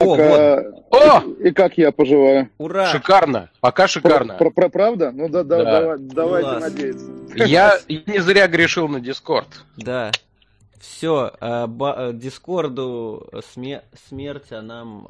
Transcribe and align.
О, 0.00 0.04
вот. 0.14 0.84
О! 0.92 1.22
И 1.42 1.50
как 1.50 1.76
я 1.76 1.90
поживаю? 1.90 2.48
Ура! 2.58 2.86
Шикарно. 2.86 3.50
Пока 3.60 3.88
шикарно. 3.88 4.34
Про, 4.34 4.50
про, 4.50 4.68
правда? 4.68 5.10
Ну 5.10 5.28
да, 5.28 5.42
да, 5.42 5.64
Да. 5.64 5.80
давай- 5.80 5.98
давайте 5.98 6.48
Класс. 6.50 6.62
надеяться. 6.62 7.06
Я 7.34 7.78
не 7.88 8.20
зря 8.20 8.46
грешил 8.46 8.86
на 8.86 9.00
Дискорд. 9.00 9.48
Да. 9.76 10.12
Все, 10.80 11.32
Дискорду 12.14 13.28
сме- 13.54 13.82
смерть, 14.08 14.50
а 14.50 14.62
нам, 14.62 15.06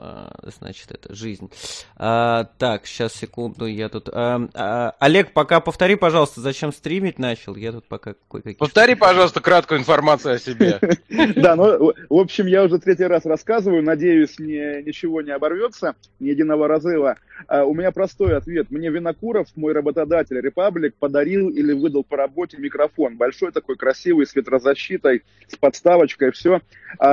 значит, 0.58 0.90
это 0.90 1.14
жизнь. 1.14 1.50
А, 1.96 2.44
так, 2.58 2.86
сейчас, 2.86 3.14
секунду, 3.14 3.66
я 3.66 3.88
тут... 3.88 4.08
а, 4.12 4.48
а, 4.54 4.94
Олег, 4.98 5.32
пока 5.32 5.60
повтори, 5.60 5.96
пожалуйста, 5.96 6.40
зачем 6.40 6.72
стримить 6.72 7.18
начал? 7.18 7.56
Я 7.56 7.72
тут 7.72 7.86
пока 7.86 8.14
кое-какие... 8.30 8.58
Повтори, 8.58 8.94
пожалуйста, 8.94 9.40
краткую 9.40 9.80
информацию 9.80 10.34
о 10.34 10.38
себе. 10.38 10.80
Да, 11.36 11.56
ну, 11.56 11.92
в 12.08 12.14
общем, 12.14 12.46
я 12.46 12.64
уже 12.64 12.78
третий 12.78 13.04
раз 13.04 13.24
рассказываю, 13.24 13.82
надеюсь, 13.82 14.38
не, 14.38 14.82
ничего 14.82 15.22
не 15.22 15.30
оборвется, 15.30 15.94
ни 16.20 16.28
единого 16.28 16.68
разрыва. 16.68 17.16
А, 17.46 17.64
у 17.64 17.74
меня 17.74 17.92
простой 17.92 18.36
ответ. 18.36 18.70
Мне 18.70 18.90
Винокуров, 18.90 19.48
мой 19.56 19.72
работодатель, 19.72 20.40
Репаблик, 20.40 20.94
подарил 20.96 21.48
или 21.48 21.72
выдал 21.72 22.04
по 22.04 22.16
работе 22.16 22.56
микрофон. 22.58 23.16
Большой 23.16 23.52
такой, 23.52 23.76
красивый, 23.76 24.26
с 24.26 24.34
ветрозащитой, 24.34 25.22
с 25.46 25.56
подставочкой, 25.58 26.32
все. 26.32 26.60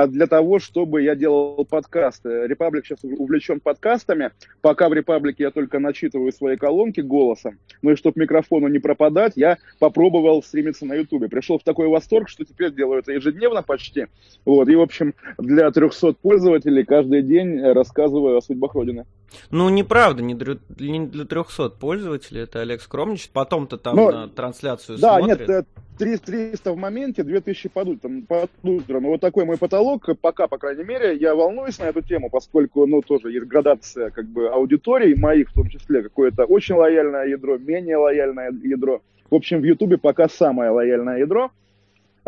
для 0.08 0.26
того, 0.26 0.58
чтобы 0.58 1.02
я 1.02 1.14
делал 1.14 1.64
подкасты. 1.64 2.46
Репаблик 2.46 2.86
сейчас 2.86 3.00
увлечен 3.02 3.60
подкастами. 3.60 4.30
Пока 4.60 4.88
в 4.88 4.94
Репаблике 4.94 5.44
я 5.44 5.50
только 5.50 5.78
начитываю 5.78 6.32
свои 6.32 6.56
колонки 6.56 7.00
голосом. 7.00 7.58
Ну 7.82 7.92
и 7.92 7.96
чтобы 7.96 8.20
микрофону 8.20 8.68
не 8.68 8.78
пропадать, 8.78 9.34
я 9.36 9.58
попробовал 9.78 10.42
стримиться 10.42 10.86
на 10.86 10.94
Ютубе. 10.94 11.28
Пришел 11.28 11.58
в 11.58 11.62
такой 11.64 11.88
восторг, 11.88 12.28
что 12.28 12.44
теперь 12.44 12.72
делаю 12.72 13.00
это 13.00 13.12
ежедневно 13.12 13.62
почти. 13.62 14.06
Вот. 14.44 14.68
И, 14.68 14.76
в 14.76 14.80
общем, 14.80 15.14
для 15.38 15.70
300 15.70 16.14
пользователей 16.14 16.84
каждый 16.84 17.22
день 17.22 17.60
рассказываю 17.60 18.38
о 18.38 18.42
судьбах 18.42 18.74
Родины. 18.74 19.04
Ну, 19.50 19.68
неправда, 19.68 20.22
не 20.22 20.34
для, 20.34 20.56
не 20.78 21.06
для 21.06 21.24
300 21.24 21.70
пользователей, 21.70 22.42
это 22.42 22.60
Олег 22.60 22.80
скромничает. 22.80 23.30
Потом-то 23.32 23.76
там 23.76 23.96
Ну, 23.96 24.10
на 24.10 24.28
трансляцию 24.28 24.98
Да, 24.98 25.18
смотрит. 25.18 25.48
нет, 25.48 25.50
э, 25.50 25.64
300 25.98 26.26
300 26.26 26.72
в 26.72 26.76
моменте, 26.76 27.22
2000 27.22 27.68
под 27.68 27.88
утром. 27.88 28.22
Под 28.22 28.50
утром. 28.62 29.06
И 29.06 29.08
вот 29.08 29.20
такой 29.20 29.44
мой 29.44 29.56
потолок. 29.56 30.08
Пока, 30.20 30.46
по 30.46 30.58
крайней 30.58 30.84
мере, 30.84 31.16
я 31.16 31.34
волнуюсь 31.34 31.78
на 31.78 31.84
эту 31.84 32.02
тему, 32.02 32.30
поскольку, 32.30 32.86
ну, 32.86 33.02
тоже 33.02 33.32
есть 33.32 33.46
градация, 33.46 34.10
как 34.10 34.26
бы, 34.26 34.48
аудиторий 34.48 35.14
моих, 35.14 35.50
в 35.50 35.54
том 35.54 35.68
числе, 35.68 36.02
какое-то 36.02 36.44
очень 36.44 36.74
лояльное 36.74 37.26
ядро, 37.26 37.58
менее 37.58 37.96
лояльное 37.96 38.52
ядро. 38.62 39.00
В 39.30 39.34
общем, 39.34 39.60
в 39.60 39.64
Ютубе 39.64 39.98
пока 39.98 40.28
самое 40.28 40.70
лояльное 40.70 41.18
ядро. 41.18 41.50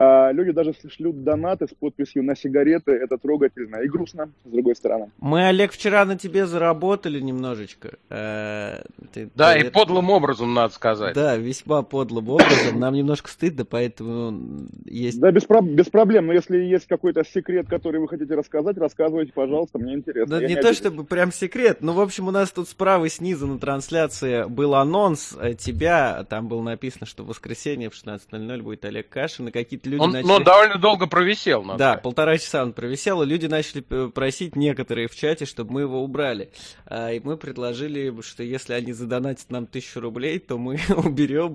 А, 0.00 0.30
люди 0.30 0.52
даже 0.52 0.74
шлют 0.88 1.24
донаты 1.24 1.66
с 1.66 1.74
подписью 1.74 2.22
на 2.22 2.36
сигареты. 2.36 2.92
Это 2.92 3.18
трогательно 3.18 3.78
и 3.78 3.88
грустно, 3.88 4.30
с 4.44 4.48
другой 4.48 4.76
стороны. 4.76 5.10
Мы, 5.18 5.44
Олег, 5.48 5.72
вчера 5.72 6.04
на 6.04 6.16
тебе 6.16 6.46
заработали 6.46 7.18
немножечко. 7.18 7.96
Э, 8.08 8.82
ты- 9.12 9.28
Да, 9.34 9.54
ты- 9.54 9.66
и 9.66 9.70
подлым 9.70 10.10
образом, 10.10 10.54
надо 10.54 10.72
сказать. 10.72 11.14
Да, 11.16 11.36
весьма 11.36 11.82
подлым 11.82 12.28
образом. 12.28 12.78
Нам 12.78 12.94
немножко 12.94 13.28
стыдно, 13.28 13.64
поэтому 13.64 14.68
есть... 14.84 15.18
Да, 15.18 15.32
без, 15.32 15.44
про- 15.44 15.62
без 15.62 15.86
проблем. 15.88 16.26
Но 16.28 16.32
если 16.32 16.58
есть 16.58 16.86
какой-то 16.86 17.24
секрет, 17.24 17.66
который 17.68 18.00
вы 18.00 18.06
хотите 18.06 18.36
рассказать, 18.36 18.78
рассказывайте, 18.78 19.32
пожалуйста, 19.32 19.78
мне 19.80 19.94
интересно. 19.94 20.36
Да 20.36 20.42
Я 20.42 20.46
не 20.48 20.54
то 20.54 20.60
обижусь. 20.60 20.76
чтобы 20.76 21.02
прям 21.02 21.32
секрет, 21.32 21.78
но 21.80 21.92
в 21.92 22.00
общем 22.00 22.28
у 22.28 22.30
нас 22.30 22.52
тут 22.52 22.68
справа 22.68 23.06
и 23.06 23.08
снизу 23.08 23.48
на 23.48 23.58
трансляции 23.58 24.44
был 24.48 24.76
анонс 24.76 25.36
э, 25.40 25.54
тебя, 25.54 26.24
там 26.30 26.46
было 26.46 26.62
написано, 26.62 27.04
что 27.04 27.24
в 27.24 27.26
воскресенье 27.26 27.90
в 27.90 27.94
16.00 27.94 28.62
будет 28.62 28.84
Олег 28.84 29.08
Кашин, 29.08 29.48
и 29.48 29.50
какие-то 29.50 29.87
люди 29.88 30.00
Он, 30.00 30.10
начали... 30.12 30.28
но 30.28 30.34
он 30.36 30.44
довольно 30.44 30.78
долго 30.78 31.06
провисел. 31.06 31.62
надо 31.64 31.78
Да, 31.78 31.84
сказать. 31.90 32.02
полтора 32.02 32.38
часа 32.38 32.62
он 32.62 32.72
провисел, 32.72 33.22
и 33.22 33.26
люди 33.26 33.46
начали 33.46 33.84
э, 33.90 34.10
просить 34.14 34.54
некоторые 34.56 35.08
в 35.08 35.16
чате, 35.16 35.44
чтобы 35.44 35.72
мы 35.72 35.80
его 35.82 36.02
убрали. 36.02 36.50
А, 36.86 37.12
И 37.12 37.20
мы 37.20 37.36
предложили, 37.36 38.14
что 38.22 38.42
если 38.42 38.74
они 38.74 38.92
задонатят 38.92 39.50
нам 39.50 39.66
тысячу 39.66 40.00
рублей, 40.00 40.38
то 40.38 40.58
мы 40.58 40.78
уберем. 40.96 41.54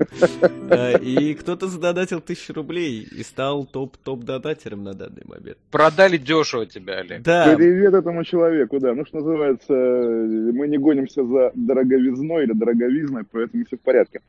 А, 0.70 0.98
И 0.98 1.34
кто-то 1.36 1.68
задонатил 1.68 2.20
тысячу 2.22 2.54
рублей 2.54 3.02
и 3.10 3.24
стал 3.24 3.66
топ-топ-донатером 3.66 4.84
на 4.84 4.94
данный 4.94 5.24
момент. 5.26 5.58
Продали 5.72 6.18
дешево 6.18 6.66
тебя, 6.66 7.00
Олег. 7.00 7.22
Да, 7.22 7.54
Привет 7.56 7.94
этому 7.94 8.24
человеку, 8.24 8.80
да. 8.80 8.94
Ну, 8.94 9.06
что 9.06 9.18
называется, 9.18 9.74
мы 9.74 10.68
не 10.68 10.78
гонимся 10.78 11.24
за 11.26 11.52
дороговизной 11.56 12.44
или 12.44 12.54
дороговизной, 12.54 13.24
поэтому 13.32 13.66
все 13.66 13.78
в 13.78 13.82
порядке. 13.82 14.22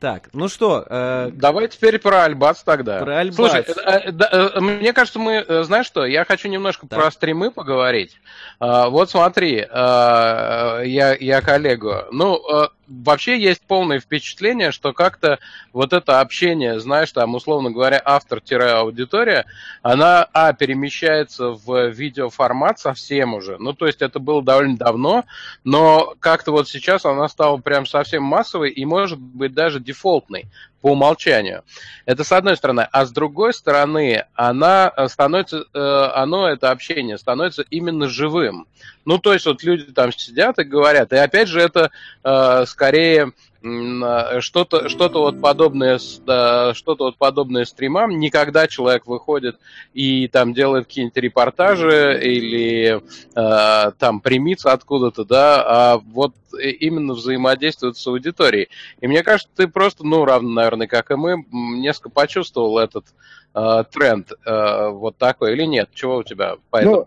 Так, 0.00 0.28
ну 0.32 0.48
что, 0.48 0.86
э, 0.88 1.30
Давай 1.32 1.68
теперь 1.68 1.98
про 1.98 2.24
Альбац 2.24 2.62
тогда. 2.62 3.00
Про 3.00 3.18
Альбац. 3.18 3.36
Слушай, 3.36 3.62
э, 3.62 3.90
э, 4.06 4.12
да, 4.12 4.28
э, 4.30 4.60
мне 4.60 4.92
кажется, 4.92 5.18
мы, 5.18 5.44
э, 5.46 5.62
знаешь 5.64 5.86
что, 5.86 6.06
я 6.06 6.24
хочу 6.24 6.48
немножко 6.48 6.86
Так. 6.86 6.98
про 6.98 7.10
стримы 7.10 7.50
поговорить. 7.50 8.20
А, 8.60 8.88
Вот 8.88 9.10
смотри, 9.10 9.58
э, 9.58 9.66
я, 9.68 11.16
я 11.18 11.40
коллегу. 11.42 11.94
Ну, 12.12 12.36
э, 12.36 12.68
вообще 12.88 13.38
есть 13.38 13.62
полное 13.62 14.00
впечатление, 14.00 14.72
что 14.72 14.92
как-то 14.92 15.38
вот 15.72 15.92
это 15.92 16.20
общение, 16.20 16.80
знаешь, 16.80 17.12
там, 17.12 17.34
условно 17.34 17.70
говоря, 17.70 18.00
автор-аудитория, 18.04 19.44
она, 19.82 20.26
а, 20.32 20.52
перемещается 20.52 21.50
в 21.50 21.88
видеоформат 21.88 22.78
совсем 22.78 23.34
уже. 23.34 23.58
Ну, 23.58 23.72
то 23.72 23.86
есть 23.86 24.02
это 24.02 24.18
было 24.18 24.42
довольно 24.42 24.76
давно, 24.76 25.24
но 25.64 26.14
как-то 26.20 26.52
вот 26.52 26.68
сейчас 26.68 27.04
она 27.04 27.28
стала 27.28 27.58
прям 27.58 27.86
совсем 27.86 28.22
массовой 28.22 28.70
и, 28.70 28.84
может 28.84 29.18
быть, 29.18 29.54
даже 29.54 29.80
дефолтной 29.80 30.46
по 30.80 30.92
умолчанию. 30.92 31.62
Это 32.06 32.24
с 32.24 32.32
одной 32.32 32.56
стороны. 32.56 32.88
А 32.92 33.04
с 33.04 33.10
другой 33.10 33.52
стороны, 33.52 34.24
она 34.34 34.92
э, 34.96 35.08
становится, 35.08 35.64
э, 35.72 36.10
оно, 36.14 36.48
это 36.48 36.70
общение, 36.70 37.18
становится 37.18 37.64
именно 37.70 38.08
живым. 38.08 38.66
Ну, 39.04 39.18
то 39.18 39.32
есть 39.32 39.46
вот 39.46 39.62
люди 39.62 39.84
там 39.92 40.12
сидят 40.12 40.58
и 40.58 40.64
говорят. 40.64 41.12
И 41.12 41.16
опять 41.16 41.48
же, 41.48 41.60
это 41.60 41.90
э, 42.22 42.64
скорее 42.66 43.32
э, 43.62 44.40
что-то 44.40 44.88
что 44.88 45.08
вот 45.08 45.40
подобное 45.40 45.98
что-то 45.98 47.04
вот 47.04 47.16
подобное 47.16 47.64
стримам. 47.64 48.18
Не 48.18 48.30
когда 48.30 48.66
человек 48.66 49.06
выходит 49.06 49.58
и 49.94 50.28
там 50.28 50.54
делает 50.54 50.86
какие-нибудь 50.86 51.16
репортажи 51.16 52.18
или 52.22 53.02
э, 53.34 53.92
там 53.98 54.20
примится 54.20 54.72
откуда-то 54.72 55.24
да 55.24 55.64
а 55.66 55.98
вот 55.98 56.34
именно 56.52 57.14
взаимодействует 57.14 57.96
с 57.96 58.06
аудиторией. 58.06 58.68
И 59.00 59.06
мне 59.06 59.22
кажется 59.22 59.50
ты 59.54 59.68
просто 59.68 60.04
ну 60.04 60.24
равно 60.24 60.50
наверное 60.50 60.86
как 60.86 61.10
и 61.10 61.16
мы 61.16 61.44
несколько 61.50 62.10
почувствовал 62.10 62.78
этот 62.78 63.06
э, 63.54 63.84
тренд 63.92 64.32
э, 64.44 64.88
вот 64.90 65.16
такой 65.16 65.52
или 65.52 65.64
нет? 65.64 65.90
Чего 65.94 66.18
у 66.18 66.22
тебя 66.22 66.56
по 66.70 66.80
Ну, 66.82 66.90
этому 66.90 67.06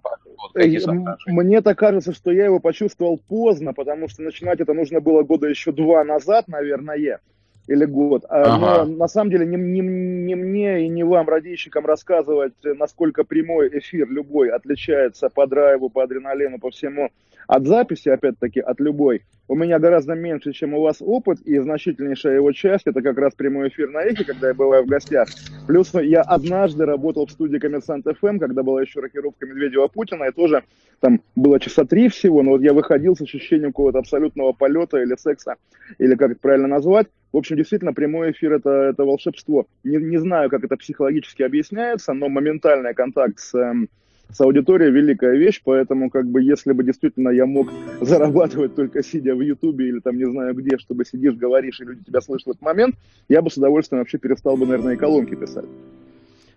Э, 0.53 0.63
м- 0.65 0.79
соображения? 0.79 1.17
Мне-то 1.27 1.75
кажется, 1.75 2.13
что 2.13 2.31
я 2.31 2.45
его 2.45 2.59
почувствовал 2.59 3.17
поздно, 3.17 3.73
потому 3.73 4.07
что 4.07 4.23
начинать 4.23 4.59
это 4.59 4.73
нужно 4.73 4.99
было 4.99 5.23
года 5.23 5.47
еще 5.47 5.71
два 5.71 6.03
назад, 6.03 6.47
наверное, 6.47 7.19
или 7.67 7.85
год. 7.85 8.25
А, 8.27 8.55
Ага. 8.55 8.85
Но 8.85 8.95
на 8.97 9.07
самом 9.07 9.29
деле 9.31 9.45
не, 9.45 9.55
не- 9.55 9.81
не 9.81 10.35
мне 10.35 10.85
и 10.85 10.89
не 10.89 11.03
вам, 11.03 11.29
радищикам, 11.29 11.85
рассказывать, 11.85 12.53
э, 12.63 12.73
насколько 12.73 13.23
прямой 13.23 13.69
эфир 13.79 14.09
любой 14.09 14.49
отличается 14.49 15.29
по 15.29 15.47
драйву, 15.47 15.89
по 15.89 16.03
адреналину, 16.03 16.59
по 16.59 16.69
всему 16.71 17.09
от 17.51 17.67
записи, 17.67 18.07
опять-таки, 18.07 18.61
от 18.61 18.79
любой. 18.79 19.23
У 19.49 19.55
меня 19.55 19.77
гораздо 19.77 20.15
меньше, 20.15 20.53
чем 20.53 20.73
у 20.73 20.81
вас 20.81 21.01
опыт, 21.01 21.41
и 21.41 21.59
значительнейшая 21.59 22.35
его 22.35 22.53
часть 22.53 22.87
это 22.87 23.01
как 23.01 23.17
раз 23.17 23.33
прямой 23.35 23.67
эфир 23.67 23.89
на 23.89 24.03
эхе, 24.03 24.23
когда 24.23 24.47
я 24.47 24.53
бываю 24.53 24.85
в 24.85 24.87
гостях. 24.87 25.27
Плюс 25.67 25.93
я 25.93 26.21
однажды 26.21 26.85
работал 26.85 27.25
в 27.25 27.31
студии 27.31 27.57
Коммерсант 27.57 28.05
ФМ, 28.05 28.39
когда 28.39 28.63
была 28.63 28.81
еще 28.81 29.01
рокировка 29.01 29.45
Медведева 29.45 29.87
Путина, 29.87 30.29
и 30.29 30.31
тоже 30.31 30.63
там 31.01 31.19
было 31.35 31.59
часа 31.59 31.83
три 31.83 32.07
всего, 32.07 32.41
но 32.41 32.51
вот 32.51 32.61
я 32.61 32.71
выходил 32.71 33.17
с 33.17 33.21
ощущением 33.21 33.71
какого-то 33.71 33.99
абсолютного 33.99 34.53
полета 34.53 35.01
или 35.01 35.17
секса, 35.17 35.55
или 35.97 36.15
как 36.15 36.31
это 36.31 36.39
правильно 36.39 36.69
назвать. 36.69 37.07
В 37.33 37.37
общем, 37.37 37.57
действительно, 37.57 37.91
прямой 37.91 38.31
эфир 38.31 38.53
это, 38.53 38.69
это 38.69 39.03
волшебство. 39.03 39.67
Не, 39.83 39.97
не 39.97 40.19
знаю, 40.19 40.49
как 40.49 40.63
это 40.63 40.77
психологически 40.77 41.43
объясняется, 41.43 42.13
но 42.13 42.29
моментальный 42.29 42.93
контакт 42.93 43.39
с, 43.39 43.53
эм, 43.55 43.89
с 44.33 44.41
аудиторией 44.41 44.91
великая 44.91 45.35
вещь, 45.35 45.61
поэтому 45.63 46.09
как 46.09 46.27
бы 46.27 46.41
если 46.41 46.71
бы 46.73 46.83
действительно 46.83 47.29
я 47.29 47.45
мог 47.45 47.69
зарабатывать 48.01 48.75
только 48.75 49.03
сидя 49.03 49.35
в 49.35 49.41
Ютубе 49.41 49.89
или 49.89 49.99
там 49.99 50.17
не 50.17 50.25
знаю 50.25 50.53
где, 50.53 50.77
чтобы 50.77 51.05
сидишь, 51.05 51.35
говоришь, 51.35 51.79
и 51.81 51.85
люди 51.85 52.03
тебя 52.03 52.21
слышат 52.21 52.47
в 52.47 52.49
этот 52.51 52.61
момент, 52.61 52.95
я 53.29 53.41
бы 53.41 53.49
с 53.49 53.57
удовольствием 53.57 54.01
вообще 54.01 54.17
перестал 54.17 54.57
бы, 54.57 54.65
наверное, 54.65 54.93
и 54.93 54.97
колонки 54.97 55.35
писать. 55.35 55.65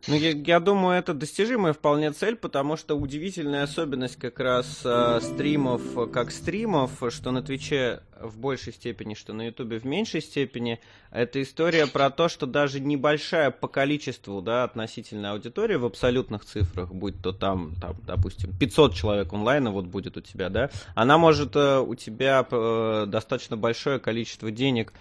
Ну, 0.07 0.15
я, 0.15 0.31
я 0.33 0.61
думаю, 0.61 0.99
это 0.99 1.15
достижимая 1.15 1.73
вполне 1.73 2.13
цель, 2.13 2.37
потому 2.37 2.77
что 2.77 2.95
удивительная 2.95 3.63
особенность 3.63 4.17
как 4.17 4.39
раз 4.39 4.83
э, 4.85 5.21
стримов, 5.23 5.81
э, 5.97 6.07
как 6.07 6.31
стримов, 6.31 7.03
что 7.09 7.31
на 7.31 7.43
Твиче 7.43 8.03
в 8.21 8.39
большей 8.39 8.73
степени, 8.73 9.15
что 9.15 9.33
на 9.33 9.47
Ютубе 9.47 9.79
в 9.79 9.85
меньшей 9.85 10.21
степени. 10.21 10.81
Это 11.11 11.41
история 11.43 11.87
про 11.87 12.11
то, 12.11 12.29
что 12.29 12.47
даже 12.47 12.81
небольшая 12.81 13.51
по 13.51 13.69
количеству, 13.69 14.43
да, 14.43 14.65
относительно 14.65 15.33
аудитории 15.33 15.77
в 15.77 15.85
абсолютных 15.85 16.45
цифрах, 16.45 16.93
будь 16.93 17.21
то 17.23 17.33
там, 17.33 17.75
там, 17.81 17.97
допустим, 18.07 18.53
500 18.59 18.95
человек 18.95 19.33
онлайна 19.33 19.71
вот 19.71 19.87
будет 19.87 20.17
у 20.17 20.21
тебя, 20.21 20.49
да, 20.49 20.71
она 20.95 21.19
может 21.19 21.57
э, 21.57 21.79
у 21.79 21.95
тебя 21.95 22.47
э, 22.51 23.07
достаточно 23.09 23.57
большое 23.57 23.99
количество 23.99 24.51
денег 24.51 24.93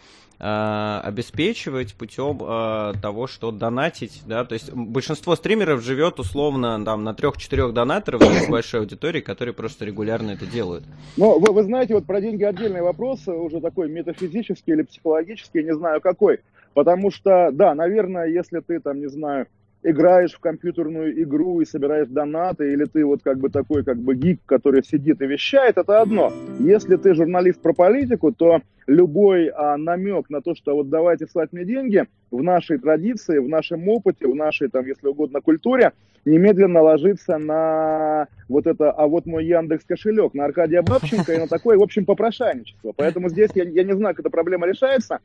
Э, 0.45 0.99
обеспечивать 1.03 1.93
путем 1.93 2.37
э, 2.41 2.93
того, 3.01 3.27
что 3.27 3.49
донатить, 3.51 4.23
да, 4.25 4.43
то 4.43 4.55
есть 4.55 4.73
большинство 4.73 5.37
стримеров 5.37 5.81
живет 5.81 6.19
условно 6.19 6.83
там 6.83 7.05
на 7.05 7.13
трех-четырех 7.13 7.73
донаторов 7.73 8.21
с 8.21 8.49
большой 8.49 8.81
аудитории, 8.81 9.21
которые 9.21 9.53
просто 9.53 9.85
регулярно 9.85 10.31
это 10.31 10.45
делают. 10.45 10.83
Ну, 11.15 11.39
вы, 11.39 11.53
вы 11.53 11.63
знаете, 11.63 11.93
вот 11.93 12.05
про 12.05 12.19
деньги 12.19 12.43
отдельный 12.43 12.81
вопрос, 12.81 13.25
уже 13.25 13.61
такой 13.61 13.89
метафизический 13.89 14.73
или 14.73 14.81
психологический, 14.81 15.63
не 15.63 15.73
знаю 15.73 16.01
какой, 16.01 16.41
потому 16.73 17.09
что, 17.09 17.49
да, 17.53 17.73
наверное, 17.73 18.27
если 18.27 18.59
ты 18.59 18.81
там, 18.81 18.99
не 18.99 19.07
знаю, 19.07 19.47
играешь 19.83 20.33
в 20.33 20.39
компьютерную 20.39 21.21
игру 21.23 21.61
и 21.61 21.65
собираешь 21.65 22.07
донаты, 22.07 22.71
или 22.71 22.85
ты 22.85 23.05
вот 23.05 23.21
как 23.21 23.37
бы 23.37 23.49
такой 23.49 23.83
как 23.83 23.97
бы 23.97 24.15
гик, 24.15 24.39
который 24.45 24.83
сидит 24.83 25.21
и 25.21 25.27
вещает, 25.27 25.77
это 25.77 26.01
одно. 26.01 26.31
Если 26.59 26.95
ты 26.95 27.13
журналист 27.13 27.61
про 27.61 27.73
политику, 27.73 28.31
то 28.31 28.61
любой 28.87 29.47
а, 29.49 29.77
намек 29.77 30.29
на 30.29 30.41
то, 30.41 30.55
что 30.55 30.75
вот 30.75 30.89
давайте 30.89 31.27
слать 31.27 31.51
мне 31.51 31.65
деньги, 31.65 32.07
в 32.33 32.41
нашей 32.41 32.79
традиции, 32.79 33.37
в 33.37 33.47
нашем 33.47 33.87
опыте, 33.87 34.27
в 34.27 34.35
нашей, 34.35 34.67
там, 34.67 34.85
если 34.85 35.07
угодно, 35.07 35.39
культуре, 35.39 35.91
немедленно 36.25 36.81
ложится 36.81 37.37
на 37.37 38.27
вот 38.49 38.65
это, 38.65 38.91
а 38.91 39.07
вот 39.07 39.27
мой 39.27 39.45
Яндекс 39.45 39.85
кошелек, 39.85 40.33
на 40.33 40.45
Аркадия 40.45 40.81
Бабченко 40.81 41.31
и 41.31 41.37
на 41.37 41.47
такое, 41.47 41.77
в 41.77 41.83
общем, 41.83 42.05
попрошайничество. 42.05 42.91
Поэтому 42.95 43.29
здесь 43.29 43.51
я, 43.53 43.65
я 43.65 43.83
не 43.83 43.93
знаю, 43.93 44.15
как 44.15 44.21
эта 44.21 44.29
проблема 44.31 44.65
решается. 44.67 45.19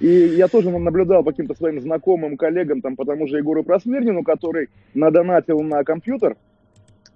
И 0.00 0.08
я 0.08 0.48
тоже 0.48 0.70
наблюдал 0.70 1.22
по 1.22 1.32
каким-то 1.32 1.54
своим 1.54 1.80
знакомым 1.82 2.38
коллегам, 2.38 2.80
там, 2.80 2.96
по 2.96 3.04
тому 3.04 3.26
же 3.26 3.36
Егору 3.36 3.62
Просмирнину, 3.62 4.22
который 4.22 4.70
надонатил 4.94 5.60
на 5.60 5.84
компьютер, 5.84 6.36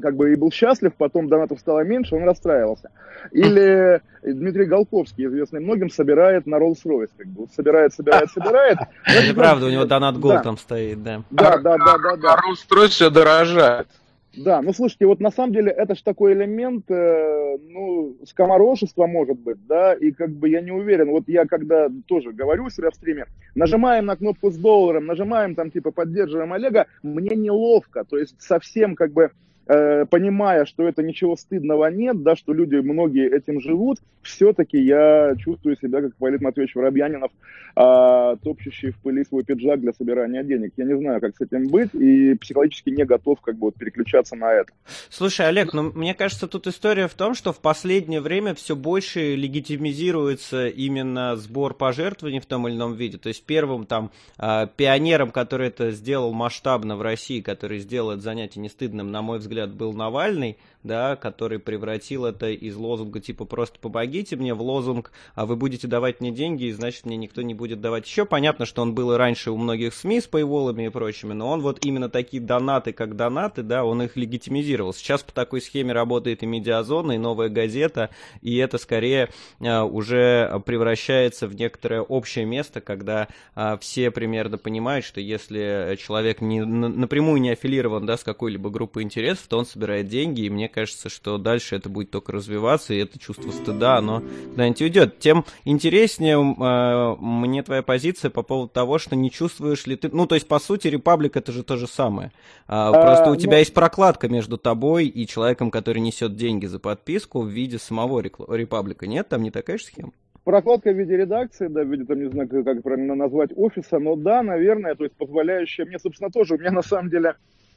как 0.01 0.17
бы 0.17 0.33
и 0.33 0.37
был 0.37 0.51
счастлив, 0.51 0.93
потом 0.97 1.29
донатов 1.29 1.61
стало 1.61 1.81
меньше, 1.81 2.15
он 2.15 2.25
расстраивался. 2.25 2.91
Или 3.33 4.01
Дмитрий 4.23 4.67
Голковский, 4.67 5.27
известный 5.27 5.61
многим, 5.61 5.91
собирает 5.91 6.47
на 6.47 6.57
Rolls-Royce. 6.57 7.11
Как 7.17 7.27
бы, 7.29 7.47
собирает, 7.55 7.93
собирает, 7.95 8.31
собирает. 8.31 8.79
Это 9.05 9.35
правда, 9.35 9.67
у 9.67 9.71
него 9.71 9.85
донат 9.85 10.19
гол 10.19 10.41
там 10.43 10.57
стоит, 10.57 11.03
да. 11.03 11.23
Да, 11.31 11.59
да, 11.59 11.77
да, 11.79 11.99
да. 11.99 12.17
да. 12.17 12.37
Rolls-Royce 12.37 12.89
все 12.89 13.11
дорожает. 13.11 13.89
Да, 14.37 14.63
ну 14.63 14.73
слушайте, 14.73 15.07
вот 15.07 15.21
на 15.21 15.31
самом 15.31 15.53
деле 15.53 15.73
это 15.73 15.95
же 15.95 16.05
такой 16.05 16.33
элемент, 16.33 16.89
э, 16.91 17.59
ну, 17.61 18.17
скоморошества 18.25 19.07
может 19.07 19.39
быть, 19.39 19.59
да, 19.67 19.95
и 19.95 20.13
как 20.13 20.31
бы 20.31 20.49
я 20.49 20.61
не 20.61 20.71
уверен, 20.71 21.11
вот 21.11 21.25
я 21.27 21.45
когда 21.47 21.89
тоже 22.07 22.33
говорю 22.33 22.67
у 22.67 22.71
себя 22.71 22.91
в 22.91 22.95
стриме, 22.95 23.27
нажимаем 23.55 24.07
на 24.07 24.17
кнопку 24.17 24.51
с 24.51 24.57
долларом, 24.57 25.07
нажимаем 25.07 25.55
там 25.55 25.71
типа 25.71 25.91
поддерживаем 25.91 26.53
Олега, 26.53 26.87
мне 27.03 27.35
неловко, 27.35 28.05
то 28.05 28.17
есть 28.17 28.41
совсем 28.41 28.95
как 28.95 29.13
бы 29.13 29.33
Э, 29.69 30.07
понимая, 30.07 30.65
что 30.65 30.89
это 30.89 31.03
ничего 31.03 31.37
стыдного 31.37 31.91
нет, 31.91 32.23
да, 32.23 32.37
что 32.37 32.55
люди, 32.55 32.77
многие 32.77 33.31
этим 33.31 33.61
живут, 33.61 33.99
все-таки 34.23 34.79
я 34.79 35.35
чувствую 35.39 35.77
себя, 35.77 36.01
как 36.01 36.13
Валерий 36.19 36.43
Матвеевич 36.43 36.75
Воробьянинов, 36.75 37.31
э, 37.77 38.37
топчущий 38.43 38.91
в 38.91 38.99
пыли 38.99 39.25
свой 39.25 39.45
пиджак 39.45 39.81
для 39.81 39.93
собирания 39.93 40.43
денег. 40.43 40.73
Я 40.79 40.85
не 40.85 40.97
знаю, 40.97 41.21
как 41.21 41.37
с 41.37 41.41
этим 41.43 41.69
быть, 41.69 41.95
и 41.95 42.35
психологически 42.35 42.89
не 42.89 43.05
готов 43.05 43.43
как 43.43 43.57
бы 43.57 43.67
вот 43.67 43.75
переключаться 43.75 44.37
на 44.37 44.53
это. 44.53 44.73
Слушай, 45.11 45.49
Олег, 45.49 45.75
ну 45.75 45.93
мне 45.93 46.15
кажется, 46.15 46.49
тут 46.49 46.67
история 46.67 47.07
в 47.07 47.15
том, 47.15 47.35
что 47.35 47.53
в 47.53 47.61
последнее 47.61 48.23
время 48.23 48.55
все 48.55 48.75
больше 48.75 49.37
легитимизируется 49.37 50.69
именно 50.69 51.37
сбор 51.37 51.75
пожертвований 51.75 52.41
в 52.41 52.47
том 52.47 52.67
или 52.69 52.75
ином 52.75 52.95
виде. 52.95 53.19
То 53.19 53.29
есть 53.29 53.45
первым 53.45 53.85
там 53.85 54.11
э, 54.39 54.67
пионером, 54.77 55.31
который 55.31 55.69
это 55.69 55.91
сделал 55.91 56.33
масштабно 56.33 56.97
в 56.97 57.03
России, 57.03 57.43
который 57.43 57.81
сделал 57.81 58.19
занятие 58.19 58.61
нестыдным, 58.61 59.11
на 59.11 59.21
мой 59.21 59.39
взгляд, 59.39 59.58
взгляд, 59.59 59.75
был 59.77 59.93
Навальный, 59.93 60.59
да, 60.83 61.17
который 61.17 61.59
превратил 61.59 62.25
это 62.25 62.51
из 62.51 62.77
лозунга 62.77 63.21
типа 63.21 63.45
«просто 63.45 63.79
помогите 63.79 64.37
мне» 64.37 64.55
в 64.55 64.63
лозунг 64.63 65.13
«а 65.35 65.47
вы 65.47 65.57
будете 65.57 65.89
давать 65.89 66.21
мне 66.21 66.31
деньги, 66.31 66.65
и 66.65 66.73
значит 66.73 67.05
мне 67.05 67.17
никто 67.17 67.43
не 67.43 67.55
будет 67.55 67.81
давать 67.81 68.07
еще». 68.07 68.25
Понятно, 68.25 68.67
что 68.67 68.83
он 68.83 68.95
был 68.95 69.13
и 69.13 69.17
раньше 69.17 69.51
у 69.51 69.57
многих 69.57 69.95
СМИ 69.95 70.21
с 70.21 70.27
пейволами 70.27 70.87
и 70.87 70.89
прочими, 70.89 71.33
но 71.33 71.51
он 71.51 71.61
вот 71.61 71.85
именно 71.85 72.09
такие 72.09 72.43
донаты, 72.43 72.93
как 72.93 73.17
донаты, 73.17 73.63
да, 73.63 73.85
он 73.85 74.03
их 74.03 74.17
легитимизировал. 74.17 74.95
Сейчас 74.95 75.23
по 75.23 75.33
такой 75.33 75.61
схеме 75.61 75.93
работает 75.93 76.43
и 76.43 76.47
Медиазона, 76.47 77.13
и 77.13 77.19
Новая 77.19 77.49
газета, 77.49 78.11
и 78.41 78.57
это 78.57 78.79
скорее 78.79 79.31
а, 79.61 79.85
уже 79.85 80.63
превращается 80.65 81.47
в 81.47 81.55
некоторое 81.55 82.03
общее 82.03 82.45
место, 82.45 82.81
когда 82.81 83.29
а, 83.55 83.77
все 83.79 84.11
примерно 84.11 84.59
понимают, 84.59 85.05
что 85.05 85.21
если 85.21 85.97
человек 85.99 86.41
не, 86.41 86.65
напрямую 86.65 87.41
не 87.41 87.51
аффилирован 87.51 88.07
да, 88.07 88.17
с 88.17 88.25
какой-либо 88.25 88.71
группой 88.71 89.03
интересов, 89.03 89.47
то 89.49 89.59
он 89.59 89.67
собирает 89.67 90.09
деньги, 90.09 90.43
и 90.43 90.51
мне 90.51 90.68
кажется, 90.69 91.09
что 91.09 91.39
дальше 91.39 91.77
это 91.77 91.89
будет 91.89 92.11
только 92.11 92.33
развиваться, 92.33 92.95
и 92.95 92.99
это 92.99 93.19
чувство 93.19 93.51
стыда, 93.51 93.97
оно 93.97 94.23
куда-нибудь 94.51 94.83
уйдет. 94.83 95.19
Тем 95.19 95.45
интереснее 95.65 96.37
э, 96.37 97.17
мне 97.21 97.63
твоя 97.63 97.83
позиция 97.83 98.31
по 98.31 98.43
поводу 98.43 98.69
того, 98.69 98.99
что 98.99 99.17
не 99.17 99.31
чувствуешь 99.31 99.87
ли 99.87 99.97
ты... 99.97 100.09
Ну, 100.13 100.27
то 100.27 100.35
есть, 100.35 100.49
по 100.49 100.59
сути, 100.59 100.89
Репаблик 100.89 101.37
это 101.37 101.53
же 101.53 101.63
то 101.63 101.77
же 101.77 101.87
самое. 101.87 102.33
А, 102.67 102.93
просто 102.93 103.31
у 103.31 103.37
тебя 103.37 103.53
но... 103.53 103.59
есть 103.59 103.75
прокладка 103.75 104.29
между 104.29 104.59
тобой 104.59 105.07
и 105.07 105.27
человеком, 105.27 105.71
который 105.71 106.01
несет 106.01 106.37
деньги 106.37 106.67
за 106.67 106.79
подписку 106.79 107.43
в 107.43 107.49
виде 107.49 107.79
самого 107.79 108.21
Репаблика. 108.21 109.07
Нет, 109.07 109.29
там 109.29 109.43
не 109.43 109.51
такая 109.51 109.79
же 109.79 109.85
схема? 109.85 110.13
Прокладка 110.45 110.93
в 110.93 110.99
виде 110.99 111.15
редакции, 111.15 111.67
да, 111.69 111.83
в 111.83 111.89
виде, 111.89 112.05
там, 112.05 112.19
не 112.19 112.31
знаю, 112.31 112.49
как 112.49 112.83
правильно 112.83 113.15
назвать, 113.15 113.51
офиса, 113.55 113.99
но 113.99 114.17
да, 114.17 114.43
наверное, 114.43 114.95
то 114.95 115.05
есть 115.05 115.15
позволяющая 115.15 115.85
мне, 115.85 115.99
собственно, 115.99 116.31
тоже, 116.31 116.55
у 116.55 116.59
меня 116.59 116.71
на 116.71 116.81
самом 116.81 117.11
деле 117.11 117.35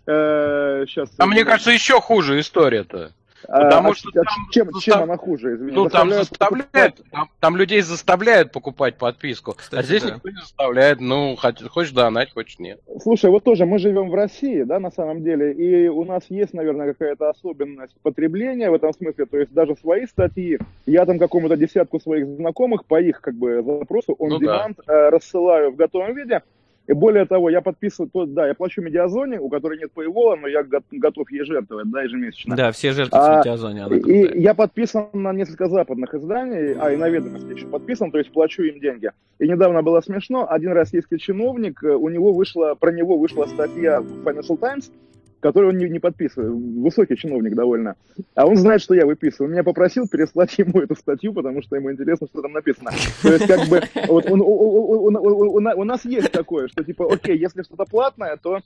Э, 0.07 0.85
сейчас. 0.87 1.09
А 1.17 1.25
мне 1.25 1.45
кажется, 1.45 1.71
еще 1.71 2.01
хуже 2.01 2.39
история-то. 2.39 3.11
А, 3.47 3.65
Потому 3.65 3.91
а, 3.91 3.95
что 3.95 4.09
а, 4.09 4.23
там 4.23 4.25
чем, 4.51 4.65
застав... 4.67 4.83
чем 4.83 5.03
она 5.03 5.17
хуже? 5.17 5.55
Извини, 5.55 5.71
ну, 5.71 5.89
там 5.89 6.11
заставляют, 6.11 7.01
там, 7.11 7.29
там 7.39 7.57
людей 7.57 7.81
заставляют 7.81 8.51
покупать 8.51 8.97
подписку. 8.97 9.53
Кстати, 9.53 9.79
а 9.79 9.83
здесь 9.83 10.03
да. 10.03 10.15
никто 10.15 10.29
не 10.29 10.35
заставляет. 10.35 10.99
Ну, 10.99 11.35
хочешь 11.35 11.91
донать, 11.91 12.31
хочешь 12.33 12.59
нет. 12.59 12.79
Слушай, 13.01 13.31
вот 13.31 13.43
тоже 13.43 13.65
мы 13.65 13.79
живем 13.79 14.09
в 14.09 14.15
России, 14.15 14.63
да, 14.63 14.79
на 14.79 14.91
самом 14.91 15.23
деле, 15.23 15.53
и 15.53 15.87
у 15.87 16.05
нас 16.05 16.23
есть, 16.29 16.53
наверное, 16.53 16.93
какая-то 16.93 17.29
особенность 17.29 17.95
потребления 18.01 18.69
в 18.69 18.73
этом 18.73 18.93
смысле. 18.93 19.25
То 19.25 19.37
есть 19.37 19.51
даже 19.53 19.75
свои 19.75 20.05
статьи, 20.05 20.59
я 20.85 21.05
там 21.05 21.17
какому-то 21.17 21.57
десятку 21.57 21.99
своих 21.99 22.27
знакомых 22.27 22.85
по 22.85 23.01
их 23.01 23.21
как 23.21 23.35
бы 23.35 23.63
запросу 23.63 24.15
on 24.19 24.29
ну, 24.29 24.39
demand 24.39 24.75
да. 24.85 24.93
Э, 24.93 25.09
рассылаю 25.09 25.71
в 25.71 25.75
готовом 25.75 26.15
виде. 26.15 26.41
И 26.87 26.93
более 26.93 27.25
того, 27.25 27.49
я 27.49 27.61
подписываю, 27.61 28.09
то, 28.11 28.25
да, 28.25 28.47
я 28.47 28.53
плачу 28.53 28.81
медиазоне, 28.81 29.39
у 29.39 29.49
которой 29.49 29.77
нет 29.77 29.91
paywall, 29.95 30.35
но 30.35 30.47
я 30.47 30.63
готов 30.63 31.31
ей 31.31 31.45
жертвовать, 31.45 31.89
да, 31.89 32.01
ежемесячно. 32.01 32.55
Да, 32.55 32.71
все 32.71 32.91
жертвуют 32.91 33.25
а, 33.25 33.39
медиазоне. 33.39 33.87
И 34.07 34.41
я 34.41 34.53
подписан 34.53 35.07
на 35.13 35.31
несколько 35.31 35.67
западных 35.67 36.13
изданий, 36.13 36.75
а 36.79 36.91
и 36.91 36.97
на 36.97 37.07
ведомости 37.07 37.51
еще 37.53 37.67
подписан, 37.67 38.11
то 38.11 38.17
есть 38.17 38.31
плачу 38.31 38.63
им 38.63 38.79
деньги. 38.79 39.11
И 39.39 39.47
недавно 39.47 39.83
было 39.83 40.01
смешно, 40.01 40.47
один 40.49 40.71
российский 40.73 41.17
чиновник, 41.19 41.81
у 41.83 42.09
него 42.09 42.33
вышла, 42.33 42.75
про 42.75 42.91
него 42.91 43.17
вышла 43.17 43.45
статья 43.45 44.01
в 44.01 44.27
Financial 44.27 44.57
Times, 44.57 44.91
который 45.41 45.69
он 45.69 45.77
не, 45.77 45.89
не 45.89 45.99
подписывает. 45.99 46.51
Высокий 46.51 47.17
чиновник 47.17 47.55
довольно. 47.55 47.95
А 48.35 48.47
он 48.47 48.55
знает, 48.55 48.81
что 48.81 48.93
я 48.93 49.05
выписываю. 49.05 49.47
Он 49.47 49.53
меня 49.53 49.63
попросил 49.63 50.07
переслать 50.07 50.57
ему 50.57 50.79
эту 50.79 50.95
статью, 50.95 51.33
потому 51.33 51.61
что 51.61 51.75
ему 51.75 51.91
интересно, 51.91 52.27
что 52.27 52.41
там 52.41 52.53
написано. 52.53 52.91
То 53.21 53.33
есть, 53.33 53.47
как 53.47 53.67
бы, 53.67 53.81
вот 54.07 54.29
он, 54.29 54.41
у, 54.41 54.45
у, 54.45 55.07
у, 55.07 55.55
у 55.55 55.83
нас 55.83 56.05
есть 56.05 56.31
такое, 56.31 56.67
что 56.67 56.83
типа, 56.83 57.11
окей, 57.11 57.37
если 57.37 57.63
что-то 57.63 57.85
платное, 57.85 58.37
то 58.37 58.59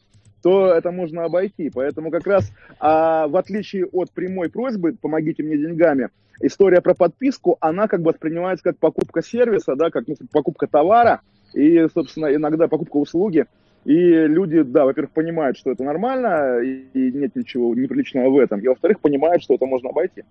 то 0.43 0.71
это 0.71 0.91
можно 0.91 1.23
обойти. 1.23 1.71
Поэтому 1.73 2.11
как 2.11 2.27
раз, 2.27 2.51
а, 2.79 3.27
в 3.27 3.35
отличие 3.35 3.88
от 3.88 4.11
прямой 4.11 4.51
просьбы 4.51 4.93
«помогите 4.93 5.41
мне 5.41 5.57
деньгами», 5.57 6.09
история 6.39 6.81
про 6.81 6.93
подписку, 6.93 7.57
она 7.61 7.88
как 7.88 8.03
бы 8.03 8.11
воспринимается 8.11 8.63
как 8.63 8.77
покупка 8.77 9.23
сервиса, 9.23 9.75
да, 9.75 9.89
как 9.89 10.07
ну, 10.07 10.15
покупка 10.31 10.67
товара 10.67 11.21
и, 11.55 11.88
собственно, 11.91 12.27
иногда 12.33 12.67
покупка 12.67 12.97
услуги. 12.97 13.45
И 13.85 13.91
люди, 13.91 14.63
да, 14.63 14.83
во-первых, 14.85 15.11
понимают, 15.11 15.57
что 15.57 15.71
это 15.71 15.83
нормально, 15.83 16.59
и, 16.59 17.11
нет 17.11 17.35
ничего 17.35 17.75
неприличного 17.75 18.31
в 18.31 18.39
этом. 18.39 18.59
И, 18.59 18.67
во-вторых, 18.67 18.99
понимают, 18.99 19.43
что 19.43 19.53
это 19.53 19.67
можно 19.67 19.89
обойти. 19.89 20.23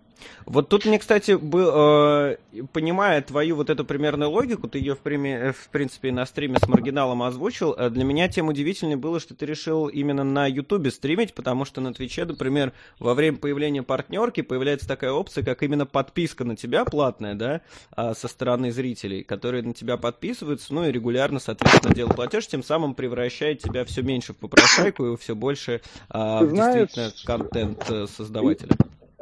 Вот 0.44 0.68
тут 0.68 0.84
мне, 0.86 0.98
кстати, 0.98 1.36
был, 1.36 1.70
э, 1.72 2.36
понимая 2.72 3.22
твою 3.22 3.54
вот 3.54 3.70
эту 3.70 3.84
примерную 3.84 4.28
логику, 4.28 4.66
ты 4.66 4.78
ее, 4.78 4.96
в, 4.96 4.98
приме, 4.98 5.52
в 5.52 5.68
принципе, 5.68 6.10
на 6.10 6.26
стриме 6.26 6.58
с 6.58 6.66
маргиналом 6.66 7.22
озвучил, 7.22 7.74
э, 7.78 7.90
для 7.90 8.02
меня 8.02 8.28
тем 8.28 8.48
удивительнее 8.48 8.96
было, 8.96 9.20
что 9.20 9.36
ты 9.36 9.46
решил 9.46 9.86
именно 9.86 10.24
на 10.24 10.48
Ютубе 10.48 10.90
стримить, 10.90 11.32
потому 11.32 11.64
что 11.64 11.80
на 11.80 11.94
Твиче, 11.94 12.24
например, 12.24 12.72
во 12.98 13.14
время 13.14 13.36
появления 13.36 13.84
партнерки 13.84 14.40
появляется 14.40 14.88
такая 14.88 15.12
опция, 15.12 15.44
как 15.44 15.62
именно 15.62 15.86
подписка 15.86 16.42
на 16.44 16.56
тебя 16.56 16.84
платная, 16.84 17.36
да, 17.36 17.60
э, 17.96 18.14
со 18.14 18.26
стороны 18.26 18.72
зрителей, 18.72 19.22
которые 19.22 19.62
на 19.62 19.74
тебя 19.74 19.96
подписываются, 19.96 20.74
ну 20.74 20.88
и 20.88 20.90
регулярно, 20.90 21.38
соответственно, 21.38 21.94
делают 21.94 22.16
платеж, 22.16 22.48
тем 22.48 22.64
самым 22.64 22.94
превращая 22.94 23.43
превращает 23.44 23.60
тебя 23.60 23.84
все 23.84 24.02
меньше 24.02 24.32
в 24.32 24.36
попрошайку 24.36 25.12
и 25.12 25.16
все 25.16 25.34
больше 25.34 25.80
а, 26.08 26.44
знаешь, 26.44 26.90
действительно 26.90 27.12
контент-создавателя. 27.24 28.70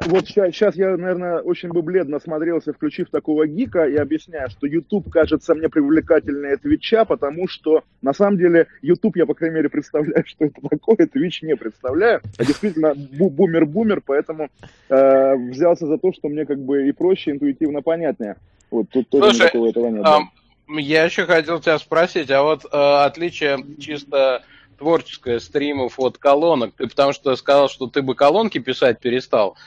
вот 0.05 0.27
сейчас, 0.27 0.75
я, 0.75 0.95
наверное, 0.97 1.39
очень 1.39 1.69
бы 1.69 1.81
бледно 1.81 2.19
смотрелся, 2.19 2.73
включив 2.73 3.09
такого 3.09 3.47
гика 3.47 3.85
и 3.85 3.95
объясняя, 3.95 4.47
что 4.47 4.67
YouTube 4.67 5.09
кажется 5.11 5.55
мне 5.55 5.69
привлекательнее 5.69 6.57
Твича, 6.57 7.05
потому 7.05 7.47
что 7.47 7.83
на 8.01 8.13
самом 8.13 8.37
деле 8.37 8.67
YouTube 8.81 9.17
я, 9.17 9.25
по 9.25 9.33
крайней 9.33 9.57
мере, 9.57 9.69
представляю, 9.69 10.23
что 10.25 10.45
это 10.45 10.61
такое, 10.69 11.07
Твич 11.07 11.41
не 11.41 11.55
представляю. 11.55 12.21
А 12.37 12.45
действительно 12.45 12.93
бумер-бумер, 12.95 14.01
поэтому 14.05 14.49
э, 14.89 15.35
взялся 15.35 15.85
за 15.85 15.97
то, 15.97 16.13
что 16.13 16.29
мне 16.29 16.45
как 16.45 16.59
бы 16.59 16.87
и 16.87 16.91
проще, 16.91 17.31
интуитивно 17.31 17.81
понятнее. 17.81 18.35
Вот 18.71 18.89
тут 18.89 19.07
тоже 19.09 19.29
Слушай, 19.29 19.45
никакого 19.45 19.69
этого 19.69 19.87
нет. 19.89 20.05
А, 20.05 20.21
я 20.67 21.03
еще 21.03 21.25
хотел 21.25 21.59
тебя 21.59 21.77
спросить, 21.79 22.31
а 22.31 22.43
вот 22.43 22.65
э, 22.65 22.67
отличие 22.71 23.65
чисто 23.79 24.43
творческое 24.77 25.39
стримов 25.39 25.99
от 25.99 26.17
колонок. 26.17 26.73
Ты 26.77 26.87
потому 26.87 27.13
что 27.13 27.35
сказал, 27.35 27.69
что 27.69 27.87
ты 27.87 28.01
бы 28.01 28.15
колонки 28.15 28.57
писать 28.59 28.99
перестал. 28.99 29.57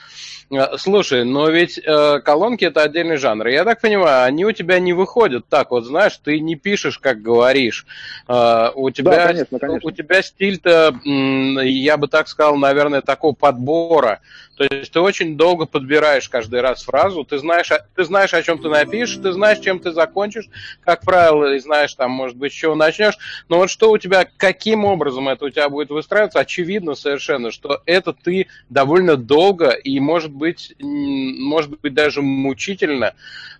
Э, 0.49 0.77
слушай, 0.77 1.23
но 1.25 1.49
ведь 1.49 1.77
э, 1.77 2.19
колонки 2.23 2.65
это 2.65 2.83
отдельный 2.83 3.17
жанр. 3.17 3.47
Я 3.47 3.65
так 3.65 3.81
понимаю, 3.81 4.25
они 4.25 4.45
у 4.45 4.51
тебя 4.51 4.79
не 4.79 4.93
выходят 4.93 5.47
так. 5.47 5.71
Вот 5.71 5.85
знаешь, 5.85 6.17
ты 6.23 6.39
не 6.39 6.55
пишешь, 6.55 6.99
как 6.99 7.21
говоришь. 7.21 7.85
Э, 8.27 8.69
у 8.73 8.89
тебя, 8.89 9.11
да, 9.11 9.27
конечно, 9.27 9.59
конечно. 9.59 9.87
У 9.87 9.91
тебя 9.91 10.21
стиль-то, 10.21 10.95
я 11.03 11.97
бы 11.97 12.07
так 12.07 12.27
сказал, 12.27 12.55
наверное, 12.55 13.01
такого 13.01 13.33
подбора. 13.33 14.21
То 14.57 14.63
есть 14.63 14.91
ты 14.91 14.99
очень 14.99 15.37
долго 15.37 15.67
подбираешь 15.67 16.27
каждый 16.29 16.61
раз 16.61 16.83
фразу, 16.83 17.23
ты 17.23 17.37
знаешь, 17.37 17.69
ты 17.95 18.03
знаешь, 18.03 18.33
о 18.33 18.41
чем 18.41 18.57
ты 18.57 18.69
напишешь, 18.69 19.19
ты 19.21 19.31
знаешь, 19.31 19.59
чем 19.59 19.79
ты 19.79 19.91
закончишь, 19.91 20.49
как 20.83 21.01
правило, 21.01 21.53
и 21.53 21.59
знаешь, 21.59 21.93
там, 21.93 22.09
может 22.09 22.35
быть, 22.37 22.53
с 22.53 22.55
чего 22.55 22.73
начнешь. 22.73 23.17
Но 23.49 23.57
вот 23.57 23.69
что 23.69 23.91
у 23.91 23.99
тебя, 23.99 24.27
каким 24.37 24.83
образом 24.83 24.96
это 25.01 25.45
у 25.45 25.49
тебя 25.49 25.69
будет 25.69 25.89
выстраиваться, 25.89 26.39
очевидно 26.39 26.95
совершенно, 26.95 27.51
что 27.51 27.81
это 27.85 28.13
ты 28.13 28.47
довольно 28.69 29.17
долго 29.17 29.69
и, 29.69 29.99
может 29.99 30.31
быть, 30.31 30.73
может 30.79 31.79
быть, 31.79 31.93
даже 31.93 32.21
мучительно 32.21 33.13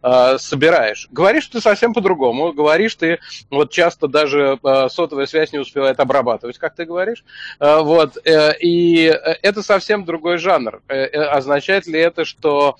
э, 0.04 0.38
собираешь. 0.38 1.08
Говоришь 1.12 1.48
ты 1.48 1.62
совсем 1.62 1.94
по-другому. 1.94 2.54
Говоришь 2.54 2.96
ты, 2.96 3.20
вот 3.50 3.72
часто 3.72 4.08
даже 4.08 4.60
э, 4.64 4.88
сотовая 4.90 5.26
связь 5.26 5.54
не 5.54 5.60
успевает 5.60 6.00
обрабатывать, 6.00 6.58
как 6.58 6.76
ты 6.76 6.86
говоришь. 6.86 7.24
Э, 7.60 7.82
вот, 7.82 8.18
э, 8.26 8.58
и 8.60 9.04
это 9.42 9.62
совсем 9.64 10.06
другой 10.06 10.38
жанр. 10.38 10.82
Э, 10.88 10.96
э, 10.96 11.22
означает 11.24 11.88
ли 11.88 12.00
это, 12.00 12.26
что 12.26 12.78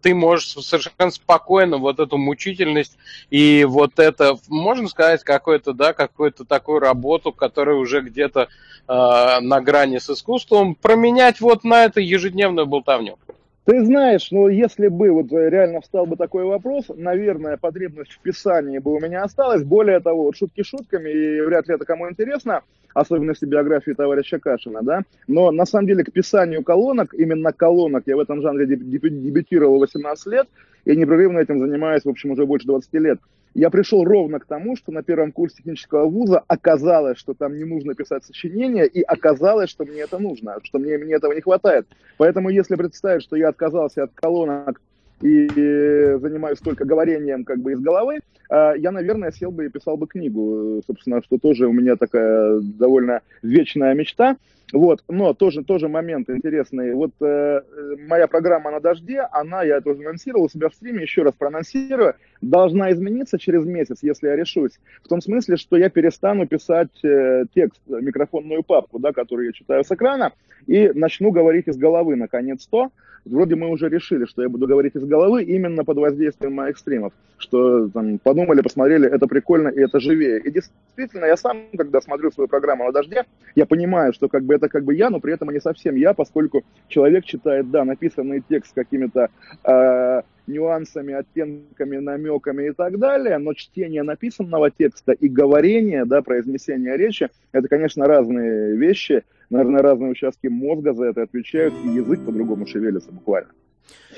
ты 0.00 0.14
можешь 0.14 0.48
совершенно 0.48 1.10
спокойно 1.10 1.76
вот 1.76 2.00
эту 2.00 2.16
мучительность 2.16 2.96
и 3.28 3.64
вот 3.68 3.98
это, 3.98 4.38
можно 4.48 4.88
сказать, 4.88 5.22
какую-то, 5.22 5.74
да, 5.74 5.92
какую-то 5.92 6.46
такую 6.46 6.78
работу, 6.78 7.30
которая 7.32 7.76
уже 7.80 8.00
где-то 8.00 8.42
э, 8.42 8.46
на 8.86 9.60
грани 9.60 9.98
с 9.98 10.08
искусством, 10.10 10.74
променять 10.74 11.40
вот 11.40 11.64
на 11.64 11.84
это 11.84 12.00
ежедневную 12.00 12.66
болтовню? 12.66 13.18
Ты 13.64 13.84
знаешь, 13.84 14.30
ну 14.30 14.48
если 14.48 14.88
бы 14.88 15.10
вот 15.10 15.30
реально 15.30 15.80
встал 15.80 16.06
бы 16.06 16.16
такой 16.16 16.44
вопрос, 16.44 16.86
наверное, 16.88 17.56
потребность 17.56 18.12
в 18.12 18.20
писании 18.20 18.78
бы 18.78 18.94
у 18.94 19.00
меня 19.00 19.22
осталась. 19.22 19.62
Более 19.62 20.00
того, 20.00 20.24
вот 20.24 20.36
шутки 20.36 20.62
шутками, 20.62 21.10
и 21.10 21.40
вряд 21.42 21.68
ли 21.68 21.74
это 21.74 21.84
кому 21.84 22.08
интересно, 22.10 22.62
особенности 22.94 23.44
биографии 23.44 23.92
товарища 23.92 24.38
Кашина, 24.38 24.82
да. 24.82 25.02
Но 25.28 25.50
на 25.50 25.66
самом 25.66 25.86
деле 25.86 26.04
к 26.04 26.12
писанию 26.12 26.64
колонок, 26.64 27.14
именно 27.14 27.52
колонок, 27.52 28.04
я 28.06 28.16
в 28.16 28.20
этом 28.20 28.40
жанре 28.42 28.66
дебютировал 28.66 29.78
18 29.78 30.26
лет, 30.26 30.48
и 30.84 30.96
непрерывно 30.96 31.38
этим 31.38 31.60
занимаюсь, 31.60 32.04
в 32.04 32.08
общем, 32.08 32.30
уже 32.30 32.46
больше 32.46 32.66
20 32.66 32.92
лет 32.94 33.20
я 33.54 33.70
пришел 33.70 34.04
ровно 34.04 34.38
к 34.38 34.46
тому, 34.46 34.76
что 34.76 34.92
на 34.92 35.02
первом 35.02 35.32
курсе 35.32 35.56
технического 35.56 36.06
вуза 36.06 36.42
оказалось, 36.46 37.18
что 37.18 37.34
там 37.34 37.56
не 37.56 37.64
нужно 37.64 37.94
писать 37.94 38.24
сочинения, 38.24 38.84
и 38.84 39.02
оказалось, 39.02 39.70
что 39.70 39.84
мне 39.84 40.02
это 40.02 40.18
нужно, 40.18 40.56
что 40.62 40.78
мне, 40.78 40.98
мне 40.98 41.14
этого 41.14 41.32
не 41.32 41.40
хватает. 41.40 41.86
Поэтому 42.16 42.50
если 42.50 42.76
представить, 42.76 43.22
что 43.22 43.36
я 43.36 43.48
отказался 43.48 44.04
от 44.04 44.12
колонок 44.14 44.80
и 45.20 45.48
занимаюсь 45.48 46.58
только 46.60 46.84
говорением 46.84 47.44
как 47.44 47.58
бы 47.58 47.72
из 47.72 47.80
головы, 47.80 48.20
а, 48.48 48.74
я, 48.74 48.90
наверное, 48.90 49.32
сел 49.32 49.50
бы 49.50 49.66
и 49.66 49.68
писал 49.68 49.96
бы 49.96 50.06
книгу, 50.06 50.82
собственно, 50.86 51.22
что 51.22 51.38
тоже 51.38 51.66
у 51.66 51.72
меня 51.72 51.96
такая 51.96 52.60
довольно 52.60 53.20
вечная 53.42 53.94
мечта. 53.94 54.36
Вот, 54.72 55.02
но 55.08 55.34
тоже, 55.34 55.64
тоже 55.64 55.88
момент 55.88 56.30
интересный. 56.30 56.94
Вот 56.94 57.10
э, 57.20 57.60
моя 58.08 58.28
программа 58.28 58.70
на 58.70 58.80
дожде, 58.80 59.20
она, 59.32 59.64
я 59.64 59.80
тоже 59.80 60.02
анонсировал 60.02 60.44
у 60.44 60.48
себя 60.48 60.68
в 60.68 60.74
стриме, 60.74 61.02
еще 61.02 61.22
раз 61.22 61.34
проанонсирую, 61.34 62.14
должна 62.40 62.90
измениться 62.92 63.38
через 63.38 63.64
месяц, 63.64 63.98
если 64.02 64.28
я 64.28 64.36
решусь. 64.36 64.78
В 65.02 65.08
том 65.08 65.20
смысле, 65.20 65.56
что 65.56 65.76
я 65.76 65.90
перестану 65.90 66.46
писать 66.46 67.04
э, 67.04 67.44
текст, 67.54 67.80
микрофонную 67.86 68.62
папку, 68.62 68.98
да, 68.98 69.12
которую 69.12 69.46
я 69.46 69.52
читаю 69.52 69.84
с 69.84 69.90
экрана, 69.90 70.32
и 70.66 70.90
начну 70.94 71.30
говорить 71.30 71.68
из 71.68 71.76
головы, 71.76 72.16
наконец-то. 72.16 72.90
Вроде 73.26 73.54
мы 73.54 73.68
уже 73.68 73.88
решили, 73.90 74.24
что 74.24 74.42
я 74.42 74.48
буду 74.48 74.66
говорить 74.66 74.96
из 74.96 75.04
головы 75.04 75.42
именно 75.42 75.84
под 75.84 75.98
воздействием 75.98 76.54
моих 76.54 76.78
стримов. 76.78 77.12
Что 77.36 77.88
там 77.88 78.18
подумали, 78.18 78.62
посмотрели, 78.62 79.08
это 79.08 79.26
прикольно 79.26 79.68
и 79.68 79.80
это 79.80 80.00
живее. 80.00 80.40
И 80.40 80.50
действительно, 80.50 81.26
я 81.26 81.36
сам, 81.36 81.66
когда 81.76 82.00
смотрю 82.00 82.30
свою 82.30 82.48
программу 82.48 82.84
на 82.84 82.92
дожде, 82.92 83.24
я 83.54 83.66
понимаю, 83.66 84.14
что 84.14 84.28
как 84.28 84.44
бы 84.44 84.54
это 84.54 84.68
как 84.68 84.84
бы 84.84 84.94
я, 84.94 85.10
но 85.10 85.20
при 85.20 85.34
этом 85.34 85.50
не 85.50 85.60
совсем 85.60 85.96
я, 85.96 86.14
поскольку 86.14 86.64
человек 86.88 87.24
читает, 87.24 87.70
да, 87.70 87.84
написанный 87.84 88.42
текст 88.48 88.74
какими-то 88.74 89.28
э, 89.64 90.22
нюансами, 90.50 91.14
оттенками, 91.14 91.96
намеками 91.98 92.68
и 92.68 92.72
так 92.72 92.98
далее, 92.98 93.38
но 93.38 93.54
чтение 93.54 94.02
написанного 94.02 94.70
текста 94.70 95.12
и 95.12 95.28
говорение, 95.28 96.04
да, 96.04 96.22
произнесение 96.22 96.96
речи, 96.96 97.28
это, 97.52 97.68
конечно, 97.68 98.06
разные 98.06 98.76
вещи, 98.76 99.24
наверное, 99.48 99.82
разные 99.82 100.10
участки 100.10 100.48
мозга 100.48 100.92
за 100.92 101.06
это 101.06 101.22
отвечают, 101.22 101.74
и 101.84 101.88
язык 101.88 102.20
по-другому 102.24 102.66
шевелится 102.66 103.12
буквально. 103.12 103.50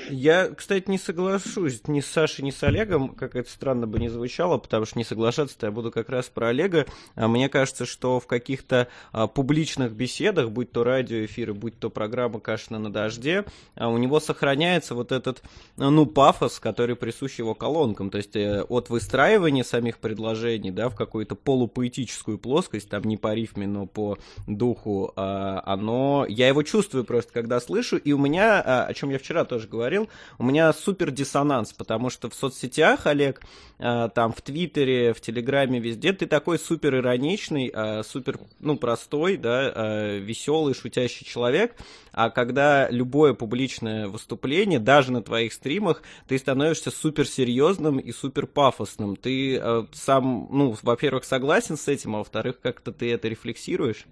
Я, 0.09 0.49
кстати, 0.49 0.89
не 0.89 0.97
соглашусь 0.97 1.81
ни 1.87 2.01
с 2.01 2.07
Сашей, 2.07 2.43
ни 2.43 2.51
с 2.51 2.63
Олегом, 2.63 3.09
как 3.09 3.35
это 3.35 3.49
странно 3.49 3.87
бы 3.87 3.99
не 3.99 4.09
звучало, 4.09 4.57
потому 4.57 4.85
что 4.85 4.97
не 4.97 5.03
соглашаться-то 5.03 5.67
я 5.67 5.71
буду 5.71 5.91
как 5.91 6.09
раз 6.09 6.25
про 6.25 6.49
Олега. 6.49 6.85
А 7.15 7.27
мне 7.27 7.47
кажется, 7.49 7.85
что 7.85 8.19
в 8.19 8.27
каких-то 8.27 8.87
а, 9.11 9.27
публичных 9.27 9.93
беседах, 9.93 10.49
будь 10.49 10.71
то 10.71 10.83
радиоэфиры, 10.83 11.53
будь 11.53 11.79
то 11.79 11.89
программа 11.89 12.39
«Кашина 12.39 12.79
на 12.79 12.91
дожде», 12.91 13.45
а, 13.75 13.89
у 13.89 13.97
него 13.97 14.19
сохраняется 14.19 14.95
вот 14.95 15.11
этот, 15.11 15.41
ну, 15.77 16.05
пафос, 16.05 16.59
который 16.59 16.95
присущ 16.95 17.39
его 17.39 17.55
колонкам, 17.55 18.09
то 18.09 18.17
есть 18.17 18.35
э, 18.35 18.63
от 18.63 18.89
выстраивания 18.89 19.63
самих 19.63 19.99
предложений, 19.99 20.71
да, 20.71 20.89
в 20.89 20.95
какую-то 20.95 21.35
полупоэтическую 21.35 22.37
плоскость, 22.37 22.89
там 22.89 23.03
не 23.03 23.17
по 23.17 23.33
рифме, 23.33 23.67
но 23.67 23.85
по 23.85 24.17
духу, 24.47 25.13
а, 25.15 25.61
оно, 25.65 26.25
я 26.27 26.47
его 26.47 26.63
чувствую 26.63 27.05
просто, 27.05 27.31
когда 27.31 27.59
слышу, 27.59 27.97
и 27.97 28.11
у 28.11 28.17
меня, 28.17 28.61
а, 28.61 28.85
о 28.85 28.93
чем 28.93 29.09
я 29.09 29.19
вчера 29.19 29.45
тоже 29.53 29.67
говорил, 29.67 30.09
у 30.39 30.43
меня 30.43 30.73
супер 30.73 31.11
диссонанс, 31.11 31.73
потому 31.73 32.09
что 32.09 32.27
в 32.27 32.33
соцсетях, 32.33 33.05
Олег, 33.05 33.39
э, 33.77 34.09
там 34.15 34.33
в 34.33 34.41
Твиттере, 34.41 35.13
в 35.13 35.21
Телеграме, 35.21 35.79
везде 35.79 36.11
ты 36.11 36.25
такой 36.25 36.57
супер 36.57 36.95
ироничный, 36.95 37.71
э, 37.71 38.01
супер, 38.01 38.39
ну, 38.59 38.77
простой, 38.77 39.37
да, 39.37 39.71
э, 39.75 40.17
веселый, 40.17 40.73
шутящий 40.73 41.23
человек, 41.23 41.75
а 42.13 42.31
когда 42.31 42.89
любое 42.89 43.35
публичное 43.35 44.07
выступление, 44.07 44.79
даже 44.79 45.11
на 45.11 45.21
твоих 45.21 45.53
стримах, 45.53 46.01
ты 46.27 46.39
становишься 46.39 46.89
супер 46.89 47.27
серьезным 47.27 47.99
и 47.99 48.11
супер 48.11 48.47
пафосным. 48.47 49.15
Ты 49.15 49.61
сам, 49.93 50.47
ну, 50.49 50.75
во-первых, 50.81 51.25
согласен 51.25 51.77
с 51.77 51.87
этим, 51.87 52.15
а 52.15 52.19
во-вторых, 52.19 52.59
как-то 52.59 52.91
ты 52.91 53.11
это 53.11 53.27
рефлексируешь? 53.27 54.07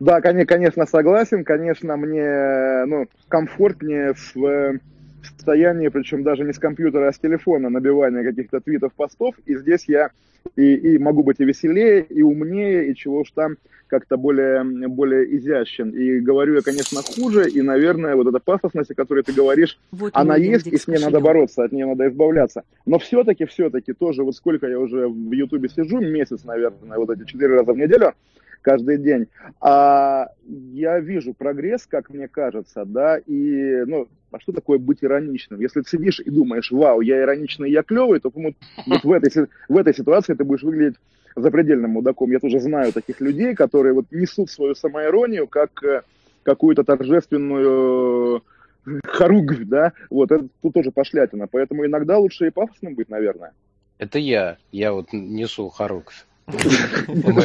Да, 0.00 0.20
конечно, 0.44 0.86
согласен. 0.86 1.44
Конечно, 1.44 1.96
мне 1.96 2.84
ну, 2.86 3.06
комфортнее 3.28 4.14
в 4.14 4.78
состоянии, 5.26 5.88
причем 5.88 6.22
даже 6.22 6.44
не 6.44 6.52
с 6.52 6.58
компьютера, 6.58 7.08
а 7.08 7.12
с 7.12 7.18
телефона, 7.18 7.68
набивания 7.68 8.22
каких-то 8.22 8.60
твитов, 8.60 8.92
постов. 8.94 9.34
И 9.46 9.56
здесь 9.56 9.84
я 9.88 10.10
и, 10.56 10.74
и 10.74 10.98
могу 10.98 11.22
быть 11.22 11.40
и 11.40 11.44
веселее, 11.44 12.02
и 12.02 12.22
умнее, 12.22 12.90
и 12.90 12.94
чего 12.94 13.20
уж 13.20 13.30
там 13.30 13.56
как-то 13.86 14.16
более, 14.16 14.64
более 14.88 15.36
изящен. 15.36 15.90
И 15.90 16.20
говорю 16.20 16.54
я, 16.54 16.62
конечно, 16.62 17.00
хуже, 17.02 17.48
и, 17.48 17.62
наверное, 17.62 18.16
вот 18.16 18.26
эта 18.26 18.40
пафосность, 18.40 18.90
о 18.90 18.94
которой 18.94 19.22
ты 19.22 19.32
говоришь, 19.32 19.78
вот 19.92 20.10
она 20.14 20.36
есть, 20.36 20.66
и 20.66 20.76
с 20.76 20.88
ней 20.88 20.98
надо 20.98 21.20
бороться, 21.20 21.64
от 21.64 21.72
нее 21.72 21.86
надо 21.86 22.08
избавляться. 22.08 22.62
Но 22.86 22.98
все-таки, 22.98 23.44
все-таки 23.44 23.92
тоже, 23.92 24.24
вот 24.24 24.34
сколько 24.34 24.66
я 24.66 24.78
уже 24.78 25.06
в 25.08 25.32
Ютубе 25.32 25.68
сижу, 25.68 26.00
месяц, 26.00 26.44
наверное, 26.44 26.98
вот 26.98 27.10
эти 27.10 27.24
четыре 27.24 27.56
раза 27.56 27.72
в 27.72 27.76
неделю, 27.76 28.14
каждый 28.62 28.98
день. 28.98 29.26
А 29.60 30.28
я 30.72 30.98
вижу 30.98 31.34
прогресс, 31.34 31.86
как 31.86 32.10
мне 32.10 32.26
кажется, 32.28 32.84
да, 32.84 33.18
и, 33.18 33.84
ну, 33.86 34.08
а 34.34 34.40
что 34.40 34.52
такое 34.52 34.78
быть 34.78 34.98
ироничным? 35.02 35.60
Если 35.60 35.82
ты 35.82 35.88
сидишь 35.88 36.18
и 36.18 36.28
думаешь, 36.28 36.70
вау, 36.72 37.00
я 37.00 37.20
ироничный, 37.20 37.70
я 37.70 37.82
клевый, 37.82 38.18
то 38.20 38.30
вот, 38.34 38.54
вот 38.86 39.04
в, 39.04 39.12
этой, 39.12 39.46
в 39.68 39.76
этой 39.76 39.94
ситуации 39.94 40.34
ты 40.34 40.44
будешь 40.44 40.62
выглядеть 40.62 40.96
запредельным 41.36 41.92
мудаком. 41.92 42.30
Я 42.30 42.40
тоже 42.40 42.58
знаю 42.60 42.92
таких 42.92 43.20
людей, 43.20 43.54
которые 43.54 43.94
вот 43.94 44.06
несут 44.10 44.50
свою 44.50 44.74
самоиронию 44.74 45.46
как 45.46 45.82
э, 45.84 46.02
какую-то 46.42 46.82
торжественную 46.84 48.42
э, 48.86 49.00
хоругвь, 49.06 49.64
да, 49.66 49.92
вот 50.10 50.32
это 50.32 50.46
тут 50.62 50.74
тоже 50.74 50.90
пошлятина. 50.90 51.46
Поэтому 51.46 51.86
иногда 51.86 52.18
лучше 52.18 52.48
и 52.48 52.50
пафосным 52.50 52.94
быть, 52.94 53.08
наверное. 53.08 53.52
Это 53.98 54.18
я, 54.18 54.58
я 54.72 54.92
вот 54.92 55.12
несу 55.12 55.68
хоругвь. 55.68 56.26
Ну, 56.46 57.38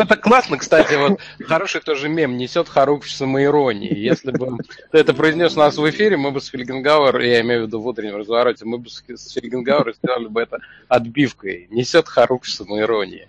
это 0.00 0.16
классно, 0.16 0.58
кстати, 0.58 0.94
вот 0.94 1.20
хороший 1.44 1.80
тоже 1.80 2.08
мем, 2.08 2.36
несет 2.36 2.68
Харук 2.68 3.06
самоиронии. 3.06 3.96
Если 3.96 4.32
бы 4.32 4.58
это 4.90 5.14
произнес 5.14 5.56
у 5.56 5.60
нас 5.60 5.76
в 5.76 5.90
эфире, 5.90 6.16
мы 6.16 6.32
бы 6.32 6.40
с 6.40 6.46
Фельгенгауэр, 6.48 7.20
я 7.20 7.40
имею 7.42 7.64
в 7.64 7.66
виду 7.66 7.80
в 7.80 7.86
утреннем 7.86 8.16
развороте, 8.16 8.64
мы 8.64 8.78
бы 8.78 8.88
с 8.88 9.32
Фельгенгауэр 9.32 9.94
сделали 9.94 10.26
бы 10.26 10.42
это 10.42 10.58
отбивкой. 10.88 11.68
Несет 11.70 12.08
Харук 12.08 12.46
самоиронии. 12.46 13.28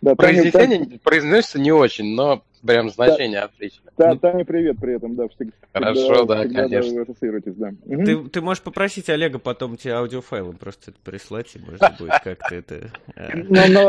Да, 0.00 0.14
Произнесение 0.14 1.00
произносится 1.02 1.58
не 1.58 1.72
очень, 1.72 2.14
но 2.14 2.44
прям 2.64 2.90
значение 2.90 3.40
да. 3.40 3.46
отлично. 3.46 3.90
Да, 3.96 4.08
ну, 4.14 4.18
Таня, 4.18 4.44
привет 4.44 4.76
при 4.80 4.96
этом, 4.96 5.14
да. 5.14 5.28
Всегда, 5.28 5.52
Хорошо, 5.72 6.24
да, 6.24 6.40
всегда, 6.40 6.62
конечно. 6.62 7.04
Да, 7.04 7.72
да. 7.84 8.04
Ты, 8.04 8.28
ты 8.28 8.40
можешь 8.40 8.62
попросить 8.62 9.08
Олега 9.10 9.38
потом 9.38 9.76
тебе 9.76 9.94
аудиофайлом 9.94 10.56
просто 10.56 10.92
прислать, 11.04 11.54
и 11.54 11.58
можно 11.58 11.94
будет 11.98 12.20
как-то 12.22 12.54
это... 12.54 12.90
Э, 13.16 13.36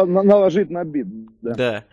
наложить 0.05 0.69
на 0.69 0.83
бит, 0.83 1.07
да. 1.41 1.53
Да. 1.53 1.83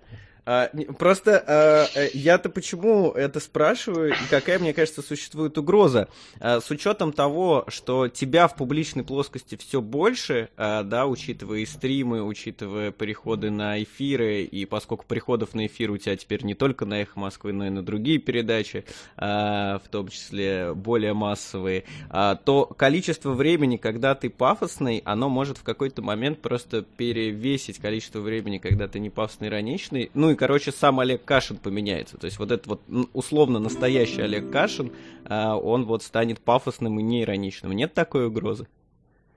А, 0.52 0.68
просто 0.98 1.44
а, 1.46 1.86
э, 1.94 2.08
я-то 2.12 2.50
почему 2.50 3.12
это 3.12 3.38
спрашиваю, 3.38 4.14
и 4.14 4.28
какая, 4.28 4.58
мне 4.58 4.74
кажется, 4.74 5.00
существует 5.00 5.56
угроза? 5.56 6.08
А, 6.40 6.60
с 6.60 6.68
учетом 6.72 7.12
того, 7.12 7.64
что 7.68 8.08
тебя 8.08 8.48
в 8.48 8.56
публичной 8.56 9.04
плоскости 9.04 9.54
все 9.54 9.80
больше, 9.80 10.48
а, 10.56 10.82
да, 10.82 11.06
учитывая 11.06 11.60
и 11.60 11.66
стримы, 11.66 12.24
учитывая 12.24 12.90
переходы 12.90 13.50
на 13.52 13.80
эфиры, 13.80 14.42
и 14.42 14.64
поскольку 14.64 15.04
приходов 15.06 15.54
на 15.54 15.66
эфир 15.68 15.92
у 15.92 15.98
тебя 15.98 16.16
теперь 16.16 16.42
не 16.42 16.54
только 16.54 16.84
на 16.84 17.00
Эхо 17.00 17.20
Москвы, 17.20 17.52
но 17.52 17.68
и 17.68 17.70
на 17.70 17.84
другие 17.84 18.18
передачи, 18.18 18.84
а, 19.16 19.78
в 19.78 19.88
том 19.88 20.08
числе 20.08 20.74
более 20.74 21.14
массовые, 21.14 21.84
а, 22.08 22.34
то 22.34 22.64
количество 22.66 23.34
времени, 23.34 23.76
когда 23.76 24.16
ты 24.16 24.28
пафосный, 24.28 25.00
оно 25.04 25.28
может 25.28 25.58
в 25.58 25.62
какой-то 25.62 26.02
момент 26.02 26.40
просто 26.40 26.82
перевесить 26.82 27.78
количество 27.78 28.18
времени, 28.18 28.58
когда 28.58 28.88
ты 28.88 28.98
не 28.98 29.10
пафосный, 29.10 29.46
ироничный, 29.46 30.10
ну 30.12 30.30
и, 30.30 30.39
короче, 30.40 30.72
сам 30.72 31.00
Олег 31.00 31.22
Кашин 31.22 31.58
поменяется. 31.58 32.16
То 32.16 32.24
есть 32.24 32.38
вот 32.38 32.50
этот 32.50 32.66
вот 32.66 32.80
условно 33.12 33.58
настоящий 33.58 34.22
Олег 34.22 34.50
Кашин, 34.50 34.90
а, 35.26 35.54
он 35.54 35.84
вот 35.84 36.02
станет 36.02 36.40
пафосным 36.40 36.98
и 36.98 37.02
неироничным. 37.02 37.72
Нет 37.72 37.92
такой 37.92 38.26
угрозы? 38.26 38.66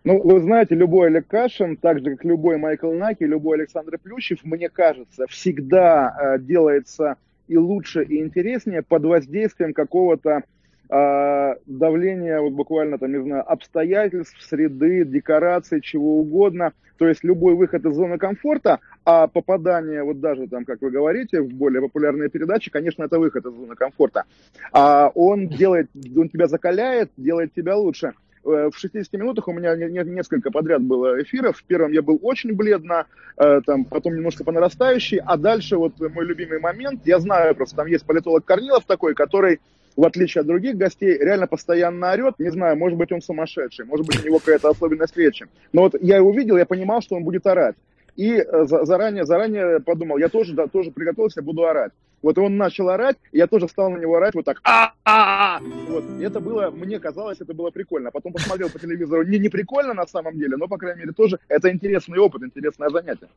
Ну, 0.05 0.22
вы 0.22 0.39
знаете, 0.39 0.75
любой 0.75 1.07
Олег 1.07 1.27
Кашин, 1.27 1.75
так 1.75 2.00
же, 2.00 2.12
как 2.12 2.24
любой 2.24 2.57
Майкл 2.57 2.91
Наки, 2.93 3.25
любой 3.25 3.57
Александр 3.57 3.98
Плющев, 4.01 4.39
мне 4.43 4.69
кажется, 4.69 5.27
всегда 5.27 6.15
э, 6.38 6.39
делается 6.39 7.17
и 7.50 7.57
лучше, 7.57 8.03
и 8.03 8.22
интереснее 8.22 8.81
под 8.81 9.03
воздействием 9.03 9.74
какого-то 9.74 10.43
э, 10.90 11.56
давления, 11.66 12.40
вот 12.40 12.54
буквально 12.54 12.98
там, 12.98 13.12
не 13.12 13.22
знаю, 13.22 13.50
обстоятельств, 13.52 14.42
среды, 14.42 15.06
декораций, 15.06 15.82
чего 15.82 16.20
угодно. 16.20 16.74
То 16.98 17.08
есть 17.08 17.24
любой 17.24 17.56
выход 17.56 17.86
из 17.86 17.96
зоны 17.96 18.18
комфорта, 18.18 18.80
а 19.04 19.28
попадание, 19.28 20.04
вот 20.04 20.20
даже 20.20 20.48
там, 20.48 20.63
как 20.63 20.82
вы 20.82 20.92
говорите, 20.92 21.42
в 21.42 21.50
более 21.50 21.82
популярные 21.82 22.30
передачи, 22.30 22.72
конечно, 22.72 23.04
это 23.04 23.20
выход 23.20 23.46
из 23.46 23.54
зоны 23.54 23.75
комфорта. 23.75 24.24
А 24.72 25.12
он 25.16 25.48
делает, 25.48 25.90
он 26.16 26.30
тебя 26.30 26.48
закаляет, 26.48 27.12
делает 27.18 27.54
тебя 27.54 27.75
лучше. 27.75 28.13
Э, 28.46 28.70
в 28.72 28.78
60 28.78 29.12
минутах 29.13 29.48
у 29.48 29.54
меня 29.54 29.75
несколько 29.75 30.52
подряд 30.52 30.82
было 30.82 31.22
эфиров. 31.22 31.58
В 31.58 31.63
первом 31.63 31.92
я 31.92 32.02
был 32.02 32.20
очень 32.22 32.54
бледно, 32.54 33.06
э, 33.38 33.62
там, 33.66 33.86
потом 33.86 34.16
немножко 34.16 34.44
по 34.44 34.52
нарастающей, 34.52 35.20
а 35.20 35.38
дальше 35.38 35.78
вот 35.78 36.00
мой 36.00 36.25
любимый 36.25 36.60
момент, 36.60 37.02
я 37.06 37.20
знаю 37.20 37.56
просто, 37.56 37.75
там 37.75 37.88
есть 37.88 38.06
политолог 38.06 38.46
Корнилов 38.46 38.86
такой, 38.86 39.13
который 39.13 39.60
в 39.95 40.05
отличие 40.05 40.41
от 40.41 40.47
других 40.47 40.77
гостей, 40.77 41.17
реально 41.17 41.47
постоянно 41.47 42.12
орет. 42.12 42.35
Не 42.39 42.50
знаю, 42.50 42.77
может 42.77 42.97
быть, 42.97 43.12
он 43.12 43.21
сумасшедший, 43.21 43.85
может 43.85 44.05
быть, 44.05 44.23
у 44.23 44.25
него 44.25 44.39
какая-то 44.39 44.69
особенность 44.69 45.17
речи. 45.17 45.47
Но 45.71 45.81
вот 45.83 45.95
я 46.01 46.17
его 46.17 46.31
видел, 46.31 46.57
я 46.57 46.65
понимал, 46.65 47.01
что 47.01 47.15
он 47.15 47.23
будет 47.23 47.45
орать. 47.47 47.75
И 48.15 48.33
э, 48.33 48.65
заранее, 48.65 49.25
заранее 49.25 49.79
подумал, 49.79 50.17
я 50.17 50.29
тоже, 50.29 50.53
да, 50.53 50.67
тоже 50.67 50.91
приготовился, 50.91 51.41
буду 51.41 51.65
орать. 51.65 51.91
Вот 52.21 52.38
он 52.38 52.57
начал 52.57 52.89
орать, 52.89 53.17
я 53.31 53.47
тоже 53.47 53.67
стал 53.67 53.89
на 53.89 53.97
него 53.97 54.15
орать 54.15 54.33
вот 54.33 54.45
так. 54.45 54.62
А 54.63 54.93
-а 55.05 55.59
-а! 55.59 55.88
Вот. 55.89 56.03
И 56.19 56.23
это 56.23 56.39
было, 56.39 56.71
мне 56.71 57.00
казалось, 57.00 57.41
это 57.41 57.53
было 57.53 57.69
прикольно. 57.69 58.12
Потом 58.12 58.31
посмотрел 58.33 58.69
по 58.69 58.79
телевизору, 58.79 59.23
не, 59.23 59.39
не 59.39 59.50
прикольно 59.50 59.93
на 59.93 60.07
самом 60.07 60.38
деле, 60.38 60.55
но, 60.57 60.67
по 60.67 60.77
крайней 60.77 61.01
мере, 61.01 61.12
тоже 61.12 61.39
это 61.50 61.69
интересный 61.69 62.19
опыт, 62.19 62.43
интересное 62.43 62.89
занятие. 62.89 63.27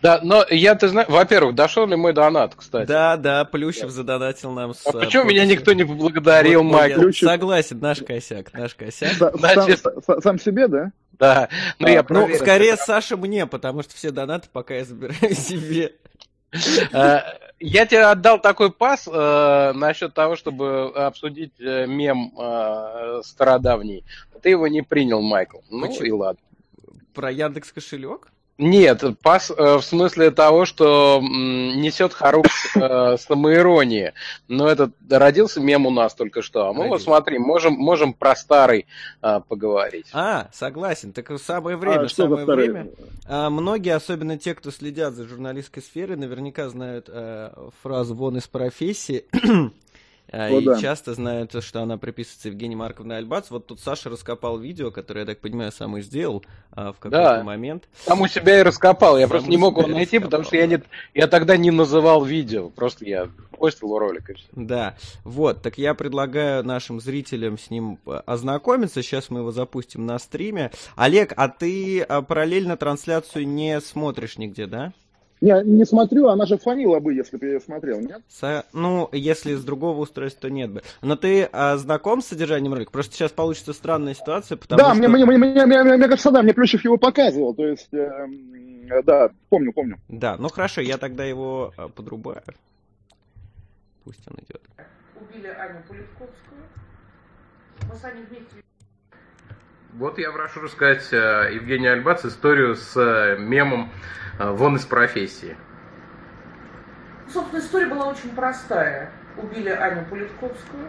Да, 0.00 0.20
но 0.22 0.44
я, 0.48 0.74
ты 0.74 0.88
знаешь, 0.88 1.08
во-первых, 1.08 1.54
дошел 1.54 1.86
ли 1.86 1.96
мой 1.96 2.12
донат, 2.12 2.54
кстати? 2.54 2.86
Да, 2.86 3.16
да, 3.16 3.44
Плющев 3.44 3.90
задонатил 3.90 4.52
нам 4.52 4.74
с... 4.74 4.86
А 4.86 4.92
почему 4.92 5.24
меня 5.24 5.44
никто 5.44 5.72
не 5.72 5.84
поблагодарил, 5.84 6.62
вот, 6.62 6.72
Майк? 6.72 6.96
Плющев... 6.96 7.28
Согласен, 7.28 7.80
наш 7.80 7.98
косяк, 7.98 8.52
наш 8.52 8.74
косяк. 8.74 9.12
Значит... 9.34 9.84
Сам, 10.06 10.22
сам 10.22 10.38
себе, 10.38 10.68
да? 10.68 10.92
Да. 11.18 11.48
Ну, 11.78 11.88
я 11.88 12.04
ну 12.08 12.32
скорее 12.34 12.76
Саша 12.76 13.16
мне, 13.16 13.46
потому 13.46 13.82
что 13.82 13.94
все 13.94 14.10
донаты 14.10 14.48
пока 14.52 14.74
я 14.74 14.84
забираю 14.84 15.34
себе. 15.34 15.92
Э, 16.92 17.20
я 17.60 17.86
тебе 17.86 18.04
отдал 18.04 18.40
такой 18.40 18.72
пас 18.72 19.08
э, 19.10 19.72
насчет 19.74 20.14
того, 20.14 20.36
чтобы 20.36 20.92
обсудить 20.94 21.52
э, 21.60 21.86
мем 21.86 22.32
э, 22.38 23.22
стародавний. 23.24 24.04
Ты 24.42 24.50
его 24.50 24.66
не 24.66 24.82
принял, 24.82 25.22
Майкл. 25.22 25.58
Ну 25.70 25.86
Почему? 25.86 26.04
и 26.04 26.10
ладно. 26.10 26.42
Про 27.14 27.30
Яндекс 27.30 27.72
кошелек? 27.72 28.32
Нет, 28.58 29.02
пас 29.22 29.50
э, 29.50 29.76
в 29.76 29.82
смысле 29.82 30.30
того, 30.30 30.66
что 30.66 31.20
м, 31.22 31.80
несет 31.80 32.12
Харук 32.12 32.46
э, 32.74 33.16
самоиронии. 33.16 34.12
Но 34.46 34.68
этот 34.68 34.92
родился 35.10 35.60
мем 35.60 35.86
у 35.86 35.90
нас 35.90 36.14
только 36.14 36.42
что. 36.42 36.68
А 36.68 36.72
мы 36.72 36.88
вот 36.88 37.02
смотри, 37.02 37.38
можем, 37.38 37.74
можем 37.74 38.12
про 38.12 38.36
старый 38.36 38.86
э, 39.22 39.40
поговорить. 39.48 40.06
А, 40.12 40.48
согласен. 40.52 41.12
Так 41.12 41.30
самое 41.40 41.76
время, 41.76 42.02
а, 42.02 42.08
самое 42.08 42.44
время. 42.44 42.88
А, 43.26 43.48
многие, 43.50 43.94
особенно 43.94 44.38
те, 44.38 44.54
кто 44.54 44.70
следят 44.70 45.14
за 45.14 45.24
журналистской 45.26 45.82
сферой, 45.82 46.16
наверняка 46.16 46.68
знают 46.68 47.08
э, 47.08 47.50
фразу 47.82 48.14
«вон 48.14 48.36
из 48.36 48.46
профессии». 48.46 49.24
А, 50.32 50.46
О, 50.46 50.60
и 50.60 50.64
да. 50.64 50.80
часто 50.80 51.12
знают, 51.12 51.54
что 51.62 51.82
она 51.82 51.98
приписывается 51.98 52.48
Евгении 52.48 52.74
Марковне 52.74 53.16
Альбац. 53.16 53.50
Вот 53.50 53.66
тут 53.66 53.80
Саша 53.80 54.08
раскопал 54.08 54.58
видео, 54.58 54.90
которое, 54.90 55.20
я 55.20 55.26
так 55.26 55.40
понимаю, 55.40 55.70
сам 55.72 55.98
и 55.98 56.00
сделал 56.00 56.42
а, 56.70 56.92
в 56.92 56.96
какой-то 56.96 57.36
да. 57.36 57.44
момент. 57.44 57.84
Сам 58.06 58.22
у 58.22 58.26
себя 58.26 58.60
и 58.60 58.62
раскопал. 58.62 59.18
Я 59.18 59.24
сам 59.24 59.30
просто 59.30 59.50
не 59.50 59.58
мог 59.58 59.76
его 59.76 59.86
найти, 59.86 60.16
раскопал. 60.16 60.24
потому 60.24 60.44
что 60.44 60.56
я, 60.56 60.66
не, 60.66 60.82
я 61.12 61.26
тогда 61.26 61.58
не 61.58 61.70
называл 61.70 62.24
видео. 62.24 62.70
Просто 62.70 63.04
я 63.04 63.28
постил 63.58 63.98
ролик 63.98 64.30
и 64.30 64.34
все. 64.34 64.46
Да. 64.52 64.96
Вот, 65.22 65.60
так 65.60 65.76
я 65.76 65.92
предлагаю 65.92 66.64
нашим 66.64 66.98
зрителям 66.98 67.58
с 67.58 67.68
ним 67.68 67.98
ознакомиться. 68.06 69.02
Сейчас 69.02 69.28
мы 69.28 69.40
его 69.40 69.52
запустим 69.52 70.06
на 70.06 70.18
стриме. 70.18 70.70
Олег, 70.96 71.34
а 71.36 71.48
ты 71.48 72.06
параллельно 72.26 72.78
трансляцию 72.78 73.46
не 73.46 73.80
смотришь 73.82 74.38
нигде, 74.38 74.66
да? 74.66 74.92
Не, 75.42 75.60
не 75.64 75.84
смотрю, 75.84 76.28
она 76.28 76.46
же 76.46 76.56
фанила 76.56 77.00
бы, 77.00 77.14
если 77.14 77.36
бы 77.36 77.46
я 77.46 77.58
смотрел, 77.58 77.98
нет? 77.98 78.22
Со... 78.28 78.64
Ну, 78.72 79.08
если 79.10 79.54
с 79.54 79.64
другого 79.64 79.98
устройства, 79.98 80.42
то 80.42 80.50
нет 80.50 80.70
бы. 80.70 80.82
Но 81.02 81.16
ты 81.16 81.48
а, 81.50 81.76
знаком 81.76 82.22
с 82.22 82.26
содержанием 82.26 82.72
ролика? 82.72 82.92
Просто 82.92 83.16
сейчас 83.16 83.32
получится 83.32 83.72
странная 83.72 84.14
ситуация, 84.14 84.56
потому 84.56 84.78
да, 84.78 84.94
что... 84.94 84.98
мне, 84.98 85.08
мне, 85.08 85.26
мне, 85.26 85.36
мне, 85.38 85.66
мне, 85.66 85.82
мне 85.82 86.06
кажется, 86.06 86.30
да, 86.30 86.42
мне 86.42 86.54
Плющев 86.54 86.84
его 86.84 86.96
показывал, 86.96 87.54
то 87.54 87.66
есть, 87.66 87.92
э, 87.92 88.08
да, 89.02 89.30
помню, 89.48 89.72
помню. 89.72 89.98
Да, 90.08 90.36
ну 90.38 90.48
хорошо, 90.48 90.80
я 90.80 90.96
тогда 90.96 91.24
его 91.24 91.72
э, 91.76 91.88
подрубаю. 91.88 92.42
Пусть 94.04 94.22
он 94.28 94.36
идет. 94.44 94.62
Убили 95.20 95.48
Аню 95.48 95.82
Политковскую. 95.88 96.62
Мы 97.90 97.96
с 97.96 98.04
Аней 98.04 98.24
вместе 98.30 98.62
вот 99.94 100.18
я 100.18 100.32
прошу 100.32 100.60
рассказать 100.60 101.12
э, 101.12 101.50
Евгений 101.52 101.88
Альбац 101.88 102.24
историю 102.24 102.76
с 102.76 102.96
э, 102.96 103.36
мемом 103.38 103.90
«Вон 104.38 104.76
из 104.76 104.84
профессии». 104.84 105.56
Собственно, 107.32 107.60
история 107.60 107.86
была 107.86 108.06
очень 108.06 108.30
простая. 108.30 109.10
Убили 109.36 109.70
Аню 109.70 110.04
Политковскую. 110.04 110.88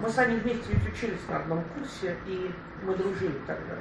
Мы 0.00 0.08
с 0.08 0.18
Аней 0.18 0.38
вместе 0.38 0.64
ведь 0.72 0.92
учились 0.92 1.20
на 1.28 1.36
одном 1.36 1.64
курсе, 1.76 2.16
и 2.26 2.50
мы 2.82 2.94
дружили 2.94 3.38
тогда. 3.46 3.74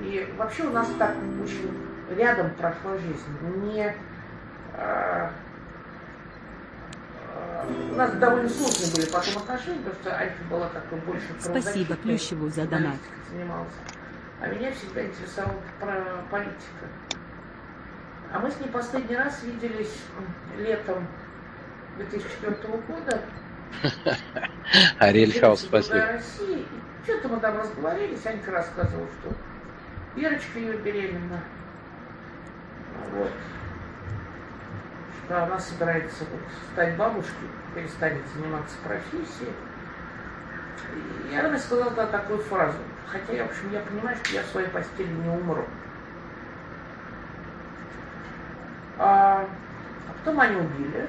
И 0.00 0.34
вообще 0.36 0.64
у 0.64 0.72
нас 0.72 0.88
так 0.98 1.14
очень 1.42 1.72
рядом 2.16 2.50
прошла 2.54 2.98
жизнь. 2.98 3.38
Не 3.64 3.94
у 7.90 7.94
нас 7.94 8.12
довольно 8.14 8.48
сложные 8.48 8.92
были 8.94 9.06
потом 9.06 9.38
отношения, 9.38 9.78
потому 9.78 9.94
что 10.02 10.16
Альфа 10.16 10.44
была 10.50 10.68
такой 10.68 10.98
больше 11.00 11.26
Спасибо 11.38 11.94
Плющеву 11.96 12.48
за 12.48 12.66
донат. 12.66 12.96
занимался. 13.30 13.70
А 14.42 14.48
меня 14.48 14.72
всегда 14.72 15.06
интересовала 15.06 15.62
про 15.78 16.02
политика. 16.28 16.86
А 18.32 18.40
мы 18.40 18.50
с 18.50 18.58
ней 18.58 18.68
последний 18.68 19.16
раз 19.16 19.40
виделись 19.44 20.02
летом 20.58 21.06
2004 21.96 22.56
года. 22.88 23.20
Ариэль 24.98 25.38
Хаус, 25.38 25.60
спасибо. 25.60 26.00
России. 26.00 26.66
Что-то 27.04 27.28
мы 27.28 27.40
там 27.40 27.58
разговорились, 27.58 28.26
Анька 28.26 28.50
рассказывала, 28.50 29.06
что 29.20 29.32
Верочка 30.16 30.58
ее 30.58 30.76
беременна. 30.76 31.40
Вот 33.12 33.30
что 35.32 35.44
она 35.44 35.58
собирается 35.58 36.24
вот 36.30 36.40
стать 36.72 36.96
бабушкой, 36.96 37.48
перестанет 37.74 38.22
заниматься 38.34 38.76
профессией. 38.84 39.52
И 41.30 41.36
она 41.36 41.56
сказала 41.58 41.90
да, 41.92 42.06
такую 42.06 42.40
фразу, 42.40 42.76
Хотя, 43.06 43.44
в 43.44 43.50
общем, 43.50 43.72
я 43.72 43.80
понимаю, 43.80 44.16
что 44.16 44.34
я 44.34 44.42
в 44.42 44.46
своей 44.46 44.68
постели 44.68 45.12
не 45.12 45.28
умру. 45.28 45.64
А, 48.98 49.46
а 50.08 50.12
потом 50.18 50.40
они 50.40 50.56
убили. 50.56 51.08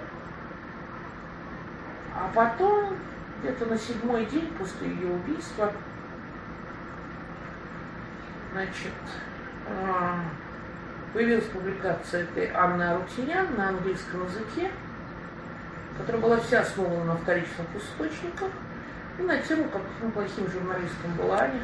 А 2.15 2.29
потом, 2.33 2.97
где-то 3.39 3.65
на 3.65 3.77
седьмой 3.77 4.25
день 4.25 4.51
после 4.57 4.89
ее 4.89 5.13
убийства, 5.13 5.71
значит, 8.51 8.93
а, 9.67 10.19
появилась 11.13 11.45
публикация 11.45 12.23
этой 12.23 12.51
Анны 12.53 12.83
Арутинян 12.83 13.55
на 13.55 13.69
английском 13.69 14.25
языке, 14.25 14.71
которая 15.97 16.21
была 16.21 16.37
вся 16.37 16.61
основана 16.61 17.03
на 17.03 17.15
вторичных 17.17 17.67
источниках 17.75 18.49
и 19.19 19.21
на 19.21 19.37
тему, 19.37 19.65
каким 19.65 20.11
плохим 20.11 20.49
журналистом 20.49 21.13
была 21.17 21.41
Аня. 21.41 21.61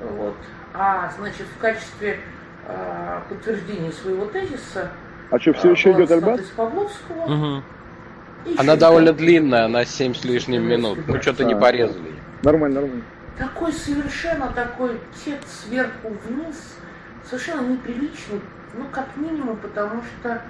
Вот. 0.00 0.36
А, 0.74 1.10
значит, 1.18 1.46
в 1.56 1.60
качестве 1.60 2.20
э, 2.66 3.20
подтверждения 3.28 3.90
своего 3.92 4.26
тезиса 4.26 4.90
А 5.30 5.38
что, 5.38 5.52
все 5.54 5.72
еще 5.72 5.92
была 5.92 6.04
идет 6.04 6.40
из 6.40 6.46
Павловского. 6.50 7.62
Еще 8.44 8.60
Она 8.60 8.76
довольно 8.76 9.08
какая-то- 9.12 9.24
длинная, 9.26 9.64
она 9.64 9.84
7 9.84 10.14
с 10.14 10.24
лишним 10.24 10.62
минут. 10.68 10.98
Мы 11.06 11.20
что-то 11.20 11.44
не 11.44 11.54
А. 11.54 11.58
порезали. 11.58 12.14
Нормально, 12.42 12.80
нормально. 12.80 13.04
Такой 13.36 13.72
совершенно 13.72 14.48
такой 14.52 15.00
текст 15.24 15.64
сверху 15.66 16.08
вниз, 16.24 16.76
совершенно 17.28 17.66
неприличный, 17.68 18.40
ну, 18.74 18.84
как 18.92 19.16
минимум, 19.16 19.56
потому 19.56 20.02
что 20.02 20.42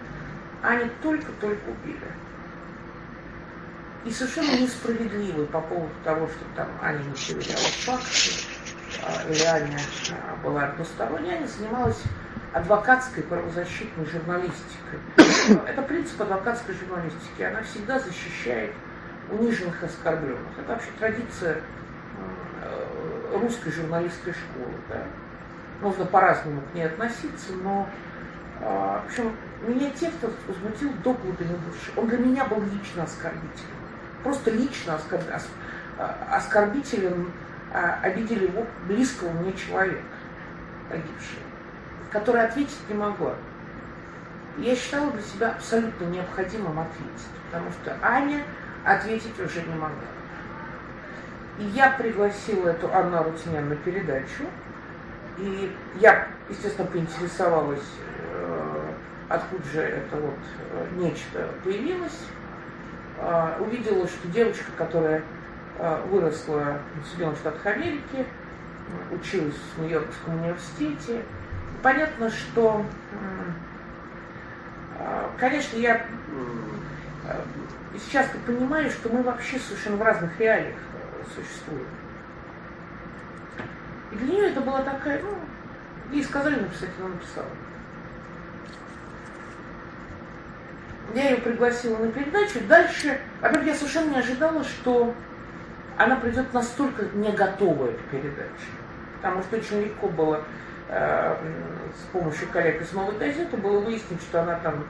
они 0.62 0.90
только-только 1.02 1.68
убили. 1.68 1.98
И 4.04 4.10
совершенно 4.10 4.58
несправедливый 4.60 5.46
по 5.46 5.60
поводу 5.60 5.90
того, 6.04 6.28
что 6.28 6.44
там 6.56 6.68
Аня 6.82 6.98
не 6.98 7.12
проверяла 7.34 7.58
факты, 7.84 8.30
а, 9.02 9.54
Аня 9.54 9.78
а, 10.10 10.36
была 10.42 10.64
односторонняя, 10.64 11.46
занималась 11.46 12.02
адвокатской 12.52 13.22
правозащитной 13.24 14.06
журналистикой. 14.06 15.00
Это 15.68 15.82
принцип 15.82 16.20
адвокатской 16.20 16.74
журналистики. 16.74 17.42
Она 17.42 17.62
всегда 17.62 17.98
защищает 17.98 18.72
униженных 19.30 19.82
оскорбленных. 19.82 20.58
Это 20.58 20.72
вообще 20.72 20.88
традиция 20.98 21.56
э, 22.62 23.38
русской 23.38 23.70
журналистской 23.70 24.32
школы. 24.32 24.72
Да? 24.88 25.02
Можно 25.82 26.06
по-разному 26.06 26.62
к 26.62 26.74
ней 26.74 26.86
относиться, 26.86 27.52
но 27.62 27.86
а, 28.60 29.02
в 29.02 29.06
общем, 29.06 29.36
меня 29.66 29.90
текст 29.90 30.16
этот 30.22 30.36
возмутил 30.46 30.92
до 31.04 31.12
глубины 31.12 31.56
души. 31.66 31.92
Он 31.96 32.08
для 32.08 32.18
меня 32.18 32.44
был 32.46 32.60
лично 32.62 33.04
оскорбителен. 33.04 33.68
Просто 34.22 34.50
лично 34.50 34.94
оскорб- 34.94 35.34
ос- 35.34 35.48
оскорбителен 36.30 37.30
а, 37.72 37.98
обидели 38.02 38.46
его 38.46 38.66
близкого 38.86 39.30
мне 39.30 39.52
человека, 39.52 40.02
погибшего, 40.88 41.42
который 42.10 42.42
ответить 42.44 42.78
не 42.88 42.94
могла. 42.94 43.34
Я 44.58 44.74
считала 44.74 45.10
для 45.12 45.22
себя 45.22 45.50
абсолютно 45.50 46.04
необходимым 46.06 46.80
ответить, 46.80 47.26
потому 47.46 47.70
что 47.70 47.96
Аня 48.02 48.42
ответить 48.84 49.38
уже 49.38 49.62
не 49.62 49.74
могла. 49.74 50.08
И 51.58 51.64
я 51.64 51.90
пригласила 51.90 52.68
эту 52.68 52.92
Анну 52.92 53.18
Арутинян 53.18 53.68
на 53.68 53.76
передачу, 53.76 54.44
и 55.38 55.76
я, 56.00 56.28
естественно, 56.48 56.88
поинтересовалась, 56.88 57.86
э, 58.32 58.90
откуда 59.28 59.64
же 59.68 59.80
это 59.80 60.16
вот 60.16 60.38
э, 60.72 60.86
нечто 60.96 61.48
появилось. 61.62 62.26
А, 63.20 63.56
Увидела, 63.60 64.06
что 64.06 64.28
девочка, 64.28 64.70
которая 64.76 65.22
выросла 65.78 66.78
в 67.02 67.08
Соединенных 67.08 67.38
Штатах 67.38 67.66
Америки, 67.66 68.26
училась 69.10 69.54
в 69.76 69.82
Нью-Йоркском 69.82 70.40
университете. 70.40 71.22
Понятно, 71.82 72.30
что, 72.30 72.84
а, 74.98 75.30
конечно, 75.38 75.76
я 75.76 75.96
э, 75.96 77.40
сейчас 77.98 78.28
понимаю, 78.46 78.90
что 78.90 79.08
мы 79.10 79.22
вообще 79.22 79.58
совершенно 79.58 79.96
в 79.96 80.02
разных 80.02 80.38
реалиях 80.40 80.74
э, 80.74 81.24
существуем. 81.36 81.86
И 84.10 84.16
для 84.16 84.26
нее 84.26 84.50
это 84.50 84.60
была 84.60 84.82
такая, 84.82 85.22
ну, 85.22 85.38
ей 86.10 86.24
сказали 86.24 86.56
написать, 86.56 86.90
она 86.98 87.10
написала. 87.10 87.46
Я 91.14 91.30
ее 91.30 91.36
пригласила 91.36 91.96
на 91.98 92.10
передачу. 92.10 92.60
Дальше, 92.68 93.20
во-первых, 93.40 93.68
я 93.68 93.74
совершенно 93.74 94.10
не 94.10 94.18
ожидала, 94.18 94.62
что 94.64 95.14
она 95.98 96.16
придет 96.16 96.54
настолько 96.54 97.06
не 97.14 97.32
готовая 97.32 97.92
к 97.92 98.00
передаче. 98.10 98.70
Потому 99.16 99.42
что 99.42 99.56
очень 99.56 99.82
легко 99.82 100.08
было 100.08 100.44
э, 100.88 101.36
с 101.96 102.12
помощью 102.12 102.48
коллег 102.48 102.80
из 102.80 102.92
«Новой 102.92 103.18
газеты» 103.18 103.56
было 103.56 103.80
выяснить, 103.80 104.22
что 104.22 104.42
она 104.42 104.60
там 104.60 104.84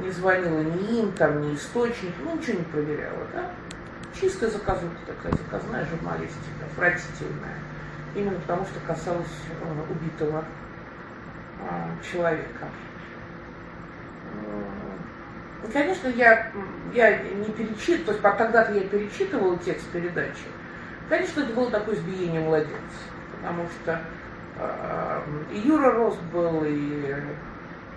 не 0.00 0.10
звонила 0.10 0.60
ни 0.60 1.00
им, 1.00 1.12
там, 1.12 1.42
ни 1.42 1.54
источник, 1.54 2.14
ну, 2.24 2.36
ничего 2.36 2.58
не 2.58 2.64
проверяла, 2.64 3.26
да? 3.34 3.50
Чистая 4.18 4.50
заказуха 4.50 4.96
такая, 5.06 5.32
заказная 5.32 5.84
журналистика, 5.84 6.64
отвратительная. 6.72 7.58
Именно 8.14 8.40
потому, 8.40 8.64
что 8.64 8.80
касалось 8.86 9.26
э, 9.60 9.92
убитого 9.92 10.42
э, 11.60 12.10
человека. 12.10 12.66
И, 15.66 15.72
конечно, 15.72 16.08
я, 16.08 16.52
я 16.92 17.18
не 17.18 17.46
перечитывала, 17.46 18.04
то 18.04 18.12
есть 18.12 18.22
тогда-то 18.22 18.72
я 18.72 18.82
перечитывала 18.82 19.58
текст 19.58 19.86
передачи. 19.90 20.44
Конечно, 21.08 21.40
это 21.40 21.52
было 21.52 21.70
такое 21.70 21.94
избиение 21.96 22.40
младенца, 22.40 22.76
потому 23.32 23.66
что 23.68 24.00
э, 24.58 25.22
и 25.52 25.58
Юра 25.58 25.92
Рост 25.92 26.20
был, 26.32 26.64
и, 26.64 27.14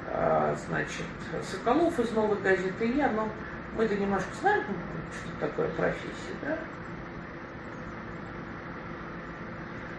э, 0.08 0.55
значит, 0.67 1.05
Соколов 1.43 1.99
из 1.99 2.12
«Новой 2.12 2.39
газеты», 2.39 2.88
и 2.88 2.97
я, 2.97 3.10
но 3.10 3.29
мы-то 3.75 3.95
немножко 3.95 4.29
знаем, 4.41 4.63
что 4.63 5.47
такое 5.47 5.67
профессия, 5.69 6.36
да? 6.41 6.58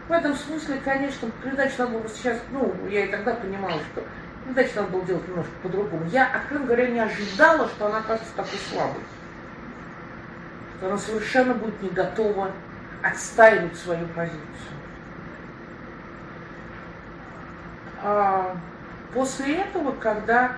В 0.09 0.13
этом 0.13 0.35
смысле, 0.35 0.81
конечно, 0.85 1.31
передачу 1.43 1.75
надо 1.79 1.99
было 1.99 2.09
сейчас, 2.09 2.41
ну, 2.51 2.75
я 2.89 3.07
и 3.07 3.11
тогда 3.11 3.35
понимала, 3.35 3.81
что 3.93 4.03
передачу 4.45 4.77
надо 4.77 4.89
было 4.89 5.05
делать 5.05 5.29
немножко 5.29 5.53
по-другому. 5.63 6.05
Я, 6.07 6.27
откровенно 6.27 6.67
говоря, 6.67 6.89
не 6.89 7.01
ожидала, 7.01 7.69
что 7.69 7.87
она 7.87 7.99
окажется 7.99 8.35
такой 8.35 8.59
слабой. 8.71 9.03
Что 10.77 10.89
она 10.89 10.99
совершенно 10.99 11.55
будет 11.55 11.81
не 11.83 11.91
готова 11.91 12.51
отстаивать 13.03 13.77
свою 13.77 14.07
позицию. 14.09 14.41
А 18.03 18.57
после 19.13 19.57
этого, 19.57 19.93
когда 19.93 20.57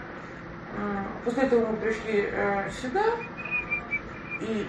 после 1.24 1.44
этого 1.44 1.66
мы 1.66 1.76
пришли 1.76 2.28
э, 2.30 2.70
сюда, 2.70 3.04
и 4.40 4.66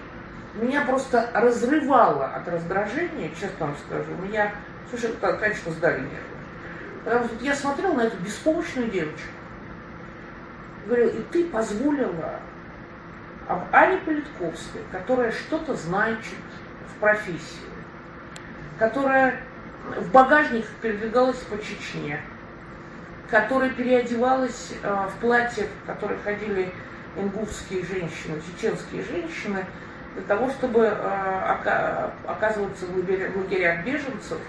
меня 0.56 0.82
просто 0.82 1.30
разрывало 1.34 2.28
от 2.28 2.47
раздражения, 2.47 3.30
честно 3.39 3.67
вам 3.67 3.76
скажу. 3.88 4.12
Меня, 4.21 4.52
слушай, 4.89 5.12
конечно, 5.39 5.71
сдали 5.71 6.02
нервы. 6.02 6.33
Потому 7.04 7.26
что 7.26 7.36
я 7.44 7.56
смотрела 7.56 7.94
на 7.94 8.02
эту 8.02 8.18
беспомощную 8.18 8.89
девочку. 8.89 9.28
Говорю, 10.86 11.10
и 11.10 11.22
ты 11.32 11.46
позволила 11.46 12.39
об 13.48 13.63
Ане 13.74 13.98
Политковской, 13.98 14.82
которая 14.92 15.32
что-то 15.32 15.76
значит 15.76 16.36
в 16.89 17.00
профессии, 17.00 17.60
которая 18.80 19.39
в 19.98 20.12
багажниках 20.12 20.70
передвигалась 20.82 21.38
по 21.39 21.58
Чечне, 21.58 22.22
которая 23.30 23.70
переодевалась 23.70 24.74
э, 24.82 25.08
в 25.16 25.20
платье, 25.20 25.68
в 25.84 25.88
которые 25.88 26.20
ходили 26.22 26.72
ингушские 27.18 27.84
женщины, 27.86 28.42
чеченские 28.56 29.04
женщины, 29.04 29.66
для 30.13 30.24
того, 30.24 30.50
чтобы 30.50 30.86
э, 30.86 30.92
ока- 30.92 32.12
оказываться 32.28 32.86
в 32.86 32.96
лагерях 32.96 33.84
беженцев 33.86 34.39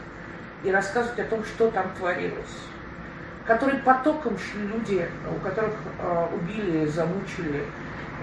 и 0.64 0.70
рассказывать 0.70 1.18
о 1.20 1.24
том, 1.24 1.44
что 1.44 1.70
там 1.70 1.90
творилось. 1.98 2.58
Которые 3.46 3.78
потоком 3.80 4.38
шли 4.38 4.66
люди, 4.66 5.08
у 5.30 5.38
которых 5.40 5.74
э, 6.00 6.26
убили, 6.34 6.86
замучили, 6.86 7.64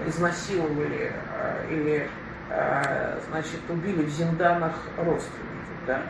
изнасиловали 0.06 1.12
э, 1.12 1.66
или, 1.70 2.10
э, 2.50 3.20
значит, 3.30 3.60
убили 3.68 4.02
в 4.02 4.08
Зинданах 4.08 4.74
родственников. 4.98 5.52
Да? 5.86 6.02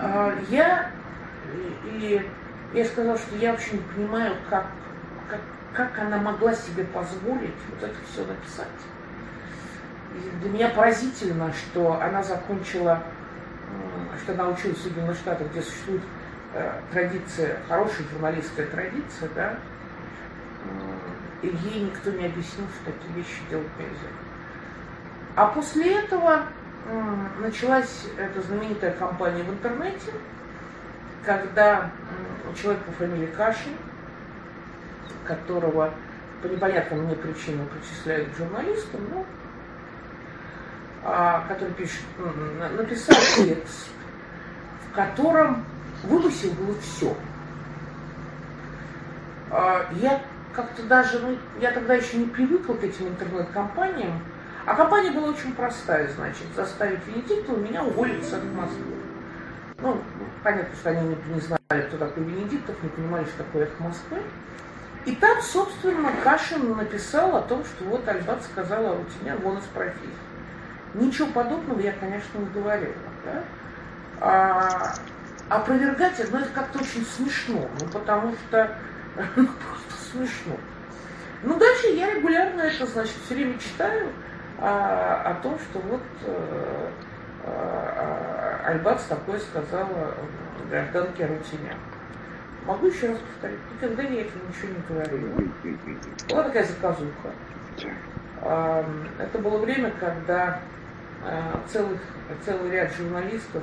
А, 0.00 0.34
я, 0.50 0.90
и, 1.84 2.28
и 2.72 2.78
я 2.78 2.84
сказала, 2.84 3.16
что 3.16 3.36
я 3.36 3.52
вообще 3.52 3.76
не 3.76 3.82
понимаю, 3.94 4.34
как, 4.50 4.66
как, 5.30 5.40
как 5.74 5.98
она 6.00 6.18
могла 6.18 6.52
себе 6.52 6.84
позволить 6.84 7.54
вот 7.70 7.82
это 7.82 7.96
все 8.10 8.24
написать. 8.24 8.66
И 10.16 10.36
для 10.40 10.50
меня 10.50 10.68
поразительно, 10.70 11.52
что 11.52 12.00
она 12.00 12.22
закончила, 12.22 13.02
что 14.22 14.32
она 14.32 14.48
училась 14.48 14.78
в 14.78 14.82
Соединенных 14.82 15.16
Штатах, 15.16 15.48
где 15.50 15.62
существует 15.62 16.02
э, 16.54 16.72
традиция, 16.92 17.58
хорошая 17.68 18.06
журналистская 18.12 18.66
традиция, 18.66 19.28
да, 19.34 19.50
м, 19.50 21.00
и 21.42 21.48
ей 21.68 21.84
никто 21.84 22.10
не 22.10 22.26
объяснил, 22.26 22.66
что 22.68 22.92
такие 22.92 23.14
вещи 23.14 23.40
делать 23.50 23.68
нельзя. 23.78 24.08
А 25.36 25.46
после 25.46 25.98
этого 25.98 26.42
началась 27.40 28.06
эта 28.18 28.40
знаменитая 28.42 28.92
кампания 28.92 29.42
в 29.42 29.50
интернете, 29.50 30.12
когда 31.24 31.90
человек 32.60 32.82
по 32.82 32.92
фамилии 32.92 33.26
Кашин, 33.26 33.72
которого 35.24 35.92
по 36.42 36.46
непонятным 36.46 37.04
мне 37.04 37.16
причинам 37.16 37.66
причисляют 37.68 38.28
к 38.30 38.36
журналистам, 38.36 39.00
ну, 39.10 39.26
а, 41.02 41.44
который 41.48 41.72
пишет, 41.74 42.02
написал 42.76 43.16
текст, 43.36 43.88
в 44.94 44.96
котором 44.96 45.64
выбросил 46.04 46.52
было 46.52 46.72
все. 46.80 47.16
Я 50.00 50.22
как-то 50.52 50.84
даже, 50.84 51.18
ну, 51.18 51.36
я 51.60 51.72
тогда 51.72 51.94
еще 51.94 52.16
не 52.16 52.26
привыкла 52.26 52.74
к 52.74 52.84
этим 52.84 53.08
интернет-компаниям, 53.08 54.22
а 54.64 54.74
компания 54.76 55.10
была 55.10 55.30
очень 55.30 55.52
простая, 55.52 56.08
значит, 56.12 56.46
заставить 56.54 57.00
Венедиктова 57.08 57.58
меня 57.58 57.82
уволиться 57.82 58.36
от 58.36 58.44
Москвы. 58.44 58.94
Ну, 59.78 60.00
понятно, 60.44 60.74
что 60.76 60.90
они 60.90 61.08
не, 61.08 61.34
не 61.34 61.40
знали, 61.40 61.86
кто 61.88 61.98
такой 61.98 62.22
Венедиктов, 62.22 62.80
не 62.80 62.88
понимали, 62.90 63.24
что 63.24 63.38
такое 63.38 63.64
эхо 63.64 63.82
Москвы. 63.82 64.18
И 65.06 65.16
там, 65.16 65.42
собственно, 65.42 66.10
Кашин 66.22 66.76
написал 66.76 67.36
о 67.36 67.42
том, 67.42 67.64
что 67.64 67.84
вот 67.84 68.06
Альбат 68.08 68.44
сказала, 68.44 68.94
у 68.94 69.04
тебя 69.06 69.36
вон 69.42 69.58
из 69.58 69.64
профессии. 69.64 69.98
Ничего 70.94 71.26
подобного 71.32 71.80
я, 71.80 71.92
конечно, 71.92 72.38
не 72.38 72.46
говорила. 72.46 72.94
Да? 73.24 73.42
А, 74.26 74.94
опровергать 75.50 76.18
ну, 76.32 76.38
это 76.38 76.48
как-то 76.54 76.78
очень 76.78 77.04
смешно, 77.04 77.68
ну, 77.78 77.86
потому 77.92 78.32
что 78.32 78.74
ну, 79.36 79.46
просто 79.46 80.10
смешно. 80.12 80.56
Ну, 81.42 81.58
дальше 81.58 81.88
я 81.88 82.14
регулярно 82.14 82.62
это, 82.62 82.86
значит, 82.86 83.12
все 83.26 83.34
время 83.34 83.58
читаю 83.58 84.08
а, 84.58 85.24
о 85.26 85.42
том, 85.42 85.58
что 85.58 85.78
вот 85.80 86.00
э, 86.22 86.90
э, 87.44 88.60
Альбац 88.64 89.02
такое 89.10 89.38
сказала 89.40 90.14
гражданке 90.70 91.26
Рутиня. 91.26 91.76
Могу 92.64 92.86
еще 92.86 93.08
раз 93.08 93.18
повторить, 93.18 93.60
никогда 93.74 94.04
я 94.04 94.22
этого 94.22 94.42
ничего 94.48 94.72
не 94.72 94.82
говорила. 94.88 95.36
Была 96.30 96.42
такая 96.44 96.64
заказуха. 96.64 97.30
Это 99.18 99.38
было 99.38 99.58
время, 99.58 99.92
когда 100.00 100.48
э, 100.56 100.60
целых, 101.70 102.00
целый 102.44 102.70
ряд 102.70 102.94
журналистов, 102.94 103.62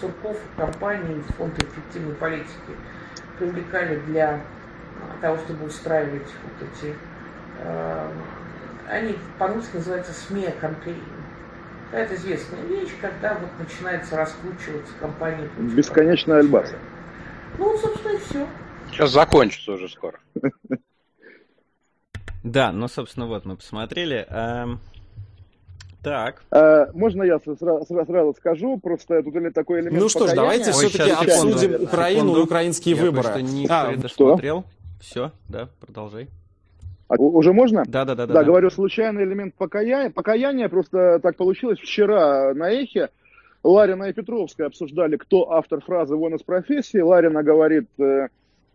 Сурков, 0.00 0.38
компаний, 0.56 1.22
фонд 1.36 1.62
эффективной 1.62 2.14
политики 2.14 2.74
привлекали 3.38 4.00
для 4.00 4.40
того, 5.20 5.36
чтобы 5.38 5.66
устраивать 5.66 6.22
вот 6.22 6.68
эти 6.68 6.94
они 8.88 9.16
по-русски 9.38 9.76
называются 9.76 10.12
СМИ 10.12 10.48
кампейн. 10.60 11.00
Это 11.92 12.14
известная 12.16 12.62
вещь, 12.62 12.90
когда 13.00 13.34
вот 13.34 13.50
начинается 13.58 14.16
раскручиваться 14.16 14.92
компания. 15.00 15.48
Бесконечная 15.58 16.40
альбаса. 16.40 16.76
Ну, 17.58 17.76
собственно, 17.78 18.12
и 18.12 18.18
все. 18.18 18.46
Сейчас 18.90 19.10
закончится 19.12 19.72
уже 19.72 19.88
скоро. 19.88 20.18
Да, 22.42 22.72
ну, 22.72 22.88
собственно, 22.88 23.26
вот 23.26 23.46
мы 23.46 23.56
посмотрели. 23.56 24.28
Так. 26.04 26.42
А, 26.50 26.90
можно 26.92 27.22
я 27.22 27.40
сразу, 27.40 27.86
сразу 27.86 28.34
скажу, 28.36 28.78
просто 28.78 29.22
тут 29.22 29.34
или 29.34 29.48
такой 29.48 29.80
элемент 29.80 30.02
Ну 30.02 30.08
что 30.10 30.28
ж, 30.28 30.34
давайте 30.34 30.70
все-таки 30.72 31.10
обсудим 31.10 31.82
Украину 31.82 32.36
и 32.36 32.40
украинские 32.40 32.94
я 32.94 33.02
выборы. 33.02 33.28
Я 33.36 33.42
не 33.42 33.66
а, 33.68 33.96
досмотрел. 33.96 34.64
Все, 35.00 35.32
да, 35.48 35.68
продолжай. 35.80 36.28
А, 37.08 37.14
уже 37.16 37.52
можно? 37.52 37.84
Да, 37.86 38.04
да, 38.04 38.14
да. 38.14 38.26
Да, 38.26 38.34
да, 38.34 38.44
говорю, 38.44 38.70
случайный 38.70 39.24
элемент 39.24 39.54
покаяния. 39.54 40.10
Покаяние 40.10 40.68
просто 40.68 41.20
так 41.22 41.36
получилось. 41.36 41.78
Вчера 41.78 42.52
на 42.54 42.70
Эхе 42.70 43.08
Ларина 43.62 44.04
и 44.04 44.12
Петровская 44.12 44.66
обсуждали, 44.66 45.16
кто 45.16 45.52
автор 45.52 45.80
фразы 45.80 46.16
«вон 46.16 46.34
из 46.34 46.42
профессии». 46.42 46.98
Ларина 46.98 47.42
говорит, 47.42 47.88
э, 47.98 48.02
э, 48.04 48.28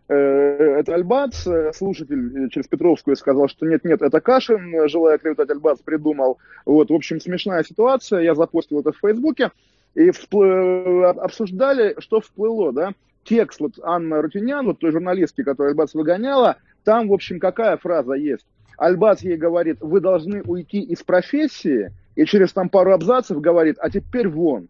это 0.10 0.95
Альбац. 0.95 1.48
Слушатель 1.74 2.50
через 2.50 2.67
Петровскую 2.67 3.15
сказал, 3.15 3.48
что 3.48 3.65
нет-нет, 3.65 4.02
это 4.02 4.19
Кашин, 4.19 4.89
желая 4.89 5.17
клеветать 5.17 5.50
Альбац, 5.50 5.80
придумал. 5.80 6.39
Вот, 6.65 6.89
в 6.89 6.93
общем, 6.93 7.22
смешная 7.22 7.63
ситуация. 7.63 8.22
Я 8.22 8.36
запостил 8.36 8.80
это 8.82 8.91
в 8.91 8.98
Фейсбуке. 8.98 9.52
И 9.95 10.12
вспл... 10.12 11.04
обсуждали, 11.04 11.95
что 12.00 12.22
всплыло, 12.22 12.74
да. 12.74 12.93
Текст 13.24 13.60
вот 13.60 13.74
Анна 13.84 14.22
Рутинян, 14.22 14.65
вот 14.65 14.80
той 14.80 14.91
журналистки, 14.91 15.43
которая 15.43 15.72
Альбац 15.72 15.93
выгоняла, 15.93 16.58
там, 16.84 17.10
в 17.10 17.13
общем, 17.13 17.39
какая 17.39 17.78
фраза 17.78 18.13
есть? 18.13 18.45
Альбац 18.78 19.22
ей 19.22 19.36
говорит, 19.38 19.78
вы 19.82 20.00
должны 20.00 20.41
уйти 20.41 20.82
из 20.82 21.04
профессии, 21.04 21.91
и 22.15 22.26
через 22.26 22.54
там 22.54 22.69
пару 22.69 22.93
абзацев 22.93 23.39
говорит, 23.39 23.76
а 23.80 23.89
теперь 23.89 24.28
вон. 24.28 24.67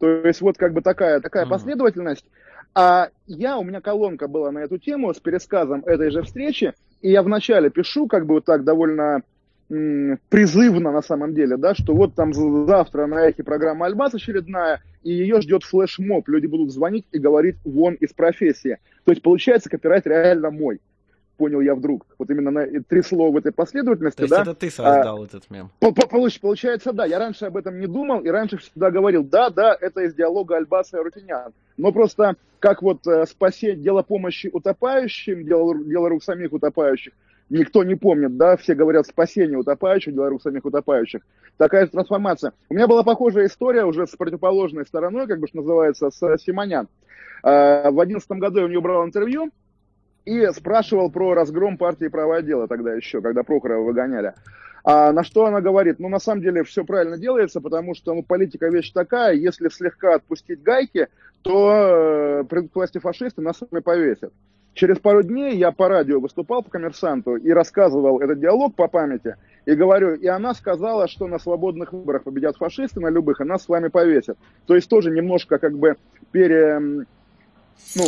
То 0.00 0.08
есть 0.08 0.40
вот 0.40 0.58
как 0.58 0.72
бы 0.72 0.82
такая, 0.82 1.20
такая 1.20 1.46
mm-hmm. 1.46 1.48
последовательность. 1.48 2.26
А 2.74 3.08
я, 3.26 3.56
у 3.56 3.64
меня 3.64 3.80
колонка 3.80 4.26
была 4.26 4.50
на 4.50 4.58
эту 4.58 4.78
тему 4.78 5.14
с 5.14 5.20
пересказом 5.20 5.84
этой 5.84 6.10
же 6.10 6.22
встречи, 6.22 6.72
и 7.02 7.10
я 7.10 7.22
вначале 7.22 7.70
пишу 7.70 8.08
как 8.08 8.26
бы 8.26 8.34
вот 8.34 8.44
так 8.44 8.64
довольно 8.64 9.22
м- 9.70 10.18
призывно 10.28 10.90
на 10.90 11.02
самом 11.02 11.34
деле, 11.34 11.56
да, 11.56 11.74
что 11.74 11.94
вот 11.94 12.14
там 12.14 12.32
завтра 12.34 13.06
на 13.06 13.28
эхе 13.28 13.44
программа 13.44 13.86
Альбас 13.86 14.14
очередная, 14.14 14.80
и 15.02 15.12
ее 15.12 15.40
ждет 15.40 15.62
флешмоб, 15.62 16.28
люди 16.28 16.46
будут 16.46 16.72
звонить 16.72 17.06
и 17.12 17.18
говорить 17.18 17.56
вон 17.64 17.94
из 17.94 18.12
профессии. 18.12 18.78
То 19.04 19.12
есть 19.12 19.22
получается 19.22 19.70
копирайт 19.70 20.06
реально 20.06 20.50
мой 20.50 20.80
понял 21.36 21.60
я 21.60 21.74
вдруг. 21.74 22.06
Вот 22.18 22.30
именно 22.30 22.50
на 22.50 22.66
три 22.82 23.02
слова 23.02 23.32
в 23.32 23.36
этой 23.36 23.52
последовательности, 23.52 24.22
То 24.22 24.28
да. 24.28 24.42
это 24.42 24.54
ты 24.54 24.70
создал 24.70 25.22
а, 25.22 25.24
этот 25.24 25.50
мем? 25.50 25.70
Получается, 26.40 26.92
да. 26.92 27.04
Я 27.04 27.18
раньше 27.18 27.46
об 27.46 27.56
этом 27.56 27.78
не 27.78 27.86
думал 27.86 28.20
и 28.20 28.28
раньше 28.28 28.58
всегда 28.58 28.90
говорил, 28.90 29.24
да, 29.24 29.50
да, 29.50 29.76
это 29.80 30.02
из 30.02 30.14
диалога 30.14 30.56
Альбаса 30.56 30.98
и 30.98 31.02
Рутинян. 31.02 31.52
Но 31.76 31.92
просто 31.92 32.36
как 32.60 32.82
вот 32.82 33.06
э, 33.06 33.26
спасение, 33.26 33.76
дело 33.76 34.02
помощи 34.02 34.48
утопающим, 34.52 35.44
дело, 35.44 35.76
дело 35.76 36.08
рук 36.08 36.24
самих 36.24 36.52
утопающих, 36.52 37.12
никто 37.50 37.84
не 37.84 37.94
помнит, 37.94 38.38
да, 38.38 38.56
все 38.56 38.74
говорят 38.74 39.06
спасение 39.06 39.58
утопающих, 39.58 40.14
дело 40.14 40.30
рук 40.30 40.42
самих 40.42 40.64
утопающих. 40.64 41.20
Такая 41.58 41.86
трансформация. 41.86 42.52
У 42.70 42.74
меня 42.74 42.86
была 42.86 43.02
похожая 43.02 43.48
история 43.48 43.84
уже 43.84 44.06
с 44.06 44.16
противоположной 44.16 44.86
стороной, 44.86 45.26
как 45.26 45.40
бы 45.40 45.46
что 45.46 45.58
называется, 45.58 46.10
с 46.10 46.38
Симонян. 46.38 46.88
Э, 47.42 47.90
в 47.90 48.00
одиннадцатом 48.00 48.38
году 48.38 48.60
я 48.60 48.64
у 48.64 48.68
нее 48.68 48.80
брал 48.80 49.04
интервью, 49.04 49.50
и 50.24 50.46
спрашивал 50.52 51.10
про 51.10 51.34
разгром 51.34 51.76
партии 51.76 52.08
«Правое 52.08 52.42
дело» 52.42 52.68
тогда 52.68 52.94
еще, 52.94 53.20
когда 53.20 53.42
Прохорова 53.42 53.84
выгоняли. 53.84 54.34
А 54.84 55.12
на 55.12 55.24
что 55.24 55.46
она 55.46 55.62
говорит? 55.62 55.98
Ну, 55.98 56.08
на 56.08 56.18
самом 56.18 56.42
деле, 56.42 56.62
все 56.62 56.84
правильно 56.84 57.16
делается, 57.16 57.60
потому 57.62 57.94
что 57.94 58.14
ну, 58.14 58.22
политика 58.22 58.68
вещь 58.68 58.92
такая, 58.92 59.34
если 59.34 59.68
слегка 59.68 60.14
отпустить 60.14 60.62
гайки, 60.62 61.08
то 61.40 62.40
э, 62.40 62.44
придут 62.44 62.74
власти 62.74 62.98
фашисты, 62.98 63.40
нас 63.40 63.58
сами 63.58 63.80
повесят. 63.80 64.32
Через 64.74 64.98
пару 64.98 65.22
дней 65.22 65.56
я 65.56 65.70
по 65.70 65.88
радио 65.88 66.20
выступал 66.20 66.62
по 66.62 66.70
коммерсанту 66.70 67.36
и 67.36 67.50
рассказывал 67.50 68.20
этот 68.20 68.40
диалог 68.40 68.74
по 68.74 68.88
памяти. 68.88 69.36
И 69.66 69.74
говорю, 69.74 70.14
и 70.16 70.26
она 70.26 70.52
сказала, 70.52 71.08
что 71.08 71.28
на 71.28 71.38
свободных 71.38 71.92
выборах 71.92 72.24
победят 72.24 72.56
фашисты, 72.56 73.00
на 73.00 73.08
любых, 73.08 73.40
и 73.40 73.44
нас 73.44 73.62
с 73.62 73.68
вами 73.68 73.88
повесят. 73.88 74.36
То 74.66 74.74
есть 74.74 74.90
тоже 74.90 75.10
немножко 75.10 75.58
как 75.58 75.78
бы 75.78 75.96
пере... 76.32 76.78
Ну, 76.80 78.04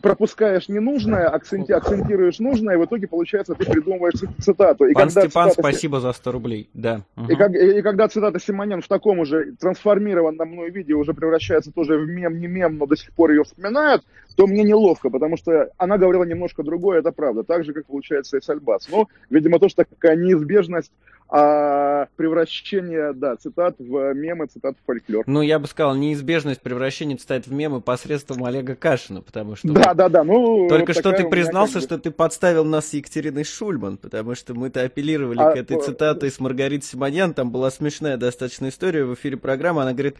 пропускаешь 0.00 0.68
ненужное, 0.68 1.28
акценти, 1.28 1.72
акцентируешь 1.72 2.38
нужное, 2.38 2.74
и 2.74 2.78
в 2.78 2.84
итоге, 2.84 3.06
получается, 3.06 3.54
ты 3.54 3.64
придумываешь 3.64 4.14
цитату. 4.38 4.86
И 4.86 4.94
Пан 4.94 5.08
когда 5.08 5.22
Степан, 5.22 5.50
цитата... 5.50 5.68
спасибо 5.68 6.00
за 6.00 6.12
100 6.12 6.32
рублей. 6.32 6.70
Да. 6.74 7.02
И, 7.28 7.34
как, 7.34 7.54
и, 7.54 7.78
и 7.78 7.82
когда 7.82 8.08
цитата 8.08 8.38
Симонян 8.38 8.80
в 8.80 8.88
таком 8.88 9.18
уже 9.18 9.52
трансформированном 9.52 10.48
мной 10.48 10.70
виде 10.70 10.94
уже 10.94 11.14
превращается 11.14 11.72
тоже 11.72 11.98
в 11.98 12.06
мем, 12.06 12.38
не 12.38 12.46
мем, 12.46 12.78
но 12.78 12.86
до 12.86 12.96
сих 12.96 13.12
пор 13.12 13.30
ее 13.30 13.44
вспоминают, 13.44 14.04
то 14.36 14.46
мне 14.46 14.62
неловко, 14.62 15.10
потому 15.10 15.36
что 15.36 15.70
она 15.76 15.98
говорила 15.98 16.24
немножко 16.24 16.62
другое, 16.62 17.00
это 17.00 17.12
правда. 17.12 17.42
Так 17.42 17.64
же, 17.64 17.72
как 17.72 17.86
получается 17.86 18.38
и 18.38 18.40
Альбас. 18.50 18.88
Но, 18.90 19.08
видимо, 19.30 19.58
тоже 19.58 19.74
такая 19.76 20.16
неизбежность 20.16 20.92
а 21.34 22.08
превращение, 22.16 23.14
да, 23.14 23.36
цитат 23.36 23.76
в 23.78 24.12
мемы, 24.12 24.48
цитат 24.48 24.76
в 24.76 24.84
фольклор. 24.84 25.24
Ну, 25.26 25.40
я 25.40 25.58
бы 25.58 25.66
сказал, 25.66 25.94
неизбежность 25.94 26.60
превращения 26.60 27.16
цитат 27.16 27.46
в 27.46 27.52
мемы 27.52 27.80
посредством 27.80 28.44
Олега 28.44 28.76
Кашина, 28.76 29.22
потому 29.22 29.56
что... 29.56 29.68
Да, 29.68 29.94
да, 29.94 30.10
да, 30.10 30.24
ну... 30.24 30.68
Только 30.68 30.92
что 30.92 31.10
ты 31.12 31.26
признался, 31.26 31.74
как 31.74 31.82
бы... 31.82 31.86
что 31.86 31.98
ты 31.98 32.10
подставил 32.10 32.66
нас 32.66 32.88
с 32.88 32.92
Екатериной 32.92 33.44
Шульман, 33.44 33.96
потому 33.96 34.34
что 34.34 34.52
мы-то 34.52 34.82
апеллировали 34.82 35.40
а, 35.40 35.52
к 35.52 35.56
этой 35.56 35.80
цитате 35.80 36.30
с 36.30 36.38
Маргаритой 36.38 36.86
Симоньян, 36.86 37.32
там 37.32 37.50
была 37.50 37.70
смешная 37.70 38.18
достаточно 38.18 38.68
история 38.68 39.06
в 39.06 39.14
эфире 39.14 39.38
программы, 39.38 39.80
она 39.80 39.94
говорит, 39.94 40.18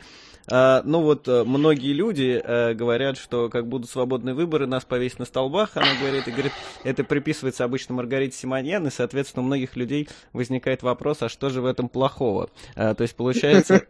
а, 0.51 0.83
ну 0.85 1.03
вот 1.03 1.29
э, 1.29 1.45
многие 1.45 1.93
люди 1.93 2.41
а, 2.43 2.75
говорят, 2.75 3.17
что 3.17 3.49
как 3.49 3.69
будут 3.69 3.89
свободные 3.91 4.35
выборы, 4.35 4.67
нас 4.67 4.85
повесить 4.85 5.19
на 5.19 5.25
столбах, 5.25 5.77
она 5.77 5.87
говорит, 6.01 6.27
и 6.27 6.33
говорит, 6.33 6.53
это 6.83 7.05
приписывается 7.05 7.65
обычно 7.65 7.95
Маргарите 7.95 8.37
Симоньян, 8.37 8.87
и, 8.87 8.91
соответственно, 8.91 9.45
у 9.45 9.47
многих 9.47 9.77
людей 9.77 10.09
возникает 10.33 10.83
вопрос, 10.83 11.02
а 11.23 11.29
что 11.29 11.51
же 11.51 11.61
в 11.61 11.67
этом 11.67 11.89
плохого? 11.89 12.51
А, 12.75 12.95
то 12.95 13.03
есть, 13.03 13.15
получается, 13.15 13.83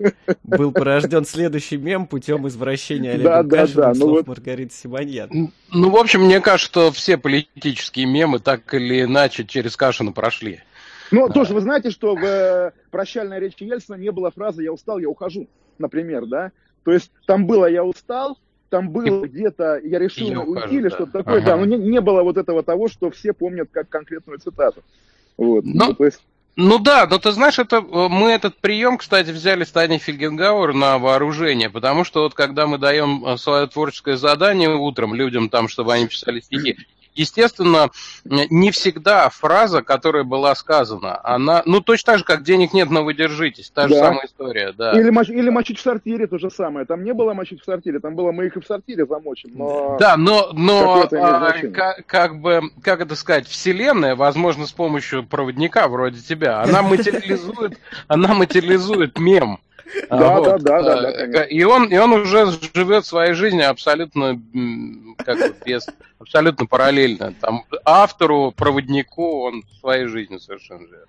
был 0.42 0.72
порожден 0.72 1.24
следующий 1.24 1.76
мем 1.76 2.06
путем 2.06 2.46
извращения 2.48 3.12
Олега 3.12 3.42
да, 3.42 3.58
Кашина 3.60 3.82
да, 3.82 3.88
да, 3.88 3.94
слов 3.94 4.08
ну 4.08 4.16
вот... 4.16 4.26
Маргариты 4.26 4.74
Симоньян. 4.74 5.52
Ну, 5.70 5.90
в 5.90 5.96
общем, 5.96 6.22
мне 6.22 6.40
кажется, 6.40 6.70
что 6.70 6.92
все 6.92 7.16
политические 7.16 8.06
мемы 8.06 8.38
так 8.38 8.72
или 8.74 9.02
иначе 9.02 9.44
через 9.44 9.76
Кашина 9.76 10.12
прошли. 10.12 10.60
Ну, 11.12 11.28
тоже 11.28 11.52
вы 11.52 11.60
знаете, 11.60 11.90
что 11.90 12.14
в 12.14 12.24
э, 12.24 12.72
прощальной 12.90 13.38
речи 13.38 13.64
Ельцина 13.64 13.96
не 13.96 14.10
было 14.10 14.30
фразы 14.30 14.62
«я 14.62 14.72
устал, 14.72 14.98
я 14.98 15.08
ухожу», 15.08 15.46
например, 15.78 16.24
да? 16.24 16.52
То 16.84 16.92
есть 16.92 17.12
там 17.26 17.46
было 17.46 17.66
«я 17.66 17.84
устал», 17.84 18.38
там 18.70 18.88
было 18.88 19.26
где-то 19.26 19.78
«я 19.84 19.98
решил 19.98 20.28
Я 20.30 20.40
уйти» 20.40 20.60
ухожу, 20.60 20.74
или 20.74 20.88
да. 20.88 20.90
что-то 20.90 21.12
такое, 21.12 21.36
Ага. 21.38 21.46
да, 21.46 21.56
но 21.58 21.66
не, 21.66 21.76
не 21.76 22.00
было 22.00 22.22
вот 22.22 22.38
этого 22.38 22.62
того, 22.62 22.88
что 22.88 23.10
все 23.10 23.34
помнят 23.34 23.68
как 23.70 23.90
конкретную 23.90 24.38
цитату. 24.38 24.82
Вот, 25.36 25.64
Но- 25.66 25.88
ну, 25.88 25.94
то 25.94 26.06
есть, 26.06 26.22
Ну 26.54 26.78
да, 26.78 27.06
но 27.06 27.18
ты 27.18 27.32
знаешь, 27.32 27.58
это, 27.58 27.76
э, 27.76 28.08
мы 28.10 28.30
этот 28.30 28.58
прием, 28.58 28.98
кстати, 28.98 29.30
взяли 29.30 29.64
с 29.64 29.72
Таней 29.72 29.98
Фельгенгауэр 29.98 30.74
на 30.74 30.98
вооружение, 30.98 31.70
потому 31.70 32.04
что 32.04 32.22
вот 32.22 32.34
когда 32.34 32.66
мы 32.66 32.76
даем 32.76 33.24
э, 33.24 33.38
свое 33.38 33.66
творческое 33.66 34.18
задание 34.18 34.68
утром 34.68 35.14
людям, 35.14 35.48
там, 35.48 35.68
чтобы 35.68 35.94
они 35.94 36.08
писали 36.08 36.40
стихи, 36.40 36.76
естественно, 37.14 37.90
не 38.24 38.70
всегда 38.70 39.28
фраза, 39.28 39.82
которая 39.82 40.24
была 40.24 40.54
сказана, 40.54 41.20
она, 41.24 41.62
ну 41.66 41.80
точно 41.80 42.12
так 42.12 42.18
же, 42.18 42.24
как 42.24 42.42
денег 42.42 42.72
нет, 42.72 42.90
но 42.90 43.04
вы 43.04 43.14
держитесь, 43.14 43.70
та 43.70 43.88
же 43.88 43.94
Да. 43.94 44.00
самая 44.00 44.26
история, 44.26 44.72
да. 44.72 44.92
Или, 44.92 45.10
моч- 45.10 45.30
или 45.30 45.48
мочить 45.48 45.78
в 45.78 45.82
сортире 45.82 46.26
то 46.26 46.38
же 46.38 46.50
самое. 46.50 46.86
Там 46.86 47.04
не 47.04 47.12
было 47.14 47.34
мочить 47.34 47.60
в 47.60 47.64
сортире, 47.64 48.00
там 48.00 48.14
было 48.14 48.32
мы 48.32 48.46
их 48.46 48.56
и 48.56 48.60
в 48.60 48.66
сортире 48.66 49.06
замочим. 49.06 49.50
Но... 49.54 49.96
Да, 49.98 50.16
но, 50.16 50.50
но 50.52 51.02
а, 51.12 51.52
как, 51.72 52.06
как 52.06 52.40
бы, 52.40 52.62
как 52.82 53.00
это 53.00 53.14
сказать, 53.16 53.46
вселенная, 53.46 54.16
возможно, 54.16 54.66
с 54.66 54.72
помощью 54.72 55.24
проводника 55.24 55.88
вроде 55.88 56.20
тебя, 56.20 56.62
она 56.62 56.82
материализует, 56.82 57.78
она 58.08 58.34
материализует 58.34 59.18
мем. 59.18 59.58
А, 60.08 60.16
Да, 60.16 60.38
вот. 60.38 60.44
да, 60.44 60.58
да, 60.58 60.82
да, 60.82 61.02
да, 61.02 61.08
А, 61.08 61.12
конечно. 61.12 61.42
И 61.42 61.62
он, 61.64 61.84
и 61.86 61.96
он 61.96 62.12
уже 62.12 62.46
живет 62.74 63.06
своей 63.06 63.34
жизнью 63.34 63.68
абсолютно, 63.68 64.40
как 65.18 65.38
бы 65.38 65.54
без, 65.64 65.86
абсолютно 66.18 66.66
параллельно. 66.66 67.34
Там 67.40 67.64
автору, 67.84 68.52
проводнику 68.56 69.42
он 69.42 69.62
своей 69.80 70.06
жизнью 70.06 70.40
совершенно 70.40 70.86
живет. 70.86 71.08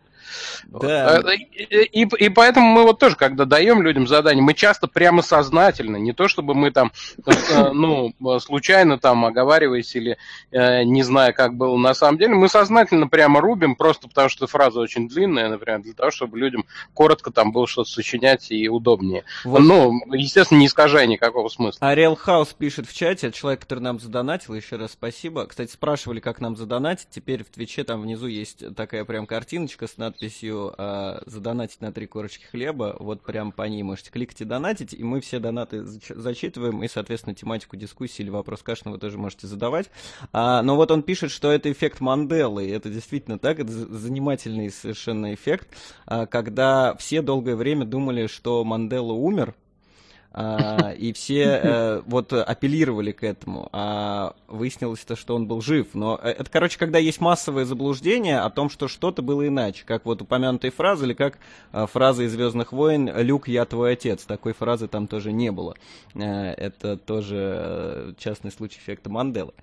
Да. 0.65 1.19
Э, 1.19 1.35
И, 1.35 2.03
и, 2.03 2.25
и 2.25 2.29
поэтому 2.29 2.67
мы 2.67 2.83
вот 2.83 2.99
тоже, 2.99 3.15
когда 3.15 3.45
даем 3.45 3.81
людям 3.81 4.07
задание, 4.07 4.43
мы 4.43 4.53
часто 4.53 4.87
прямо 4.87 5.21
сознательно, 5.21 5.97
не 5.97 6.13
то 6.13 6.27
чтобы 6.27 6.53
мы 6.53 6.71
там, 6.71 6.91
э, 7.25 7.71
ну, 7.71 8.13
случайно 8.39 8.97
там 8.97 9.25
оговариваясь 9.25 9.95
или 9.95 10.17
э, 10.51 10.83
не 10.83 11.03
зная, 11.03 11.31
как 11.33 11.55
было 11.55 11.77
на 11.77 11.93
самом 11.93 12.17
деле, 12.17 12.35
мы 12.35 12.49
сознательно 12.49 13.07
прямо 13.07 13.41
рубим, 13.41 13.75
просто 13.75 14.07
потому 14.07 14.29
что 14.29 14.47
фраза 14.47 14.79
очень 14.79 15.07
длинная, 15.07 15.49
например, 15.49 15.81
для 15.81 15.93
того, 15.93 16.11
чтобы 16.11 16.39
людям 16.39 16.65
коротко 16.93 17.31
там 17.31 17.51
было 17.51 17.67
что-то 17.67 17.89
сочинять 17.89 18.51
и 18.51 18.69
удобнее. 18.69 19.23
Вот. 19.43 19.59
Ну, 19.59 19.99
естественно, 20.11 20.59
не 20.59 20.67
искажая 20.67 21.07
никакого 21.07 21.49
смысла. 21.49 21.87
Ариэл 21.87 22.15
Хаус 22.15 22.53
пишет 22.53 22.87
в 22.87 22.95
чате, 22.95 23.31
человек, 23.31 23.61
который 23.61 23.79
нам 23.79 23.99
задонатил, 23.99 24.53
еще 24.53 24.77
раз 24.77 24.91
спасибо. 24.93 25.45
Кстати, 25.45 25.71
спрашивали, 25.71 26.19
как 26.19 26.39
нам 26.39 26.55
задонатить. 26.55 27.07
Теперь 27.09 27.43
в 27.43 27.49
Твиче 27.49 27.83
там 27.83 28.01
внизу 28.01 28.27
есть 28.27 28.75
такая 28.75 29.05
прям 29.05 29.25
картиночка 29.25 29.87
с 29.87 29.97
надписью 29.97 30.12
а, 30.77 31.21
«Задонатить 31.25 31.81
на 31.81 31.91
три 31.91 32.07
корочки 32.07 32.45
хлеба». 32.45 32.95
Вот 32.99 33.21
прям 33.21 33.51
по 33.51 33.63
ней 33.63 33.83
можете 33.83 34.11
кликать 34.11 34.41
и 34.41 34.45
донатить, 34.45 34.93
и 34.93 35.03
мы 35.03 35.21
все 35.21 35.39
донаты 35.39 35.77
зач- 35.77 36.15
зачитываем, 36.15 36.83
и, 36.83 36.87
соответственно, 36.87 37.35
тематику 37.35 37.75
дискуссии 37.75 38.21
или 38.23 38.29
вопрос 38.29 38.61
Кашина 38.63 38.91
вы 38.91 38.97
тоже 38.97 39.17
можете 39.17 39.47
задавать. 39.47 39.89
А, 40.31 40.61
но 40.61 40.75
вот 40.75 40.91
он 40.91 41.03
пишет, 41.03 41.31
что 41.31 41.51
это 41.51 41.71
эффект 41.71 41.99
Манделы, 41.99 42.65
и 42.65 42.71
это 42.71 42.89
действительно 42.89 43.39
так, 43.39 43.59
это 43.59 43.71
занимательный 43.71 44.69
совершенно 44.69 45.33
эффект, 45.33 45.67
а, 46.05 46.25
когда 46.25 46.95
все 46.95 47.21
долгое 47.21 47.55
время 47.55 47.85
думали, 47.85 48.27
что 48.27 48.63
Мандела 48.63 49.13
умер, 49.13 49.55
и 50.35 51.13
все 51.13 51.43
э, 51.43 52.01
вот 52.05 52.33
апеллировали 52.33 53.11
к 53.11 53.23
этому, 53.23 53.69
а 53.71 54.33
выяснилось 54.47 55.01
то, 55.01 55.15
что 55.15 55.35
он 55.35 55.47
был 55.47 55.61
жив. 55.61 55.89
Но 55.93 56.19
э, 56.21 56.29
это, 56.29 56.49
короче, 56.49 56.79
когда 56.79 56.97
есть 56.97 57.21
массовое 57.21 57.65
заблуждение 57.65 58.39
о 58.39 58.49
том, 58.49 58.69
что 58.69 58.87
что-то 58.87 59.21
было 59.21 59.47
иначе, 59.47 59.83
как 59.85 60.05
вот 60.05 60.21
упомянутая 60.21 60.71
фраза, 60.71 61.05
или 61.05 61.13
как 61.13 61.37
э, 61.71 61.85
фраза 61.85 62.23
из 62.23 62.31
Звездных 62.31 62.71
войн 62.71 63.11
«Люк, 63.15 63.47
я 63.47 63.65
твой 63.65 63.93
отец». 63.93 64.23
Такой 64.25 64.53
фразы 64.53 64.87
там 64.87 65.07
тоже 65.07 65.31
не 65.31 65.51
было. 65.51 65.75
Э, 66.15 66.53
это 66.53 66.97
тоже 66.97 68.15
частный 68.17 68.51
случай 68.51 68.79
эффекта 68.79 69.09
Манделы. 69.09 69.53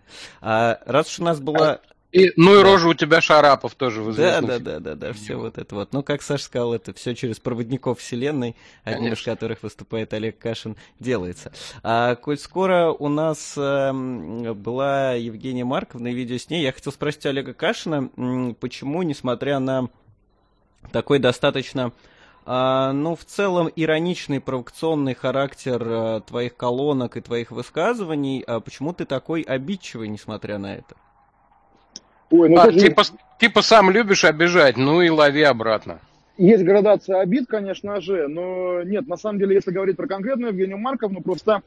А, 0.41 0.79
раз 0.87 1.09
уж 1.09 1.21
у 1.21 1.25
нас 1.25 1.41
была... 1.41 1.81
И, 2.13 2.33
ну 2.37 2.59
и 2.59 2.63
рожа 2.63 2.89
у 2.89 2.95
тебя 2.95 3.21
Шарапов 3.21 3.75
тоже 3.77 4.03
в 4.03 4.15
Да, 4.17 4.41
да, 4.41 4.59
да, 4.59 4.81
да, 4.81 4.95
да, 4.97 5.13
все 5.13 5.37
вот 5.37 5.59
это 5.59 5.75
вот. 5.77 5.93
Ну, 5.93 6.03
как 6.03 6.23
Саша 6.23 6.45
сказал, 6.45 6.75
это 6.75 6.93
все 6.93 7.15
через 7.15 7.39
проводников 7.39 8.01
вселенной, 8.01 8.57
одним 8.83 9.13
из 9.13 9.23
которых 9.23 9.63
выступает 9.63 10.13
Олег 10.13 10.39
Кашин, 10.39 10.77
делается. 10.99 11.53
А 11.83 12.17
коль 12.17 12.39
скоро 12.39 12.91
у 12.91 13.09
нас 13.09 13.55
эм, 13.57 14.55
была 14.55 15.13
Евгения 15.13 15.65
Марковна 15.65 16.09
и 16.09 16.15
видео 16.15 16.37
с 16.37 16.51
ней, 16.51 16.63
я 16.63 16.73
хотел 16.73 16.93
спросить 16.93 17.27
Олега 17.27 17.55
Кашина, 17.55 18.09
почему, 18.59 19.03
несмотря 19.03 19.61
на 19.61 19.89
такой 20.91 21.21
достаточно 21.21 21.93
а, 22.45 22.93
ну, 22.93 23.15
в 23.15 23.25
целом, 23.25 23.71
ироничный, 23.77 24.41
провокационный 24.41 25.15
характер 25.15 25.83
а, 25.87 26.21
твоих 26.21 26.57
колонок 26.57 27.17
и 27.17 27.21
твоих 27.21 27.53
высказываний, 27.53 28.43
а 28.45 28.59
почему 28.59 28.93
ты 28.93 29.05
такой 29.05 29.43
обидчивый, 29.43 30.09
несмотря 30.09 30.59
на 30.59 30.75
это? 30.75 30.97
Ой, 32.31 32.49
ну 32.49 32.59
А, 32.59 32.67
тут 32.67 32.75
же 32.75 32.81
типа, 32.81 33.03
типа 33.39 33.63
сам 33.63 33.91
любишь 33.91 34.25
обижать, 34.25 34.77
ну 34.77 35.03
и 35.03 35.09
лови 35.11 35.43
обратно. 35.43 36.01
есть 36.37 36.65
градация 36.65 37.21
обид, 37.21 37.47
конечно 37.49 38.01
же, 38.01 38.29
но 38.29 38.83
нет, 38.83 39.09
на 39.09 39.17
самом 39.17 39.39
деле, 39.39 39.55
если 39.55 39.73
говорить 39.73 39.97
про 39.97 40.07
конкретную 40.07 40.53
Евгению 40.53 40.79
Марковну, 40.79 41.21
просто 41.21 41.63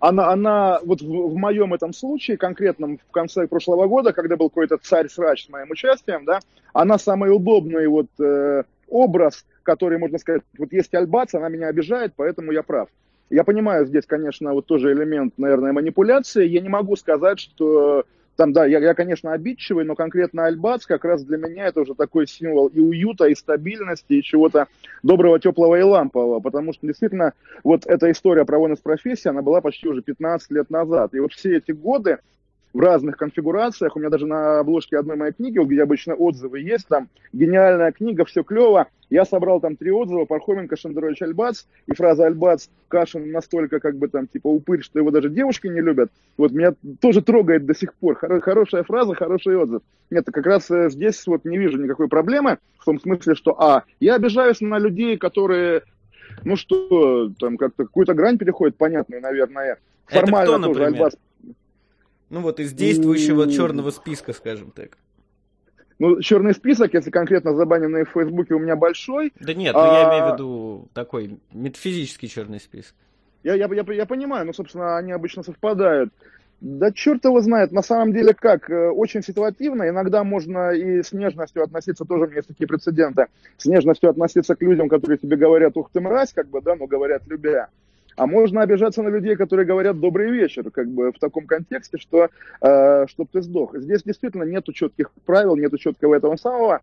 она, 0.00 0.30
она 0.30 0.80
вот 0.84 1.00
в, 1.00 1.06
в 1.06 1.36
моем 1.36 1.74
этом 1.74 1.92
случае, 1.92 2.36
конкретном 2.36 2.98
в 2.98 3.10
конце 3.10 3.46
прошлого 3.46 3.86
года, 3.86 4.12
когда 4.12 4.36
был 4.36 4.48
какой-то 4.48 4.78
царь-срач 4.78 5.46
с 5.46 5.48
моим 5.48 5.70
участием, 5.70 6.24
да, 6.24 6.40
она 6.72 6.98
самый 6.98 7.34
удобный 7.34 7.86
вот 7.88 8.08
э, 8.20 8.62
образ, 8.88 9.44
который, 9.62 9.98
можно 9.98 10.18
сказать, 10.18 10.42
вот 10.56 10.72
есть 10.72 10.94
Альбац, 10.94 11.34
она 11.34 11.48
меня 11.48 11.68
обижает, 11.68 12.12
поэтому 12.16 12.52
я 12.52 12.62
прав. 12.62 12.88
Я 13.30 13.44
понимаю, 13.44 13.86
здесь, 13.86 14.06
конечно, 14.06 14.54
вот 14.54 14.66
тоже 14.66 14.92
элемент, 14.92 15.34
наверное, 15.36 15.72
манипуляции. 15.72 16.46
Я 16.46 16.60
не 16.60 16.70
могу 16.70 16.96
сказать, 16.96 17.38
что 17.38 18.04
там, 18.38 18.52
да, 18.52 18.64
я, 18.66 18.78
я, 18.78 18.94
конечно, 18.94 19.32
обидчивый, 19.32 19.84
но 19.84 19.96
конкретно 19.96 20.46
Альбац 20.46 20.86
как 20.86 21.04
раз 21.04 21.24
для 21.24 21.38
меня 21.38 21.66
это 21.66 21.80
уже 21.80 21.96
такой 21.96 22.28
символ 22.28 22.68
и 22.68 22.78
уюта, 22.78 23.24
и 23.24 23.34
стабильности, 23.34 24.12
и 24.12 24.22
чего-то 24.22 24.68
доброго, 25.02 25.40
теплого 25.40 25.74
и 25.74 25.82
лампового, 25.82 26.38
потому 26.38 26.72
что 26.72 26.86
действительно 26.86 27.32
вот 27.64 27.84
эта 27.84 28.08
история 28.12 28.44
про 28.44 28.60
войны 28.60 28.76
с 28.76 28.80
профессией, 28.80 29.30
она 29.30 29.42
была 29.42 29.60
почти 29.60 29.88
уже 29.88 30.02
15 30.02 30.52
лет 30.52 30.70
назад. 30.70 31.14
И 31.14 31.18
вот 31.18 31.32
все 31.32 31.56
эти 31.56 31.72
годы 31.72 32.18
в 32.72 32.80
разных 32.80 33.16
конфигурациях, 33.16 33.96
у 33.96 33.98
меня 33.98 34.10
даже 34.10 34.26
на 34.26 34.60
обложке 34.60 34.98
одной 34.98 35.16
моей 35.16 35.32
книги, 35.32 35.58
где 35.58 35.82
обычно 35.82 36.14
отзывы 36.14 36.60
есть, 36.60 36.86
там 36.88 37.08
гениальная 37.32 37.92
книга, 37.92 38.24
все 38.24 38.42
клево, 38.42 38.88
я 39.10 39.24
собрал 39.24 39.60
там 39.60 39.76
три 39.76 39.90
отзыва, 39.90 40.26
Пархоменко, 40.26 40.76
Шендерович, 40.76 41.22
Альбац, 41.22 41.64
и 41.86 41.94
фраза 41.94 42.26
Альбац, 42.26 42.68
Кашин 42.88 43.30
настолько 43.30 43.80
как 43.80 43.96
бы 43.96 44.08
там 44.08 44.26
типа 44.26 44.48
упырь, 44.48 44.82
что 44.82 44.98
его 44.98 45.10
даже 45.10 45.30
девушки 45.30 45.66
не 45.66 45.80
любят, 45.80 46.10
вот 46.36 46.52
меня 46.52 46.74
тоже 47.00 47.22
трогает 47.22 47.64
до 47.64 47.74
сих 47.74 47.94
пор, 47.94 48.18
Хоро- 48.22 48.40
хорошая 48.40 48.82
фраза, 48.82 49.14
хороший 49.14 49.56
отзыв. 49.56 49.82
Нет, 50.10 50.26
как 50.30 50.46
раз 50.46 50.70
э, 50.70 50.90
здесь 50.90 51.26
вот 51.26 51.44
не 51.44 51.58
вижу 51.58 51.82
никакой 51.82 52.08
проблемы, 52.08 52.58
в 52.78 52.84
том 52.84 53.00
смысле, 53.00 53.34
что, 53.34 53.60
а, 53.60 53.84
я 54.00 54.14
обижаюсь 54.14 54.60
на 54.60 54.78
людей, 54.78 55.16
которые, 55.16 55.82
ну 56.44 56.56
что, 56.56 57.30
там 57.38 57.56
как-то 57.56 57.84
какую-то 57.84 58.12
грань 58.12 58.36
переходит, 58.36 58.76
понятную, 58.76 59.22
наверное, 59.22 59.78
Это 60.08 60.20
формально 60.20 60.58
кто, 60.58 60.66
тоже 60.68 60.80
например? 60.80 60.94
Альбац 60.94 61.14
Ну 62.30 62.40
вот 62.40 62.60
из 62.60 62.72
действующего 62.72 63.50
черного 63.50 63.90
списка, 63.90 64.32
скажем 64.32 64.70
так. 64.70 64.98
Ну, 65.98 66.20
черный 66.20 66.54
список, 66.54 66.94
если 66.94 67.10
конкретно 67.10 67.54
забаненный 67.54 68.04
в 68.04 68.10
Фейсбуке, 68.10 68.54
у 68.54 68.60
меня 68.60 68.76
большой. 68.76 69.32
Да 69.40 69.52
нет, 69.52 69.74
ну 69.74 69.84
я 69.84 70.08
А- 70.08 70.10
имею 70.10 70.30
в 70.30 70.34
виду 70.34 70.88
такой 70.94 71.38
метафизический 71.52 72.28
черный 72.28 72.60
список. 72.60 72.94
Я, 73.42 73.54
я, 73.54 73.68
я, 73.72 73.92
я 73.92 74.06
понимаю, 74.06 74.46
но, 74.46 74.52
собственно, 74.52 74.96
они 74.96 75.12
обычно 75.12 75.42
совпадают. 75.42 76.12
Да 76.60 76.90
черт 76.92 77.24
его 77.24 77.40
знает, 77.40 77.70
на 77.70 77.82
самом 77.82 78.12
деле 78.12 78.34
как, 78.34 78.68
э, 78.68 78.88
очень 78.90 79.22
ситуативно, 79.22 79.88
иногда 79.88 80.24
можно 80.24 80.72
и 80.72 81.02
с 81.04 81.12
нежностью 81.12 81.62
относиться, 81.62 82.04
тоже 82.04 82.24
у 82.24 82.26
меня 82.26 82.38
есть 82.38 82.48
такие 82.48 82.66
прецеденты, 82.66 83.26
с 83.56 83.66
нежностью 83.66 84.10
относиться 84.10 84.56
к 84.56 84.62
людям, 84.62 84.88
которые 84.88 85.18
тебе 85.18 85.36
говорят, 85.36 85.76
ух 85.76 85.88
ты 85.92 86.00
мразь, 86.00 86.32
как 86.32 86.48
бы, 86.48 86.60
да, 86.60 86.74
но 86.74 86.88
говорят 86.88 87.22
любя. 87.28 87.68
А 88.18 88.26
можно 88.26 88.62
обижаться 88.62 89.00
на 89.02 89.10
людей, 89.10 89.36
которые 89.36 89.64
говорят 89.64 90.00
добрый 90.00 90.32
вечер, 90.32 90.68
как 90.72 90.88
бы 90.88 91.12
в 91.12 91.20
таком 91.20 91.46
контексте, 91.46 91.98
что 91.98 92.28
э, 92.60 93.06
чтоб 93.06 93.30
ты 93.30 93.40
сдох. 93.42 93.76
Здесь 93.76 94.02
действительно 94.02 94.42
нету 94.42 94.72
четких 94.72 95.12
правил, 95.24 95.54
нету 95.54 95.78
четкого 95.78 96.16
этого 96.16 96.34
самого. 96.34 96.80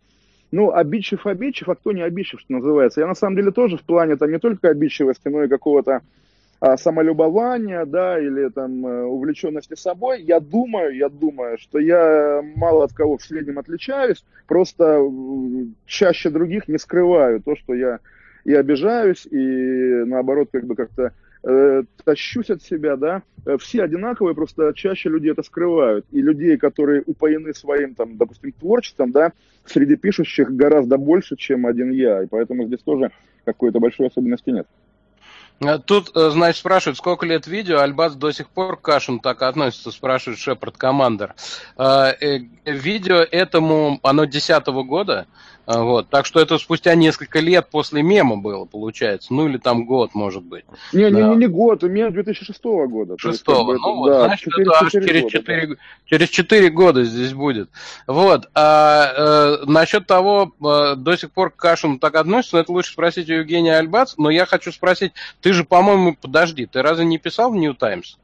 Ну, 0.52 0.72
обидчив, 0.72 1.28
обидчив, 1.28 1.68
а 1.68 1.76
кто 1.76 1.92
не 1.92 2.04
обидчив, 2.04 2.40
что 2.40 2.54
называется. 2.54 3.02
Я 3.02 3.08
на 3.08 3.16
самом 3.16 3.36
деле 3.36 3.52
тоже 3.52 3.76
в 3.76 3.84
плане 3.84 4.16
там 4.16 4.32
не 4.32 4.40
только 4.40 4.70
обидчивости, 4.70 5.28
но 5.28 5.44
и 5.44 5.50
какого-то 5.50 6.04
а, 6.62 6.78
самолюбования, 6.78 7.84
да, 7.84 8.18
или 8.18 8.48
там 8.48 8.88
э, 8.88 9.04
увлеченности 9.04 9.76
собой, 9.76 10.22
я 10.22 10.40
думаю, 10.40 10.96
я 10.96 11.10
думаю, 11.10 11.58
что 11.58 11.80
я 11.80 12.42
мало 12.56 12.86
от 12.86 12.94
кого 12.94 13.18
в 13.18 13.24
среднем 13.24 13.60
отличаюсь, 13.60 14.24
просто 14.48 15.02
чаще 15.86 16.30
других 16.30 16.70
не 16.70 16.78
скрываю 16.78 17.42
то, 17.42 17.58
что 17.58 17.74
я 17.74 18.00
и 18.46 18.54
обижаюсь, 18.54 19.26
и 19.26 19.38
наоборот, 20.06 20.48
как 20.52 20.66
бы 20.66 20.76
как-то 20.76 21.12
э, 21.44 21.84
тащусь 22.04 22.50
от 22.50 22.62
себя, 22.62 22.96
да, 22.96 23.24
э, 23.46 23.58
все 23.60 23.84
одинаковые, 23.84 24.36
просто 24.36 24.74
чаще 24.76 25.10
люди 25.10 25.30
это 25.30 25.44
скрывают. 25.44 26.06
И 26.12 26.22
людей, 26.22 26.58
которые 26.58 27.04
упоены 27.06 27.54
своим, 27.54 27.96
там, 27.96 28.18
допустим, 28.18 28.52
творчеством, 28.52 29.12
да, 29.12 29.32
среди 29.66 29.96
пишущих 29.96 30.52
гораздо 30.52 30.98
больше, 30.98 31.36
чем 31.36 31.66
один 31.66 31.92
я. 31.92 32.24
И 32.24 32.28
поэтому 32.28 32.66
здесь 32.66 32.82
тоже 32.82 33.12
какой-то 33.44 33.80
большой 33.80 34.08
особенности 34.08 34.50
нет. 34.50 34.68
Э, 35.62 35.78
тут, 35.78 36.12
э, 36.16 36.30
значит, 36.32 36.60
спрашивают, 36.60 36.98
сколько 36.98 37.26
лет 37.26 37.48
видео, 37.48 37.80
Альбац 37.80 38.14
до 38.14 38.32
сих 38.32 38.50
пор 38.50 38.78
к 38.78 38.82
Кашину 38.82 39.20
так 39.20 39.42
относится, 39.42 39.92
спрашивает 39.92 40.40
Шепард 40.40 40.78
Командер. 40.78 41.36
Видео 41.78 43.16
этому, 43.16 44.00
оно 44.04 44.26
10 44.26 44.84
года, 44.84 45.28
а, 45.28 45.28
вот. 45.68 46.10
Так 46.10 46.26
что 46.26 46.40
это 46.40 46.58
спустя 46.58 46.96
несколько 46.96 47.40
лет 47.40 47.70
после 47.70 48.04
мема 48.04 48.38
было, 48.38 48.66
получается. 48.66 49.34
Ну 49.34 49.48
или 49.48 49.58
там 49.58 49.86
год, 49.86 50.14
может 50.14 50.44
быть. 50.44 50.66
Не, 50.94 51.10
да. 51.10 51.22
не, 51.22 51.30
не, 51.30 51.36
не 51.36 51.48
год, 51.48 51.84
мем 51.84 52.14
2006 52.14 52.64
года. 52.64 53.16
Шестого. 53.18 53.74
Ну 53.74 53.76
это, 53.76 53.88
вот, 53.88 54.08
да, 54.10 54.26
значит, 54.26 54.54
4, 54.54 54.64
это 54.64 54.80
аж 54.80 54.92
через, 54.92 55.22
года, 55.22 55.32
4, 55.32 55.68
да. 55.68 55.76
через 56.06 56.30
4 56.30 56.70
года 56.70 57.04
здесь 57.04 57.34
будет. 57.34 57.70
Вот. 58.08 58.50
А, 58.54 59.58
э, 59.62 59.66
насчет 59.66 60.06
того, 60.06 60.54
э, 60.64 60.96
до 60.96 61.16
сих 61.16 61.32
пор 61.32 61.52
к 61.52 61.56
Кашину 61.56 62.00
так 62.00 62.16
относится, 62.16 62.60
это 62.60 62.72
лучше 62.72 62.92
спросить 62.92 63.30
у 63.30 63.34
Евгения 63.34 63.78
Альбац, 63.78 64.16
но 64.18 64.30
я 64.30 64.46
хочу 64.46 64.72
спросить, 64.72 65.14
ты 65.42 65.54
же, 65.54 65.64
по-моему, 65.64 66.16
подожди, 66.20 66.66
ты 66.66 66.82
разве 66.82 67.06
не 67.06 67.18
писал 67.18 67.52
в 67.52 67.56
New 67.56 67.74
Times? 67.74 68.18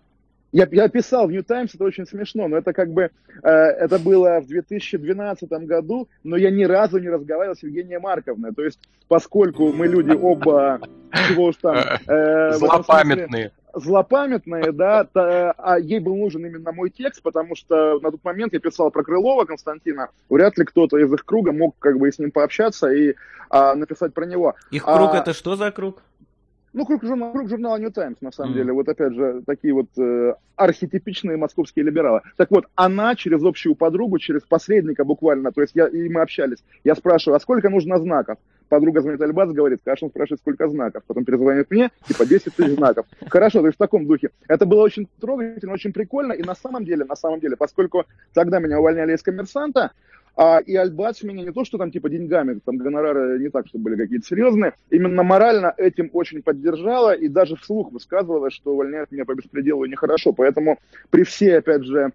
Я, 0.51 0.67
я 0.71 0.89
писал 0.89 1.27
в 1.27 1.31
New 1.31 1.43
Times, 1.43 1.73
это 1.73 1.83
очень 1.85 2.05
смешно, 2.05 2.47
но 2.47 2.57
это 2.57 2.73
как 2.73 2.91
бы, 2.91 3.09
э, 3.41 3.49
это 3.49 3.99
было 3.99 4.41
в 4.41 4.47
2012 4.47 5.49
году, 5.49 6.09
но 6.23 6.35
я 6.35 6.51
ни 6.51 6.65
разу 6.65 6.99
не 6.99 7.09
разговаривал 7.09 7.55
с 7.55 7.63
Евгенией 7.63 7.99
Марковной. 7.99 8.53
То 8.53 8.63
есть, 8.63 8.79
поскольку 9.07 9.71
мы 9.71 9.87
люди 9.87 10.11
оба, 10.11 10.81
чего 11.29 11.45
уж 11.45 11.55
там... 11.55 11.77
Э, 12.07 12.53
Злопамятные. 12.53 13.51
Злопамятные, 13.73 14.73
да, 14.73 15.05
то, 15.05 15.53
а 15.53 15.79
ей 15.79 16.01
был 16.01 16.17
нужен 16.17 16.45
именно 16.45 16.73
мой 16.73 16.89
текст, 16.89 17.21
потому 17.21 17.55
что 17.55 18.01
на 18.01 18.11
тот 18.11 18.21
момент 18.21 18.51
я 18.51 18.59
писал 18.59 18.91
про 18.91 19.03
Крылова 19.03 19.45
Константина, 19.45 20.09
вряд 20.29 20.57
ли 20.57 20.65
кто-то 20.65 20.97
из 20.97 21.13
их 21.13 21.23
круга 21.23 21.53
мог 21.53 21.75
как 21.79 21.97
бы 21.97 22.11
с 22.11 22.19
ним 22.19 22.31
пообщаться 22.31 22.91
и 22.91 23.15
а, 23.49 23.73
написать 23.75 24.13
про 24.13 24.25
него. 24.25 24.55
Их 24.71 24.83
круг 24.83 25.13
а, 25.13 25.17
это 25.17 25.33
что 25.33 25.55
за 25.55 25.71
круг? 25.71 26.01
Ну, 26.73 26.85
круг, 26.85 27.03
журнала, 27.03 27.33
круг 27.33 27.49
журнала 27.49 27.77
New 27.77 27.91
Times, 27.91 28.17
на 28.21 28.31
самом 28.31 28.53
mm. 28.53 28.55
деле. 28.55 28.73
Вот 28.73 28.87
опять 28.87 29.13
же, 29.13 29.41
такие 29.45 29.73
вот 29.73 29.87
э, 29.97 30.35
архетипичные 30.55 31.35
московские 31.35 31.83
либералы. 31.83 32.21
Так 32.37 32.49
вот, 32.49 32.65
она 32.75 33.15
через 33.15 33.43
общую 33.43 33.75
подругу, 33.75 34.19
через 34.19 34.43
посредника 34.43 35.03
буквально, 35.03 35.51
то 35.51 35.61
есть 35.61 35.75
я, 35.75 35.87
и 35.87 36.07
мы 36.07 36.21
общались, 36.21 36.63
я 36.83 36.95
спрашиваю, 36.95 37.35
а 37.35 37.39
сколько 37.41 37.69
нужно 37.69 37.97
знаков? 37.97 38.37
Подруга 38.69 39.01
звонит 39.01 39.21
Альбац, 39.21 39.49
говорит, 39.49 39.79
Кашин 39.83 40.09
спрашивает, 40.09 40.39
сколько 40.39 40.69
знаков. 40.69 41.03
Потом 41.05 41.25
перезвонит 41.25 41.69
мне, 41.69 41.91
типа 42.07 42.25
10 42.25 42.55
тысяч 42.55 42.75
знаков. 42.75 43.05
Хорошо, 43.27 43.59
то 43.59 43.65
есть 43.65 43.75
в 43.75 43.79
таком 43.79 44.07
духе. 44.07 44.29
Это 44.47 44.65
было 44.65 44.83
очень 44.83 45.09
трогательно, 45.19 45.73
очень 45.73 45.91
прикольно. 45.91 46.31
И 46.31 46.41
на 46.41 46.55
самом 46.55 46.85
деле, 46.85 47.03
на 47.03 47.17
самом 47.17 47.41
деле, 47.41 47.57
поскольку 47.57 48.05
тогда 48.33 48.59
меня 48.59 48.79
увольняли 48.79 49.13
из 49.13 49.21
коммерсанта, 49.21 49.91
а, 50.35 50.59
и 50.59 50.75
Альбац 50.75 51.23
меня 51.23 51.43
не 51.43 51.51
то, 51.51 51.65
что 51.65 51.77
там 51.77 51.91
типа 51.91 52.09
деньгами, 52.09 52.59
там 52.63 52.77
гонорары 52.77 53.39
не 53.39 53.49
так, 53.49 53.67
что 53.67 53.77
были 53.77 53.95
какие-то 53.95 54.25
серьезные, 54.25 54.73
именно 54.89 55.23
морально 55.23 55.73
этим 55.77 56.09
очень 56.13 56.41
поддержала 56.41 57.13
и 57.13 57.27
даже 57.27 57.55
вслух 57.57 57.91
высказывала, 57.91 58.49
что 58.49 58.73
увольняют 58.73 59.11
меня 59.11 59.25
по 59.25 59.35
беспределу 59.35 59.85
нехорошо. 59.85 60.31
Поэтому 60.31 60.79
при 61.09 61.23
всей, 61.23 61.57
опять 61.57 61.83
же, 61.83 62.13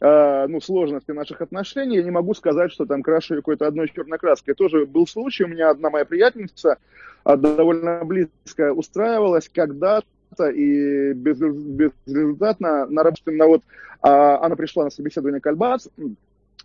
э, 0.00 0.46
ну, 0.46 0.60
сложности 0.60 1.10
наших 1.10 1.40
отношений, 1.40 1.96
я 1.96 2.02
не 2.04 2.12
могу 2.12 2.34
сказать, 2.34 2.70
что 2.70 2.86
там 2.86 3.02
крашу 3.02 3.34
какой-то 3.34 3.66
одной 3.66 3.88
черной 3.88 4.18
краской. 4.18 4.54
Тоже 4.54 4.86
был 4.86 5.06
случай, 5.06 5.44
у 5.44 5.48
меня 5.48 5.70
одна 5.70 5.90
моя 5.90 6.04
приятельница 6.04 6.78
э, 7.24 7.36
довольно 7.36 8.04
близко 8.04 8.72
устраивалась 8.72 9.50
когда-то 9.52 10.48
и 10.50 11.12
без, 11.14 11.38
безрезультатно 11.38 12.86
на 12.86 13.02
работе, 13.02 13.22
на 13.26 13.46
вот, 13.46 13.62
э, 13.62 14.08
она 14.08 14.54
пришла 14.54 14.84
на 14.84 14.90
собеседование 14.90 15.40
к 15.40 15.46
Альбац, 15.48 15.88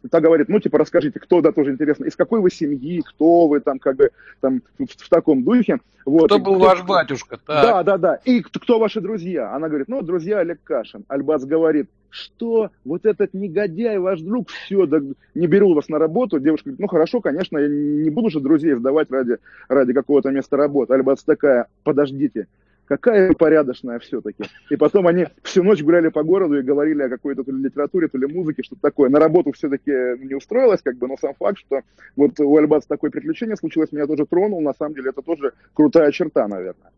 та 0.09 0.19
говорит, 0.19 0.49
ну, 0.49 0.59
типа, 0.59 0.79
расскажите, 0.79 1.19
кто, 1.19 1.41
да, 1.41 1.51
тоже 1.51 1.71
интересно, 1.71 2.05
из 2.05 2.15
какой 2.15 2.39
вы 2.39 2.49
семьи, 2.49 3.01
кто 3.01 3.47
вы 3.47 3.59
там, 3.59 3.79
как 3.79 3.95
бы, 3.95 4.09
там, 4.39 4.61
в, 4.79 4.85
в 4.85 5.09
таком 5.09 5.43
духе. 5.43 5.79
Вот. 6.05 6.25
Кто 6.25 6.39
был 6.39 6.55
кто, 6.55 6.65
ваш 6.65 6.83
батюшка? 6.83 7.37
Так. 7.45 7.63
Да, 7.63 7.83
да, 7.83 7.97
да. 7.97 8.15
И 8.25 8.41
кто, 8.41 8.59
кто 8.59 8.79
ваши 8.79 9.01
друзья? 9.01 9.53
Она 9.53 9.67
говорит, 9.69 9.87
ну, 9.87 10.01
друзья 10.01 10.39
Олег 10.39 10.59
Кашин. 10.63 11.05
Альбац 11.07 11.43
говорит, 11.43 11.89
что 12.09 12.71
вот 12.83 13.05
этот 13.05 13.33
негодяй, 13.33 13.99
ваш 13.99 14.21
друг, 14.21 14.49
все, 14.49 14.85
да, 14.85 14.99
не 15.35 15.47
беру 15.47 15.73
вас 15.73 15.87
на 15.89 15.99
работу. 15.99 16.39
Девушка 16.39 16.69
говорит, 16.69 16.79
ну, 16.79 16.87
хорошо, 16.87 17.21
конечно, 17.21 17.57
я 17.57 17.67
не 17.67 18.09
буду 18.09 18.29
же 18.29 18.39
друзей 18.39 18.73
сдавать 18.73 19.11
ради, 19.11 19.37
ради 19.69 19.93
какого-то 19.93 20.31
места 20.31 20.57
работы. 20.57 20.93
Альбац 20.93 21.23
такая, 21.23 21.67
подождите, 21.83 22.47
какая 22.91 23.31
порядочная 23.31 23.99
все-таки. 23.99 24.43
И 24.69 24.75
потом 24.75 25.07
они 25.07 25.27
всю 25.43 25.63
ночь 25.63 25.81
гуляли 25.81 26.09
по 26.09 26.23
городу 26.23 26.59
и 26.59 26.61
говорили 26.61 27.03
о 27.03 27.09
какой-то 27.09 27.45
то 27.45 27.51
ли 27.51 27.63
литературе, 27.63 28.09
то 28.09 28.17
ли 28.17 28.27
музыке, 28.27 28.63
что-то 28.63 28.81
такое. 28.81 29.09
На 29.09 29.17
работу 29.17 29.53
все-таки 29.53 29.91
не 30.21 30.35
устроилась, 30.35 30.81
как 30.81 30.97
бы, 30.97 31.07
но 31.07 31.15
сам 31.15 31.33
факт, 31.39 31.59
что 31.59 31.83
вот 32.17 32.37
у 32.41 32.57
Альбаца 32.57 32.89
такое 32.89 33.09
приключение 33.09 33.55
случилось, 33.55 33.93
меня 33.93 34.07
тоже 34.07 34.25
тронул. 34.25 34.59
На 34.59 34.73
самом 34.73 34.93
деле 34.95 35.11
это 35.11 35.21
тоже 35.21 35.53
крутая 35.73 36.11
черта, 36.11 36.49
наверное. 36.49 36.91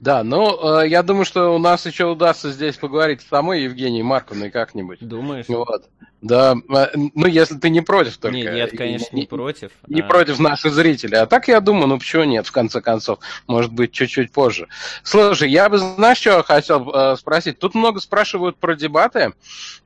Да, 0.00 0.22
ну, 0.22 0.80
э, 0.80 0.88
я 0.88 1.02
думаю, 1.02 1.24
что 1.24 1.54
у 1.54 1.58
нас 1.58 1.86
еще 1.86 2.06
удастся 2.06 2.50
здесь 2.50 2.76
поговорить 2.76 3.20
с 3.22 3.28
самой 3.28 3.62
Евгенией 3.62 4.02
Марковной 4.02 4.50
как-нибудь. 4.50 4.98
Думаешь? 5.00 5.46
Вот. 5.48 5.88
Да, 6.20 6.56
э, 6.68 6.86
ну, 6.94 7.26
если 7.26 7.56
ты 7.56 7.70
не 7.70 7.80
против 7.80 8.18
только. 8.18 8.36
Нет, 8.36 8.54
нет 8.54 8.70
конечно, 8.76 9.14
не, 9.14 9.22
не 9.22 9.26
против. 9.26 9.70
Не 9.86 10.00
а... 10.00 10.04
против 10.04 10.40
наших 10.40 10.72
зрителей. 10.72 11.18
А 11.18 11.26
так 11.26 11.46
я 11.46 11.60
думаю, 11.60 11.86
ну, 11.86 11.98
почему 11.98 12.24
нет, 12.24 12.46
в 12.46 12.52
конце 12.52 12.80
концов. 12.80 13.20
Может 13.46 13.72
быть, 13.72 13.92
чуть-чуть 13.92 14.32
позже. 14.32 14.66
Слушай, 15.04 15.50
я 15.50 15.68
бы, 15.68 15.78
знаешь, 15.78 16.18
что 16.18 16.42
хотел 16.42 16.90
э, 16.92 17.16
спросить? 17.16 17.58
Тут 17.58 17.74
много 17.74 18.00
спрашивают 18.00 18.56
про 18.56 18.74
дебаты. 18.74 19.32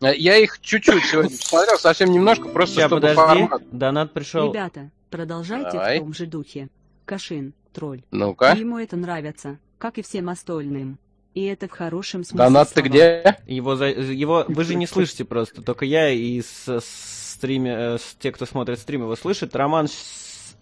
Э, 0.00 0.14
я 0.16 0.38
их 0.38 0.60
чуть-чуть 0.60 1.04
сегодня 1.04 1.30
посмотрел, 1.38 1.78
совсем 1.78 2.10
немножко, 2.10 2.48
просто 2.48 2.76
Сейчас, 2.76 2.86
чтобы 2.86 3.02
подожди, 3.02 3.16
формат. 3.16 3.62
донат 3.70 4.12
пришел. 4.12 4.48
Ребята, 4.48 4.90
продолжайте 5.10 5.72
Давай. 5.72 5.98
в 5.98 6.02
том 6.02 6.14
же 6.14 6.26
духе. 6.26 6.68
Кашин, 7.12 7.52
тролль. 7.74 8.00
Ну-ка. 8.10 8.54
Ему 8.56 8.78
это 8.78 8.96
нравится 8.96 9.58
как 9.76 9.98
и 9.98 10.02
всем 10.02 10.30
остальным. 10.30 10.98
И 11.34 11.44
это 11.44 11.68
в 11.68 11.72
хорошем 11.72 12.24
смысле. 12.24 12.38
Донат 12.38 12.72
ты 12.72 12.80
где? 12.80 13.36
Его, 13.46 13.76
за... 13.76 13.86
его 13.88 14.46
вы 14.48 14.64
же 14.64 14.76
не 14.76 14.86
слышите 14.86 15.26
просто, 15.26 15.60
только 15.60 15.84
я 15.84 16.08
и 16.08 16.40
с, 16.40 16.80
стриме, 16.80 17.70
э, 17.70 17.98
с, 17.98 18.16
те, 18.18 18.32
кто 18.32 18.46
смотрит 18.46 18.78
стрим, 18.78 19.02
его 19.02 19.14
слышит. 19.14 19.54
Роман, 19.54 19.88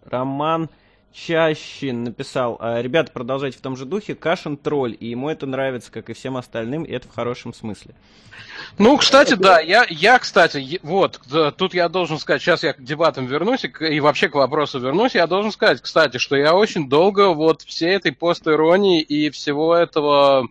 Роман 0.03 0.71
Чащин 1.13 2.05
написал, 2.05 2.57
«А, 2.61 2.81
ребята, 2.81 3.11
продолжайте 3.13 3.59
в 3.59 3.61
том 3.61 3.77
же 3.77 3.85
духе, 3.85 4.15
Кашин 4.15 4.57
тролль, 4.57 4.97
и 4.99 5.09
ему 5.09 5.29
это 5.29 5.47
нравится, 5.47 5.91
как 5.91 6.09
и 6.09 6.13
всем 6.13 6.37
остальным, 6.37 6.85
и 6.85 6.93
это 6.93 7.09
в 7.09 7.15
хорошем 7.15 7.53
смысле. 7.53 7.95
Ну, 8.79 8.97
кстати, 8.97 9.35
да, 9.35 9.61
я, 9.61 9.85
я, 9.89 10.19
кстати, 10.19 10.81
вот, 10.83 11.21
тут 11.57 11.75
я 11.75 11.89
должен 11.89 12.19
сказать, 12.19 12.41
сейчас 12.41 12.63
я 12.63 12.73
к 12.73 12.83
дебатам 12.83 13.27
вернусь 13.27 13.65
и, 13.65 13.69
и 13.69 14.01
вообще 14.01 14.29
к 14.29 14.35
вопросу 14.35 14.79
вернусь, 14.79 15.15
я 15.15 15.27
должен 15.27 15.53
сказать, 15.53 15.83
кстати, 15.83 16.19
что 16.19 16.37
я 16.37 16.55
очень 16.55 16.89
долго 16.89 17.35
вот 17.35 17.63
всей 17.63 17.97
этой 17.97 18.13
постиронии 18.13 19.03
и 19.03 19.31
всего 19.31 19.75
этого 19.75 20.49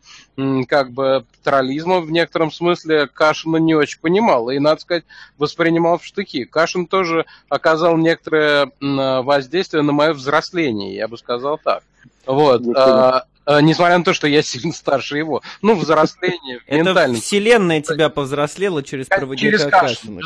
как 0.68 0.92
бы 0.92 1.26
троллизма 1.44 2.00
в 2.00 2.12
некотором 2.12 2.52
смысле 2.52 3.08
Кашина 3.08 3.58
не 3.58 3.76
очень 3.76 4.00
понимал. 4.00 4.50
И, 4.50 4.60
надо 4.60 4.82
сказать, 4.82 5.04
воспринимал 5.38 5.98
в 5.98 6.06
штыки. 6.06 6.46
Кашин 6.46 6.88
тоже 6.88 7.26
оказал 7.50 7.98
некоторое 7.98 8.72
воздействие 8.80 9.84
на 9.84 9.92
мое 9.92 10.14
взросление, 10.14 10.49
я 10.96 11.08
бы 11.08 11.18
сказал 11.18 11.58
так. 11.58 11.84
Вот. 12.26 12.62
А, 12.76 13.26
несмотря 13.62 13.98
на 13.98 14.04
то, 14.04 14.14
что 14.14 14.28
я 14.28 14.42
сильно 14.44 14.74
старше 14.74 15.18
его. 15.18 15.42
Ну, 15.62 15.76
взросление, 15.76 16.60
Это 16.68 17.14
вселенная 17.14 17.82
тебя 17.82 18.10
повзрослела 18.10 18.84
через 18.84 19.08
проводника 19.08 19.58
через 19.58 19.66
Кашина. 19.66 20.22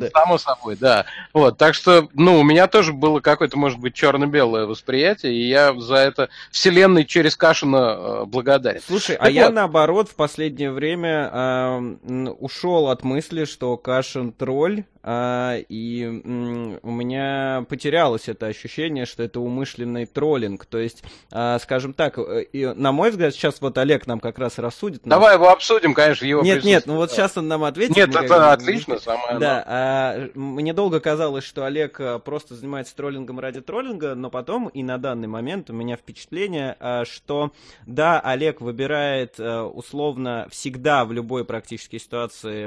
Да. 0.00 0.10
Само 0.12 0.38
собой, 0.38 0.76
да. 0.76 1.06
Вот, 1.32 1.58
так 1.58 1.74
что, 1.74 2.08
ну, 2.14 2.38
у 2.38 2.42
меня 2.42 2.66
тоже 2.66 2.92
было 2.92 3.20
какое-то, 3.20 3.58
может 3.58 3.78
быть, 3.78 3.94
черно-белое 3.94 4.66
восприятие, 4.66 5.34
и 5.34 5.48
я 5.48 5.78
за 5.78 5.96
это 5.96 6.28
вселенной 6.50 7.04
через 7.04 7.36
Кашина 7.36 7.96
э, 7.96 8.24
благодарен. 8.26 8.80
Слушай, 8.86 9.16
а 9.16 9.30
я, 9.30 9.50
наоборот, 9.50 10.08
в 10.08 10.14
последнее 10.14 10.70
время 10.70 11.30
э, 11.32 11.78
ушел 12.38 12.88
от 12.88 13.04
мысли, 13.04 13.44
что 13.44 13.76
Кашин 13.76 14.32
тролль, 14.32 14.84
а, 15.06 15.58
и 15.68 16.06
у 16.82 16.90
меня 16.90 17.66
потерялось 17.68 18.28
это 18.28 18.46
ощущение, 18.46 19.04
что 19.04 19.22
это 19.22 19.38
умышленный 19.38 20.06
троллинг. 20.06 20.64
То 20.64 20.78
есть, 20.78 21.04
а, 21.30 21.58
скажем 21.58 21.92
так, 21.92 22.18
э, 22.18 22.46
и, 22.72 22.74
на 22.74 22.92
мой 22.92 23.10
взгляд, 23.10 23.34
сейчас 23.34 23.60
вот 23.60 23.76
Олег 23.78 24.06
нам 24.06 24.20
как 24.20 24.38
раз 24.38 24.58
рассудит. 24.58 25.02
Давай 25.04 25.34
его 25.34 25.50
обсудим, 25.50 25.94
конечно, 25.94 26.24
его 26.24 26.42
Нет, 26.42 26.64
нет, 26.64 26.86
ну 26.86 26.96
вот 26.96 27.10
сейчас 27.10 27.36
он 27.36 27.48
нам 27.48 27.64
ответит. 27.64 27.96
Нет, 27.96 28.10
это 28.10 28.26
как... 28.28 28.60
отлично, 28.60 28.98
самое 28.98 29.38
Да, 29.38 29.64
а, 29.66 30.28
мне 30.34 30.72
долго 30.72 31.00
казалось, 31.00 31.44
что 31.44 31.64
Олег 31.64 32.00
э, 32.00 32.18
просто 32.18 32.54
занимается 32.54 32.94
троллингом 32.96 33.40
ради 33.40 33.60
троллинга, 33.60 34.14
но 34.14 34.30
потом 34.30 34.68
и 34.68 34.82
на 34.82 34.98
данный 34.98 35.28
момент 35.28 35.70
у 35.70 35.72
меня 35.72 35.96
впечатление, 35.96 36.76
что 37.04 37.52
да, 37.86 38.20
Олег 38.20 38.60
выбирает 38.60 39.38
э, 39.38 39.60
условно 39.60 40.46
всегда 40.50 41.04
в 41.04 41.12
любой 41.12 41.44
практической 41.44 41.98
ситуации 41.98 42.66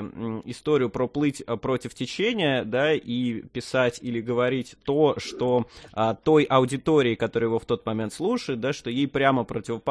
историю 0.50 0.90
проплыть 0.90 1.44
против 1.62 1.94
течения, 1.94 2.64
да, 2.64 2.94
и 2.94 3.42
писать 3.42 4.00
или 4.02 4.22
говорить 4.22 4.76
то, 4.84 5.16
что 5.18 5.68
а, 5.94 6.16
той 6.16 6.44
аудитории, 6.44 7.16
которая 7.16 7.50
его 7.50 7.60
в 7.60 7.66
тот 7.66 7.86
момент 7.86 8.14
слушает, 8.14 8.60
да, 8.60 8.74
что 8.74 8.90
ей 8.90 9.08
прямо 9.08 9.44
против, 9.44 9.68
противоположно, 9.68 9.87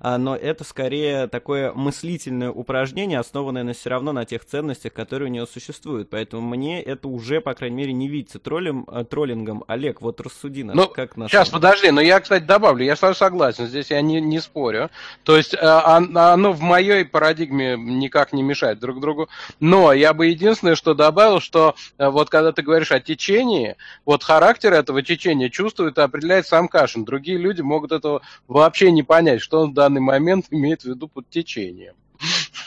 а, 0.00 0.18
но 0.18 0.36
это 0.36 0.64
скорее 0.64 1.26
такое 1.28 1.72
мыслительное 1.72 2.50
упражнение, 2.50 3.18
основанное 3.18 3.64
на 3.64 3.72
все 3.72 3.90
равно 3.90 4.12
на 4.12 4.24
тех 4.24 4.44
ценностях, 4.44 4.92
которые 4.92 5.28
у 5.28 5.32
нее 5.32 5.46
существуют. 5.46 6.10
Поэтому 6.10 6.42
мне 6.42 6.82
это 6.82 7.08
уже, 7.08 7.40
по 7.40 7.54
крайней 7.54 7.76
мере, 7.76 7.92
не 7.92 8.08
видится 8.08 8.38
троллем, 8.38 8.86
э, 8.90 9.04
троллингом. 9.04 9.64
Олег, 9.68 10.00
вот 10.00 10.20
рассуди 10.20 10.64
нас, 10.64 10.76
ну, 10.76 10.88
как 10.88 11.16
нас... 11.16 11.30
Сейчас, 11.30 11.48
подожди, 11.48 11.90
но 11.90 12.00
я, 12.00 12.20
кстати, 12.20 12.44
добавлю, 12.44 12.84
я 12.84 12.96
сразу 12.96 13.18
согласен, 13.18 13.66
здесь 13.66 13.90
я 13.90 14.00
не, 14.00 14.20
не 14.20 14.40
спорю. 14.40 14.90
То 15.24 15.36
есть 15.36 15.54
э, 15.54 15.58
оно 15.58 16.52
в 16.52 16.60
моей 16.60 17.04
парадигме 17.04 17.76
никак 17.76 18.32
не 18.32 18.42
мешает 18.42 18.78
друг 18.78 19.00
другу. 19.00 19.28
Но 19.60 19.92
я 19.92 20.12
бы 20.12 20.26
единственное, 20.26 20.74
что 20.74 20.94
добавил, 20.94 21.40
что 21.40 21.74
э, 21.98 22.08
вот 22.08 22.30
когда 22.30 22.52
ты 22.52 22.62
говоришь 22.62 22.92
о 22.92 23.00
течении, 23.00 23.76
вот 24.04 24.22
характер 24.22 24.72
этого 24.72 25.02
течения 25.02 25.48
чувствует 25.48 25.98
и 25.98 26.00
определяет 26.00 26.46
сам 26.46 26.68
Кашин. 26.68 27.04
Другие 27.04 27.38
люди 27.38 27.62
могут 27.62 27.92
этого 27.92 28.22
вообще 28.48 28.90
не 28.96 29.02
понять, 29.02 29.40
что 29.40 29.60
он 29.60 29.70
в 29.70 29.74
данный 29.74 30.00
момент 30.00 30.46
имеет 30.50 30.82
в 30.82 30.86
виду 30.86 31.06
под 31.08 31.28
течением. 31.28 31.94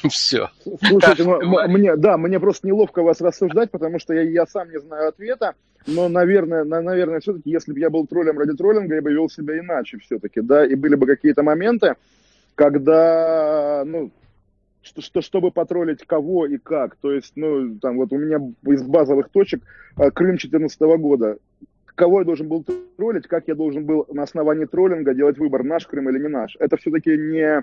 Все. 0.10 0.50
Слушайте, 0.64 1.24
мне, 1.26 1.96
да, 1.96 2.18
мне 2.18 2.40
просто 2.40 2.68
неловко 2.68 3.02
вас 3.02 3.20
рассуждать, 3.20 3.72
потому 3.72 4.00
что 4.00 4.14
я, 4.14 4.22
я 4.22 4.46
сам 4.46 4.70
не 4.70 4.80
знаю 4.80 5.10
ответа. 5.10 5.56
Но, 5.88 6.08
наверное, 6.08 6.64
на, 6.64 6.82
наверное, 6.82 7.20
все-таки, 7.20 7.50
если 7.50 7.74
бы 7.74 7.80
я 7.80 7.90
был 7.90 8.06
троллем 8.06 8.38
ради 8.38 8.56
троллинга, 8.56 8.96
я 8.96 9.02
бы 9.02 9.12
вел 9.12 9.30
себя 9.30 9.58
иначе 9.58 9.98
все-таки, 9.98 10.42
да, 10.42 10.66
и 10.66 10.76
были 10.76 10.96
бы 10.96 11.08
какие-то 11.08 11.42
моменты, 11.42 11.96
когда, 12.54 13.84
ну, 13.86 14.12
что, 14.82 15.02
что, 15.02 15.22
чтобы 15.22 15.52
потроллить 15.52 16.06
кого 16.06 16.46
и 16.46 16.58
как. 16.58 16.96
То 16.98 17.12
есть, 17.12 17.34
ну, 17.36 17.78
там 17.80 17.98
вот 17.98 18.12
у 18.12 18.18
меня 18.18 18.40
из 18.66 18.84
базовых 18.84 19.30
точек 19.30 19.62
а, 19.96 20.12
Крым 20.12 20.32
2014 20.32 20.80
года. 21.00 21.38
Кого 22.00 22.20
я 22.20 22.26
должен 22.26 22.48
был 22.48 22.66
троллить, 22.96 23.28
как 23.28 23.50
я 23.50 23.56
должен 23.56 23.84
был 23.84 24.06
на 24.08 24.24
основании 24.24 24.64
троллинга 24.64 25.14
делать 25.14 25.38
выбор, 25.38 25.66
наш 25.66 25.86
Крым 25.86 26.10
или 26.10 26.18
не 26.18 26.30
наш. 26.30 26.56
Это 26.58 26.78
все-таки 26.78 27.18
не 27.18 27.62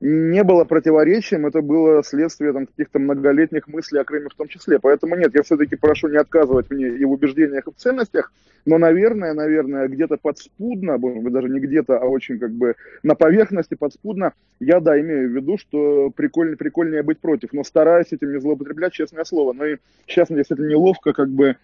не 0.00 0.44
было 0.44 0.64
противоречием, 0.64 1.46
это 1.46 1.60
было 1.60 2.02
следствие 2.04 2.52
там, 2.52 2.66
каких-то 2.66 2.98
многолетних 2.98 3.66
мыслей 3.66 4.00
о 4.00 4.04
Крыме 4.04 4.28
в 4.28 4.34
том 4.34 4.48
числе. 4.48 4.78
Поэтому 4.78 5.16
нет, 5.16 5.34
я 5.34 5.42
все-таки 5.42 5.76
прошу 5.76 6.08
не 6.08 6.16
отказывать 6.16 6.70
мне 6.70 6.88
и 6.88 7.04
в 7.04 7.10
убеждениях, 7.10 7.66
и 7.66 7.70
в 7.70 7.76
ценностях, 7.76 8.32
но, 8.68 8.76
наверное, 8.76 9.32
наверное, 9.32 9.88
где-то 9.88 10.18
подспудно, 10.18 10.98
может 10.98 11.22
быть, 11.22 11.32
даже 11.32 11.48
не 11.48 11.58
где-то, 11.58 11.98
а 11.98 12.04
очень 12.04 12.38
как 12.38 12.52
бы 12.52 12.74
на 13.02 13.14
поверхности 13.14 13.74
подспудно, 13.74 14.34
я, 14.60 14.80
да, 14.80 15.00
имею 15.00 15.30
в 15.30 15.32
виду, 15.32 15.56
что 15.56 16.10
прикольнее, 16.10 16.58
прикольнее 16.58 17.02
быть 17.02 17.18
против, 17.18 17.54
но 17.54 17.64
стараюсь 17.64 18.08
этим 18.10 18.32
не 18.32 18.40
злоупотреблять, 18.40 18.92
честное 18.92 19.24
слово. 19.24 19.54
Но 19.54 19.64
и 19.64 19.76
сейчас 20.06 20.28
мне 20.28 20.40
действительно 20.40 20.68
неловко 20.68 21.14
как 21.14 21.30
бы 21.30 21.56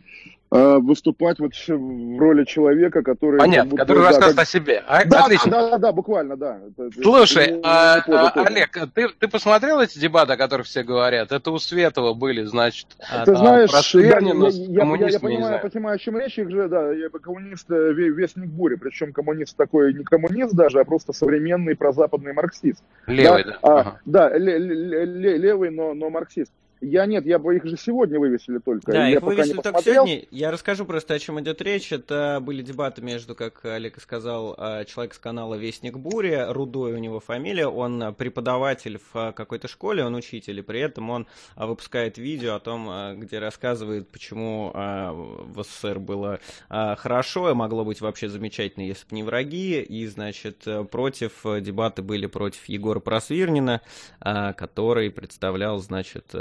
э, 0.51 0.79
выступать 0.79 1.41
вот 1.41 1.53
в 1.55 2.19
роли 2.19 2.45
человека, 2.45 3.03
который... 3.03 3.39
Понятно, 3.39 3.73
будто, 3.73 3.83
который 3.83 3.99
да, 3.99 4.09
рассказывает 4.09 4.37
как... 4.37 4.45
о 4.45 4.51
себе. 4.51 4.83
А, 4.87 5.05
да, 5.05 5.25
отлично. 5.25 5.51
Да, 5.51 5.71
да, 5.71 5.79
да, 5.79 5.93
буквально, 5.93 6.37
да. 6.37 6.61
Слушай, 7.03 7.47
это, 7.47 7.61
а, 7.65 8.01
а, 8.27 8.45
Олег, 8.45 8.79
ты, 8.95 9.09
ты 9.09 9.29
посмотрел 9.29 9.81
эти 9.81 9.99
дебаты, 9.99 10.33
о 10.33 10.37
которых 10.37 10.67
все 10.67 10.83
говорят? 10.83 11.33
Это 11.33 11.51
у 11.51 11.59
Светова 11.59 12.15
были, 12.15 12.45
значит, 12.45 12.87
ты 12.99 13.33
а, 13.33 13.35
знаешь, 13.35 13.71
про 13.71 14.01
я, 14.01 14.19
я, 14.19 14.19
я, 14.19 15.09
я, 15.09 15.21
понимаю, 15.21 15.55
я 15.55 15.59
понимаю, 15.59 15.95
о 15.95 15.99
чем 15.99 16.19
речь, 16.19 16.39
их 16.39 16.51
же, 16.51 16.69
да, 16.69 16.93
я 16.93 17.09
коммунист, 17.09 17.69
вестник 17.69 18.49
бури, 18.49 18.77
причем 18.77 19.13
коммунист 19.13 19.57
такой, 19.57 19.95
не 19.95 20.05
коммунист 20.05 20.55
даже, 20.55 20.81
а 20.81 20.85
просто 20.85 21.13
современный 21.13 21.77
прозападный 21.77 22.33
марксист. 22.33 22.83
Левый, 23.07 23.45
да? 23.45 23.51
Да, 23.51 23.59
а, 23.63 23.81
ага. 23.81 24.01
да 24.05 24.39
левый, 24.39 25.71
но, 25.71 25.95
но 25.95 26.11
марксист. 26.11 26.53
Я 26.85 27.07
нет, 27.07 27.25
я 27.27 27.39
бы 27.39 27.57
их 27.57 27.65
же 27.65 27.77
сегодня 27.77 28.19
вывесили 28.19 28.59
только. 28.59 28.93
Да, 28.93 29.07
я 29.07 29.17
их 29.17 29.23
вывесили 29.23 29.61
только 29.61 29.83
сегодня. 29.83 30.25
Я 30.31 30.51
расскажу 30.51 30.85
просто, 30.85 31.15
о 31.15 31.19
чем 31.19 31.41
идет 31.41 31.63
речь. 31.63 31.93
Это 31.93 32.39
были 32.43 32.63
дебаты 32.63 33.03
между, 33.03 33.35
как 33.35 33.65
Олег 33.65 34.01
сказал, 34.01 34.55
а, 34.59 34.85
человек 34.85 35.15
с 35.15 35.19
канала 35.19 35.55
Вестник 35.55 35.97
Бури, 35.97 36.47
Рудой 36.49 36.93
у 36.93 36.99
него 36.99 37.21
фамилия, 37.21 37.67
он 37.67 38.15
преподаватель 38.15 38.99
в 38.99 39.17
а, 39.17 39.33
какой-то 39.33 39.69
школе, 39.69 40.05
он 40.05 40.15
учитель, 40.15 40.59
и 40.59 40.63
при 40.63 40.81
этом 40.81 41.11
он 41.11 41.27
а, 41.57 41.67
выпускает 41.67 42.19
видео 42.19 42.55
о 42.55 42.61
том, 42.61 43.19
где 43.19 43.39
рассказывает, 43.39 44.09
почему 44.09 44.71
в 44.75 45.63
СССР 45.63 45.99
было 45.99 46.41
хорошо, 46.69 47.51
и 47.51 47.55
могло 47.55 47.85
быть 47.85 48.01
вообще 48.01 48.29
замечательно, 48.29 48.85
если 48.85 49.09
бы 49.09 49.15
не 49.15 49.23
враги, 49.23 49.81
и, 49.81 50.07
значит, 50.07 50.67
против, 50.91 51.43
дебаты 51.61 52.03
были 52.03 52.27
против 52.27 52.65
Егора 52.67 53.01
Просвирнина, 53.01 53.81
который 54.21 55.11
представлял, 55.11 55.79
значит, 55.79 56.35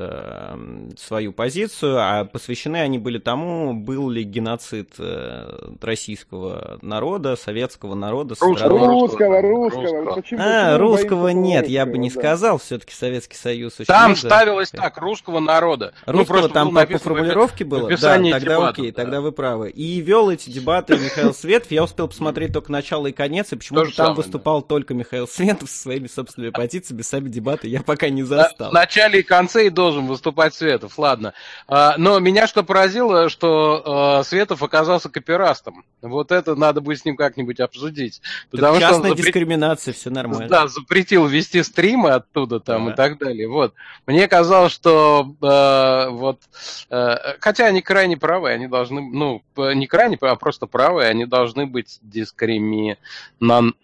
свою 0.97 1.33
позицию, 1.33 1.97
а 1.99 2.25
посвящены 2.25 2.77
они 2.77 2.99
были 2.99 3.17
тому, 3.17 3.73
был 3.73 4.09
ли 4.09 4.23
геноцид 4.23 4.93
э, 4.97 5.73
российского 5.81 6.77
народа, 6.81 7.35
советского 7.35 7.95
народа. 7.95 8.35
Русского, 8.39 8.87
русского, 8.87 9.41
русского. 9.41 10.15
Почему, 10.15 10.39
а, 10.41 10.77
русского 10.77 11.29
нет, 11.29 11.67
я 11.67 11.85
бы 11.85 11.97
не 11.97 12.09
да. 12.09 12.19
сказал, 12.19 12.57
все-таки 12.57 12.93
Советский 12.93 13.35
Союз 13.35 13.73
очень 13.75 13.85
Там 13.85 14.15
ставилось 14.15 14.71
так, 14.71 14.97
русского 14.97 15.39
народа. 15.39 15.93
Ну, 16.05 16.13
русского 16.13 16.41
ну, 16.41 16.49
там 16.49 16.73
по, 16.73 16.85
по 16.85 16.97
формулировке 16.97 17.65
было? 17.65 17.89
Да, 17.89 18.15
тогда 18.15 18.39
дебатов, 18.39 18.79
окей, 18.79 18.91
да. 18.91 19.01
тогда 19.01 19.21
вы 19.21 19.31
правы. 19.31 19.69
И 19.69 20.01
вел 20.01 20.29
эти 20.29 20.49
дебаты 20.49 20.97
Михаил 20.97 21.33
Светов, 21.33 21.71
я 21.71 21.83
успел 21.83 22.07
посмотреть 22.07 22.53
только 22.53 22.71
начало 22.71 23.07
и 23.07 23.11
конец, 23.11 23.51
и 23.53 23.55
почему-то 23.55 23.85
там 23.87 23.93
самое, 23.93 24.15
выступал 24.15 24.61
да. 24.61 24.67
только 24.67 24.93
Михаил 24.93 25.27
Светов 25.27 25.69
со 25.69 25.81
своими 25.81 26.07
собственными 26.07 26.51
позициями, 26.51 27.01
сами 27.01 27.29
дебаты 27.29 27.67
я 27.67 27.81
пока 27.81 28.09
не 28.09 28.23
застал. 28.23 28.69
В 28.69 28.73
начале 28.73 29.19
и 29.19 29.23
конце 29.23 29.67
и 29.67 29.69
должен 29.69 30.07
выступать 30.13 30.53
Светов, 30.53 30.97
ладно. 30.97 31.33
А, 31.67 31.95
но 31.97 32.19
меня 32.19 32.47
что 32.47 32.63
поразило, 32.63 33.29
что 33.29 33.83
а, 33.85 34.23
Светов 34.23 34.63
оказался 34.63 35.09
копирастом. 35.09 35.83
Вот 36.01 36.31
это 36.31 36.55
надо 36.55 36.81
будет 36.81 36.99
с 36.99 37.05
ним 37.05 37.15
как-нибудь 37.15 37.59
обсудить. 37.59 38.21
Потому 38.51 38.79
частная 38.79 38.99
что 38.99 39.07
запрет... 39.09 39.25
дискриминация, 39.25 39.93
все 39.93 40.09
нормально. 40.09 40.47
Да, 40.47 40.67
запретил 40.67 41.25
вести 41.27 41.63
стримы 41.63 42.11
оттуда 42.11 42.59
там 42.59 42.87
да. 42.87 42.93
и 42.93 42.95
так 42.95 43.17
далее. 43.17 43.47
Вот. 43.47 43.73
Мне 44.05 44.27
казалось, 44.27 44.71
что 44.71 45.33
э, 45.41 46.09
вот, 46.09 46.39
э, 46.89 47.15
хотя 47.39 47.65
они 47.65 47.81
крайне 47.81 48.17
правы, 48.17 48.49
они 48.51 48.67
должны, 48.67 49.01
ну, 49.01 49.43
не 49.57 49.87
крайне, 49.87 50.17
а 50.21 50.35
просто 50.35 50.67
правы, 50.67 51.03
они 51.05 51.25
должны 51.25 51.65
быть 51.65 51.99
дискрими... 52.01 52.97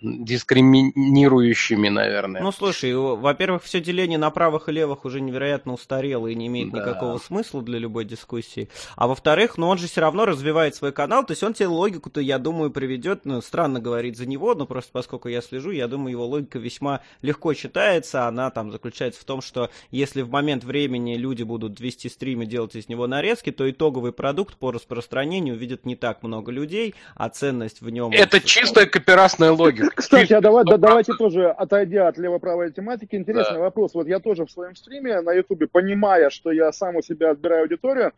дискриминирующими, 0.01 1.89
наверное. 1.89 2.41
Ну, 2.41 2.51
слушай, 2.51 2.93
во-первых, 2.93 3.63
все 3.63 3.81
деление 3.81 4.17
на 4.17 4.29
правых 4.29 4.69
и 4.69 4.71
левых 4.71 5.05
уже 5.05 5.21
невероятно 5.21 5.73
устарело 5.73 6.18
и 6.27 6.35
не 6.35 6.47
имеет 6.47 6.71
да. 6.71 6.79
никакого 6.79 7.17
смысла 7.17 7.61
для 7.61 7.79
любой 7.79 8.05
дискуссии. 8.05 8.69
А 8.95 9.07
во-вторых, 9.07 9.57
ну 9.57 9.67
он 9.67 9.77
же 9.77 9.87
все 9.87 10.01
равно 10.01 10.25
развивает 10.25 10.75
свой 10.75 10.91
канал, 10.91 11.25
то 11.25 11.31
есть 11.31 11.43
он 11.43 11.53
тебе 11.53 11.67
логику-то, 11.67 12.21
я 12.21 12.37
думаю, 12.37 12.71
приведет, 12.71 13.25
ну, 13.25 13.41
странно 13.41 13.79
говорить 13.79 14.17
за 14.17 14.25
него, 14.25 14.55
но 14.55 14.65
просто 14.65 14.91
поскольку 14.91 15.27
я 15.29 15.41
слежу, 15.41 15.71
я 15.71 15.87
думаю, 15.87 16.11
его 16.11 16.25
логика 16.25 16.59
весьма 16.59 17.01
легко 17.21 17.53
читается, 17.53 18.27
она 18.27 18.49
там 18.49 18.71
заключается 18.71 19.21
в 19.21 19.23
том, 19.23 19.41
что 19.41 19.69
если 19.91 20.21
в 20.21 20.29
момент 20.29 20.63
времени 20.63 21.15
люди 21.15 21.43
будут 21.43 21.79
вести 21.79 22.09
стримы, 22.09 22.45
делать 22.45 22.75
из 22.75 22.89
него 22.89 23.07
нарезки, 23.07 23.51
то 23.51 23.69
итоговый 23.69 24.11
продукт 24.11 24.57
по 24.57 24.71
распространению 24.71 25.55
видит 25.55 25.85
не 25.85 25.95
так 25.95 26.23
много 26.23 26.51
людей, 26.51 26.95
а 27.15 27.29
ценность 27.29 27.81
в 27.81 27.89
нем... 27.89 28.11
Это 28.11 28.39
чистая 28.41 28.85
копирасная 28.85 29.51
логика. 29.51 29.91
Кстати, 29.95 30.33
а 30.33 30.41
давай, 30.41 30.65
да, 30.65 30.77
давайте 30.77 31.13
тоже, 31.13 31.49
отойдя 31.49 32.07
от 32.07 32.17
лево-правой 32.17 32.71
тематики, 32.71 33.15
интересный 33.15 33.55
да. 33.57 33.59
вопрос. 33.59 33.93
Вот 33.93 34.07
я 34.07 34.19
тоже 34.19 34.45
в 34.45 34.51
своем 34.51 34.75
стриме 34.75 35.21
на 35.21 35.33
ютубе, 35.33 35.67
понимаю, 35.67 35.99
понимая, 36.09 36.29
что 36.29 36.51
я 36.51 36.71
сам 36.71 36.95
у 36.95 37.01
себя 37.01 37.31
отбираю 37.31 37.63
аудиторию, 37.63 38.13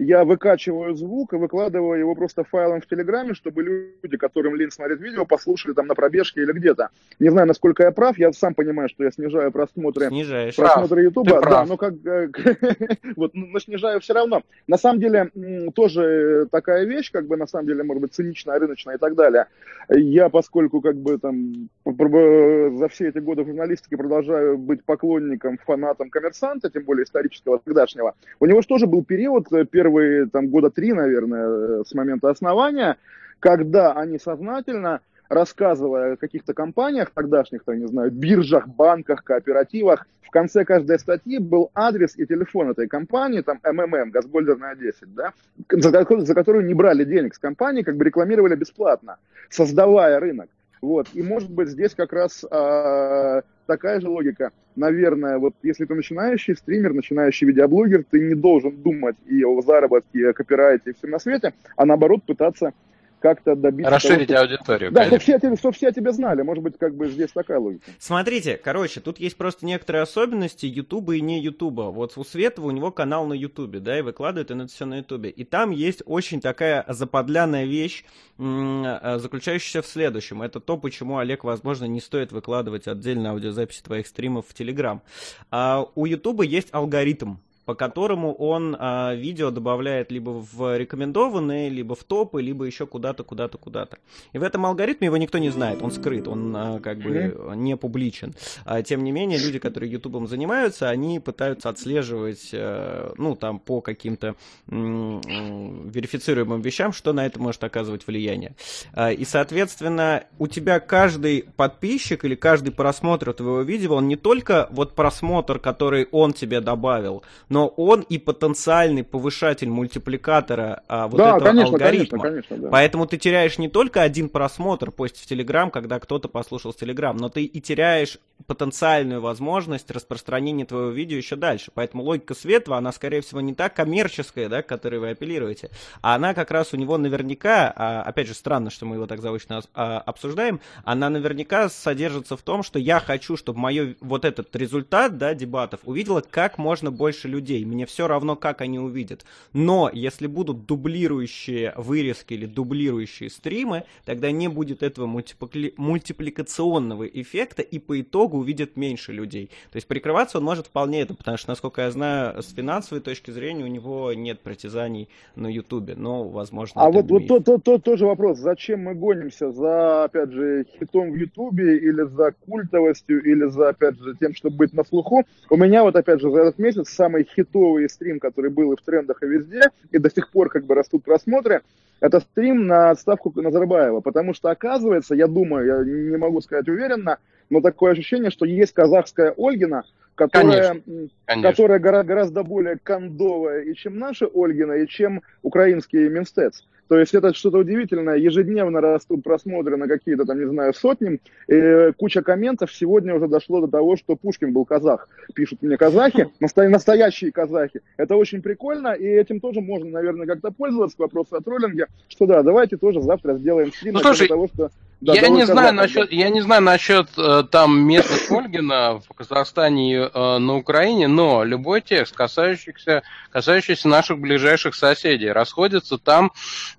я 0.00 0.24
выкачиваю 0.24 0.94
звук 0.94 1.34
и 1.34 1.36
выкладываю 1.36 1.98
его 1.98 2.14
просто 2.14 2.42
файлом 2.42 2.80
в 2.80 2.86
Телеграме, 2.86 3.34
чтобы 3.34 3.62
люди, 3.62 4.16
которым 4.16 4.56
лень 4.56 4.70
смотреть 4.70 5.00
видео, 5.00 5.26
послушали 5.26 5.74
там 5.74 5.86
на 5.86 5.94
пробежке 5.94 6.40
или 6.40 6.52
где-то. 6.52 6.88
Не 7.18 7.28
знаю, 7.28 7.46
насколько 7.46 7.82
я 7.82 7.92
прав, 7.92 8.18
я 8.18 8.32
сам 8.32 8.54
понимаю, 8.54 8.88
что 8.88 9.04
я 9.04 9.10
снижаю 9.10 9.52
просмотры, 9.52 10.08
Снижаешь. 10.08 10.56
просмотры 10.56 11.02
Ютуба, 11.02 11.42
да, 11.42 11.66
но 11.66 11.76
как 11.76 11.94
вот, 13.16 13.32
но 13.34 13.58
снижаю 13.58 14.00
все 14.00 14.14
равно. 14.14 14.42
На 14.66 14.78
самом 14.78 15.00
деле 15.00 15.30
тоже 15.74 16.48
такая 16.50 16.84
вещь, 16.86 17.12
как 17.12 17.26
бы 17.26 17.36
на 17.36 17.46
самом 17.46 17.66
деле 17.66 17.82
может 17.82 18.00
быть 18.00 18.14
циничная, 18.14 18.58
рыночная 18.58 18.94
и 18.94 18.98
так 18.98 19.14
далее. 19.14 19.48
Я, 19.90 20.30
поскольку 20.30 20.80
как 20.80 20.96
бы 20.96 21.18
там 21.18 21.68
за 21.84 22.88
все 22.88 23.08
эти 23.08 23.18
годы 23.18 23.44
журналистики 23.44 23.96
продолжаю 23.96 24.56
быть 24.56 24.82
поклонником, 24.82 25.58
фанатом 25.58 26.08
коммерсанта, 26.08 26.70
тем 26.70 26.84
более 26.84 27.04
исторического 27.04 27.58
тогдашнего, 27.58 28.14
у 28.38 28.46
него 28.46 28.62
же 28.62 28.68
тоже 28.68 28.86
был 28.86 29.04
период 29.04 29.52
э, 29.52 29.66
первый 29.66 29.89
первые 29.90 30.26
там, 30.26 30.48
года 30.48 30.70
три, 30.70 30.92
наверное, 30.92 31.80
э, 31.80 31.82
с 31.86 31.94
момента 31.94 32.30
основания, 32.30 32.96
когда 33.40 33.92
они 33.92 34.18
сознательно, 34.18 35.00
рассказывая 35.28 36.14
о 36.14 36.16
каких-то 36.16 36.54
компаниях 36.54 37.10
тогдашних, 37.14 37.64
там, 37.64 37.78
не 37.78 37.86
знаю, 37.86 38.10
биржах, 38.10 38.68
банках, 38.68 39.24
кооперативах, 39.24 40.06
в 40.22 40.30
конце 40.30 40.64
каждой 40.64 40.98
статьи 40.98 41.38
был 41.38 41.70
адрес 41.74 42.16
и 42.16 42.26
телефон 42.26 42.70
этой 42.70 42.86
компании, 42.86 43.40
там 43.40 43.58
МММ, 43.64 44.10
Газгольдерная 44.10 44.76
10, 44.76 45.14
да, 45.14 45.32
за, 45.70 45.90
за 45.90 46.34
которую 46.34 46.66
не 46.66 46.74
брали 46.74 47.04
денег 47.04 47.34
с 47.34 47.38
компании, 47.38 47.82
как 47.82 47.96
бы 47.96 48.04
рекламировали 48.04 48.54
бесплатно, 48.54 49.16
создавая 49.48 50.20
рынок. 50.20 50.48
Вот. 50.80 51.08
И 51.12 51.22
может 51.22 51.50
быть 51.50 51.68
здесь 51.68 51.94
как 51.94 52.12
раз 52.12 52.44
э, 52.44 53.42
такая 53.66 54.00
же 54.00 54.08
логика. 54.08 54.50
Наверное, 54.76 55.38
вот 55.38 55.54
если 55.62 55.84
ты 55.84 55.94
начинающий 55.94 56.56
стример, 56.56 56.94
начинающий 56.94 57.46
видеоблогер, 57.46 58.04
ты 58.10 58.20
не 58.20 58.34
должен 58.34 58.76
думать 58.82 59.16
и 59.26 59.44
о 59.44 59.60
заработке, 59.60 60.18
и 60.18 60.24
о 60.24 60.32
копирайте, 60.32 60.90
и 60.90 60.92
всем 60.94 61.10
на 61.10 61.18
свете, 61.18 61.52
а 61.76 61.84
наоборот 61.84 62.22
пытаться 62.24 62.72
как-то 63.20 63.54
добиться 63.54 63.90
Расширить 63.90 64.28
того, 64.28 64.44
что... 64.44 64.54
аудиторию. 64.54 64.92
Да, 64.92 65.06
чтобы 65.06 65.18
все, 65.20 65.38
чтобы 65.38 65.74
все 65.74 65.92
тебя 65.92 66.12
знали. 66.12 66.42
Может 66.42 66.64
быть, 66.64 66.78
как 66.78 66.94
бы 66.94 67.08
здесь 67.08 67.30
такая 67.32 67.58
логика. 67.58 67.84
Смотрите, 67.98 68.56
короче, 68.56 69.00
тут 69.00 69.18
есть 69.18 69.36
просто 69.36 69.66
некоторые 69.66 70.02
особенности 70.02 70.66
Ютуба 70.66 71.16
и 71.16 71.20
не 71.20 71.40
Ютуба. 71.40 71.90
Вот 71.90 72.16
у 72.16 72.24
Светова 72.24 72.66
у 72.66 72.70
него 72.70 72.90
канал 72.90 73.26
на 73.26 73.34
Ютубе, 73.34 73.80
да, 73.80 73.98
и 73.98 74.02
выкладывает 74.02 74.50
он 74.50 74.62
это 74.62 74.72
все 74.72 74.86
на 74.86 74.98
Ютубе. 74.98 75.30
И 75.30 75.44
там 75.44 75.70
есть 75.70 76.02
очень 76.06 76.40
такая 76.40 76.84
западляная 76.88 77.64
вещь, 77.64 78.04
э, 78.38 79.18
заключающаяся 79.18 79.82
в 79.82 79.86
следующем. 79.86 80.42
Это 80.42 80.60
то, 80.60 80.76
почему, 80.76 81.18
Олег, 81.18 81.44
возможно, 81.44 81.84
не 81.84 82.00
стоит 82.00 82.32
выкладывать 82.32 82.88
отдельно 82.88 83.30
аудиозаписи 83.30 83.82
твоих 83.82 84.06
стримов 84.06 84.46
в 84.48 84.54
Телеграм. 84.54 85.02
А 85.50 85.86
у 85.94 86.06
Ютуба 86.06 86.44
есть 86.44 86.68
алгоритм, 86.72 87.36
по 87.70 87.76
которому 87.76 88.34
он 88.34 88.76
а, 88.76 89.14
видео 89.14 89.52
добавляет 89.52 90.10
либо 90.10 90.30
в 90.30 90.76
рекомендованные, 90.76 91.68
либо 91.68 91.94
в 91.94 92.02
топы, 92.02 92.42
либо 92.42 92.64
еще 92.64 92.84
куда-то, 92.84 93.22
куда-то, 93.22 93.58
куда-то. 93.58 93.98
И 94.32 94.38
в 94.38 94.42
этом 94.42 94.66
алгоритме 94.66 95.06
его 95.06 95.16
никто 95.16 95.38
не 95.38 95.50
знает, 95.50 95.80
он 95.80 95.92
скрыт, 95.92 96.26
он 96.26 96.52
а, 96.56 96.80
как 96.80 96.98
бы 96.98 97.10
mm-hmm. 97.10 97.54
не 97.54 97.76
публичен. 97.76 98.34
А, 98.64 98.82
тем 98.82 99.04
не 99.04 99.12
менее, 99.12 99.38
люди, 99.38 99.60
которые 99.60 99.92
ютубом 99.92 100.26
занимаются, 100.26 100.88
они 100.88 101.20
пытаются 101.20 101.68
отслеживать, 101.68 102.50
а, 102.52 103.12
ну, 103.16 103.36
там, 103.36 103.60
по 103.60 103.80
каким-то 103.80 104.34
м- 104.66 105.20
верифицируемым 105.20 106.62
вещам, 106.62 106.92
что 106.92 107.12
на 107.12 107.24
это 107.24 107.40
может 107.40 107.62
оказывать 107.62 108.04
влияние. 108.04 108.56
А, 108.94 109.12
и, 109.12 109.24
соответственно, 109.24 110.24
у 110.40 110.48
тебя 110.48 110.80
каждый 110.80 111.44
подписчик 111.54 112.24
или 112.24 112.34
каждый 112.34 112.72
просмотр 112.72 113.32
твоего 113.32 113.62
видео, 113.62 113.94
он 113.94 114.08
не 114.08 114.16
только 114.16 114.66
вот 114.72 114.96
просмотр, 114.96 115.60
который 115.60 116.08
он 116.10 116.32
тебе 116.32 116.60
добавил, 116.60 117.22
но 117.48 117.59
но 117.60 117.68
он 117.76 118.00
и 118.00 118.16
потенциальный 118.16 119.04
повышатель 119.04 119.68
мультипликатора 119.68 120.82
а, 120.88 121.08
вот 121.08 121.18
да, 121.18 121.36
этого 121.36 121.40
конечно, 121.40 121.72
алгоритма. 121.74 122.18
Конечно, 122.18 122.48
конечно, 122.48 122.56
да. 122.56 122.68
Поэтому 122.70 123.06
ты 123.06 123.18
теряешь 123.18 123.58
не 123.58 123.68
только 123.68 124.00
один 124.00 124.30
просмотр, 124.30 124.90
пусть 124.90 125.18
в 125.20 125.26
Телеграм, 125.26 125.70
когда 125.70 126.00
кто-то 126.00 126.28
послушал 126.28 126.72
Телеграм, 126.72 127.14
но 127.18 127.28
ты 127.28 127.44
и 127.44 127.60
теряешь 127.60 128.18
потенциальную 128.46 129.20
возможность 129.20 129.90
распространения 129.90 130.64
твоего 130.64 130.88
видео 130.88 131.18
еще 131.18 131.36
дальше. 131.36 131.70
Поэтому 131.74 132.02
логика 132.02 132.34
Светова, 132.34 132.78
она, 132.78 132.92
скорее 132.92 133.20
всего, 133.20 133.42
не 133.42 133.52
та 133.52 133.68
коммерческая, 133.68 134.48
да, 134.48 134.62
к 134.62 134.66
которой 134.66 134.98
вы 134.98 135.10
апеллируете, 135.10 135.68
а 136.00 136.14
она 136.14 136.32
как 136.32 136.50
раз 136.50 136.72
у 136.72 136.78
него 136.78 136.96
наверняка, 136.96 137.70
а, 137.76 138.00
опять 138.00 138.26
же, 138.26 138.32
странно, 138.32 138.70
что 138.70 138.86
мы 138.86 138.96
его 138.96 139.06
так 139.06 139.20
заочно 139.20 139.60
а, 139.74 139.98
обсуждаем, 139.98 140.60
она 140.84 141.10
наверняка 141.10 141.68
содержится 141.68 142.38
в 142.38 142.42
том, 142.42 142.62
что 142.62 142.78
я 142.78 143.00
хочу, 143.00 143.36
чтобы 143.36 143.58
мое 143.58 143.96
вот 144.00 144.24
этот 144.24 144.56
результат, 144.56 145.18
да, 145.18 145.34
дебатов 145.34 145.80
увидело 145.84 146.22
как 146.22 146.56
можно 146.56 146.90
больше 146.90 147.28
людей 147.28 147.49
людей. 147.50 147.64
Мне 147.64 147.86
все 147.86 148.06
равно, 148.06 148.36
как 148.36 148.60
они 148.60 148.78
увидят. 148.78 149.24
Но 149.52 149.90
если 149.92 150.26
будут 150.26 150.66
дублирующие 150.66 151.72
вырезки 151.76 152.34
или 152.34 152.46
дублирующие 152.46 153.30
стримы, 153.30 153.84
тогда 154.04 154.30
не 154.30 154.48
будет 154.48 154.82
этого 154.82 155.06
мультипли... 155.06 155.74
мультипликационного 155.76 157.04
эффекта, 157.04 157.62
и 157.62 157.78
по 157.78 158.00
итогу 158.00 158.38
увидят 158.38 158.76
меньше 158.76 159.12
людей. 159.12 159.50
То 159.72 159.76
есть 159.76 159.86
прикрываться 159.86 160.38
он 160.38 160.44
может 160.44 160.66
вполне 160.66 161.02
это, 161.02 161.14
потому 161.14 161.36
что, 161.36 161.50
насколько 161.50 161.82
я 161.82 161.90
знаю, 161.90 162.42
с 162.42 162.52
финансовой 162.52 163.02
точки 163.02 163.30
зрения 163.30 163.64
у 163.64 163.68
него 163.68 164.12
нет 164.12 164.40
притязаний 164.40 165.08
на 165.36 165.48
Ютубе, 165.48 165.94
но, 165.96 166.28
возможно, 166.28 166.82
А 166.82 166.90
вот, 166.90 167.10
вот 167.10 167.26
то, 167.26 167.40
то, 167.40 167.58
то, 167.58 167.78
тоже 167.78 168.06
вопрос, 168.06 168.38
зачем 168.38 168.80
мы 168.80 168.94
гонимся 168.94 169.50
за, 169.50 170.04
опять 170.04 170.30
же, 170.30 170.66
хитом 170.78 171.12
в 171.12 171.14
Ютубе, 171.16 171.78
или 171.78 172.02
за 172.02 172.32
культовостью, 172.46 173.22
или 173.22 173.46
за, 173.46 173.70
опять 173.70 173.98
же, 173.98 174.14
тем, 174.20 174.34
чтобы 174.34 174.56
быть 174.56 174.72
на 174.72 174.84
слуху. 174.84 175.24
У 175.48 175.56
меня 175.56 175.82
вот, 175.82 175.96
опять 175.96 176.20
же, 176.20 176.30
за 176.30 176.40
этот 176.40 176.58
месяц 176.58 176.88
самый 176.90 177.24
хитовый 177.40 177.88
стрим, 177.88 178.20
который 178.20 178.50
был 178.50 178.72
и 178.72 178.76
в 178.76 178.82
трендах, 178.82 179.22
и 179.22 179.26
везде, 179.26 179.62
и 179.90 179.98
до 179.98 180.10
сих 180.10 180.30
пор 180.30 180.50
как 180.50 180.64
бы 180.64 180.74
растут 180.74 181.04
просмотры, 181.04 181.62
это 182.00 182.20
стрим 182.20 182.66
на 182.66 182.90
отставку 182.90 183.32
Назарбаева. 183.34 184.00
Потому 184.00 184.34
что, 184.34 184.50
оказывается, 184.50 185.14
я 185.14 185.26
думаю, 185.26 185.66
я 185.66 185.84
не 185.84 186.16
могу 186.16 186.40
сказать 186.40 186.68
уверенно, 186.68 187.18
но 187.50 187.60
такое 187.60 187.92
ощущение, 187.92 188.30
что 188.30 188.46
есть 188.46 188.72
казахская 188.72 189.34
Ольгина, 189.36 189.84
которая, 190.14 190.68
конечно, 190.68 191.08
конечно. 191.26 191.50
которая 191.50 191.78
гораздо 191.78 192.42
более 192.42 192.78
кондовая 192.82 193.62
и 193.62 193.74
чем 193.74 193.98
наша 193.98 194.26
Ольгина, 194.26 194.72
и 194.72 194.86
чем 194.86 195.22
украинский 195.42 196.08
Минстец. 196.08 196.64
То 196.90 196.98
есть 196.98 197.14
это 197.14 197.32
что-то 197.32 197.58
удивительное. 197.58 198.16
Ежедневно 198.16 198.80
растут 198.80 199.22
просмотры 199.22 199.76
на 199.76 199.86
какие-то 199.86 200.24
там, 200.24 200.40
не 200.40 200.46
знаю, 200.46 200.74
сотни. 200.74 201.20
И 201.46 201.92
куча 201.96 202.20
комментов. 202.20 202.72
Сегодня 202.72 203.14
уже 203.14 203.28
дошло 203.28 203.60
до 203.60 203.68
того, 203.68 203.96
что 203.96 204.16
Пушкин 204.16 204.52
был 204.52 204.64
казах. 204.64 205.08
Пишут 205.32 205.62
мне 205.62 205.76
казахи, 205.76 206.26
настоящие 206.40 207.30
казахи. 207.30 207.80
Это 207.96 208.16
очень 208.16 208.42
прикольно. 208.42 208.88
И 208.88 209.06
этим 209.06 209.38
тоже 209.38 209.60
можно, 209.60 209.88
наверное, 209.88 210.26
как-то 210.26 210.50
пользоваться 210.50 210.96
к 210.96 211.00
вопросу 211.00 211.36
о 211.36 211.40
троллинге. 211.40 211.86
Что 212.08 212.26
да, 212.26 212.42
давайте 212.42 212.76
тоже 212.76 213.00
завтра 213.02 213.34
сделаем 213.34 213.72
стрим 213.72 213.94
ну, 213.94 214.00
слушай, 214.00 214.26
того, 214.26 214.48
что 214.48 214.70
да, 215.00 215.14
я, 215.14 215.28
не 215.30 215.46
знаю 215.46 215.72
насчет, 215.72 216.12
я 216.12 216.28
не 216.28 216.42
знаю 216.42 216.60
насчет 216.62 217.08
э, 217.16 217.44
там 217.50 217.80
местных 217.80 218.30
Ольгина 218.30 219.00
в 219.00 219.14
Казахстане 219.14 219.94
и 219.94 219.96
э, 219.96 220.38
на 220.38 220.56
Украине, 220.56 221.08
но 221.08 221.42
любой 221.42 221.80
текст, 221.80 222.14
касающийся, 222.14 223.02
касающийся 223.30 223.88
наших 223.88 224.18
ближайших 224.18 224.74
соседей, 224.74 225.32
расходится 225.32 225.96
там 225.96 226.32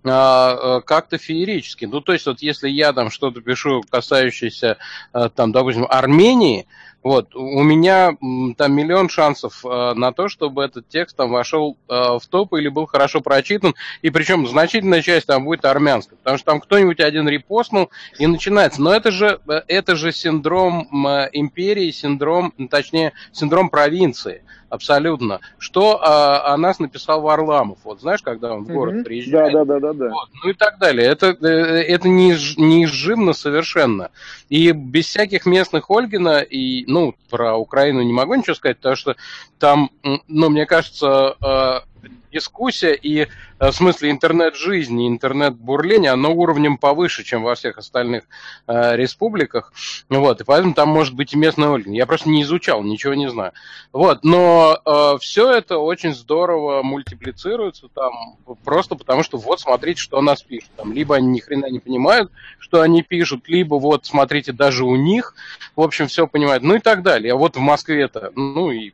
э, 0.04 0.10
э, 0.10 0.82
как-то 0.86 1.18
феерически. 1.18 1.86
Ну, 1.86 2.02
то 2.02 2.14
есть, 2.14 2.28
вот 2.28 2.44
если 2.44 2.70
я 2.70 2.94
там 2.94 3.10
что-то 3.10 3.42
пишу, 3.42 3.82
касающееся, 3.90 4.78
э, 5.14 5.30
там, 5.34 5.52
допустим, 5.52 5.88
Армении, 5.90 6.68
вот, 7.04 7.36
у 7.36 7.64
меня 7.64 8.16
там 8.58 8.74
миллион 8.74 9.10
шансов 9.10 9.66
э, 9.66 9.93
на 9.95 10.12
то, 10.12 10.28
чтобы 10.28 10.64
этот 10.64 10.88
текст 10.88 11.16
там 11.16 11.32
вошел 11.32 11.76
э, 11.89 11.93
в 11.93 12.22
топ 12.30 12.54
или 12.54 12.70
был 12.70 12.86
хорошо 12.86 13.22
прочитан, 13.22 13.74
и 14.04 14.12
причем 14.12 14.47
значительная 14.47 15.02
часть 15.02 15.26
там 15.26 15.45
будет 15.45 15.66
армянская, 15.66 16.18
потому 16.18 16.38
что 16.38 16.45
там 16.45 16.62
кто-нибудь 16.62 16.99
один 16.99 17.28
репостнул 17.28 17.89
и 18.20 18.28
начинается. 18.28 18.82
Но 18.82 18.93
это 18.93 19.10
же, 19.10 19.39
э, 19.47 19.62
это 19.68 19.95
же 19.95 20.12
синдром 20.12 21.08
э, 21.08 21.30
империи, 21.34 21.89
синдром, 21.89 22.54
точнее, 22.70 23.14
синдром 23.32 23.70
провинции 23.70 24.43
абсолютно. 24.72 25.42
Что 25.60 26.02
а, 26.02 26.54
о 26.54 26.58
нас 26.58 26.80
написал 26.80 27.22
Варламов, 27.22 27.80
вот 27.84 28.00
знаешь, 28.00 28.22
когда 28.22 28.54
он 28.54 28.64
в 28.64 28.68
город 28.68 28.96
mm-hmm. 28.96 29.04
приезжает. 29.04 29.54
Да, 29.54 29.66
да, 29.66 29.80
да, 29.80 29.94
да, 29.94 29.94
да. 29.94 30.10
Вот, 30.10 30.30
ну 30.44 30.50
и 30.50 30.54
так 30.54 30.80
далее. 30.80 31.08
Это, 31.08 31.38
э, 31.42 31.48
это 31.48 32.08
не, 32.08 32.32
неизживно 32.58 33.34
совершенно. 33.34 34.12
И 34.50 34.72
без 34.72 35.08
всяких 35.08 35.46
местных 35.46 35.92
Ольгина, 35.92 36.40
и, 36.40 36.86
ну, 36.88 37.14
про 37.30 37.56
Украину 37.58 38.02
не 38.02 38.14
могу 38.14 38.34
ничего 38.36 38.56
сказать, 38.56 38.78
потому 38.78 38.96
что 38.96 39.16
там, 39.60 39.92
ну, 40.28 40.50
мне 40.50 40.66
кажется, 40.66 41.36
э, 41.42 41.91
дискуссия 42.32 42.93
и, 42.93 43.22
э, 43.22 43.28
в 43.60 43.72
смысле, 43.72 44.12
интернет-жизни, 44.12 45.08
интернет-бурление, 45.08 46.12
оно 46.12 46.34
уровнем 46.34 46.78
повыше, 46.78 47.24
чем 47.24 47.43
во 47.43 47.56
всех 47.56 47.78
остальных 47.78 48.24
э, 48.68 48.95
республиках. 48.95 49.74
Вот, 50.10 50.41
и 50.41 50.43
поэтому 50.43 50.74
там 50.74 50.89
может 50.89 51.14
быть 51.14 51.34
и 51.34 51.38
местная 51.38 51.70
Ольга. 51.70 51.91
Я 51.91 52.06
просто 52.06 52.30
не 52.30 52.43
изучал, 52.43 52.84
ничего 52.84 53.14
не 53.14 53.30
знаю. 53.30 53.52
Вот, 53.91 54.24
но 54.24 54.80
э, 54.86 55.18
все 55.20 55.52
это 55.52 55.78
очень 55.78 56.14
здорово 56.14 56.84
мультиплицируется 56.84 57.88
там, 57.93 58.38
просто 58.64 58.95
потому 58.95 59.24
что 59.24 59.38
вот 59.38 59.60
смотрите, 59.60 60.02
что 60.02 60.18
у 60.18 60.22
нас 60.22 60.41
пишут. 60.41 60.70
Там, 60.78 60.93
либо 60.93 61.16
они 61.16 61.28
ни 61.28 61.39
хрена 61.39 61.68
не 61.68 61.80
понимают, 61.80 62.32
что 62.60 62.82
они 62.82 63.04
пишут, 63.04 63.47
либо 63.47 63.76
вот 63.76 64.06
смотрите, 64.06 64.52
даже 64.52 64.86
у 64.86 64.95
них, 64.95 65.36
в 65.76 65.82
общем, 65.82 66.08
все 66.08 66.28
понимают, 66.28 66.64
ну 66.64 66.76
и 66.76 66.80
так 66.80 67.04
далее. 67.04 67.34
А 67.34 67.36
вот 67.36 67.58
в 67.58 67.60
Москве-то, 67.60 68.32
ну 68.36 68.72
и 68.72 68.93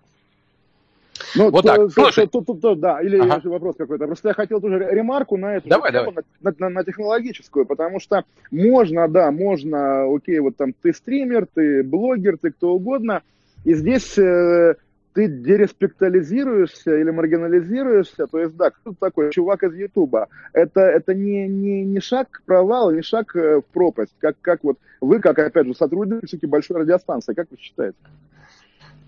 ну, 1.36 1.50
вот 1.50 1.64
то, 1.64 1.88
так. 1.88 1.94
То, 1.94 2.28
то, 2.28 2.42
то, 2.42 2.54
то, 2.54 2.76
да, 2.76 3.02
или 3.02 3.18
ага. 3.18 3.42
вопрос 3.50 3.76
какой-то. 3.78 4.06
Просто 4.06 4.30
я 4.30 4.34
хотел 4.34 4.62
тоже 4.62 4.78
ремарку 4.78 5.38
на 5.38 5.58
эту 5.58 5.70
давай, 5.70 5.92
давай. 5.92 6.14
На, 6.42 6.54
на, 6.58 6.70
на 6.70 6.84
технологическую, 6.84 7.66
потому 7.66 8.00
что 8.00 8.24
можно, 8.52 9.08
да, 9.08 9.32
можно, 9.32 10.14
окей, 10.14 10.40
вот 10.40 10.56
там 10.58 10.74
ты 10.74 10.94
стример, 10.94 11.48
ты 11.54 11.84
блогер, 11.84 12.38
ты 12.38 12.52
кто 12.52 12.74
угодно, 12.74 13.22
и 13.66 13.74
здесь 13.74 14.18
э, 14.18 14.76
ты 15.14 15.28
дереспектализируешься 15.28 16.96
или 16.96 17.10
маргинализируешься, 17.10 18.28
то 18.28 18.40
есть, 18.40 18.56
да, 18.56 18.70
кто 18.70 18.94
такой 19.00 19.32
чувак 19.32 19.64
из 19.64 19.74
Ютуба? 19.74 20.28
Это, 20.54 20.82
это 20.82 21.16
не, 21.16 21.48
не, 21.48 21.84
не 21.84 22.00
шаг 22.00 22.30
к 22.30 22.42
провалу, 22.44 22.92
не 22.92 23.02
шаг 23.02 23.36
э, 23.36 23.62
в 23.62 23.66
пропасть, 23.74 24.14
как, 24.20 24.36
как 24.42 24.64
вот 24.64 24.78
вы, 25.02 25.20
как, 25.20 25.40
опять 25.40 25.66
же, 25.66 25.74
сотрудники 25.74 26.46
большой 26.46 26.82
радиостанции, 26.82 27.34
как 27.34 27.48
вы 27.50 27.58
считаете? 27.58 27.98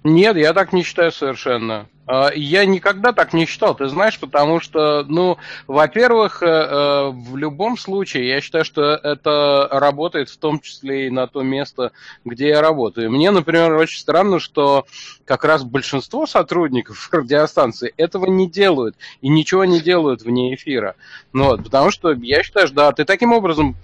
Нет, 0.04 0.36
я 0.38 0.54
так 0.54 0.74
не 0.74 0.82
считаю 0.82 1.12
совершенно. 1.12 1.88
А, 2.12 2.32
я 2.34 2.66
никогда 2.66 3.14
так 3.14 3.34
не 3.34 3.45
считал, 3.45 3.76
ты 3.76 3.88
знаешь, 3.88 4.20
потому 4.20 4.60
что, 4.60 5.05
ну, 5.07 5.38
во-первых, 5.68 6.41
э, 6.41 6.47
э, 6.47 7.10
в 7.12 7.38
любом 7.38 7.78
случае, 7.78 8.28
я 8.28 8.41
считаю, 8.41 8.66
что 8.66 8.82
это 8.95 9.70
работает 9.72 10.30
в 10.30 10.38
том 10.38 10.60
числе 10.60 11.05
и 11.05 11.12
на 11.12 11.28
то 11.28 11.43
место, 11.43 11.91
где 12.26 12.47
я 12.47 12.62
работаю. 12.62 13.12
Мне, 13.12 13.30
например, 13.30 13.76
очень 13.76 13.99
странно, 13.99 14.39
что 14.39 14.88
как 15.24 15.45
раз 15.45 15.64
большинство 15.64 16.26
сотрудников 16.26 17.10
радиостанции 17.14 17.93
этого 17.95 18.26
не 18.26 18.49
делают 18.49 18.95
и 19.22 19.30
ничего 19.30 19.66
не 19.66 19.80
делают 19.80 20.24
вне 20.24 20.55
эфира. 20.55 20.95
Ну, 21.32 21.43
вот, 21.43 21.64
потому 21.66 21.91
что 21.91 22.14
я 22.14 22.41
считаю, 22.41 22.66
что 22.66 22.76
да, 22.76 22.91
ты 22.91 23.05
таким 23.05 23.34
образом 23.34 23.76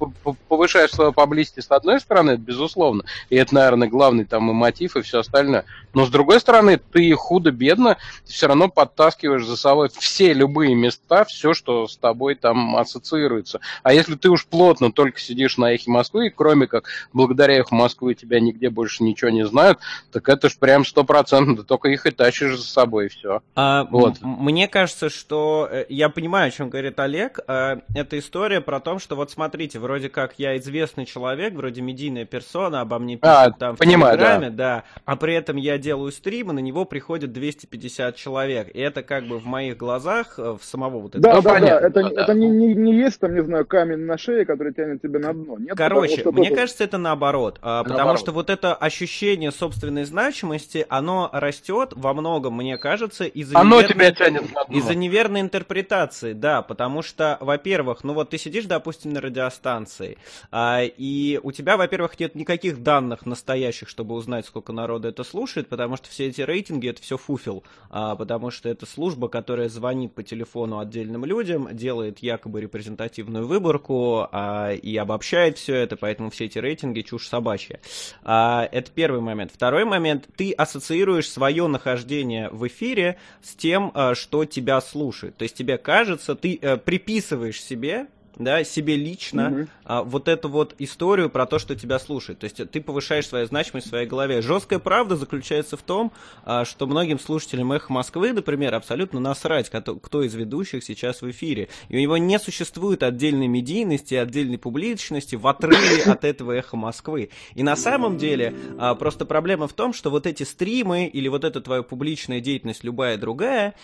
повышаешь 0.49 0.89
свою 0.89 1.13
поблизости 1.13 1.59
с 1.59 1.69
одной 1.69 1.99
стороны, 1.99 2.31
это 2.31 2.41
безусловно, 2.41 3.03
и 3.29 3.35
это, 3.35 3.53
наверное, 3.53 3.87
главный 3.87 4.25
там 4.25 4.49
и 4.49 4.53
мотив 4.53 4.95
и 4.95 5.03
все 5.03 5.19
остальное. 5.19 5.65
Но 5.93 6.07
с 6.07 6.09
другой 6.09 6.39
стороны, 6.39 6.81
ты 6.91 7.13
худо-бедно 7.13 7.97
ты 8.25 8.33
все 8.33 8.47
равно 8.47 8.69
подтаскиваешь 8.69 9.45
за 9.45 9.57
собой 9.57 9.89
все 9.97 10.33
любые 10.33 10.75
места, 10.75 11.25
все, 11.25 11.53
что 11.53 11.87
с 11.87 11.97
тобой 11.97 12.35
там 12.35 12.75
ассоциируется. 12.75 13.59
А 13.83 13.93
если 13.93 14.15
ты 14.15 14.29
уж 14.29 14.45
плотно 14.45 14.91
только 14.91 15.19
сидишь 15.19 15.57
на 15.57 15.73
эхе 15.73 15.91
Москвы, 15.91 16.31
кроме 16.35 16.67
как 16.67 16.85
благодаря 17.13 17.55
эху 17.55 17.75
Москвы 17.75 18.15
тебя 18.15 18.39
нигде 18.39 18.69
больше 18.69 19.03
ничего 19.03 19.31
не 19.31 19.45
знают, 19.45 19.79
так 20.11 20.29
это 20.29 20.49
ж 20.49 20.57
прям 20.57 20.85
стопроцентно, 20.85 21.57
ты 21.57 21.63
только 21.63 21.89
их 21.89 22.05
и 22.05 22.11
тащишь 22.11 22.57
за 22.57 22.65
собой, 22.65 23.07
и 23.07 23.09
все. 23.09 23.41
А, 23.55 23.85
вот. 23.85 24.17
Мне 24.21 24.67
кажется, 24.67 25.09
что 25.09 25.67
э, 25.69 25.85
я 25.89 26.09
понимаю, 26.09 26.47
о 26.49 26.51
чем 26.51 26.69
говорит 26.69 26.99
Олег. 26.99 27.39
А, 27.47 27.79
это 27.93 28.19
история 28.19 28.61
про 28.61 28.79
то, 28.79 28.99
что 28.99 29.15
вот 29.15 29.31
смотрите, 29.31 29.79
вроде 29.79 30.09
как 30.09 30.35
я 30.37 30.57
известный 30.57 31.05
человек, 31.05 31.53
вроде 31.53 31.81
медийная 31.81 32.25
персона, 32.25 32.81
обо 32.81 32.99
мне 32.99 33.15
пишут 33.17 33.35
а, 33.35 33.51
там 33.51 33.75
понимаю, 33.77 34.15
в 34.15 34.19
Телеграме, 34.19 34.49
да. 34.49 34.55
да, 34.55 34.83
а 35.05 35.15
при 35.15 35.33
этом 35.33 35.57
я 35.57 35.77
делаю 35.77 36.11
стрим, 36.11 36.51
и 36.51 36.53
на 36.53 36.59
него 36.59 36.85
приходит 36.85 37.33
250 37.33 38.04
человек. 38.11 38.69
И 38.73 38.79
это 38.79 39.03
как 39.03 39.25
бы 39.27 39.37
в 39.39 39.45
моих 39.45 39.77
глазах, 39.77 40.35
э, 40.37 40.57
в 40.59 40.63
самого 40.63 40.99
вот 40.99 41.15
этого... 41.15 41.35
Да, 41.35 41.41
да, 41.41 41.49
понятно, 41.49 41.81
да, 41.81 41.87
это, 41.87 42.01
да, 42.01 42.09
это 42.09 42.27
да. 42.27 42.33
Не, 42.33 42.49
не, 42.49 42.73
не 42.73 42.95
есть 42.95 43.19
там, 43.19 43.33
не 43.33 43.43
знаю, 43.43 43.65
камень 43.65 44.05
на 44.05 44.17
шее, 44.17 44.45
который 44.45 44.73
тянет 44.73 45.01
тебя 45.01 45.19
на 45.19 45.33
дно. 45.33 45.57
Нет, 45.57 45.75
Короче, 45.77 46.17
потому, 46.17 46.39
мне 46.39 46.49
тоже... 46.49 46.61
кажется, 46.61 46.83
это 46.83 46.97
наоборот. 46.97 47.59
Наоборот. 47.61 47.91
Потому 47.91 48.17
что 48.17 48.31
вот 48.31 48.49
это 48.49 48.73
ощущение 48.73 49.51
собственной 49.51 50.03
значимости, 50.05 50.85
оно 50.89 51.29
растет 51.33 51.93
во 51.95 52.13
многом, 52.13 52.55
мне 52.55 52.77
кажется, 52.77 53.25
из-за 53.25 53.57
Оно 53.57 53.81
неверной... 53.81 53.93
тебя 53.93 54.11
тянет 54.11 54.53
на 54.53 54.65
дно. 54.65 54.77
Из-за 54.77 54.95
неверной 54.95 55.41
интерпретации, 55.41 56.33
да, 56.33 56.61
потому 56.61 57.01
что, 57.01 57.37
во-первых, 57.41 58.03
ну 58.03 58.13
вот 58.13 58.29
ты 58.29 58.37
сидишь, 58.37 58.65
допустим, 58.65 59.13
на 59.13 59.21
радиостанции, 59.21 60.17
а, 60.51 60.81
и 60.83 61.39
у 61.41 61.51
тебя, 61.51 61.77
во-первых, 61.77 62.19
нет 62.19 62.35
никаких 62.35 62.83
данных 62.83 63.25
настоящих, 63.25 63.89
чтобы 63.89 64.15
узнать, 64.15 64.45
сколько 64.45 64.73
народа 64.73 65.09
это 65.09 65.23
слушает, 65.23 65.67
потому 65.67 65.97
что 65.97 66.09
все 66.09 66.27
эти 66.27 66.41
рейтинги 66.41 66.89
это 66.89 67.01
все 67.01 67.17
фуфел, 67.17 67.63
а, 67.89 67.94
потому 67.95 68.51
что 68.51 68.67
это 68.69 68.85
служба, 68.85 69.29
которая 69.29 69.69
звонит 69.69 70.13
по 70.13 70.23
телефону 70.23 70.79
отдельным 70.79 71.23
людям, 71.23 71.69
делает 71.71 72.19
якобы 72.19 72.61
репрезентативную 72.61 73.47
выборку 73.47 74.27
а, 74.31 74.73
и 74.73 74.97
обобщает 74.97 75.57
все 75.57 75.75
это, 75.75 75.95
поэтому 75.95 76.29
все 76.29 76.45
эти 76.45 76.57
рейтинги 76.57 77.01
чушь 77.01 77.27
собачья. 77.27 77.79
А, 78.23 78.67
это 78.71 78.91
первый 78.91 79.21
момент. 79.21 79.51
Второй 79.53 79.85
момент, 79.85 80.27
ты 80.35 80.51
ассоциируешь 80.51 81.29
свое 81.29 81.67
нахождение 81.67 82.49
в 82.49 82.67
эфире 82.67 83.17
с 83.41 83.55
тем, 83.55 83.91
а, 83.93 84.15
что 84.15 84.45
тебя 84.45 84.81
слушает. 84.81 85.37
То 85.37 85.43
есть 85.43 85.55
тебе 85.55 85.77
кажется, 85.77 86.35
ты 86.35 86.59
э, 86.61 86.77
приписываешь 86.77 87.61
себе 87.61 88.07
да, 88.37 88.63
себе 88.63 88.95
лично 88.95 89.47
угу. 89.47 89.67
а, 89.85 90.03
вот 90.03 90.27
эту 90.27 90.49
вот 90.49 90.75
историю 90.79 91.29
про 91.29 91.45
то, 91.45 91.59
что 91.59 91.75
тебя 91.75 91.99
слушают. 91.99 92.39
То 92.39 92.45
есть 92.45 92.57
ты 92.71 92.81
повышаешь 92.81 93.27
свою 93.27 93.45
значимость 93.45 93.87
в 93.87 93.89
своей 93.89 94.07
голове. 94.07 94.41
Жесткая 94.41 94.79
правда 94.79 95.15
заключается 95.15 95.77
в 95.77 95.81
том, 95.81 96.11
а, 96.43 96.65
что 96.65 96.87
многим 96.87 97.19
слушателям 97.19 97.71
«Эхо 97.71 97.91
Москвы», 97.93 98.33
например, 98.33 98.75
абсолютно 98.75 99.19
насрать, 99.19 99.69
кто, 99.69 99.95
кто 99.95 100.23
из 100.23 100.33
ведущих 100.35 100.83
сейчас 100.83 101.21
в 101.21 101.31
эфире. 101.31 101.69
И 101.89 101.95
у 101.95 101.99
него 101.99 102.17
не 102.17 102.37
существует 102.39 103.03
отдельной 103.03 103.47
медийности, 103.47 104.15
отдельной 104.15 104.57
публичности 104.57 105.35
в 105.35 105.47
отрыве 105.47 106.03
от 106.05 106.23
этого 106.25 106.51
«Эхо 106.51 106.77
Москвы». 106.77 107.29
И 107.53 107.63
на 107.63 107.75
самом 107.75 108.17
деле 108.17 108.53
а, 108.77 108.95
просто 108.95 109.25
проблема 109.25 109.67
в 109.67 109.73
том, 109.73 109.93
что 109.93 110.09
вот 110.09 110.27
эти 110.27 110.43
стримы 110.43 111.07
или 111.07 111.27
вот 111.27 111.43
эта 111.43 111.61
твоя 111.61 111.83
публичная 111.83 112.41
деятельность, 112.41 112.83
любая 112.83 113.17
другая, 113.17 113.75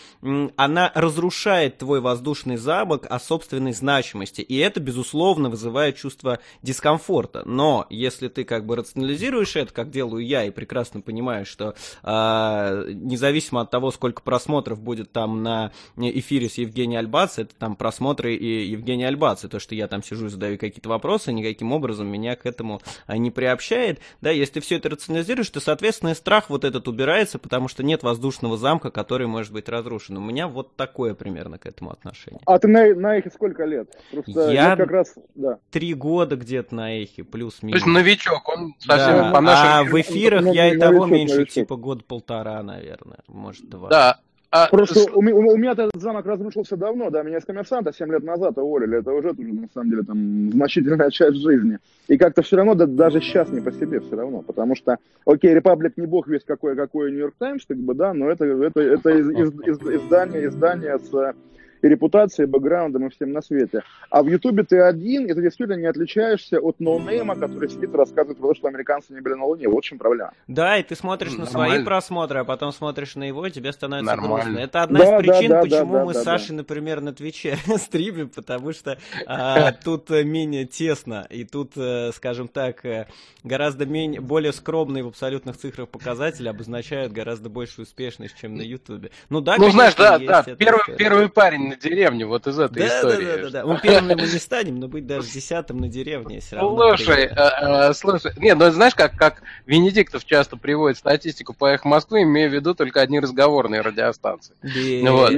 она 0.56 0.92
разрушает 0.94 1.78
твой 1.78 2.02
воздушный 2.02 2.58
замок 2.58 3.06
о 3.10 3.20
собственной 3.20 3.74
значимости 3.74 4.41
месте, 4.42 4.54
и 4.54 4.58
это, 4.58 4.80
безусловно, 4.80 5.50
вызывает 5.50 5.96
чувство 5.96 6.40
дискомфорта. 6.62 7.44
Но 7.46 7.86
если 7.90 8.28
ты 8.28 8.44
как 8.44 8.66
бы 8.66 8.76
рационализируешь 8.76 9.56
это, 9.56 9.74
как 9.74 9.90
делаю 9.90 10.26
я, 10.26 10.44
и 10.44 10.52
прекрасно 10.52 11.02
понимаешь, 11.02 11.48
что 11.48 11.76
э, 12.04 12.92
независимо 12.94 13.62
от 13.62 13.72
того, 13.72 13.92
сколько 13.92 14.22
просмотров 14.22 14.82
будет 14.82 15.12
там 15.12 15.44
на 15.44 15.72
эфире 15.98 16.50
с 16.50 16.56
Евгением 16.56 17.00
Альбац, 17.00 17.38
это 17.38 17.56
там 17.56 17.76
просмотры 17.76 18.36
и 18.36 18.68
Евгения 18.68 19.08
Альбац, 19.08 19.44
и 19.44 19.48
то, 19.48 19.60
что 19.60 19.76
я 19.76 19.88
там 19.88 20.04
сижу 20.04 20.28
и 20.28 20.30
задаю 20.30 20.58
какие-то 20.58 20.90
вопросы, 20.90 21.32
никаким 21.32 21.72
образом 21.72 22.08
меня 22.08 22.36
к 22.36 22.46
этому 22.46 22.82
а, 23.08 23.18
не 23.18 23.32
приобщает. 23.32 24.00
Да, 24.22 24.30
если 24.32 24.56
ты 24.56 24.62
все 24.62 24.78
это 24.78 24.90
рационализируешь, 24.90 25.50
то, 25.50 25.60
соответственно, 25.60 26.10
и 26.10 26.16
страх 26.16 26.50
вот 26.50 26.64
этот 26.64 26.88
убирается, 26.88 27.40
потому 27.40 27.68
что 27.68 27.84
нет 27.84 28.04
воздушного 28.04 28.58
замка, 28.58 28.92
который 28.92 29.28
может 29.28 29.54
быть 29.54 29.70
разрушен. 29.70 30.18
У 30.18 30.22
меня 30.22 30.48
вот 30.48 30.76
такое 30.76 31.14
примерно 31.14 31.58
к 31.58 31.66
этому 31.66 31.92
отношение. 31.92 32.42
А 32.46 32.60
ты 32.60 32.68
на, 32.68 32.94
на 32.96 33.18
их 33.18 33.26
сколько 33.34 33.66
лет? 33.66 33.90
Просто 34.12 34.31
Просто 34.34 34.52
я 34.52 34.76
как 34.76 34.92
раз, 34.92 35.16
да. 35.36 35.60
три 35.70 35.94
года 35.94 36.36
где-то 36.36 36.76
на 36.76 37.02
эхе, 37.02 37.24
плюс-минус. 37.24 37.82
То 37.82 37.86
есть 37.86 37.98
новичок, 37.98 38.48
он 38.50 38.76
совсем 38.80 39.18
да. 39.18 39.32
по 39.32 39.42
нашим... 39.42 39.68
А 39.68 39.84
в 39.84 40.00
эфирах 40.00 40.46
я 40.54 40.74
и 40.74 40.78
того 40.78 41.06
меньше, 41.06 41.36
новичок. 41.36 41.54
типа 41.54 41.76
год-полтора, 41.76 42.62
наверное, 42.64 43.20
может, 43.28 43.70
два. 43.70 43.90
Да, 43.90 44.20
а, 44.54 44.68
Просто 44.68 45.00
с... 45.00 45.08
у, 45.08 45.20
у, 45.20 45.54
у 45.54 45.58
меня 45.58 45.72
этот 45.72 45.92
замок 45.96 46.26
разрушился 46.26 46.76
давно, 46.76 47.10
да, 47.10 47.24
меня 47.24 47.40
с 47.40 47.46
коммерсанта 47.46 47.94
7 47.94 48.12
лет 48.12 48.24
назад 48.24 48.58
уволили, 48.58 49.00
это 49.00 49.14
уже 49.14 49.34
тоже, 49.34 49.54
на 49.54 49.70
самом 49.74 49.90
деле, 49.90 50.04
там, 50.04 50.52
значительная 50.52 51.10
часть 51.12 51.38
жизни. 51.38 51.80
И 52.10 52.18
как-то 52.18 52.42
все 52.42 52.58
равно, 52.58 52.76
да, 52.76 52.86
даже 52.86 53.22
сейчас 53.22 53.48
не 53.50 53.62
по 53.62 53.72
себе 53.72 54.02
все 54.02 54.18
равно, 54.18 54.42
потому 54.42 54.76
что, 54.76 54.98
окей, 55.26 55.54
Репаблик 55.54 55.96
не 55.96 56.06
бог 56.06 56.28
весь 56.28 56.44
какой, 56.44 56.76
какой 56.76 57.12
Нью-Йорк 57.12 57.36
Таймс, 57.38 57.66
как 57.66 57.78
бы, 57.78 57.94
да, 57.94 58.14
но 58.14 58.30
это, 58.30 58.44
это, 58.44 58.82
это 58.82 59.10
из, 59.12 59.30
из, 59.30 59.54
из, 59.62 59.80
издание, 59.80 60.48
издание 60.48 61.00
с 61.00 61.34
и 61.82 61.88
репутацией, 61.88 62.48
и 62.48 62.50
бэкграундом, 62.50 63.08
и 63.08 63.10
всем 63.10 63.32
на 63.32 63.42
свете. 63.42 63.84
А 64.10 64.24
в 64.24 64.28
Ютубе 64.28 64.64
ты 64.64 64.80
один, 64.80 65.26
и 65.26 65.34
ты 65.34 65.42
действительно 65.42 65.78
не 65.78 65.88
отличаешься 65.88 66.60
от 66.60 66.80
ноунейма, 66.80 67.36
который 67.36 67.70
сидит 67.70 67.94
и 67.94 67.98
рассказывает 67.98 68.38
про 68.38 68.50
то, 68.50 68.56
что 68.56 68.68
американцы 68.68 69.14
не 69.14 69.22
были 69.22 69.34
на 69.34 69.46
Луне. 69.46 69.68
Вот 69.68 69.84
в 69.84 69.88
чем 69.88 69.98
проблема. 69.98 70.34
Да, 70.48 70.78
и 70.78 70.84
ты 70.84 70.96
смотришь 70.96 71.32
Нормально. 71.32 71.60
на 71.60 71.68
свои 71.74 71.84
просмотры, 71.84 72.40
а 72.40 72.44
потом 72.44 72.72
смотришь 72.72 73.16
на 73.16 73.24
его, 73.24 73.46
и 73.46 73.52
тебе 73.52 73.72
становится 73.72 74.16
Нормально. 74.16 74.44
грустно. 74.44 74.60
Это 74.60 74.84
одна 74.84 75.00
да, 75.00 75.18
из 75.18 75.22
причин, 75.22 75.50
да, 75.50 75.56
да, 75.56 75.62
почему 75.62 75.94
да, 75.94 76.06
мы 76.06 76.14
да, 76.14 76.20
с 76.20 76.24
Сашей, 76.24 76.50
да. 76.50 76.56
например, 76.56 77.02
на 77.02 77.14
Твиче 77.14 77.58
стримим, 77.78 78.30
потому 78.30 78.74
что 78.74 78.98
а, 79.26 79.72
тут 79.84 80.12
э, 80.12 80.24
менее 80.24 80.66
тесно, 80.66 81.26
и 81.30 81.44
тут, 81.44 81.74
э, 81.76 82.12
скажем 82.14 82.48
так, 82.48 82.86
э, 82.86 83.08
гораздо 83.44 83.86
менее, 83.86 84.22
более 84.22 84.54
скромные 84.54 85.04
в 85.04 85.08
абсолютных 85.08 85.58
цифрах 85.58 85.90
показатели 85.90 86.48
обозначают 86.48 87.12
гораздо 87.12 87.50
большую 87.50 87.86
успешность, 87.86 88.36
чем 88.38 88.56
на 88.56 88.62
Ютубе. 88.62 89.12
Ну 89.30 89.42
да, 89.42 89.56
ну 89.58 89.70
знаешь, 89.70 89.96
да, 89.96 90.20
да, 90.20 90.44
первый, 90.44 90.82
первый 90.98 91.30
парень 91.30 91.71
на 91.72 91.78
деревне, 91.78 92.26
вот 92.26 92.48
из 92.48 92.60
этой 92.60 92.80
да, 92.80 92.88
истории. 92.88 93.26
Да, 93.26 93.38
да, 93.38 93.44
да, 93.44 93.50
да. 93.50 93.66
Мы 93.66 93.80
первым 93.80 94.08
мы 94.08 94.16
не 94.16 94.40
станем, 94.40 94.80
но 94.80 94.88
быть 94.88 95.08
даже 95.08 95.28
десятым 95.32 95.78
на 95.80 95.88
деревне 95.88 96.40
все 96.40 96.58
равно. 96.58 96.96
Слушай, 96.96 97.28
а, 97.28 97.88
а, 97.90 97.94
слушай, 97.94 98.32
не, 98.38 98.54
ну 98.56 98.70
знаешь, 98.72 98.96
как, 98.96 99.16
как 99.16 99.42
Венедиктов 99.66 100.26
часто 100.26 100.58
приводит 100.58 100.98
статистику 100.98 101.54
по 101.54 101.74
их 101.74 101.86
Москвы, 101.86 102.24
имея 102.24 102.50
в 102.50 102.54
виду 102.54 102.76
только 102.76 103.02
одни 103.02 103.20
разговорные 103.20 103.82
радиостанции. 103.82 104.56
Да. 104.62 105.12
Вот. 105.12 105.34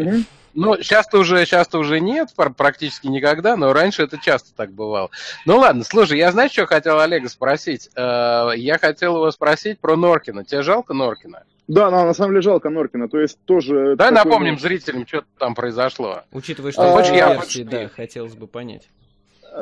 Ну, 0.54 0.78
сейчас-то 0.78 1.20
уже, 1.20 1.46
сейчас-то 1.46 1.80
уже 1.80 2.00
нет, 2.00 2.30
практически 2.36 3.08
никогда, 3.08 3.56
но 3.58 3.74
раньше 3.74 4.04
это 4.04 4.18
часто 4.18 4.56
так 4.56 4.72
бывало. 4.72 5.10
Ну 5.46 5.58
ладно, 5.58 5.84
слушай, 5.84 6.18
я 6.18 6.32
знаешь, 6.32 6.52
что 6.52 6.66
хотел 6.66 7.00
Олега 7.00 7.30
спросить? 7.30 7.90
Э, 7.96 8.52
я 8.56 8.78
хотел 8.78 9.16
его 9.16 9.32
спросить 9.32 9.80
про 9.80 9.96
Норкина. 9.96 10.46
Тебе 10.46 10.62
жалко 10.62 10.94
Норкина? 10.94 11.44
Да, 11.68 11.90
на, 11.90 12.06
на 12.06 12.14
самом 12.14 12.32
деле 12.32 12.42
жалко 12.42 12.70
Норкина, 12.70 13.08
то 13.10 13.20
есть 13.20 13.40
тоже... 13.46 13.96
Давай 13.96 14.14
такой... 14.14 14.32
напомним 14.32 14.60
зрителям, 14.60 15.08
что 15.08 15.24
там 15.40 15.56
произошло. 15.56 16.24
Учитывая, 16.32 16.72
что 16.72 16.98
а, 16.98 17.02
версии, 17.02 17.64
да, 17.64 17.88
хотелось 17.88 18.36
бы 18.36 18.48
понять 18.48 18.90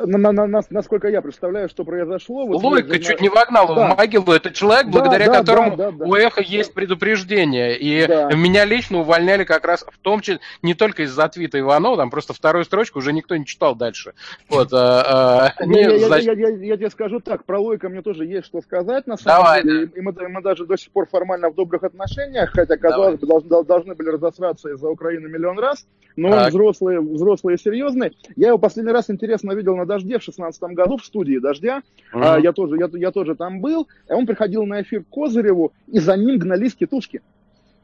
на, 0.06 0.32
на, 0.32 0.46
на, 0.46 0.62
насколько 0.70 1.08
я 1.08 1.20
представляю, 1.20 1.68
что 1.68 1.84
произошло. 1.84 2.46
Вот 2.46 2.62
Логика 2.62 2.98
чуть 2.98 3.20
не 3.20 3.28
вогнал 3.28 3.74
да. 3.74 3.94
в 3.94 3.98
могилу. 3.98 4.32
Это 4.32 4.50
человек, 4.50 4.86
да, 4.86 4.92
благодаря 4.92 5.26
да, 5.26 5.38
которому 5.38 5.76
да, 5.76 5.90
да, 5.90 5.98
да. 5.98 6.04
у 6.04 6.14
Эхо 6.14 6.40
есть 6.40 6.72
предупреждение. 6.72 7.76
И 7.78 8.06
да. 8.06 8.30
меня 8.32 8.64
лично 8.64 9.00
увольняли 9.00 9.44
как 9.44 9.66
раз 9.66 9.84
в 9.88 9.98
том 9.98 10.20
числе, 10.20 10.40
не 10.62 10.74
только 10.74 11.02
из-за 11.02 11.28
твита 11.28 11.58
Иванова, 11.58 11.96
там 11.96 12.10
просто 12.10 12.32
вторую 12.32 12.64
строчку 12.64 12.98
уже 12.98 13.12
никто 13.12 13.36
не 13.36 13.44
читал 13.44 13.74
дальше. 13.74 14.14
Вот, 14.48 14.68
а, 14.72 15.52
а, 15.58 15.66
не, 15.66 15.80
я, 15.80 16.06
значит... 16.06 16.26
я, 16.26 16.32
я, 16.32 16.48
я, 16.48 16.64
я 16.64 16.76
тебе 16.76 16.90
скажу 16.90 17.20
так, 17.20 17.44
про 17.44 17.60
Лойка 17.60 17.88
мне 17.88 18.02
тоже 18.02 18.24
есть 18.24 18.46
что 18.46 18.60
сказать, 18.60 19.06
на 19.06 19.16
самом 19.16 19.44
Давай, 19.44 19.62
деле. 19.62 19.86
Да. 19.86 19.98
И 19.98 20.00
мы, 20.00 20.12
мы 20.28 20.42
даже 20.42 20.66
до 20.66 20.76
сих 20.76 20.90
пор 20.90 21.06
формально 21.06 21.50
в 21.50 21.54
добрых 21.54 21.82
отношениях, 21.82 22.50
хотя, 22.52 22.76
казалось 22.76 23.18
бы, 23.18 23.26
должны, 23.26 23.64
должны 23.64 23.94
были 23.94 24.08
разосраться 24.08 24.70
из-за 24.70 24.88
Украины 24.88 25.28
миллион 25.28 25.58
раз, 25.58 25.86
но 26.16 26.30
так. 26.30 26.44
он 26.44 26.48
взрослый, 26.50 26.98
взрослый 27.00 27.54
и 27.54 27.58
серьезный. 27.58 28.16
Я 28.36 28.48
его 28.48 28.58
последний 28.58 28.92
раз 28.92 29.10
интересно 29.10 29.52
видел 29.52 29.76
на 29.76 29.81
дожде 29.86 30.18
в 30.18 30.22
шестнадцатом 30.22 30.74
году 30.74 30.96
в 30.96 31.04
студии 31.04 31.38
«Дождя». 31.38 31.82
А, 32.12 32.38
я, 32.38 32.52
тоже, 32.52 32.76
я, 32.76 32.88
я 32.92 33.10
тоже 33.10 33.34
там 33.34 33.60
был. 33.60 33.88
Он 34.08 34.26
приходил 34.26 34.64
на 34.66 34.82
эфир 34.82 35.02
к 35.02 35.08
Козыреву, 35.08 35.72
и 35.88 35.98
за 35.98 36.16
ним 36.16 36.38
гнались 36.38 36.74
тетушки. 36.74 37.20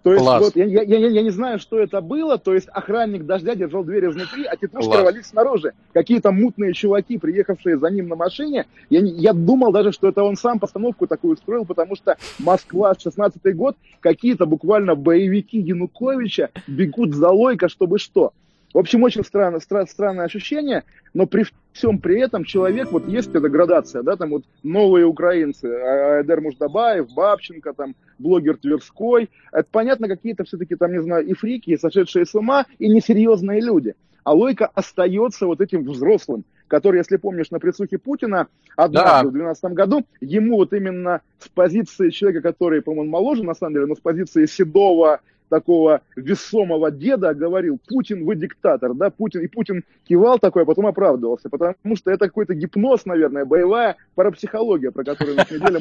То 0.02 0.12
есть, 0.12 0.24
Класс. 0.24 0.42
вот, 0.42 0.56
я, 0.56 0.64
я, 0.64 0.82
я, 0.82 1.08
я 1.08 1.22
не 1.22 1.30
знаю, 1.30 1.58
что 1.58 1.78
это 1.78 2.00
было. 2.00 2.38
То 2.38 2.54
есть, 2.54 2.68
охранник 2.72 3.24
дождя 3.24 3.54
держал 3.54 3.82
дверь 3.84 4.08
изнутри, 4.08 4.44
а 4.44 4.56
тетушки 4.56 4.86
Класс. 4.86 5.00
рвались 5.02 5.26
снаружи. 5.26 5.72
Какие-то 5.92 6.30
мутные 6.30 6.72
чуваки, 6.72 7.18
приехавшие 7.18 7.78
за 7.78 7.90
ним 7.90 8.08
на 8.08 8.16
машине. 8.16 8.66
Я, 8.90 9.00
я 9.00 9.32
думал 9.32 9.72
даже, 9.72 9.92
что 9.92 10.08
это 10.08 10.22
он 10.22 10.36
сам 10.36 10.60
постановку 10.60 11.06
такую 11.06 11.34
устроил, 11.34 11.64
потому 11.64 11.96
что 11.96 12.16
Москва, 12.38 12.92
16-й 12.92 13.52
год, 13.52 13.76
какие-то 14.00 14.46
буквально 14.46 14.94
боевики 14.94 15.58
Януковича 15.58 16.50
бегут 16.66 17.14
за 17.14 17.30
Лойко, 17.30 17.68
чтобы 17.68 17.98
что. 17.98 18.32
В 18.74 18.78
общем, 18.78 19.02
очень 19.02 19.24
странно, 19.24 19.56
стра- 19.56 19.86
странное 19.86 20.26
ощущение, 20.26 20.84
но 21.14 21.26
при 21.26 21.46
всем 21.72 21.98
при 21.98 22.20
этом 22.20 22.44
человек, 22.44 22.92
вот 22.92 23.08
есть 23.08 23.34
эта 23.34 23.48
градация, 23.48 24.02
да, 24.02 24.16
там 24.16 24.30
вот 24.30 24.44
новые 24.62 25.06
украинцы, 25.06 25.64
а, 25.64 26.18
Айдер 26.18 26.40
Муждабаев, 26.40 27.12
Бабченко, 27.14 27.72
там, 27.72 27.94
блогер 28.18 28.56
Тверской, 28.58 29.30
это 29.52 29.68
понятно, 29.70 30.08
какие-то 30.08 30.44
все-таки 30.44 30.74
там, 30.76 30.92
не 30.92 31.02
знаю, 31.02 31.26
и 31.26 31.32
фрики, 31.32 31.70
и 31.70 31.78
сошедшие 31.78 32.26
с 32.26 32.34
ума, 32.34 32.66
и 32.78 32.88
несерьезные 32.88 33.60
люди. 33.60 33.94
А 34.22 34.34
логика 34.34 34.70
остается 34.74 35.46
вот 35.46 35.62
этим 35.62 35.84
взрослым, 35.84 36.44
который, 36.66 36.98
если 36.98 37.16
помнишь, 37.16 37.50
на 37.50 37.60
присухе 37.60 37.96
Путина 37.96 38.48
однажды 38.76 39.08
да. 39.08 39.30
в 39.30 39.32
2012 39.32 39.64
году, 39.72 40.06
ему 40.20 40.56
вот 40.56 40.74
именно 40.74 41.22
с 41.38 41.48
позиции 41.48 42.10
человека, 42.10 42.42
который, 42.42 42.82
по-моему, 42.82 43.10
моложе, 43.10 43.42
на 43.44 43.54
самом 43.54 43.72
деле, 43.72 43.86
но 43.86 43.94
с 43.94 44.00
позиции 44.00 44.44
седого 44.44 45.20
такого 45.48 46.02
весомого 46.16 46.90
деда 46.90 47.34
говорил, 47.34 47.78
Путин, 47.88 48.24
вы 48.24 48.36
диктатор, 48.36 48.94
да, 48.94 49.10
Путин, 49.10 49.40
и 49.40 49.48
Путин 49.48 49.84
кивал 50.08 50.38
такой, 50.38 50.62
а 50.62 50.66
потом 50.66 50.86
оправдывался, 50.86 51.48
потому 51.48 51.96
что 51.96 52.10
это 52.10 52.26
какой-то 52.26 52.54
гипноз, 52.54 53.04
наверное, 53.06 53.44
боевая 53.44 53.96
парапсихология, 54.14 54.90
про 54.90 55.04
которую 55.04 55.36
на 55.36 55.46
неделе 55.50 55.80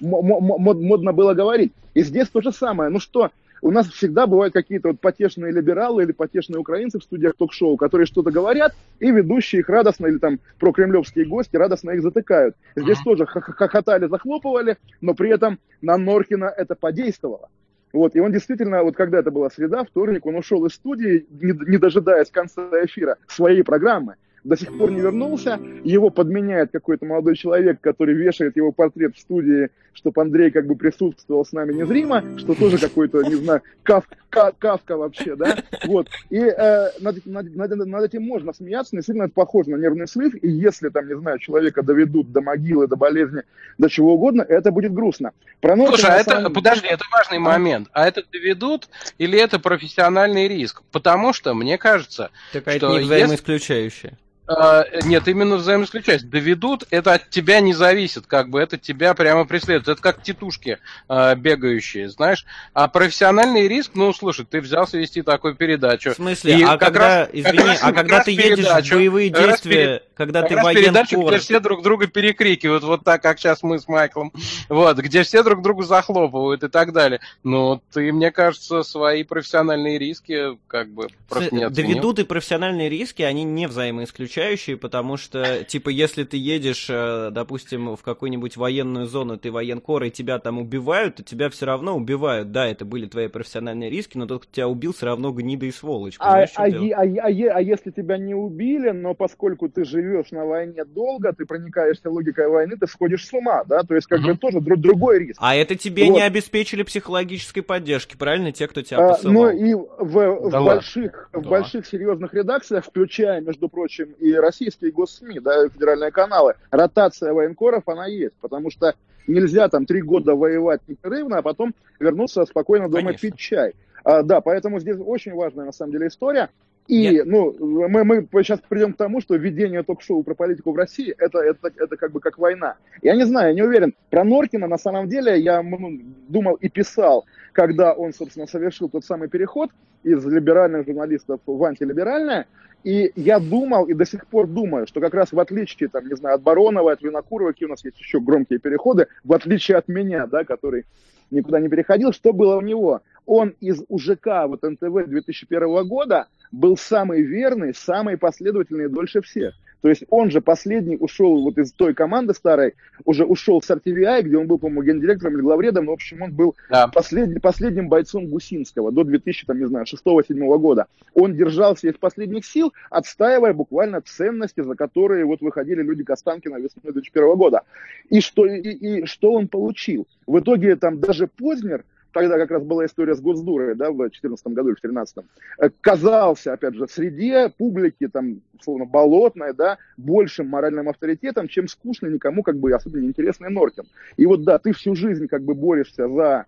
модно, 0.00 0.78
модно 0.78 1.12
было 1.12 1.34
говорить. 1.34 1.72
И 1.94 2.02
здесь 2.02 2.28
то 2.28 2.40
же 2.40 2.52
самое. 2.52 2.90
Ну 2.90 2.98
что, 2.98 3.30
у 3.62 3.70
нас 3.70 3.88
всегда 3.88 4.26
бывают 4.26 4.52
какие-то 4.52 4.88
вот 4.88 5.00
потешные 5.00 5.50
либералы 5.50 6.02
или 6.02 6.12
потешные 6.12 6.60
украинцы 6.60 6.98
в 6.98 7.02
студиях 7.02 7.34
ток-шоу, 7.34 7.78
которые 7.78 8.06
что-то 8.06 8.30
говорят, 8.30 8.74
и 9.00 9.10
ведущие 9.10 9.60
их 9.60 9.70
радостно, 9.70 10.06
или 10.06 10.18
там 10.18 10.38
про 10.58 10.70
кремлевские 10.72 11.24
гости 11.24 11.56
радостно 11.56 11.92
их 11.92 12.02
затыкают. 12.02 12.56
Здесь 12.76 12.98
тоже 13.02 13.24
хохотали, 13.24 14.06
захлопывали, 14.06 14.76
но 15.00 15.14
при 15.14 15.30
этом 15.30 15.58
на 15.80 15.96
Норкина 15.96 16.52
это 16.54 16.74
подействовало. 16.74 17.48
Вот, 17.94 18.16
и 18.16 18.20
он 18.20 18.32
действительно, 18.32 18.82
вот 18.82 18.96
когда 18.96 19.20
это 19.20 19.30
была 19.30 19.50
среда, 19.50 19.84
вторник, 19.84 20.26
он 20.26 20.34
ушел 20.34 20.66
из 20.66 20.72
студии, 20.72 21.26
не, 21.30 21.52
не 21.70 21.78
дожидаясь 21.78 22.28
конца 22.28 22.68
эфира 22.84 23.18
своей 23.28 23.62
программы 23.62 24.16
до 24.42 24.56
сих 24.56 24.76
пор 24.76 24.90
не 24.90 25.00
вернулся. 25.00 25.58
Его 25.84 26.10
подменяет 26.10 26.70
какой-то 26.70 27.06
молодой 27.06 27.34
человек, 27.34 27.80
который 27.80 28.14
вешает 28.14 28.56
его 28.56 28.72
портрет 28.72 29.16
в 29.16 29.20
студии, 29.20 29.70
чтобы 29.94 30.20
Андрей 30.22 30.50
как 30.50 30.66
бы 30.66 30.76
присутствовал 30.76 31.44
с 31.44 31.52
нами 31.52 31.72
незримо, 31.72 32.22
что 32.38 32.54
тоже 32.54 32.78
какой-то, 32.78 33.22
не 33.22 33.36
знаю, 33.36 33.62
кав, 33.82 34.04
кав, 34.28 34.54
кавка 34.58 34.96
вообще, 34.96 35.36
да? 35.36 35.58
Вот. 35.86 36.08
И 36.30 36.38
э, 36.38 36.90
над, 37.00 37.24
над, 37.24 37.54
над, 37.54 37.86
над 37.86 38.04
этим 38.04 38.22
можно 38.22 38.52
смеяться, 38.52 38.96
действительно 38.96 39.24
это 39.24 39.34
похоже 39.34 39.70
на 39.70 39.76
нервный 39.76 40.08
срыв, 40.08 40.34
и 40.34 40.48
если 40.48 40.88
там, 40.88 41.08
не 41.08 41.16
знаю, 41.16 41.38
человека 41.38 41.82
доведут 41.82 42.32
до 42.32 42.40
могилы, 42.40 42.86
до 42.86 42.96
болезни, 42.96 43.42
до 43.78 43.88
чего 43.88 44.14
угодно, 44.14 44.42
это 44.42 44.70
будет 44.70 44.92
грустно. 44.92 45.32
Про 45.60 45.76
Слушай, 45.76 46.10
а 46.10 46.16
это, 46.16 46.30
самом... 46.30 46.52
подожди, 46.52 46.86
это 46.86 47.04
важный 47.10 47.38
момент. 47.38 47.88
А 47.92 48.06
это 48.06 48.22
доведут 48.30 48.88
или 49.18 49.38
это 49.38 49.58
профессиональный 49.58 50.48
риск? 50.48 50.82
Потому 50.92 51.32
что, 51.32 51.54
мне 51.54 51.78
кажется, 51.78 52.30
так, 52.52 52.62
что 52.62 52.70
это 52.72 52.88
не 52.88 53.00
взаимоисключающее. 53.00 54.12
Если... 54.12 54.24
Uh, 54.46 54.84
нет, 55.06 55.26
именно 55.26 55.56
взаимоисключать. 55.56 56.28
Доведут, 56.28 56.84
это 56.90 57.14
от 57.14 57.30
тебя 57.30 57.60
не 57.60 57.72
зависит, 57.72 58.26
как 58.26 58.50
бы 58.50 58.60
это 58.60 58.76
тебя 58.76 59.14
прямо 59.14 59.46
преследует. 59.46 59.88
Это 59.88 60.02
как 60.02 60.22
тетушки 60.22 60.80
uh, 61.08 61.34
бегающие, 61.34 62.10
знаешь. 62.10 62.44
А 62.74 62.88
профессиональный 62.88 63.66
риск, 63.68 63.92
ну, 63.94 64.12
слушай, 64.12 64.44
ты 64.44 64.60
взялся 64.60 64.98
вести 64.98 65.22
такую 65.22 65.54
передачу. 65.54 66.10
В 66.10 66.16
смысле? 66.16 66.58
И 66.58 66.62
а 66.62 66.76
когда, 66.76 67.20
раз, 67.20 67.28
извини, 67.32 67.58
раз, 67.58 67.78
а 67.80 67.92
когда 67.92 68.22
ты 68.22 68.32
едешь 68.32 68.66
в 68.66 68.90
боевые 68.90 69.30
действия, 69.30 70.02
когда 70.14 70.42
ты 70.42 70.56
военкор... 70.56 70.74
передачу, 70.74 71.26
где 71.26 71.38
все 71.38 71.58
друг 71.58 71.82
друга 71.82 72.06
перекрикивают, 72.06 72.84
вот 72.84 73.02
так, 73.02 73.22
как 73.22 73.38
сейчас 73.38 73.62
мы 73.62 73.78
с 73.78 73.88
Майклом, 73.88 74.30
вот, 74.68 74.98
где 74.98 75.22
все 75.22 75.42
друг 75.42 75.62
другу 75.62 75.84
захлопывают 75.84 76.62
и 76.62 76.68
так 76.68 76.92
далее. 76.92 77.20
Но 77.44 77.80
ты, 77.94 78.12
мне 78.12 78.30
кажется, 78.30 78.82
свои 78.82 79.24
профессиональные 79.24 79.98
риски 79.98 80.58
как 80.66 80.90
бы 80.90 81.08
просто 81.30 81.54
не 81.54 81.62
оценил. 81.62 81.88
Доведут 81.88 82.18
и 82.18 82.24
профессиональные 82.24 82.90
риски, 82.90 83.22
они 83.22 83.44
не 83.44 83.66
взаимоисключают 83.66 84.33
исключающие, 84.34 84.76
потому 84.76 85.16
что, 85.16 85.64
типа, 85.64 85.88
если 85.90 86.24
ты 86.24 86.36
едешь, 86.36 86.86
э, 86.90 87.30
допустим, 87.30 87.96
в 87.96 88.02
какую-нибудь 88.02 88.56
военную 88.56 89.06
зону, 89.06 89.38
ты 89.38 89.50
военкор, 89.50 90.04
и 90.04 90.10
тебя 90.10 90.38
там 90.38 90.58
убивают, 90.58 91.16
то 91.16 91.22
тебя 91.22 91.48
все 91.50 91.66
равно 91.66 91.96
убивают. 91.96 92.50
Да, 92.50 92.66
это 92.66 92.84
были 92.84 93.06
твои 93.06 93.28
профессиональные 93.28 93.90
риски, 93.90 94.18
но 94.18 94.26
тот, 94.26 94.42
кто 94.42 94.52
тебя 94.52 94.68
убил, 94.68 94.92
все 94.92 95.06
равно 95.06 95.30
гнида 95.30 95.66
и 95.66 95.70
сволочь. 95.70 96.16
А, 96.18 96.42
а, 96.42 96.46
а, 96.56 96.64
а, 96.64 97.26
а 97.26 97.60
если 97.60 97.90
тебя 97.90 98.18
не 98.18 98.34
убили, 98.34 98.90
но 98.90 99.14
поскольку 99.14 99.68
ты 99.68 99.84
живешь 99.84 100.30
на 100.30 100.44
войне 100.44 100.84
долго, 100.84 101.32
ты 101.32 101.46
проникаешься 101.46 102.10
логикой 102.10 102.48
войны, 102.48 102.76
ты 102.76 102.86
сходишь 102.86 103.26
с 103.26 103.32
ума, 103.32 103.64
да? 103.64 103.82
То 103.82 103.94
есть, 103.94 104.06
как 104.06 104.22
бы 104.22 104.36
тоже 104.36 104.60
друг, 104.60 104.80
другой 104.80 105.20
риск. 105.20 105.38
А 105.40 105.54
это 105.54 105.76
тебе 105.76 106.06
вот. 106.06 106.14
не 106.14 106.22
обеспечили 106.22 106.82
психологической 106.82 107.62
поддержки, 107.62 108.16
правильно? 108.16 108.52
Те, 108.52 108.66
кто 108.66 108.82
тебя 108.82 109.08
посылал. 109.08 109.48
А, 109.48 109.52
ну 109.52 109.58
и 109.58 109.74
в, 109.74 110.50
да 110.50 110.60
в 110.60 110.64
больших, 110.64 111.30
да. 111.32 111.38
в 111.40 111.42
больших 111.44 111.86
серьезных 111.86 112.34
редакциях, 112.34 112.84
включая, 112.84 113.40
между 113.40 113.68
прочим, 113.68 114.14
и 114.24 114.34
российские 114.34 114.90
госсми, 114.90 115.38
да, 115.38 115.68
федеральные 115.68 116.10
каналы, 116.10 116.54
ротация 116.70 117.34
военкоров, 117.34 117.82
она 117.86 118.06
есть, 118.06 118.34
потому 118.40 118.70
что 118.70 118.94
нельзя 119.26 119.68
там 119.68 119.84
три 119.84 120.00
года 120.00 120.34
воевать 120.34 120.80
непрерывно, 120.88 121.38
а 121.38 121.42
потом 121.42 121.74
вернуться 122.00 122.46
спокойно 122.46 122.88
дома 122.88 123.08
Конечно. 123.08 123.28
пить 123.28 123.38
чай. 123.38 123.74
А, 124.02 124.22
да, 124.22 124.40
поэтому 124.40 124.80
здесь 124.80 124.96
очень 124.98 125.34
важная 125.34 125.66
на 125.66 125.72
самом 125.72 125.92
деле 125.92 126.08
история. 126.08 126.48
И 126.86 127.08
Нет. 127.08 127.26
ну, 127.26 127.54
мы, 127.88 128.04
мы 128.04 128.26
сейчас 128.42 128.60
придем 128.66 128.92
к 128.92 128.96
тому, 128.98 129.20
что 129.20 129.36
введение 129.36 129.82
ток-шоу 129.82 130.22
про 130.22 130.34
политику 130.34 130.72
в 130.72 130.76
России 130.76 131.14
это, 131.16 131.38
это, 131.38 131.70
это 131.74 131.96
как 131.96 132.12
бы 132.12 132.20
как 132.20 132.38
война. 132.38 132.76
Я 133.02 133.14
не 133.14 133.24
знаю, 133.24 133.48
я 133.48 133.54
не 133.54 133.62
уверен. 133.62 133.94
Про 134.10 134.24
Норкина 134.24 134.66
на 134.66 134.78
самом 134.78 135.08
деле 135.08 135.38
я 135.38 135.62
ну, 135.62 135.98
думал 136.28 136.54
и 136.54 136.68
писал, 136.68 137.24
когда 137.52 137.92
он, 137.92 138.12
собственно, 138.12 138.46
совершил 138.46 138.88
тот 138.90 139.04
самый 139.04 139.28
переход 139.28 139.70
из 140.02 140.24
либеральных 140.26 140.86
журналистов 140.86 141.40
в 141.46 141.64
антилиберальное. 141.64 142.46
И 142.84 143.12
я 143.16 143.40
думал 143.40 143.86
и 143.86 143.94
до 143.94 144.04
сих 144.04 144.26
пор 144.26 144.46
думаю, 144.46 144.86
что 144.86 145.00
как 145.00 145.14
раз 145.14 145.32
в 145.32 145.40
отличие, 145.40 145.88
там, 145.88 146.06
не 146.06 146.14
знаю, 146.16 146.36
от 146.36 146.42
Баронова, 146.42 146.92
от 146.92 147.02
Винокурова, 147.02 147.52
какие 147.52 147.66
у 147.66 147.70
нас 147.70 147.82
есть 147.82 147.98
еще 147.98 148.20
громкие 148.20 148.58
переходы, 148.58 149.08
в 149.24 149.32
отличие 149.32 149.78
от 149.78 149.88
меня, 149.88 150.26
да, 150.26 150.44
который 150.44 150.84
никуда 151.30 151.60
не 151.60 151.68
переходил, 151.70 152.12
что 152.12 152.34
было 152.34 152.56
у 152.56 152.60
него? 152.60 153.00
Он 153.24 153.54
из 153.60 153.82
УЖК, 153.88 154.46
вот 154.46 154.62
НТВ 154.62 155.06
2001 155.06 155.88
года, 155.88 156.28
был 156.52 156.76
самый 156.76 157.22
верный, 157.22 157.74
самый 157.74 158.18
последовательный 158.18 158.90
дольше 158.90 159.22
всех. 159.22 159.54
То 159.84 159.90
есть 159.90 160.04
он 160.08 160.30
же 160.30 160.40
последний 160.40 160.96
ушел 160.96 161.42
вот 161.42 161.58
из 161.58 161.70
той 161.72 161.92
команды 161.92 162.32
старой, 162.32 162.72
уже 163.04 163.26
ушел 163.26 163.60
с 163.60 163.68
RTVI, 163.70 164.22
где 164.22 164.38
он 164.38 164.46
был, 164.46 164.58
по-моему, 164.58 164.82
гендиректором 164.82 165.34
или 165.34 165.42
главредом, 165.42 165.84
но, 165.84 165.90
в 165.90 165.94
общем, 165.96 166.22
он 166.22 166.32
был 166.32 166.56
да. 166.70 166.88
последний, 166.88 167.38
последним 167.38 167.90
бойцом 167.90 168.28
Гусинского 168.28 168.92
до 168.92 169.04
2000, 169.04 169.44
там, 169.44 169.58
не 169.58 169.66
знаю, 169.66 169.84
6-7 169.84 170.58
года. 170.58 170.86
Он 171.12 171.34
держался 171.34 171.86
из 171.88 171.98
последних 171.98 172.46
сил, 172.46 172.72
отстаивая 172.88 173.52
буквально 173.52 174.00
ценности, 174.00 174.62
за 174.62 174.74
которые 174.74 175.26
вот 175.26 175.42
выходили 175.42 175.82
люди 175.82 176.02
Костанкина 176.02 176.56
весной 176.56 176.94
2001 176.94 177.36
года. 177.36 177.60
И 178.08 178.22
что, 178.22 178.46
и, 178.46 178.60
и 178.60 179.04
что 179.04 179.34
он 179.34 179.48
получил? 179.48 180.06
В 180.26 180.38
итоге 180.40 180.76
там 180.76 180.98
даже 180.98 181.26
Познер, 181.26 181.84
тогда 182.14 182.38
как 182.38 182.50
раз 182.50 182.62
была 182.62 182.86
история 182.86 183.14
с 183.14 183.20
Госдурой, 183.20 183.74
да, 183.74 183.90
в 183.90 183.96
2014 183.96 184.46
году 184.48 184.68
или 184.68 184.76
в 184.76 184.80
2013, 184.80 185.18
э, 185.58 185.70
казался, 185.80 186.52
опять 186.54 186.74
же, 186.74 186.86
среди 186.88 187.50
публики, 187.58 188.08
там, 188.08 188.40
условно, 188.58 188.86
болотной, 188.86 189.52
да, 189.52 189.78
большим 189.96 190.48
моральным 190.48 190.88
авторитетом, 190.88 191.48
чем 191.48 191.68
скучный, 191.68 192.10
никому, 192.10 192.42
как 192.42 192.56
бы, 192.56 192.72
особенно 192.72 193.02
неинтересный 193.02 193.50
Норкин. 193.50 193.84
И 194.16 194.24
вот, 194.26 194.44
да, 194.44 194.58
ты 194.58 194.72
всю 194.72 194.94
жизнь, 194.94 195.26
как 195.26 195.42
бы, 195.42 195.54
борешься 195.54 196.08
за 196.08 196.46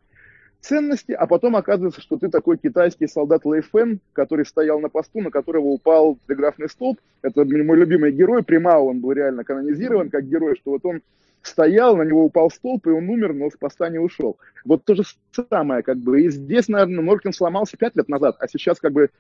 ценности, 0.61 1.13
а 1.13 1.27
потом 1.27 1.57
оказывается, 1.57 2.01
что 2.01 2.17
ты 2.17 2.29
такой 2.29 2.59
китайский 2.59 3.07
солдат 3.07 3.45
Лэй 3.45 3.61
Фэн, 3.61 4.01
который 4.13 4.45
стоял 4.47 4.81
на 4.81 4.89
посту, 4.89 5.21
на 5.21 5.31
которого 5.31 5.67
упал 5.67 6.19
телеграфный 6.27 6.69
столб. 6.69 6.99
Это 7.23 7.45
мой 7.45 7.77
любимый 7.77 8.13
герой, 8.13 8.43
Примао, 8.43 8.87
он 8.87 9.01
был 9.01 9.13
реально 9.13 9.45
канонизирован 9.45 10.11
как 10.11 10.25
герой, 10.25 10.57
что 10.57 10.73
вот 10.73 10.85
он 10.85 11.03
стоял, 11.47 11.97
на 11.97 12.03
него 12.03 12.25
упал 12.25 12.51
столб, 12.51 12.87
и 12.87 12.91
он 12.91 13.09
умер, 13.09 13.35
но 13.35 13.51
с 13.51 13.91
не 13.91 13.99
ушел. 13.99 14.39
Вот 14.65 14.85
то 14.85 14.95
же 14.95 15.03
самое, 15.51 15.83
как 15.83 15.99
бы. 15.99 16.23
И 16.23 16.31
здесь, 16.31 16.69
наверное, 16.69 17.03
Норкин 17.03 17.33
сломался 17.33 17.77
пять 17.77 17.97
лет 17.97 18.09
назад, 18.09 18.37
а 18.41 18.49
сейчас, 18.49 18.79
как 18.79 18.93
бы, 18.93 19.11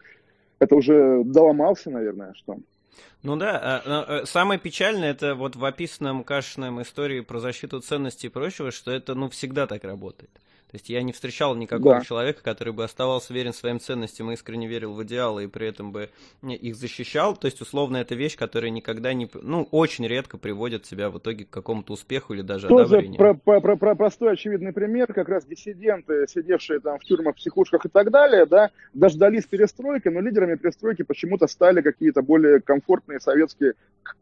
это 0.58 0.74
уже 0.74 1.22
доломался, 1.24 1.90
наверное, 1.90 2.32
что. 2.34 2.56
Ну 3.22 3.36
да, 3.36 3.82
а, 3.84 4.20
э, 4.20 4.26
самое 4.26 4.60
печальное 4.60 5.10
это 5.10 5.34
вот 5.34 5.56
в 5.56 5.64
описанном 5.64 6.22
Кашиным 6.24 6.80
истории 6.82 7.20
про 7.20 7.40
защиту 7.40 7.80
ценностей 7.80 8.28
и 8.28 8.30
прочего, 8.30 8.70
что 8.70 8.90
это 8.90 9.14
ну 9.14 9.28
всегда 9.28 9.66
так 9.66 9.84
работает. 9.84 10.30
То 10.76 10.78
есть 10.78 10.90
я 10.90 11.02
не 11.02 11.12
встречал 11.12 11.54
никакого 11.54 11.94
да. 11.94 12.00
человека, 12.02 12.42
который 12.42 12.74
бы 12.74 12.84
оставался 12.84 13.32
верен 13.32 13.54
своим 13.54 13.80
ценностям 13.80 14.30
и 14.30 14.34
искренне 14.34 14.68
верил 14.68 14.92
в 14.92 15.02
идеалы 15.04 15.44
и 15.44 15.46
при 15.46 15.68
этом 15.68 15.90
бы 15.90 16.10
их 16.42 16.76
защищал. 16.76 17.34
То 17.34 17.46
есть, 17.46 17.62
условно, 17.62 17.96
это 17.96 18.14
вещь, 18.14 18.36
которая 18.36 18.70
никогда 18.70 19.14
не... 19.14 19.26
Ну, 19.32 19.66
очень 19.70 20.06
редко 20.06 20.36
приводит 20.36 20.84
себя 20.84 21.08
в 21.08 21.16
итоге 21.16 21.46
к 21.46 21.48
какому-то 21.48 21.94
успеху 21.94 22.34
или 22.34 22.42
даже 22.42 22.68
Тоже 22.68 22.96
одобрению. 22.96 23.16
Про, 23.16 23.32
про, 23.32 23.60
про, 23.62 23.76
про 23.76 23.94
простой 23.94 24.34
очевидный 24.34 24.74
пример, 24.74 25.14
как 25.14 25.30
раз 25.30 25.46
диссиденты, 25.46 26.26
сидевшие 26.28 26.80
там 26.80 26.98
в 26.98 27.04
тюрьмах, 27.04 27.36
психушках 27.36 27.86
и 27.86 27.88
так 27.88 28.10
далее, 28.10 28.44
да, 28.44 28.70
дождались 28.92 29.46
перестройки, 29.46 30.08
но 30.08 30.20
лидерами 30.20 30.56
перестройки 30.56 31.04
почему-то 31.04 31.46
стали 31.46 31.80
какие-то 31.80 32.20
более 32.20 32.60
комфортные 32.60 33.18
советские, 33.18 33.76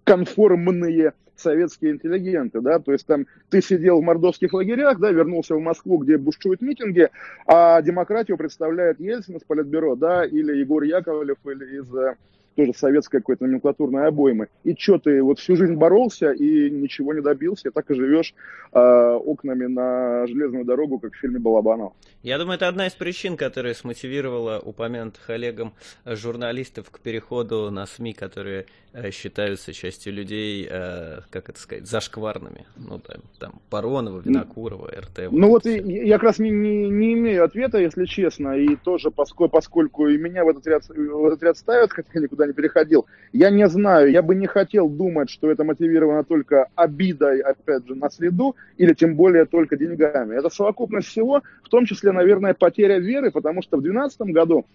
конформные 0.05 1.15
советские 1.37 1.93
интеллигенты, 1.93 2.61
да, 2.61 2.79
то 2.79 2.93
есть 2.93 3.07
там 3.07 3.27
ты 3.51 3.61
сидел 3.61 4.01
в 4.01 4.05
мордовских 4.05 4.53
лагерях, 4.53 4.99
да, 4.99 5.11
вернулся 5.11 5.55
в 5.55 5.61
Москву, 5.61 5.99
где 5.99 6.17
бушуют 6.45 6.61
митинги, 6.61 7.09
а 7.47 7.81
демократию 7.83 8.37
представляет 8.37 9.01
Ельцин 9.01 9.37
из 9.37 9.45
Политбюро, 9.45 9.97
да, 9.97 10.25
или 10.25 10.57
Егор 10.57 10.83
Яковлев, 10.83 11.39
или 11.45 11.81
из 11.81 11.95
э, 11.95 12.17
тоже 12.55 12.73
советской 12.75 13.19
какой-то 13.19 13.45
номенклатурной 13.45 14.07
обоймы. 14.07 14.49
И 14.65 14.75
что 14.77 14.99
ты 14.99 15.23
вот 15.23 15.39
всю 15.39 15.57
жизнь 15.57 15.75
боролся 15.75 16.33
и 16.33 16.71
ничего 16.71 17.15
не 17.15 17.21
добился, 17.21 17.69
и 17.69 17.73
так 17.73 17.91
и 17.91 17.95
живешь 17.95 18.35
э, 18.73 18.79
окнами 18.79 19.67
на 19.67 20.27
железную 20.27 20.65
дорогу, 20.65 20.99
как 20.99 21.13
в 21.13 21.17
фильме 21.17 21.39
Балабанова. 21.39 21.93
Я 22.23 22.39
думаю, 22.39 22.57
это 22.57 22.69
одна 22.69 22.87
из 22.87 22.93
причин, 22.93 23.37
которая 23.37 23.75
смотивировала 23.75 24.59
упомянутых 24.59 25.29
Олегом 25.29 25.75
журналистов 26.05 26.91
к 26.91 27.01
переходу 27.01 27.71
на 27.71 27.87
СМИ, 27.87 28.15
которые 28.15 28.67
э, 28.93 29.11
считаются 29.11 29.73
частью 29.73 30.13
людей, 30.13 30.67
э, 30.71 31.21
как 31.31 31.49
это 31.49 31.59
сказать, 31.59 31.87
зашкварными. 31.87 32.67
Ну, 32.77 32.99
там, 32.99 33.23
там 33.39 33.61
Баронова, 33.71 34.21
Винокурова, 34.21 34.91
РТ. 34.91 35.31
Ну 35.31 35.49
вот 35.49 35.67
и, 35.67 35.81
я 36.07 36.15
как 36.15 36.25
раз 36.25 36.39
не, 36.39 36.51
не, 36.51 36.89
не 36.89 37.13
имею 37.15 37.45
ответа, 37.45 37.79
если 37.79 38.05
честно, 38.07 38.57
и 38.57 38.77
тоже 38.77 39.11
поскольку, 39.11 39.53
поскольку 39.53 40.09
и 40.09 40.17
меня 40.17 40.45
в 40.45 40.49
этот 40.49 40.67
ряд, 40.67 40.89
в 40.89 41.27
этот 41.27 41.43
ряд 41.43 41.57
ставят, 41.57 41.93
хотя 41.93 42.09
я 42.15 42.21
никуда 42.45 42.47
не 42.47 42.53
переходил, 42.53 43.07
я 43.33 43.51
не 43.51 43.69
знаю, 43.69 44.11
я 44.11 44.23
бы 44.23 44.35
не 44.35 44.47
хотел 44.47 44.89
думать, 44.89 45.31
что 45.31 45.51
это 45.51 45.65
мотивировано 45.65 46.25
только 46.25 46.67
обидой, 46.75 47.41
опять 47.41 47.87
же, 47.87 47.95
на 47.95 48.11
следу, 48.11 48.57
или 48.77 48.95
тем 48.95 49.17
более 49.17 49.45
только 49.45 49.77
деньгами. 49.77 50.37
Это 50.37 50.51
совокупность 50.51 51.09
всего, 51.09 51.43
в 51.63 51.69
том 51.69 51.87
числе 51.87 52.13
наверное, 52.13 52.55
потеря 52.55 52.99
веры, 52.99 53.31
потому 53.31 53.63
что 53.63 53.77
в 53.77 53.83
2012 53.83 54.21
году, 54.33 54.67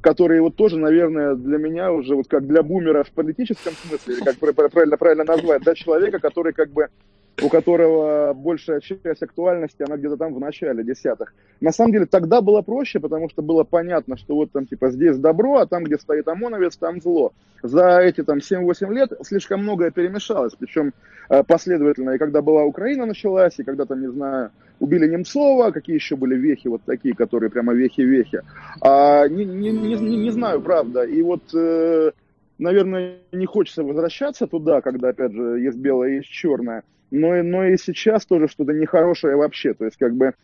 который 0.00 0.40
вот 0.40 0.56
тоже, 0.56 0.78
наверное, 0.78 1.34
для 1.34 1.58
меня 1.58 1.92
уже 1.92 2.14
вот 2.14 2.28
как 2.28 2.46
для 2.46 2.62
бумера 2.62 3.02
в 3.02 3.10
политическом 3.10 3.72
смысле, 3.72 4.24
как 4.24 4.36
правильно, 4.72 4.96
правильно 4.96 5.24
назвать, 5.24 5.62
да, 5.64 5.74
человека, 5.74 6.18
который 6.18 6.52
как 6.52 6.70
бы 6.70 6.88
у 7.42 7.48
которого 7.48 8.32
большая 8.32 8.80
часть 8.80 9.22
актуальности, 9.22 9.82
она 9.82 9.96
где-то 9.96 10.16
там 10.16 10.34
в 10.34 10.40
начале 10.40 10.82
десятых. 10.82 11.34
На 11.60 11.70
самом 11.70 11.92
деле 11.92 12.06
тогда 12.06 12.40
было 12.40 12.62
проще, 12.62 12.98
потому 12.98 13.28
что 13.28 13.42
было 13.42 13.62
понятно, 13.64 14.16
что 14.16 14.34
вот 14.34 14.52
там 14.52 14.66
типа 14.66 14.90
здесь 14.90 15.18
добро, 15.18 15.58
а 15.58 15.66
там, 15.66 15.84
где 15.84 15.98
стоит 15.98 16.26
ОМОНовец, 16.28 16.76
там 16.76 17.00
зло. 17.00 17.32
За 17.62 17.98
эти 17.98 18.22
там 18.22 18.38
7-8 18.38 18.92
лет 18.92 19.12
слишком 19.22 19.62
многое 19.62 19.90
перемешалось, 19.90 20.54
причем 20.58 20.92
э, 21.28 21.42
последовательно. 21.42 22.12
И 22.12 22.18
когда 22.18 22.40
была 22.40 22.64
Украина 22.64 23.04
началась, 23.04 23.58
и 23.58 23.64
когда 23.64 23.84
там, 23.84 24.00
не 24.00 24.08
знаю, 24.08 24.50
убили 24.80 25.06
Немцова, 25.06 25.72
какие 25.72 25.96
еще 25.96 26.16
были 26.16 26.36
вехи 26.36 26.68
вот 26.68 26.82
такие, 26.86 27.14
которые 27.14 27.50
прямо 27.50 27.74
вехи-вехи. 27.74 28.40
А, 28.80 29.28
не, 29.28 29.44
не, 29.44 29.72
не, 29.72 30.16
не 30.16 30.30
знаю, 30.30 30.60
правда. 30.62 31.02
И 31.02 31.20
вот... 31.22 31.42
Э, 31.54 32.12
наверное, 32.58 33.18
не 33.32 33.44
хочется 33.44 33.82
возвращаться 33.82 34.46
туда, 34.46 34.80
когда, 34.80 35.10
опять 35.10 35.32
же, 35.32 35.60
есть 35.60 35.76
белое, 35.76 36.16
есть 36.16 36.28
черное 36.28 36.84
но, 37.10 37.42
но 37.42 37.64
и 37.64 37.76
сейчас 37.76 38.26
тоже 38.26 38.48
что-то 38.48 38.72
нехорошее 38.72 39.36
вообще. 39.36 39.74
То 39.74 39.84
есть, 39.84 39.96
как 39.96 40.14
бы, 40.14 40.34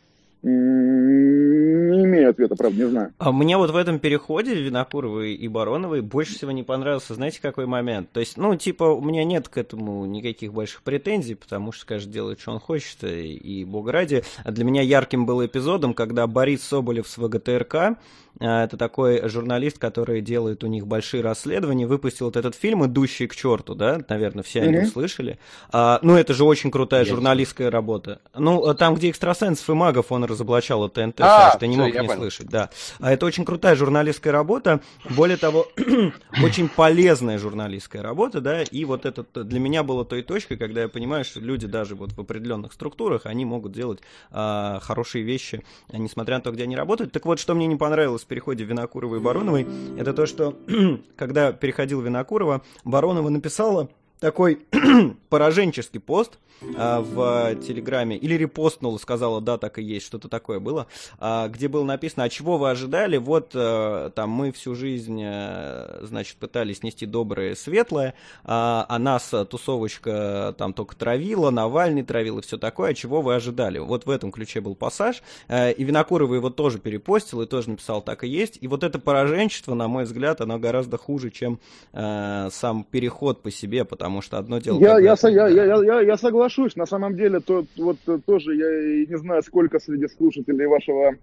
не 0.42 2.04
имею 2.04 2.30
ответа, 2.30 2.56
правда, 2.56 2.76
не 2.76 2.88
знаю. 2.88 3.12
А 3.18 3.30
мне 3.30 3.56
вот 3.56 3.70
в 3.70 3.76
этом 3.76 4.00
переходе 4.00 4.54
Винокуровой 4.54 5.34
и 5.34 5.46
Бароновой 5.46 6.00
больше 6.00 6.34
всего 6.34 6.50
не 6.50 6.64
понравился, 6.64 7.14
знаете, 7.14 7.40
какой 7.40 7.66
момент? 7.66 8.10
То 8.10 8.18
есть, 8.18 8.36
ну, 8.36 8.56
типа, 8.56 8.84
у 8.84 9.00
меня 9.00 9.24
нет 9.24 9.48
к 9.48 9.56
этому 9.56 10.04
никаких 10.04 10.52
больших 10.52 10.82
претензий, 10.82 11.36
потому 11.36 11.70
что 11.70 11.86
каждый 11.86 12.12
делает, 12.12 12.40
что 12.40 12.52
он 12.52 12.58
хочет, 12.58 13.04
и, 13.04 13.34
и 13.34 13.64
бог 13.64 13.88
ради. 13.88 14.24
А 14.44 14.50
для 14.50 14.64
меня 14.64 14.82
ярким 14.82 15.26
был 15.26 15.44
эпизодом, 15.46 15.94
когда 15.94 16.26
Борис 16.26 16.62
Соболев 16.62 17.06
с 17.06 17.18
ВГТРК 17.18 17.96
это 18.42 18.76
такой 18.76 19.28
журналист, 19.28 19.78
который 19.78 20.20
делает 20.20 20.64
у 20.64 20.66
них 20.66 20.86
большие 20.86 21.22
расследования, 21.22 21.86
выпустил 21.86 22.26
вот 22.26 22.36
этот 22.36 22.54
фильм 22.54 22.84
«Идущий 22.84 23.26
к 23.26 23.36
черту», 23.36 23.74
да, 23.74 24.00
наверное, 24.08 24.42
все 24.42 24.62
они 24.62 24.78
услышали. 24.78 25.38
А, 25.70 25.98
ну, 26.02 26.16
это 26.16 26.34
же 26.34 26.44
очень 26.44 26.70
крутая 26.70 27.04
журналистская 27.04 27.70
работа. 27.70 28.20
Ну, 28.34 28.74
там, 28.74 28.94
где 28.94 29.10
экстрасенсов 29.10 29.68
и 29.68 29.72
магов 29.72 30.12
он 30.12 30.24
разоблачал, 30.24 30.86
это 30.86 31.02
ТНТ, 31.02 31.20
а, 31.20 31.50
Саш, 31.50 31.60
ты 31.60 31.66
не 31.66 31.76
мог 31.76 31.86
не 31.86 31.92
понял. 31.92 32.14
слышать, 32.14 32.48
да. 32.48 32.70
А 33.00 33.12
это 33.12 33.26
очень 33.26 33.44
крутая 33.44 33.76
журналистская 33.76 34.32
работа, 34.32 34.80
более 35.10 35.36
того, 35.36 35.68
очень 36.42 36.68
полезная 36.68 37.38
журналистская 37.38 38.02
работа, 38.02 38.40
да, 38.40 38.62
и 38.62 38.84
вот 38.84 39.06
это 39.06 39.24
для 39.44 39.60
меня 39.60 39.82
было 39.82 40.04
той 40.04 40.22
точкой, 40.22 40.56
когда 40.56 40.82
я 40.82 40.88
понимаю, 40.88 41.24
что 41.24 41.40
люди 41.40 41.66
даже 41.66 41.94
вот 41.94 42.12
в 42.12 42.20
определенных 42.20 42.72
структурах, 42.72 43.26
они 43.26 43.44
могут 43.44 43.72
делать 43.72 44.00
а, 44.30 44.80
хорошие 44.80 45.24
вещи, 45.24 45.62
несмотря 45.92 46.36
на 46.36 46.42
то, 46.42 46.50
где 46.50 46.64
они 46.64 46.76
работают. 46.76 47.12
Так 47.12 47.24
вот, 47.26 47.38
что 47.38 47.54
мне 47.54 47.66
не 47.66 47.76
понравилось 47.76 48.24
переходе 48.32 48.64
Винокуровой 48.64 49.18
и 49.18 49.20
Бароновой, 49.20 49.66
это 49.98 50.14
то, 50.14 50.24
что 50.24 50.56
когда 51.16 51.52
переходил 51.52 52.00
Винокурова, 52.00 52.62
Баронова 52.82 53.28
написала 53.28 53.90
такой 54.22 54.60
пораженческий 55.28 55.98
пост 55.98 56.38
а, 56.76 57.00
в 57.00 57.56
Телеграме, 57.56 58.16
или 58.16 58.34
репостнула, 58.34 58.98
сказала, 58.98 59.40
да, 59.40 59.58
так 59.58 59.78
и 59.78 59.82
есть, 59.82 60.06
что-то 60.06 60.28
такое 60.28 60.60
было, 60.60 60.86
а, 61.18 61.48
где 61.48 61.68
было 61.68 61.84
написано, 61.84 62.24
а 62.24 62.28
чего 62.28 62.56
вы 62.56 62.70
ожидали, 62.70 63.16
вот 63.16 63.50
а, 63.54 64.10
там 64.10 64.30
мы 64.30 64.52
всю 64.52 64.74
жизнь, 64.74 65.20
а, 65.24 66.00
значит, 66.02 66.36
пытались 66.36 66.82
нести 66.82 67.04
доброе, 67.04 67.56
светлое, 67.56 68.14
а, 68.44 68.86
а 68.88 68.98
нас 68.98 69.34
тусовочка 69.50 70.54
там 70.56 70.72
только 70.72 70.94
травила, 70.94 71.50
Навальный 71.50 72.04
травил 72.04 72.38
и 72.38 72.42
все 72.42 72.58
такое, 72.58 72.90
а 72.90 72.94
чего 72.94 73.22
вы 73.22 73.34
ожидали? 73.34 73.78
Вот 73.78 74.06
в 74.06 74.10
этом 74.10 74.30
ключе 74.30 74.60
был 74.60 74.76
пассаж, 74.76 75.22
а, 75.48 75.70
и 75.70 75.82
Винокурова 75.82 76.34
его 76.34 76.50
тоже 76.50 76.78
перепостил 76.78 77.42
и 77.42 77.46
тоже 77.46 77.70
написал, 77.70 78.02
так 78.02 78.22
и 78.22 78.28
есть, 78.28 78.58
и 78.60 78.68
вот 78.68 78.84
это 78.84 79.00
пораженчество, 79.00 79.74
на 79.74 79.88
мой 79.88 80.04
взгляд, 80.04 80.40
оно 80.40 80.60
гораздо 80.60 80.96
хуже, 80.96 81.30
чем 81.30 81.58
а, 81.92 82.50
сам 82.52 82.84
переход 82.84 83.42
по 83.42 83.50
себе, 83.50 83.84
потому 83.84 84.11
потому 84.12 84.22
что 84.22 84.38
одно 84.38 84.58
дело... 84.58 84.78
Я, 84.78 84.98
я, 84.98 85.16
я, 85.28 85.48
я, 85.48 85.82
я, 85.82 86.00
я 86.00 86.16
соглашусь, 86.16 86.76
на 86.76 86.86
самом 86.86 87.16
деле, 87.16 87.40
то, 87.40 87.64
вот 87.76 87.96
тоже 88.26 88.54
я 88.54 89.06
не 89.06 89.16
знаю, 89.16 89.42
сколько 89.42 89.78
среди 89.80 90.06
слушателей 90.08 90.66
вашего 90.66 91.14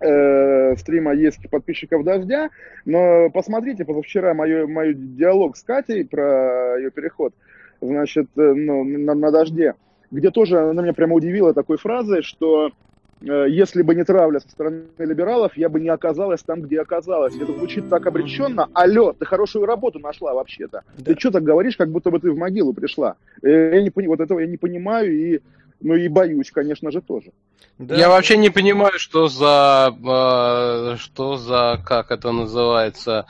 э, 0.00 0.76
стрима 0.76 1.14
есть 1.14 1.50
подписчиков 1.50 2.04
Дождя, 2.04 2.50
но 2.84 3.28
посмотрите 3.30 3.84
позавчера 3.84 4.34
мой, 4.34 4.66
мой 4.66 4.94
диалог 4.94 5.56
с 5.56 5.62
Катей 5.62 6.04
про 6.04 6.76
ее 6.78 6.90
переход, 6.90 7.34
значит, 7.80 8.28
э, 8.36 8.52
ну, 8.54 8.84
на, 8.84 9.14
на 9.14 9.30
Дожде, 9.32 9.74
где 10.12 10.30
тоже 10.30 10.60
она 10.60 10.82
меня 10.82 10.92
прямо 10.92 11.14
удивила 11.14 11.52
такой 11.52 11.78
фразой, 11.78 12.22
что 12.22 12.70
Э, 12.70 12.91
если 13.22 13.82
бы 13.82 13.94
не 13.94 14.04
травля 14.04 14.40
со 14.40 14.48
стороны 14.50 14.82
либералов, 14.98 15.56
я 15.56 15.68
бы 15.68 15.80
не 15.80 15.88
оказалась 15.88 16.42
там, 16.42 16.62
где 16.62 16.80
оказалась. 16.80 17.34
Это 17.36 17.52
звучит 17.52 17.88
так 17.88 18.06
обреченно. 18.06 18.68
Алло, 18.72 19.12
ты 19.12 19.24
хорошую 19.24 19.66
работу 19.66 19.98
нашла 19.98 20.34
вообще-то. 20.34 20.82
Да. 20.98 21.04
Ты 21.04 21.18
что 21.18 21.30
так 21.30 21.42
говоришь, 21.42 21.76
как 21.76 21.90
будто 21.90 22.10
бы 22.10 22.18
ты 22.18 22.30
в 22.30 22.36
могилу 22.36 22.72
пришла? 22.72 23.16
Э, 23.42 23.74
я 23.74 23.82
не, 23.82 23.90
вот 24.06 24.20
этого 24.20 24.40
я 24.40 24.46
не 24.46 24.56
понимаю 24.56 25.12
и 25.12 25.40
ну 25.82 25.94
и 25.94 26.08
боюсь, 26.08 26.50
конечно 26.50 26.90
же, 26.90 27.00
тоже. 27.00 27.32
Да. 27.78 27.96
Я 27.96 28.08
вообще 28.08 28.36
не 28.36 28.50
понимаю, 28.50 28.98
что 28.98 29.28
за, 29.28 29.92
э, 29.92 30.96
что 30.98 31.36
за, 31.36 31.80
как 31.84 32.10
это 32.10 32.30
называется, 32.30 33.26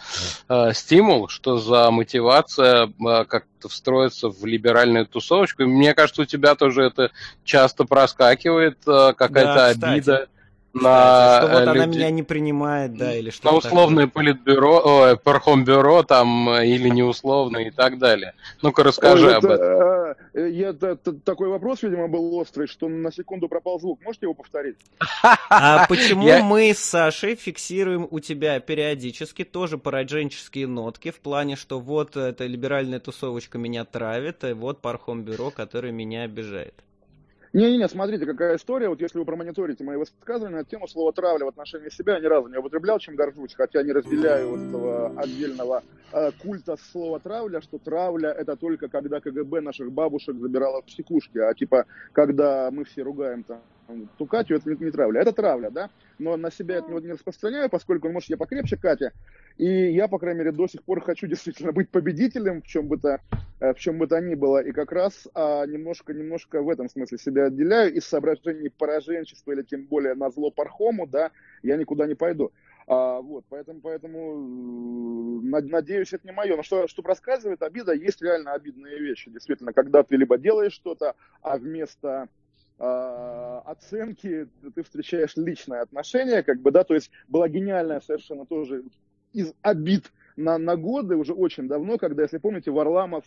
э, 0.48 0.72
стимул, 0.74 1.28
что 1.28 1.58
за 1.58 1.90
мотивация 1.90 2.86
э, 2.88 3.24
как-то 3.24 3.68
встроиться 3.68 4.28
в 4.28 4.44
либеральную 4.44 5.06
тусовочку. 5.06 5.64
Мне 5.64 5.94
кажется, 5.94 6.22
у 6.22 6.26
тебя 6.26 6.54
тоже 6.54 6.82
это 6.82 7.10
часто 7.44 7.84
проскакивает, 7.84 8.78
какая-то 8.84 9.74
да, 9.76 9.90
обида 9.92 10.28
на 10.74 11.38
что 11.42 11.52
вот 11.52 11.68
она 11.68 11.86
меня 11.86 12.10
не 12.10 12.22
принимает, 12.22 12.96
да, 12.96 13.14
или 13.14 13.30
что 13.30 13.50
На 13.50 13.56
условное 13.58 14.06
такое. 14.06 14.24
политбюро, 14.24 14.82
о, 14.84 15.16
пархомбюро 15.16 16.02
там, 16.02 16.50
или 16.50 16.88
неусловное 16.88 17.68
и 17.68 17.70
так 17.70 17.98
далее. 17.98 18.34
Ну-ка 18.62 18.82
расскажи 18.82 19.26
Ой, 19.26 19.36
об 19.36 19.44
это, 19.44 19.54
этом. 19.54 20.16
Э, 20.34 20.50
я, 20.50 20.70
это, 20.70 20.96
такой 20.96 21.48
вопрос, 21.48 21.82
видимо, 21.82 22.08
был 22.08 22.34
острый, 22.36 22.66
что 22.66 22.88
на 22.88 23.12
секунду 23.12 23.48
пропал 23.48 23.80
звук. 23.80 24.00
Можете 24.02 24.26
его 24.26 24.34
повторить? 24.34 24.76
А 25.50 25.86
почему 25.88 26.42
мы 26.42 26.72
с 26.72 26.78
Сашей 26.78 27.34
фиксируем 27.34 28.08
у 28.10 28.20
тебя 28.20 28.58
периодически 28.60 29.44
тоже 29.44 29.78
пораженческие 29.78 30.66
нотки 30.66 31.10
в 31.10 31.20
плане, 31.20 31.56
что 31.56 31.80
вот 31.80 32.16
эта 32.16 32.46
либеральная 32.46 33.00
тусовочка 33.00 33.58
меня 33.58 33.84
травит, 33.84 34.44
и 34.44 34.52
вот 34.52 34.80
пархомбюро, 34.80 35.50
который 35.50 35.92
меня 35.92 36.22
обижает? 36.22 36.74
Не-не-не, 37.52 37.86
смотрите, 37.86 38.24
какая 38.24 38.56
история. 38.56 38.88
Вот 38.88 39.00
если 39.02 39.18
вы 39.18 39.26
промониторите 39.26 39.84
мои 39.84 39.98
высказывания 39.98 40.56
на 40.56 40.64
тему 40.64 40.88
слова 40.88 41.12
травля 41.12 41.44
в 41.44 41.48
отношении 41.48 41.90
себя, 41.90 42.18
ни 42.18 42.24
разу 42.24 42.48
не 42.48 42.56
употреблял, 42.56 42.98
чем 42.98 43.14
горжусь, 43.14 43.54
хотя 43.54 43.82
не 43.82 43.92
разделяю 43.92 44.56
вот 44.56 44.60
этого 44.60 45.20
отдельного 45.20 45.82
э, 46.12 46.30
культа 46.42 46.76
слова 46.90 47.20
травля, 47.20 47.60
что 47.60 47.76
травля 47.76 48.30
это 48.30 48.56
только 48.56 48.88
когда 48.88 49.20
КГБ 49.20 49.60
наших 49.60 49.92
бабушек 49.92 50.36
забирала 50.36 50.80
в 50.80 50.86
психушки, 50.86 51.38
а 51.38 51.52
типа 51.52 51.84
когда 52.12 52.70
мы 52.70 52.84
все 52.84 53.02
ругаем 53.02 53.42
там 53.42 53.60
ту 54.16 54.26
Катю, 54.26 54.54
это 54.54 54.70
не, 54.70 54.76
не 54.76 54.90
травля. 54.90 55.20
Это 55.20 55.32
травля, 55.32 55.70
да? 55.70 55.90
Но 56.18 56.36
на 56.36 56.50
себя 56.50 56.76
это 56.76 56.88
не 56.88 57.12
распространяю, 57.12 57.68
поскольку, 57.68 58.08
может, 58.08 58.30
я 58.30 58.36
покрепче 58.36 58.76
Катя. 58.76 59.12
И 59.58 59.92
я, 59.92 60.08
по 60.08 60.18
крайней 60.18 60.40
мере, 60.40 60.52
до 60.52 60.66
сих 60.66 60.82
пор 60.82 61.00
хочу 61.00 61.26
действительно 61.28 61.72
быть 61.72 61.90
победителем 61.90 62.62
в 62.62 62.66
чем 62.66 62.88
бы 62.88 62.98
то, 62.98 63.20
э, 63.60 63.74
в 63.74 63.78
чем 63.78 63.98
бы 63.98 64.06
то 64.06 64.20
ни 64.20 64.34
было. 64.34 64.62
И 64.62 64.72
как 64.72 64.92
раз 64.92 65.28
а, 65.34 65.66
немножко, 65.66 66.12
немножко 66.12 66.62
в 66.62 66.68
этом 66.68 66.88
смысле 66.88 67.18
себя 67.18 67.46
отделяю. 67.46 67.92
Из 67.94 68.04
соображений 68.04 68.70
пораженчества 68.70 69.52
или 69.52 69.62
тем 69.62 69.86
более 69.86 70.14
на 70.14 70.30
зло 70.30 70.50
Пархому, 70.50 71.06
да, 71.06 71.30
я 71.62 71.76
никуда 71.76 72.06
не 72.06 72.14
пойду. 72.14 72.52
А, 72.86 73.20
вот, 73.20 73.44
поэтому, 73.48 73.80
поэтому 73.80 75.40
надеюсь, 75.42 76.12
это 76.12 76.26
не 76.26 76.32
мое. 76.32 76.56
Но 76.56 76.62
что, 76.62 76.88
что 76.88 77.02
рассказывает 77.02 77.62
обида, 77.62 77.92
есть 77.92 78.22
реально 78.22 78.52
обидные 78.52 78.98
вещи. 78.98 79.30
Действительно, 79.30 79.72
когда 79.72 80.02
ты 80.02 80.16
либо 80.16 80.38
делаешь 80.38 80.72
что-то, 80.72 81.14
а 81.42 81.56
вместо 81.58 82.28
а, 82.78 83.60
оценки 83.66 84.48
ты 84.74 84.82
встречаешь 84.82 85.36
личное 85.36 85.82
отношение, 85.82 86.42
как 86.42 86.60
бы, 86.60 86.70
да, 86.70 86.84
то 86.84 86.94
есть 86.94 87.10
была 87.28 87.48
гениальная 87.48 88.00
совершенно 88.00 88.44
тоже 88.44 88.82
из 89.32 89.52
обид 89.62 90.12
на, 90.36 90.58
на 90.58 90.76
годы, 90.76 91.16
уже 91.16 91.32
очень 91.32 91.68
давно, 91.68 91.98
когда, 91.98 92.22
если 92.22 92.38
помните, 92.38 92.70
Варламов 92.70 93.24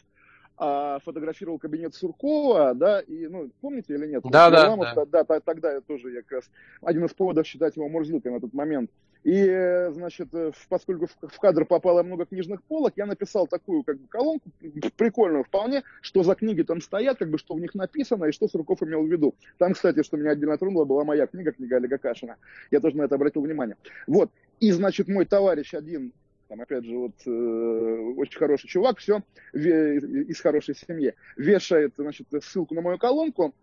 а, 0.57 0.99
фотографировал 0.99 1.59
кабинет 1.59 1.93
Суркова, 1.95 2.73
да, 2.73 3.01
и, 3.01 3.27
ну, 3.27 3.49
помните 3.61 3.93
или 3.93 4.07
нет? 4.07 4.23
Да, 4.23 4.49
да, 4.49 4.75
да. 4.75 5.05
да. 5.05 5.23
Да, 5.23 5.39
тогда 5.41 5.73
я 5.73 5.81
тоже, 5.81 6.11
я 6.11 6.21
как 6.21 6.31
раз 6.31 6.49
один 6.81 7.05
из 7.05 7.13
поводов 7.13 7.45
считать 7.45 7.75
его 7.75 7.89
Мурзилкой 7.89 8.31
на 8.31 8.39
тот 8.39 8.53
момент. 8.53 8.89
И, 9.25 9.87
значит, 9.91 10.27
э, 10.33 10.51
поскольку 10.69 11.07
в 11.07 11.39
кадр 11.39 11.65
попало 11.65 12.03
много 12.03 12.27
книжных 12.27 12.61
полок, 12.61 12.93
я 12.95 13.07
написал 13.07 13.47
такую, 13.47 13.83
как 13.83 13.97
бы, 13.97 14.07
колонку, 14.07 14.51
прикольную 14.95 15.43
вполне, 15.43 15.81
что 16.01 16.21
за 16.21 16.35
книги 16.35 16.61
там 16.61 16.79
стоят, 16.79 17.17
как 17.17 17.31
бы, 17.31 17.39
что 17.39 17.55
в 17.55 17.59
них 17.59 17.73
написано, 17.73 18.25
и 18.25 18.31
что 18.31 18.47
Сурков 18.47 18.83
имел 18.83 19.01
в 19.01 19.11
виду. 19.11 19.33
Там, 19.57 19.73
кстати, 19.73 20.03
что 20.03 20.15
меня 20.15 20.31
отдельно 20.31 20.59
тронуло, 20.59 20.85
была 20.85 21.03
моя 21.03 21.25
книга, 21.25 21.53
книга 21.53 21.77
Олега 21.77 21.97
Кашина. 21.97 22.35
Я 22.69 22.79
тоже 22.79 22.97
на 22.97 23.01
это 23.01 23.15
обратил 23.15 23.41
внимание. 23.41 23.77
Вот. 24.05 24.29
И, 24.59 24.71
значит, 24.71 25.07
мой 25.07 25.25
товарищ 25.25 25.73
один 25.73 26.13
там, 26.47 26.61
опять 26.61 26.85
же, 26.85 26.95
вот 26.95 27.15
э, 27.25 28.13
очень 28.17 28.37
хороший 28.37 28.67
чувак, 28.67 28.99
все, 28.99 29.23
из 29.53 30.39
хорошей 30.39 30.75
семьи, 30.75 31.15
вешает, 31.37 31.93
значит, 31.97 32.27
ссылку 32.41 32.75
на 32.75 32.81
мою 32.81 32.97
колонку, 32.97 33.53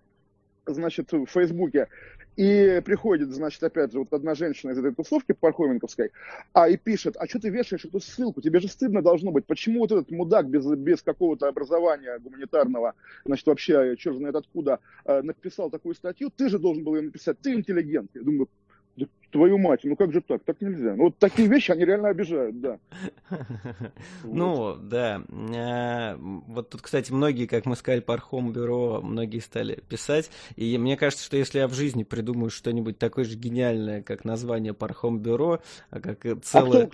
значит, 0.66 1.12
в 1.12 1.26
Фейсбуке, 1.26 1.88
и 2.36 2.80
приходит, 2.84 3.30
значит, 3.30 3.62
опять 3.62 3.92
же, 3.92 3.98
вот 3.98 4.12
одна 4.12 4.34
женщина 4.34 4.70
из 4.70 4.78
этой 4.78 4.94
тусовки 4.94 5.32
Пархоменковской, 5.32 6.12
а 6.54 6.68
и 6.68 6.76
пишет, 6.76 7.16
а 7.18 7.26
что 7.26 7.38
ты 7.38 7.50
вешаешь 7.50 7.84
эту 7.84 8.00
ссылку? 8.00 8.40
Тебе 8.40 8.60
же 8.60 8.68
стыдно 8.68 9.02
должно 9.02 9.32
быть. 9.32 9.44
Почему 9.44 9.80
вот 9.80 9.92
этот 9.92 10.10
мудак 10.10 10.48
без, 10.48 10.64
без 10.64 11.02
какого-то 11.02 11.48
образования 11.48 12.18
гуманитарного, 12.18 12.94
значит, 13.24 13.46
вообще, 13.46 13.96
черт 13.98 14.16
знает 14.16 14.34
откуда, 14.34 14.80
э, 15.04 15.20
написал 15.22 15.70
такую 15.70 15.94
статью? 15.94 16.30
Ты 16.34 16.48
же 16.48 16.58
должен 16.58 16.84
был 16.84 16.96
ее 16.96 17.02
написать. 17.02 17.38
Ты 17.40 17.52
интеллигент. 17.52 18.10
Я 18.14 18.22
думаю, 18.22 18.48
твою 19.32 19.58
мать, 19.58 19.80
ну 19.82 19.96
как 19.96 20.12
же 20.12 20.20
так? 20.20 20.44
Так 20.44 20.60
нельзя. 20.60 20.94
Ну, 20.94 21.04
вот 21.04 21.18
такие 21.18 21.48
вещи, 21.48 21.72
они 21.72 21.84
реально 21.84 22.10
обижают, 22.10 22.60
да. 22.60 22.78
Ну, 24.24 24.76
да. 24.76 25.22
Э, 25.28 26.16
вот 26.16 26.70
тут, 26.70 26.82
кстати, 26.82 27.10
многие, 27.10 27.46
как 27.46 27.66
мы 27.66 27.74
сказали, 27.74 28.00
Пархом 28.00 28.52
Бюро, 28.52 29.00
многие 29.02 29.40
стали 29.40 29.82
писать. 29.88 30.30
И 30.56 30.76
мне 30.78 30.96
кажется, 30.96 31.24
что 31.24 31.36
если 31.36 31.58
я 31.58 31.66
в 31.66 31.72
жизни 31.72 32.04
придумаю 32.04 32.50
что-нибудь 32.50 32.98
такое 32.98 33.24
же 33.24 33.36
гениальное, 33.36 34.02
как 34.02 34.24
название 34.24 34.74
Пархом 34.74 35.18
Бюро, 35.18 35.60
а 35.90 36.00
как 36.00 36.24
целое... 36.42 36.88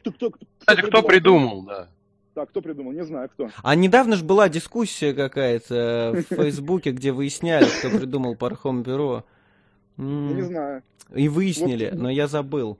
Кстати, 0.58 0.80
кто 0.82 1.02
придумал, 1.02 1.62
да? 1.64 1.88
Так, 2.34 2.50
кто 2.50 2.62
придумал? 2.62 2.92
Не 2.92 3.04
знаю, 3.04 3.28
кто. 3.30 3.50
А 3.64 3.74
недавно 3.74 4.14
же 4.14 4.24
была 4.24 4.48
дискуссия 4.48 5.12
какая-то 5.12 6.14
в 6.14 6.22
Фейсбуке, 6.36 6.92
где 6.92 7.10
выясняли, 7.10 7.66
кто 7.80 7.90
придумал 7.90 8.36
Пархом 8.36 8.84
Бюро. 8.84 9.24
Не 9.98 10.42
знаю. 10.42 10.82
И 11.14 11.28
выяснили, 11.28 11.90
вот, 11.90 12.00
но 12.00 12.10
я 12.10 12.26
забыл. 12.26 12.78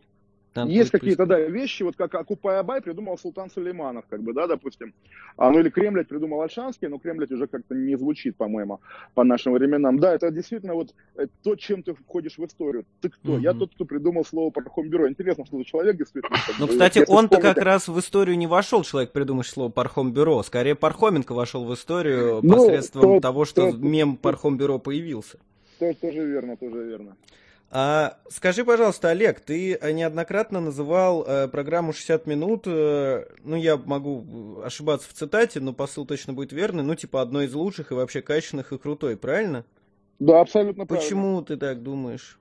Там 0.58 0.68
есть 0.68 0.90
какие-то, 0.90 1.26
да, 1.26 1.38
вещи, 1.38 1.82
вот 1.82 1.94
как 1.96 2.14
Акупай 2.14 2.58
Абай 2.58 2.80
придумал 2.80 3.16
Султан 3.18 3.50
Сулейманов, 3.50 4.04
как 4.08 4.22
бы, 4.22 4.32
да, 4.32 4.46
допустим. 4.46 4.92
А, 5.36 5.50
ну 5.50 5.60
или 5.60 5.68
Кремлять 5.68 6.08
придумал 6.08 6.42
Альшанский, 6.42 6.88
но 6.88 6.98
Кремлять 6.98 7.30
уже 7.30 7.46
как-то 7.46 7.74
не 7.74 7.96
звучит, 7.96 8.36
по-моему, 8.36 8.80
по 9.14 9.24
нашим 9.24 9.52
временам. 9.52 10.00
Да, 10.00 10.14
это 10.14 10.30
действительно 10.30 10.74
вот 10.74 10.94
э, 11.16 11.26
то, 11.44 11.54
чем 11.54 11.82
ты 11.82 11.94
входишь 11.94 12.38
в 12.38 12.44
историю. 12.44 12.84
Ты 13.00 13.10
кто? 13.10 13.34
Угу. 13.34 13.40
Я 13.40 13.54
тот, 13.54 13.72
кто 13.74 13.84
придумал 13.84 14.24
слово 14.24 14.50
Пархомбюро. 14.50 15.08
Интересно, 15.08 15.44
что 15.46 15.58
за 15.58 15.64
человек 15.64 15.96
действительно. 15.96 16.36
Ну, 16.58 16.66
кстати, 16.66 16.98
он-то 17.06 17.36
вспомните... 17.36 17.54
как 17.54 17.64
раз 17.64 17.86
в 17.86 17.98
историю 17.98 18.36
не 18.36 18.46
вошел, 18.46 18.82
человек, 18.82 19.12
придумавший 19.12 19.52
слово 19.52 19.70
Пархомбюро. 19.70 20.42
Скорее, 20.42 20.74
Пархоменко 20.74 21.34
вошел 21.34 21.64
в 21.66 21.74
историю 21.74 22.40
ну, 22.42 22.56
посредством 22.56 23.02
то, 23.02 23.20
того, 23.20 23.44
что 23.44 23.70
то, 23.70 23.76
мем 23.76 24.16
Пархомбюро 24.16 24.78
появился. 24.78 25.38
Тоже, 25.78 25.94
тоже 25.96 26.26
верно, 26.26 26.56
тоже 26.56 26.84
верно. 26.84 27.16
А, 27.70 28.18
скажи, 28.28 28.64
пожалуйста, 28.64 29.10
Олег, 29.10 29.40
ты 29.40 29.78
неоднократно 29.92 30.60
называл 30.60 31.24
э, 31.26 31.48
программу 31.48 31.92
60 31.92 32.26
минут, 32.26 32.62
э, 32.66 33.26
ну, 33.44 33.56
я 33.56 33.76
могу 33.76 34.62
ошибаться 34.64 35.08
в 35.08 35.12
цитате, 35.12 35.60
но 35.60 35.74
посыл 35.74 36.06
точно 36.06 36.32
будет 36.32 36.52
верный, 36.52 36.82
ну, 36.82 36.94
типа, 36.94 37.20
одной 37.20 37.44
из 37.44 37.52
лучших 37.52 37.90
и 37.90 37.94
вообще 37.94 38.22
качественных 38.22 38.72
и 38.72 38.78
крутой, 38.78 39.18
правильно? 39.18 39.66
Да, 40.18 40.40
абсолютно 40.40 40.86
Почему 40.86 41.42
правильно. 41.42 41.46
ты 41.46 41.56
так 41.58 41.82
думаешь? 41.82 42.40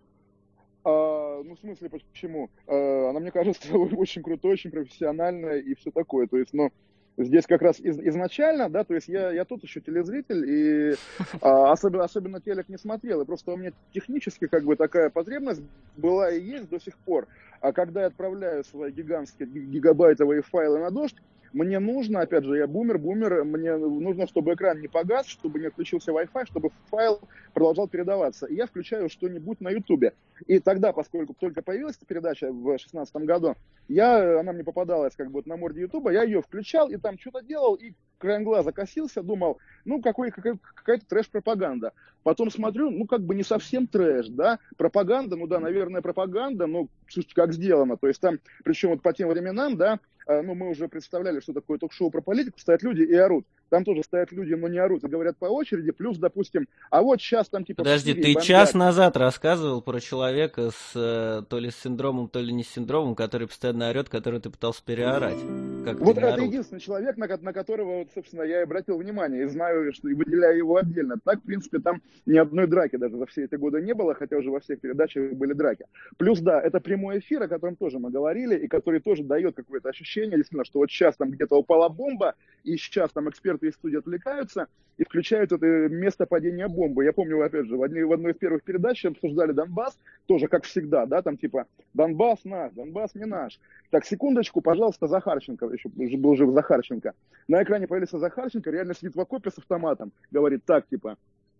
А, 0.85 1.43
ну, 1.43 1.55
в 1.55 1.59
смысле, 1.59 1.89
почему? 1.89 2.49
А, 2.65 3.09
она, 3.09 3.19
мне 3.19 3.31
кажется, 3.31 3.73
очень 3.77 4.23
крутой, 4.23 4.53
очень 4.53 4.71
профессиональная 4.71 5.59
и 5.59 5.75
все 5.75 5.91
такое. 5.91 6.27
То 6.27 6.37
есть, 6.37 6.53
ну, 6.53 6.71
здесь 7.17 7.45
как 7.45 7.61
раз 7.61 7.79
из, 7.79 7.99
изначально, 7.99 8.69
да, 8.69 8.83
то 8.83 8.93
есть 8.93 9.07
я, 9.07 9.31
я 9.31 9.43
тут 9.43 9.63
еще 9.63 9.81
телезритель, 9.81 10.45
и 10.47 10.95
а, 11.41 11.71
особенно, 11.71 12.03
особенно 12.03 12.39
телек 12.39 12.69
не 12.69 12.77
смотрел, 12.77 13.21
и 13.21 13.25
просто 13.25 13.51
у 13.51 13.57
меня 13.57 13.71
технически 13.91 14.47
как 14.47 14.63
бы 14.63 14.75
такая 14.75 15.09
потребность 15.09 15.61
была 15.95 16.31
и 16.31 16.41
есть 16.41 16.69
до 16.69 16.79
сих 16.79 16.97
пор. 16.97 17.27
А 17.59 17.73
когда 17.73 18.01
я 18.01 18.07
отправляю 18.07 18.63
свои 18.63 18.91
гигантские 18.91 19.47
гигабайтовые 19.47 20.43
файлы 20.43 20.79
на 20.79 20.91
дождь, 20.91 21.17
мне 21.57 21.79
нужно, 21.79 22.21
опять 22.21 22.43
же, 22.43 22.57
я 22.57 22.67
бумер, 22.67 22.99
бумер, 22.99 23.43
мне 23.43 23.75
нужно, 23.77 24.27
чтобы 24.27 24.53
экран 24.53 24.79
не 24.79 24.87
погас, 24.87 25.25
чтобы 25.25 25.59
не 25.59 25.65
отключился 25.65 26.11
Wi-Fi, 26.11 26.45
чтобы 26.45 26.69
файл 26.91 27.19
продолжал 27.53 27.87
передаваться. 27.87 28.45
И 28.45 28.55
я 28.55 28.67
включаю 28.67 29.09
что-нибудь 29.09 29.59
на 29.59 29.69
Ютубе. 29.69 30.13
И 30.45 30.59
тогда, 30.59 30.93
поскольку 30.93 31.33
только 31.33 31.63
появилась 31.63 31.95
эта 31.97 32.05
передача 32.05 32.51
в 32.51 32.63
2016 32.63 33.15
году, 33.17 33.55
я, 33.87 34.39
она 34.39 34.53
мне 34.53 34.63
попадалась 34.63 35.15
как 35.15 35.31
бы 35.31 35.41
на 35.45 35.57
морде 35.57 35.81
Ютуба, 35.81 36.11
я 36.11 36.23
ее 36.23 36.43
включал 36.43 36.89
и 36.89 36.97
там 36.97 37.17
что-то 37.17 37.41
делал, 37.41 37.73
и 37.73 37.93
краем 38.19 38.43
глаза 38.43 38.71
косился, 38.71 39.23
думал, 39.23 39.57
ну, 39.83 39.99
какой, 40.01 40.29
какой, 40.29 40.59
какая-то 40.75 41.07
трэш-пропаганда. 41.07 41.93
Потом 42.21 42.51
смотрю, 42.51 42.91
ну, 42.91 43.07
как 43.07 43.21
бы 43.21 43.33
не 43.33 43.43
совсем 43.43 43.87
трэш, 43.87 44.27
да, 44.27 44.59
пропаганда, 44.77 45.35
ну, 45.35 45.47
да, 45.47 45.59
наверное, 45.59 46.01
пропаганда, 46.01 46.67
но 46.67 46.87
как 47.33 47.53
сделано, 47.53 47.97
то 47.97 48.07
есть 48.07 48.21
там, 48.21 48.39
причем 48.63 48.89
вот 48.89 49.01
по 49.01 49.13
тем 49.13 49.29
временам, 49.29 49.77
да, 49.77 49.99
ну, 50.27 50.55
мы 50.55 50.69
уже 50.69 50.87
представляли, 50.87 51.39
что 51.39 51.53
такое 51.53 51.77
ток-шоу 51.77 52.11
про 52.11 52.21
политику, 52.21 52.59
стоят 52.59 52.83
люди 52.83 53.01
и 53.01 53.15
орут. 53.15 53.45
Там 53.69 53.83
тоже 53.83 54.03
стоят 54.03 54.31
люди, 54.31 54.53
но 54.53 54.67
не 54.67 54.77
орут, 54.77 55.03
и 55.03 55.07
говорят 55.07 55.37
по 55.37 55.45
очереди, 55.45 55.91
плюс, 55.91 56.17
допустим, 56.17 56.67
а 56.89 57.01
вот 57.01 57.21
сейчас 57.21 57.49
там 57.49 57.65
типа... 57.65 57.83
Подожди, 57.83 58.13
ты 58.13 58.33
бомбят. 58.33 58.43
час 58.43 58.73
назад 58.73 59.17
рассказывал 59.17 59.81
про 59.81 59.99
человека 59.99 60.71
с 60.71 60.91
э, 60.95 61.43
то 61.49 61.59
ли 61.59 61.69
с 61.69 61.75
синдромом, 61.75 62.29
то 62.29 62.39
ли 62.39 62.53
не 62.53 62.63
с 62.63 62.69
синдромом, 62.69 63.15
который 63.15 63.47
постоянно 63.47 63.89
орет, 63.89 64.09
который 64.09 64.39
ты 64.39 64.49
пытался 64.49 64.83
переорать. 64.83 65.37
Как 65.85 65.99
вот 65.99 66.17
это 66.17 66.33
орут. 66.33 66.45
единственный 66.45 66.79
человек, 66.79 67.17
на, 67.17 67.27
на 67.27 67.53
которого, 67.53 67.99
вот, 67.99 68.09
собственно, 68.13 68.43
я 68.43 68.61
и 68.61 68.63
обратил 68.63 68.97
внимание, 68.97 69.43
и 69.43 69.47
знаю, 69.47 69.91
что 69.93 70.09
и 70.09 70.13
выделяю 70.13 70.57
его 70.57 70.77
отдельно. 70.77 71.15
Так, 71.23 71.39
в 71.39 71.45
принципе, 71.45 71.79
там 71.79 72.01
ни 72.25 72.37
одной 72.37 72.67
драки 72.67 72.95
даже 72.95 73.17
за 73.17 73.25
все 73.25 73.45
эти 73.45 73.55
годы 73.55 73.81
не 73.81 73.93
было, 73.93 74.13
хотя 74.13 74.37
уже 74.37 74.49
во 74.49 74.59
всех 74.59 74.79
передачах 74.79 75.33
были 75.33 75.53
драки. 75.53 75.85
Плюс, 76.17 76.39
да, 76.39 76.61
это 76.61 76.79
прямой 76.79 77.19
эфир, 77.19 77.43
о 77.43 77.47
котором 77.47 77.75
тоже 77.75 77.99
мы 77.99 78.11
говорили, 78.11 78.55
и 78.57 78.67
который 78.67 78.99
тоже 78.99 79.23
дает 79.23 79.55
какое-то 79.55 79.89
ощущение, 79.89 80.37
действительно, 80.37 80.65
что 80.65 80.79
вот 80.79 80.89
сейчас 80.89 81.15
там 81.15 81.31
где-то 81.31 81.55
упала 81.55 81.89
бомба, 81.89 82.35
и 82.67 82.77
сейчас 82.77 83.11
там 83.11 83.29
эксперты 83.29 83.67
из 83.67 83.75
студии 83.75 83.97
отвлекаются 83.97 84.67
и 84.97 85.03
включают 85.03 85.51
это 85.51 85.65
место 85.65 86.25
падения 86.25 86.67
бомбы. 86.67 87.05
Я 87.05 87.13
помню, 87.13 87.41
опять 87.41 87.67
же, 87.67 87.77
в 87.77 87.83
одной, 87.83 88.03
в 88.03 88.11
одной 88.11 88.33
из 88.33 88.37
первых 88.37 88.63
передач 88.63 89.05
обсуждали 89.05 89.53
Донбасс, 89.53 89.97
тоже 90.25 90.47
как 90.47 90.65
всегда, 90.65 91.05
да, 91.05 91.21
там 91.21 91.37
типа 91.37 91.65
Донбасс 91.93 92.43
наш, 92.43 92.73
Донбасс 92.73 93.15
не 93.15 93.25
наш. 93.25 93.59
Так, 93.89 94.05
секундочку, 94.05 94.59
пожалуйста, 94.61 95.07
Захарченко, 95.07 95.67
еще 95.67 95.89
был 96.17 96.35
жив 96.35 96.51
Захарченко. 96.51 97.13
На 97.47 97.63
экране 97.63 97.87
появился 97.87 98.19
Захарченко, 98.19 98.69
реально 98.69 98.95
сидит 98.95 99.15
в 99.15 99.19
окопе 99.21 99.49
с 99.49 99.57
автоматом, 99.57 100.11
говорит 100.31 100.65
так, 100.65 100.87
типа, 100.87 101.17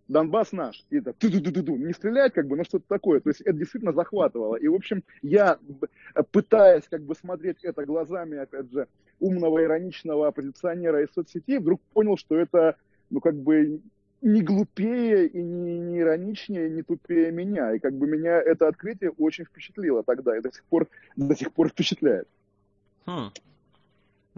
Донбасс 0.08 0.52
наш. 0.52 0.84
И 0.90 0.98
это 0.98 1.12
ту 1.12 1.28
-ду 1.28 1.40
-ду 1.40 1.52
-ду 1.52 1.62
-ду, 1.62 1.78
не 1.78 1.92
стреляет, 1.92 2.32
как 2.32 2.46
бы, 2.46 2.56
но 2.56 2.64
что-то 2.64 2.86
такое. 2.88 3.20
То 3.20 3.30
есть 3.30 3.42
это 3.42 3.52
действительно 3.52 3.92
захватывало. 3.92 4.56
И, 4.56 4.66
в 4.66 4.74
общем, 4.74 5.04
я, 5.22 5.58
пытаясь 6.32 6.88
как 6.88 7.02
бы 7.02 7.14
смотреть 7.14 7.62
это 7.62 7.84
глазами, 7.84 8.38
опять 8.38 8.72
же, 8.72 8.88
умного, 9.20 9.62
ироничного 9.62 10.28
оппозиционера 10.28 11.02
из 11.02 11.10
соцсетей, 11.12 11.58
вдруг 11.58 11.80
понял, 11.92 12.16
что 12.16 12.36
это, 12.36 12.76
ну, 13.10 13.20
как 13.20 13.34
бы 13.34 13.80
не 14.22 14.42
глупее 14.42 15.26
и 15.26 15.42
не, 15.42 15.78
не 15.78 15.98
ироничнее, 15.98 16.70
не 16.70 16.82
тупее 16.82 17.30
меня. 17.30 17.74
И 17.74 17.78
как 17.78 17.94
бы 17.94 18.06
меня 18.06 18.40
это 18.40 18.66
открытие 18.66 19.10
очень 19.10 19.44
впечатлило 19.44 20.02
тогда 20.02 20.36
и 20.36 20.40
до 20.40 20.50
сих 20.50 20.64
пор, 20.64 20.88
до 21.16 21.36
сих 21.36 21.52
пор 21.52 21.68
впечатляет. 21.68 22.26
Хм. 23.06 23.30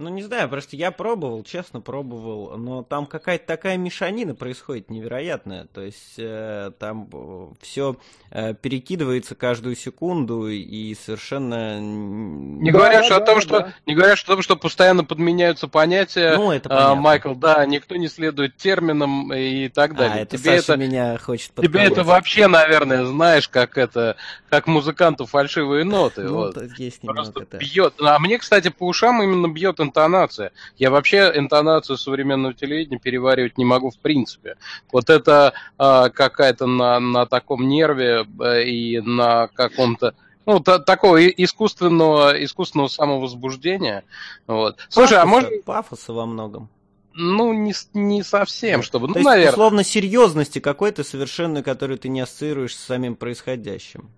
Ну, 0.01 0.09
не 0.09 0.22
знаю, 0.22 0.48
просто 0.48 0.76
я 0.76 0.92
пробовал, 0.92 1.44
честно 1.44 1.82
пробовал, 1.82 2.57
но 2.57 2.82
там 2.82 3.05
какая-то 3.05 3.46
такая 3.46 3.76
мешанина 3.76 4.34
происходит 4.34 4.88
невероятная. 4.88 5.66
То 5.74 5.82
есть 5.82 6.14
э, 6.16 6.70
там 6.78 7.07
э, 7.12 7.48
все 7.61 7.96
э, 8.30 8.55
перекидывается 8.55 9.34
каждую 9.34 9.76
секунду 9.76 10.48
и 10.48 10.94
совершенно... 10.94 11.78
Не 11.78 12.72
да, 12.72 12.78
говоря 12.78 13.07
да, 13.07 13.16
о 13.16 13.20
том, 13.20 13.34
да, 13.34 13.40
что 13.42 13.61
да. 13.61 13.74
не 13.84 13.94
говоря 13.94 14.14
о 14.14 14.16
том, 14.16 14.40
что 14.40 14.57
постоянно 14.57 15.05
подменяются 15.05 15.68
понятия, 15.68 16.34
ну, 16.34 16.51
это 16.51 16.70
э, 16.70 16.94
Майкл, 16.94 17.34
да, 17.34 17.66
никто 17.66 17.96
не 17.96 18.09
следует 18.09 18.57
терминам 18.57 19.30
и 19.34 19.68
так 19.68 19.96
далее. 19.96 20.20
А, 20.20 20.22
это 20.22 20.38
тебе 20.38 20.57
Саша 20.61 20.72
это 20.72 20.82
меня 20.82 21.18
хочет. 21.18 21.53
Тебе 21.57 21.80
это 21.82 22.05
вообще, 22.05 22.46
наверное, 22.46 23.05
знаешь, 23.05 23.51
как 23.51 23.76
это, 23.76 24.16
как 24.48 24.66
музыканту 24.66 25.27
фальшивые 25.27 25.85
ноты. 25.85 26.22
Ну, 26.22 26.36
вот. 26.36 26.56
есть 26.78 27.02
немного, 27.02 27.32
Просто 27.32 27.47
да. 27.51 27.59
бьет. 27.59 27.94
А 28.01 28.18
мне, 28.18 28.39
кстати, 28.39 28.68
по 28.68 28.86
ушам 28.86 29.22
именно 29.22 29.47
бьет 29.47 29.78
интонация. 29.91 30.53
Я 30.77 30.91
вообще 30.91 31.33
интонацию 31.35 31.99
современного 31.99 32.55
телевидения 32.55 32.99
переваривать 32.99 33.59
не 33.59 33.65
могу 33.65 33.91
в 33.91 33.99
принципе. 33.99 34.57
Вот 34.93 35.11
это 35.11 35.53
э, 35.79 36.11
какая-то 36.15 36.67
на, 36.67 36.99
на 37.01 37.27
таком 37.27 37.69
нерве 37.69 38.27
э, 38.41 38.62
и 38.65 39.01
на 39.01 39.49
каком-то 39.49 40.15
ну, 40.47 40.61
та, 40.61 40.79
такого 40.79 41.25
искусственного, 41.29 42.43
искусственного 42.43 42.89
самовозбуждения. 42.89 44.05
Вот. 44.47 44.79
Слушай, 44.89 45.17
пафоса, 45.17 45.23
а 45.23 45.27
может... 45.27 45.65
Пафоса 45.65 46.12
во 46.12 46.27
многом. 46.27 46.69
Ну, 47.12 47.53
не, 47.53 47.75
не 47.95 48.23
совсем, 48.23 48.83
чтобы... 48.83 49.09
То 49.09 49.15
ну, 49.15 49.19
есть, 49.19 49.27
наверное... 49.27 49.53
условно, 49.53 49.85
серьезности 49.85 50.59
какой-то 50.59 51.05
совершенной, 51.05 51.62
которую 51.62 51.99
ты 51.99 52.09
не 52.09 52.21
ассоциируешь 52.21 52.77
с 52.77 52.85
самим 52.85 53.17
происходящим. 53.17 54.11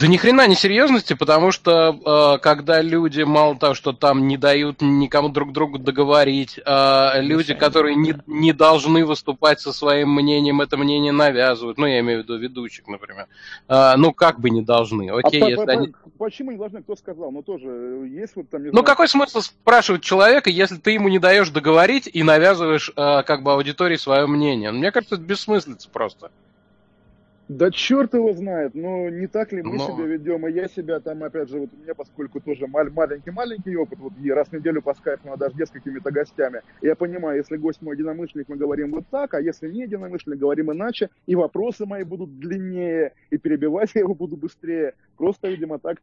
Да 0.00 0.06
ни 0.06 0.16
хрена 0.16 0.46
не 0.48 0.54
серьезности, 0.54 1.12
потому 1.12 1.52
что 1.52 2.34
э, 2.34 2.38
когда 2.38 2.80
люди 2.80 3.20
мало 3.20 3.58
того, 3.58 3.74
что 3.74 3.92
там 3.92 4.26
не 4.28 4.38
дают 4.38 4.80
никому 4.80 5.28
друг 5.28 5.52
другу 5.52 5.78
договорить, 5.78 6.58
э, 6.58 7.20
люди, 7.20 7.52
которые 7.52 7.96
не, 7.96 8.14
не 8.26 8.54
должны 8.54 9.04
выступать 9.04 9.60
со 9.60 9.74
своим 9.74 10.14
мнением, 10.14 10.62
это 10.62 10.78
мнение 10.78 11.12
навязывают. 11.12 11.76
Ну, 11.76 11.84
я 11.84 12.00
имею 12.00 12.20
в 12.20 12.22
виду 12.22 12.38
ведущих, 12.38 12.88
например. 12.88 13.26
Э, 13.68 13.92
ну, 13.98 14.14
как 14.14 14.40
бы 14.40 14.48
не 14.48 14.62
должны. 14.62 15.10
Окей, 15.10 15.42
а 15.42 15.48
если 15.50 15.66
по, 15.66 15.72
они... 15.72 15.92
Почему 16.16 16.52
не 16.52 16.56
должны? 16.56 16.82
Кто 16.82 16.96
сказал? 16.96 17.30
Ну, 17.30 17.42
тоже 17.42 17.66
э, 17.68 18.06
есть 18.08 18.36
вот 18.36 18.48
там... 18.48 18.62
ну, 18.62 18.70
знаю... 18.70 18.84
какой 18.86 19.06
смысл 19.06 19.42
спрашивать 19.42 20.02
человека, 20.02 20.48
если 20.48 20.76
ты 20.76 20.92
ему 20.92 21.10
не 21.10 21.18
даешь 21.18 21.50
договорить 21.50 22.08
и 22.10 22.22
навязываешь 22.22 22.90
э, 22.96 23.22
как 23.24 23.42
бы 23.42 23.52
аудитории 23.52 23.96
свое 23.96 24.26
мнение? 24.26 24.72
Мне 24.72 24.92
кажется, 24.92 25.16
это 25.16 25.24
бессмыслица 25.24 25.90
просто. 25.90 26.30
Да 27.50 27.72
черт 27.72 28.14
его 28.14 28.32
знает, 28.32 28.76
но 28.76 29.08
не 29.08 29.26
так 29.26 29.50
ли 29.50 29.60
мы 29.60 29.74
Но... 29.74 29.84
себя 29.88 30.06
ведем, 30.06 30.46
и 30.46 30.52
я 30.52 30.68
себя 30.68 31.00
там, 31.00 31.24
опять 31.24 31.48
же, 31.48 31.58
вот 31.58 31.70
у 31.76 31.82
меня, 31.82 31.96
поскольку 31.96 32.40
тоже 32.40 32.68
маленький-маленький 32.68 33.74
опыт, 33.74 33.98
вот 33.98 34.12
раз 34.24 34.46
в 34.46 34.52
неделю 34.52 34.82
по 34.82 34.94
скайпу 34.94 35.26
надо 35.26 35.50
даже 35.50 35.66
с 35.66 35.70
какими-то 35.70 36.12
гостями, 36.12 36.62
я 36.80 36.94
понимаю, 36.94 37.38
если 37.38 37.56
гость 37.56 37.82
мой 37.82 37.96
единомышленник, 37.96 38.48
мы 38.48 38.54
говорим 38.54 38.92
вот 38.92 39.08
так, 39.10 39.34
а 39.34 39.40
если 39.40 39.68
не 39.68 39.82
единомышленник, 39.82 40.38
говорим 40.38 40.70
иначе, 40.70 41.10
и 41.26 41.34
вопросы 41.34 41.86
мои 41.86 42.04
будут 42.04 42.38
длиннее, 42.38 43.14
и 43.30 43.36
перебивать 43.36 43.90
я 43.96 44.02
его 44.02 44.14
буду 44.14 44.36
быстрее. 44.36 44.94
Просто, 45.16 45.48
видимо, 45.48 45.80
так 45.80 45.98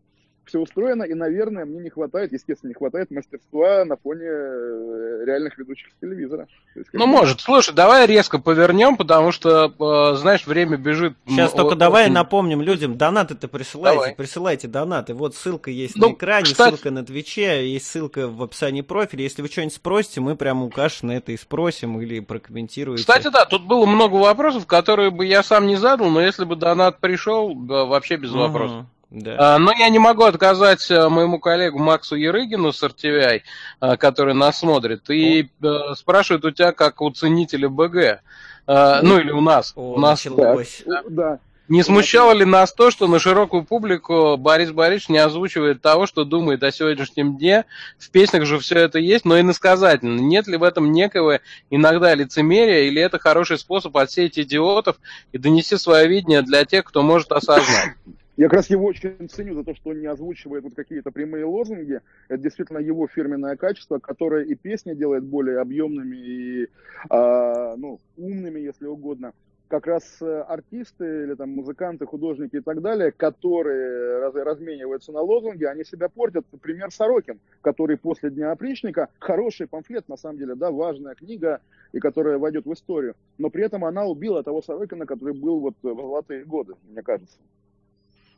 все 0.47 0.59
устроено, 0.59 1.03
и, 1.03 1.13
наверное, 1.13 1.65
мне 1.65 1.79
не 1.79 1.89
хватает, 1.89 2.31
естественно, 2.31 2.69
не 2.69 2.73
хватает 2.73 3.11
мастерства 3.11 3.85
на 3.85 3.97
фоне 3.97 4.25
э, 4.25 5.23
реальных 5.25 5.57
ведущих 5.57 5.89
с 5.91 6.01
телевизора. 6.01 6.47
Есть, 6.75 6.89
ну, 6.93 7.05
может. 7.05 7.41
Слушай, 7.41 7.75
давай 7.75 8.07
резко 8.07 8.39
повернем, 8.39 8.97
потому 8.97 9.31
что, 9.31 9.65
э, 9.67 10.17
знаешь, 10.17 10.47
время 10.47 10.77
бежит. 10.77 11.13
Сейчас 11.27 11.51
только 11.51 11.75
давай 11.75 12.09
напомним 12.09 12.61
людям, 12.61 12.97
донаты-то 12.97 13.47
присылайте, 13.47 13.97
давай. 13.97 14.15
присылайте 14.15 14.67
донаты. 14.67 15.13
Вот 15.13 15.35
ссылка 15.35 15.69
есть 15.69 15.95
ну, 15.95 16.09
на 16.09 16.13
экране, 16.13 16.45
кстати... 16.45 16.75
ссылка 16.75 16.91
на 16.91 17.05
Твиче, 17.05 17.69
есть 17.69 17.87
ссылка 17.87 18.27
в 18.27 18.41
описании 18.41 18.81
профиля. 18.81 19.23
Если 19.23 19.41
вы 19.41 19.49
что-нибудь 19.49 19.75
спросите, 19.75 20.21
мы 20.21 20.35
прямо 20.35 20.65
у 20.65 20.69
Каши 20.69 21.05
на 21.05 21.11
это 21.13 21.31
и 21.31 21.37
спросим 21.37 21.99
или 22.01 22.19
прокомментируете. 22.19 23.03
Кстати, 23.03 23.29
да, 23.31 23.45
тут 23.45 23.65
было 23.65 23.85
много 23.85 24.15
вопросов, 24.15 24.65
которые 24.65 25.11
бы 25.11 25.25
я 25.25 25.43
сам 25.43 25.67
не 25.67 25.75
задал, 25.75 26.09
но 26.09 26.21
если 26.21 26.45
бы 26.45 26.55
донат 26.55 26.99
пришел, 26.99 27.53
да, 27.53 27.85
вообще 27.85 28.17
без 28.17 28.31
угу. 28.31 28.39
вопросов. 28.39 28.85
Да. 29.09 29.55
А, 29.55 29.57
но 29.57 29.71
я 29.71 29.87
не 29.89 29.99
могу 29.99 30.23
отказать 30.23 30.91
э, 30.91 31.07
моему 31.07 31.39
коллегу 31.39 31.79
Максу 31.79 32.15
Ерыгину 32.15 32.73
с 32.73 32.83
RTVI, 32.83 33.41
э, 33.79 33.97
который 33.97 34.33
нас 34.33 34.59
смотрит, 34.59 35.09
и 35.09 35.49
О. 35.61 35.91
Э, 35.91 35.95
спрашивает 35.95 36.43
у 36.43 36.51
тебя, 36.51 36.73
как 36.73 37.01
у 37.01 37.09
ценителя 37.09 37.69
БГ. 37.69 38.21
Ну 38.67 39.17
или 39.17 39.31
у 39.31 39.39
нас. 39.39 39.71
О, 39.77 39.93
у 39.93 39.97
нас 39.97 40.25
началось. 40.25 40.83
Да. 40.85 41.03
да. 41.07 41.39
Не 41.69 41.83
смущало 41.83 42.31
ли 42.31 42.45
нас 42.45 42.73
то, 42.73 42.91
что 42.91 43.07
на 43.07 43.19
широкую 43.19 43.63
публику 43.63 44.37
Борис 44.37 44.71
Борисович 44.71 45.09
не 45.09 45.17
озвучивает 45.17 45.81
того, 45.81 46.05
что 46.05 46.23
думает 46.23 46.63
о 46.63 46.71
сегодняшнем 46.71 47.37
дне? 47.37 47.65
В 47.97 48.09
песнях 48.09 48.45
же 48.45 48.59
все 48.59 48.79
это 48.79 48.99
есть, 48.99 49.25
но 49.25 49.39
иносказательно. 49.39 50.19
Нет 50.19 50.47
ли 50.47 50.55
в 50.55 50.63
этом 50.63 50.93
некого 50.93 51.41
иногда 51.69 52.15
лицемерия, 52.15 52.83
или 52.83 53.01
это 53.01 53.19
хороший 53.19 53.57
способ 53.57 53.95
отсеять 53.97 54.39
идиотов 54.39 54.97
и 55.33 55.37
донести 55.37 55.77
свое 55.77 56.07
видение 56.07 56.41
для 56.41 56.63
тех, 56.63 56.85
кто 56.85 57.01
может 57.01 57.31
осознать? 57.33 57.95
Я 58.37 58.49
как 58.49 58.57
раз 58.57 58.69
его 58.69 58.85
очень 58.85 59.27
ценю 59.29 59.55
за 59.55 59.63
то, 59.63 59.73
что 59.73 59.89
он 59.89 59.99
не 59.99 60.05
озвучивает 60.05 60.63
вот 60.63 60.75
какие-то 60.75 61.09
прямые 61.09 61.43
лозунги. 61.45 62.01
Это 62.29 62.43
действительно 62.43 62.77
его 62.77 63.07
фирменное 63.07 63.57
качество, 63.57 63.97
которое 63.97 64.45
и 64.45 64.53
песни 64.53 64.93
делает 64.93 65.23
более 65.23 65.59
объемными 65.59 66.15
и 66.15 66.67
а, 67.09 67.75
ну, 67.77 67.99
умными, 68.15 68.59
если 68.59 68.85
угодно. 68.85 69.33
Как 69.69 69.87
раз 69.87 70.21
э, 70.21 70.41
артисты 70.47 71.23
или 71.23 71.33
там 71.33 71.49
музыканты, 71.49 72.05
художники 72.05 72.57
и 72.57 72.61
так 72.61 72.81
далее, 72.81 73.11
которые 73.11 74.19
раз, 74.19 74.35
размениваются 74.35 75.11
на 75.11 75.21
лозунги, 75.21 75.65
они 75.65 75.83
себя 75.83 76.07
портят. 76.07 76.45
Пример 76.61 76.91
Сорокин, 76.91 77.39
который 77.61 77.97
после 77.97 78.29
Дня 78.29 78.51
опричника, 78.51 79.09
хороший 79.17 79.67
памфлет, 79.67 80.07
на 80.07 80.15
самом 80.15 80.37
деле, 80.37 80.53
да, 80.53 80.71
важная 80.71 81.15
книга, 81.15 81.59
и 81.91 81.99
которая 81.99 82.37
войдет 82.37 82.65
в 82.65 82.71
историю. 82.71 83.15
Но 83.39 83.49
при 83.49 83.65
этом 83.65 83.83
она 83.83 84.05
убила 84.05 84.43
того 84.43 84.61
Сорокина, 84.61 85.07
который 85.07 85.33
был 85.33 85.59
вот 85.59 85.73
в 85.81 85.95
золотые 85.95 86.45
годы, 86.45 86.75
мне 86.87 87.01
кажется. 87.01 87.37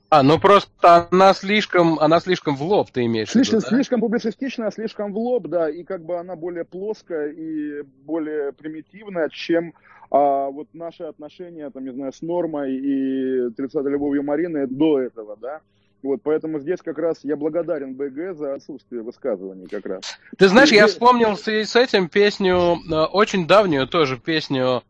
А, 0.10 0.24
ну 0.24 0.40
просто 0.40 1.08
она 1.12 1.34
слишком, 1.34 2.00
она 2.00 2.20
слишком 2.20 2.56
в 2.56 2.64
лоб, 2.64 2.90
ты 2.92 3.06
имеешь 3.06 3.30
слишком, 3.30 3.60
в 3.60 3.62
виду, 3.62 3.70
да? 3.70 3.76
Слишком 3.76 4.02
публицистичная, 4.02 4.72
слишком 4.72 5.14
в 5.14 5.18
лоб, 5.18 5.48
да, 5.48 5.70
и 5.70 5.84
как 5.84 6.04
бы 6.04 6.18
она 6.18 6.36
более 6.36 6.66
плоская 6.66 7.30
и 7.30 7.84
более 8.06 8.52
примитивная, 8.52 9.30
чем 9.30 9.74
а, 10.10 10.50
вот 10.50 10.68
наши 10.74 11.04
отношения, 11.04 11.70
там, 11.70 11.84
не 11.84 11.92
знаю, 11.92 12.12
с 12.12 12.24
Нормой 12.24 12.76
и 12.76 13.52
30 13.52 13.86
любовью 13.86 14.24
Марины 14.24 14.66
до 14.66 15.00
этого, 15.00 15.38
да. 15.40 15.62
Вот, 16.02 16.22
поэтому 16.24 16.60
здесь 16.60 16.80
как 16.82 16.98
раз 16.98 17.20
я 17.24 17.36
благодарен 17.36 17.94
БГ 17.94 18.36
за 18.36 18.56
отсутствие 18.56 19.02
высказываний 19.02 19.68
как 19.68 19.86
раз. 19.86 20.18
Ты 20.38 20.48
знаешь, 20.48 20.72
и... 20.72 20.76
я 20.76 20.88
вспомнил 20.88 21.32
в 21.32 21.40
связи 21.40 21.66
с 21.66 21.76
этим 21.76 22.08
песню, 22.08 22.78
э, 22.90 23.04
очень 23.12 23.46
давнюю 23.46 23.86
тоже 23.86 24.18
песню 24.18 24.82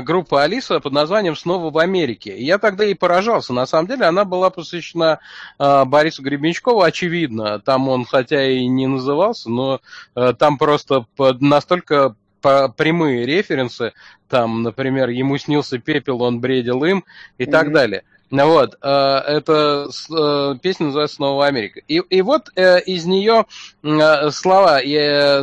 группа 0.00 0.42
Алиса 0.42 0.80
под 0.80 0.92
названием 0.92 1.36
«Снова 1.36 1.70
в 1.70 1.78
Америке». 1.78 2.36
И 2.36 2.44
я 2.44 2.58
тогда 2.58 2.84
и 2.84 2.94
поражался. 2.94 3.52
На 3.52 3.66
самом 3.66 3.88
деле 3.88 4.06
она 4.06 4.24
была 4.24 4.50
посвящена 4.50 5.20
э, 5.58 5.84
Борису 5.84 6.22
Гребенщикову, 6.22 6.80
очевидно. 6.80 7.58
Там 7.60 7.88
он, 7.88 8.04
хотя 8.04 8.46
и 8.48 8.66
не 8.66 8.86
назывался, 8.86 9.50
но 9.50 9.80
э, 10.14 10.32
там 10.38 10.58
просто 10.58 11.06
настолько 11.40 12.16
прямые 12.40 13.24
референсы, 13.24 13.92
там, 14.28 14.62
например, 14.62 15.08
ему 15.08 15.38
снился 15.38 15.78
пепел, 15.78 16.22
он 16.22 16.40
бредил 16.40 16.84
им 16.84 17.04
и 17.38 17.44
mm-hmm. 17.44 17.50
так 17.50 17.72
далее. 17.72 18.04
Вот, 18.30 18.78
э, 18.80 18.88
это 18.88 19.88
э, 20.10 20.54
песня 20.60 20.86
называется 20.86 21.16
«Снова 21.16 21.46
Америка». 21.46 21.80
И, 21.86 21.98
и 21.98 22.22
вот 22.22 22.50
э, 22.56 22.80
из 22.80 23.04
нее 23.04 23.46
слова, 24.30 24.80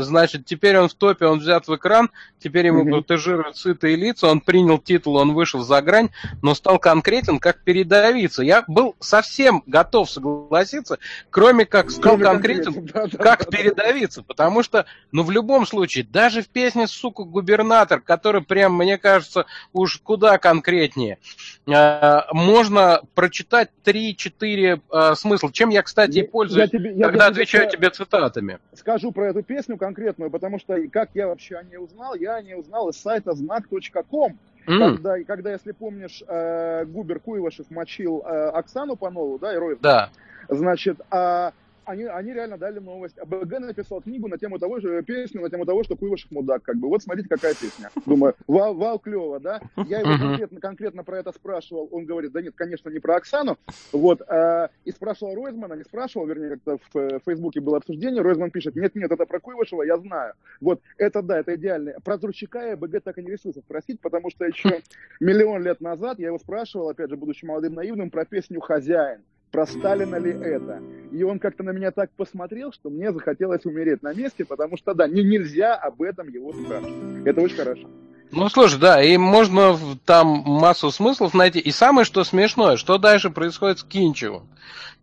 значит, 0.01 0.45
теперь 0.45 0.77
он 0.77 0.89
в 0.89 0.93
топе, 0.95 1.27
он 1.27 1.39
взят 1.39 1.67
в 1.67 1.75
экран, 1.75 2.09
теперь 2.39 2.65
ему 2.65 2.83
mm-hmm. 2.83 2.91
протежируют 2.91 3.55
сытые 3.55 3.95
лица, 3.95 4.27
он 4.27 4.41
принял 4.41 4.79
титул, 4.79 5.17
он 5.17 5.33
вышел 5.33 5.61
за 5.61 5.81
грань, 5.81 6.09
но 6.41 6.55
стал 6.55 6.79
конкретен, 6.79 7.39
как 7.39 7.63
передавиться. 7.63 8.41
Я 8.41 8.63
был 8.67 8.95
совсем 8.99 9.63
готов 9.67 10.09
согласиться, 10.09 10.97
кроме 11.29 11.65
как 11.65 11.91
стал 11.91 12.17
кроме 12.17 12.23
конкретен, 12.23 12.87
как 13.17 13.47
передавиться, 13.49 14.23
потому 14.23 14.63
что, 14.63 14.85
ну, 15.11 15.21
в 15.21 15.29
любом 15.29 15.67
случае, 15.67 16.03
даже 16.03 16.41
в 16.41 16.49
песне 16.49 16.87
«Сука, 16.87 17.23
губернатор», 17.23 18.01
который 18.01 18.41
прям, 18.41 18.73
мне 18.73 18.97
кажется, 18.97 19.45
уж 19.71 19.99
куда 19.99 20.39
конкретнее, 20.39 21.19
можно 21.67 22.80
можно 22.81 23.01
прочитать 23.15 23.69
3-4 23.85 24.81
э, 24.91 25.15
смысла. 25.15 25.51
Чем 25.51 25.69
я, 25.69 25.81
кстати, 25.83 26.19
и 26.19 26.23
пользуюсь, 26.23 26.71
я 26.71 26.79
тебе, 26.79 26.93
я 26.93 27.05
когда 27.05 27.25
тебе 27.25 27.41
отвечаю 27.41 27.69
тебе 27.69 27.89
цитатами. 27.89 28.59
Скажу 28.73 29.11
про 29.11 29.29
эту 29.29 29.43
песню 29.43 29.77
конкретную, 29.77 30.31
потому 30.31 30.59
что 30.59 30.77
как 30.89 31.09
я 31.13 31.27
вообще 31.27 31.55
о 31.55 31.63
ней 31.63 31.77
узнал? 31.77 32.15
Я 32.15 32.35
о 32.35 32.41
ней 32.41 32.55
узнал 32.55 32.89
из 32.89 32.97
сайта 32.97 33.33
знак.ком. 33.33 34.37
Mm. 34.67 34.77
Когда, 34.77 35.23
когда, 35.23 35.51
если 35.53 35.71
помнишь, 35.71 36.23
э, 36.27 36.85
Губер 36.85 37.19
Куевашев 37.19 37.69
мочил 37.71 38.23
э, 38.23 38.49
Оксану 38.49 38.95
Панову, 38.95 39.39
да, 39.39 39.53
Героев? 39.53 39.79
Да. 39.81 40.09
Значит, 40.49 41.01
а 41.09 41.53
они, 41.85 42.03
они 42.03 42.33
реально 42.33 42.57
дали 42.57 42.79
новость. 42.79 43.17
А 43.17 43.25
БГ 43.25 43.59
написал 43.59 44.01
книгу 44.01 44.27
на 44.27 44.37
тему 44.37 44.59
того 44.59 44.79
же, 44.79 45.01
песню 45.03 45.41
на 45.41 45.49
тему 45.49 45.65
того, 45.65 45.83
что 45.83 45.95
Куйвашев 45.95 46.31
мудак, 46.31 46.63
как 46.63 46.77
бы. 46.77 46.87
Вот 46.87 47.03
смотрите, 47.03 47.29
какая 47.29 47.53
песня. 47.53 47.89
Думаю, 48.05 48.35
вау, 48.47 48.75
вау, 48.75 48.99
клево, 48.99 49.39
да? 49.39 49.61
Я 49.87 49.99
его 49.99 50.17
конкретно, 50.17 50.59
конкретно 50.59 51.03
про 51.03 51.19
это 51.19 51.31
спрашивал. 51.31 51.89
Он 51.91 52.05
говорит, 52.05 52.31
да 52.31 52.41
нет, 52.41 52.53
конечно, 52.55 52.89
не 52.89 52.99
про 52.99 53.15
Оксану. 53.15 53.57
Вот. 53.91 54.21
Э, 54.27 54.69
и 54.85 54.91
спрашивал 54.91 55.35
Ройзмана, 55.35 55.73
не 55.73 55.83
спрашивал, 55.83 56.27
вернее, 56.27 56.51
как-то 56.51 56.77
в, 56.77 56.97
э, 56.97 57.19
в 57.19 57.23
Фейсбуке 57.25 57.61
было 57.61 57.77
обсуждение. 57.77 58.21
Ройзман 58.21 58.51
пишет, 58.51 58.75
нет, 58.75 58.95
нет, 58.95 59.11
это 59.11 59.25
про 59.25 59.39
Куйвашева, 59.39 59.83
я 59.83 59.97
знаю. 59.97 60.33
Вот, 60.59 60.81
это 60.97 61.21
да, 61.21 61.39
это 61.39 61.55
идеально. 61.55 61.93
Про 62.03 62.17
Тручика 62.17 62.59
я 62.59 62.77
БГ 62.77 63.01
так 63.03 63.17
и 63.17 63.23
не 63.23 63.31
решился 63.31 63.59
спросить, 63.59 63.99
потому 63.99 64.29
что 64.29 64.45
еще 64.45 64.81
миллион 65.19 65.63
лет 65.63 65.81
назад 65.81 66.19
я 66.19 66.27
его 66.27 66.39
спрашивал, 66.39 66.89
опять 66.89 67.09
же, 67.09 67.17
будучи 67.17 67.45
молодым 67.45 67.73
наивным, 67.73 68.09
про 68.09 68.25
песню 68.25 68.59
«Хозяин» 68.59 69.21
про 69.51 69.67
Сталина 69.67 70.15
ли 70.15 70.31
это. 70.31 70.81
И 71.11 71.23
он 71.23 71.39
как-то 71.39 71.63
на 71.63 71.71
меня 71.71 71.91
так 71.91 72.09
посмотрел, 72.11 72.71
что 72.71 72.89
мне 72.89 73.11
захотелось 73.11 73.65
умереть 73.65 74.01
на 74.01 74.13
месте, 74.13 74.45
потому 74.45 74.77
что, 74.77 74.93
да, 74.93 75.07
не, 75.07 75.23
нельзя 75.23 75.75
об 75.75 76.01
этом 76.01 76.29
его 76.29 76.53
спрашивать. 76.53 77.27
Это 77.27 77.41
очень 77.41 77.57
хорошо. 77.57 77.87
Ну, 78.31 78.47
слушай, 78.47 78.79
да, 78.79 79.03
и 79.03 79.17
можно 79.17 79.77
там 80.05 80.27
массу 80.45 80.89
смыслов 80.89 81.33
найти. 81.33 81.59
И 81.59 81.71
самое, 81.71 82.05
что 82.05 82.23
смешное, 82.23 82.77
что 82.77 82.97
дальше 82.97 83.29
происходит 83.29 83.79
с 83.79 83.83
Кинчевым. 83.83 84.47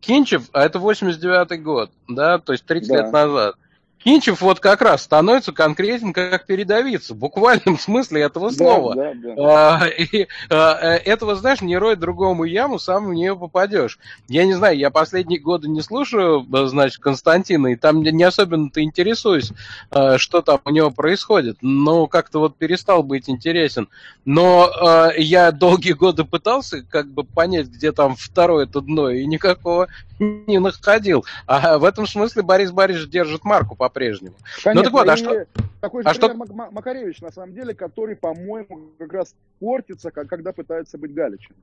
Кинчев, 0.01 0.49
а 0.53 0.65
это 0.65 0.79
89-й 0.79 1.59
год, 1.59 1.91
да, 2.09 2.39
то 2.39 2.53
есть 2.53 2.65
30 2.65 2.89
да. 2.89 2.97
лет 2.97 3.13
назад. 3.13 3.57
Кинчев 4.03 4.41
вот 4.41 4.61
как 4.61 4.81
раз 4.81 5.03
становится 5.03 5.53
конкретен 5.53 6.13
как 6.13 6.47
передовица, 6.47 7.15
в 7.15 7.19
буквальном 7.19 7.79
смысле 7.81 8.23
этого 8.23 8.51
слова. 8.51 8.95
Да, 8.95 9.13
да, 9.15 9.35
да. 9.35 9.81
А, 9.83 9.87
и 9.87 10.29
а, 10.51 10.79
э, 10.81 10.97
этого, 10.99 11.35
знаешь, 11.35 11.61
не 11.61 11.77
рой 11.77 11.97
другому 11.97 12.45
яму, 12.45 12.79
сам 12.79 13.09
в 13.09 13.15
нее 13.15 13.37
попадешь. 13.37 13.99
Я 14.29 14.47
не 14.47 14.55
знаю, 14.55 14.79
я 14.79 14.91
последние 14.91 15.41
годы 15.41 15.69
не 15.69 15.83
слушаю, 15.83 16.47
э, 16.53 16.67
значит, 16.67 17.01
Константина, 17.01 17.69
и 17.69 17.77
там 17.77 18.03
не 18.03 18.25
особенно-то 18.25 18.83
интересуюсь, 18.83 19.53
а, 19.91 20.17
что 20.17 20.43
там 20.43 20.61
у 20.65 20.71
него 20.71 20.91
происходит. 20.91 21.59
Но 21.61 22.07
как-то 22.07 22.39
вот 22.39 22.57
перестал 22.57 23.03
быть 23.03 23.29
интересен. 23.29 23.89
Но 24.25 24.71
а, 24.81 25.11
я 25.17 25.51
долгие 25.51 25.93
годы 25.93 26.25
пытался 26.25 26.83
как 26.83 27.09
бы 27.09 27.25
понять, 27.25 27.67
где 27.67 27.91
там 27.91 28.15
второе 28.15 28.67
это 28.67 28.81
дно, 28.81 29.11
и 29.11 29.27
никакого 29.27 29.89
не 30.19 30.59
находил. 30.59 31.25
А 31.47 31.79
в 31.79 31.85
этом 31.85 32.07
смысле 32.07 32.43
Борис 32.43 32.71
Борисович 32.71 33.11
держит 33.11 33.45
марку 33.45 33.75
по-прежнему. 33.89 34.37
Ну 34.67 34.83
так 34.83 34.93
вот, 34.93 35.09
а 35.09 35.17
что... 35.17 35.47
Такой 35.81 36.03
же 36.03 36.09
а 36.09 36.15
что... 36.15 36.35
Макаревич, 36.35 37.21
на 37.21 37.31
самом 37.31 37.55
деле, 37.55 37.75
который, 37.75 38.17
по-моему, 38.17 38.91
как 38.99 39.13
раз 39.13 39.35
портится, 39.61 40.11
когда 40.11 40.53
пытается 40.53 40.99
быть 40.99 41.15
Галичем. 41.15 41.55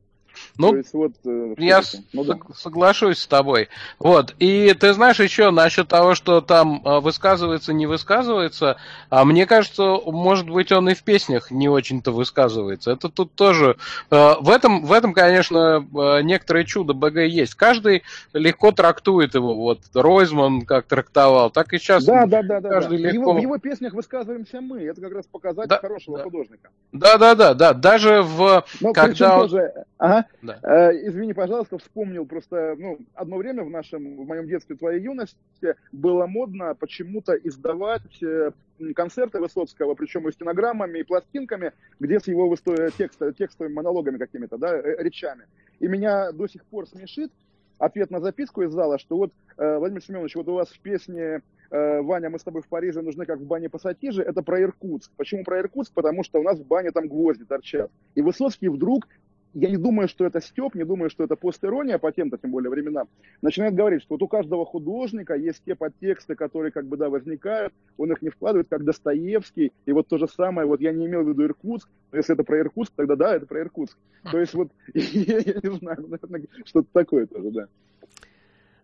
Ну, 0.57 0.76
есть, 0.76 0.93
вот, 0.93 1.14
э, 1.26 1.56
я 1.57 1.81
ну, 2.14 2.23
да. 2.23 2.38
соглашусь 2.56 3.19
с 3.19 3.27
тобой. 3.27 3.69
Вот. 3.99 4.34
И 4.39 4.73
ты 4.80 4.93
знаешь 4.93 5.19
еще 5.19 5.52
насчет 5.52 5.88
того, 5.88 6.15
что 6.15 6.41
там 6.41 6.81
э, 6.84 6.99
высказывается, 6.99 7.73
не 7.73 7.88
высказывается, 7.88 8.77
а 9.10 9.26
мне 9.26 9.45
кажется, 9.45 9.84
может 10.06 10.49
быть, 10.49 10.72
он 10.72 10.89
и 10.89 10.93
в 10.93 11.03
песнях 11.03 11.52
не 11.52 11.69
очень-то 11.69 12.11
высказывается. 12.11 12.91
Это 12.91 13.10
тут 13.10 13.34
тоже... 13.34 13.77
Э, 14.11 14.35
в 14.39 14.49
этом, 14.49 14.85
в 14.85 14.91
этом, 14.91 15.14
конечно, 15.14 15.85
некоторое 16.23 16.65
чудо 16.65 16.93
БГ 16.93 17.18
есть. 17.27 17.56
Каждый 17.56 18.03
легко 18.34 18.72
трактует 18.72 19.35
его. 19.35 19.56
Вот 19.56 19.80
Ройзман 19.93 20.61
как 20.61 20.85
трактовал, 20.85 21.49
так 21.49 21.73
и 21.73 21.77
сейчас. 21.77 22.06
Да, 22.06 22.14
да, 22.25 22.43
да. 22.43 22.69
Каждый 22.69 23.01
да. 23.01 23.09
Легко... 23.09 23.09
В, 23.09 23.13
его, 23.21 23.33
в 23.33 23.41
его 23.41 23.57
песнях 23.57 23.93
высказываемся 23.93 24.61
мы. 24.61 24.83
Это 24.83 25.01
как 25.01 25.13
раз 25.13 25.25
показатель 25.27 25.69
да, 25.69 25.79
хорошего 25.79 26.17
да. 26.17 26.23
художника. 26.23 26.69
Да, 26.91 27.17
да, 27.17 27.35
да, 27.35 27.53
да. 27.53 27.73
Даже 27.73 28.21
в... 28.21 28.65
Но, 28.81 28.93
когда... 28.93 29.39
Тоже... 29.39 29.73
Ага. 29.97 30.25
Да. 30.41 30.59
Э, 30.63 30.91
извини, 31.07 31.33
пожалуйста, 31.33 31.77
вспомнил 31.77 32.25
просто, 32.25 32.75
ну, 32.77 32.97
одно 33.13 33.37
время 33.37 33.63
в 33.63 33.69
нашем, 33.69 34.17
в 34.17 34.27
моем 34.27 34.47
детстве, 34.47 34.75
твоей 34.75 35.01
юности 35.01 35.75
было 35.91 36.25
модно 36.27 36.75
почему-то 36.75 37.33
издавать 37.33 38.23
э, 38.23 38.51
концерты 38.95 39.39
Высоцкого, 39.39 39.95
причем 39.95 40.27
и 40.27 40.31
стенограммами, 40.31 40.99
и 40.99 41.03
пластинками, 41.03 41.73
где 41.99 42.19
с 42.19 42.27
его 42.27 42.53
текст, 42.97 43.21
текстовыми 43.37 43.73
монологами 43.73 44.17
какими-то, 44.17 44.57
да, 44.57 44.75
э, 44.75 45.03
речами. 45.03 45.45
И 45.79 45.87
меня 45.87 46.31
до 46.31 46.47
сих 46.47 46.63
пор 46.65 46.87
смешит 46.87 47.31
ответ 47.77 48.11
на 48.11 48.19
записку 48.19 48.61
из 48.61 48.72
зала, 48.72 48.97
что 48.99 49.18
вот, 49.18 49.31
э, 49.57 49.77
Владимир 49.77 50.03
Семенович, 50.03 50.35
вот 50.35 50.47
у 50.47 50.53
вас 50.53 50.69
в 50.69 50.80
песне 50.80 51.41
э, 51.72 52.02
«Ваня, 52.02 52.30
мы 52.30 52.39
с 52.39 52.43
тобой 52.43 52.61
в 52.61 52.68
Париже 52.68 53.02
нужны 53.02 53.26
как 53.26 53.39
в 53.39 53.45
бане 53.45 53.69
пассатижи» 53.69 54.22
это 54.22 54.41
про 54.41 54.61
Иркутск. 54.61 55.11
Почему 55.18 55.43
про 55.43 55.60
Иркутск? 55.60 55.93
Потому 55.93 56.23
что 56.23 56.39
у 56.39 56.43
нас 56.43 56.60
в 56.60 56.65
бане 56.65 56.91
там 56.91 57.07
гвозди 57.07 57.45
торчат. 57.45 57.91
И 58.15 58.22
Высоцкий 58.22 58.69
вдруг 58.69 59.07
я 59.56 59.69
не 59.69 59.77
думаю, 59.77 60.07
что 60.10 60.26
это 60.26 60.41
степ, 60.41 60.76
не 60.76 60.84
думаю, 60.84 61.10
что 61.10 61.23
это 61.23 61.36
постерония 61.38 61.98
по 61.98 62.11
тем-то, 62.11 62.38
тем 62.38 62.52
более 62.52 62.69
временам, 62.69 63.07
начинает 63.41 63.73
говорить, 63.73 64.02
что 64.02 64.15
вот 64.15 64.22
у 64.22 64.27
каждого 64.27 64.65
художника 64.65 65.34
есть 65.34 65.64
те 65.65 65.76
подтексты, 65.76 66.36
которые 66.36 66.72
как 66.72 66.86
бы, 66.88 66.98
да, 66.98 67.10
возникают, 67.10 67.73
он 67.98 68.11
их 68.11 68.22
не 68.22 68.30
вкладывает, 68.30 68.68
как 68.69 68.84
Достоевский, 68.84 69.72
и 69.86 69.91
вот 69.94 70.07
то 70.07 70.18
же 70.18 70.27
самое, 70.27 70.68
вот 70.68 70.82
я 70.82 70.91
не 70.91 71.07
имел 71.07 71.23
в 71.23 71.30
виду 71.30 71.45
Иркутск, 71.45 71.90
но 72.11 72.18
если 72.18 72.34
это 72.34 72.44
про 72.44 72.60
Иркутск, 72.60 72.94
тогда 72.95 73.15
да, 73.15 73.36
это 73.36 73.45
про 73.45 73.61
Иркутск. 73.61 73.98
То 74.30 74.40
есть 74.40 74.53
вот, 74.53 74.69
я, 74.94 75.02
я 75.40 75.53
не 75.64 75.77
знаю, 75.77 76.06
наверное, 76.07 76.48
что-то 76.65 76.90
такое 76.91 77.26
тоже, 77.26 77.52
да. 77.52 77.68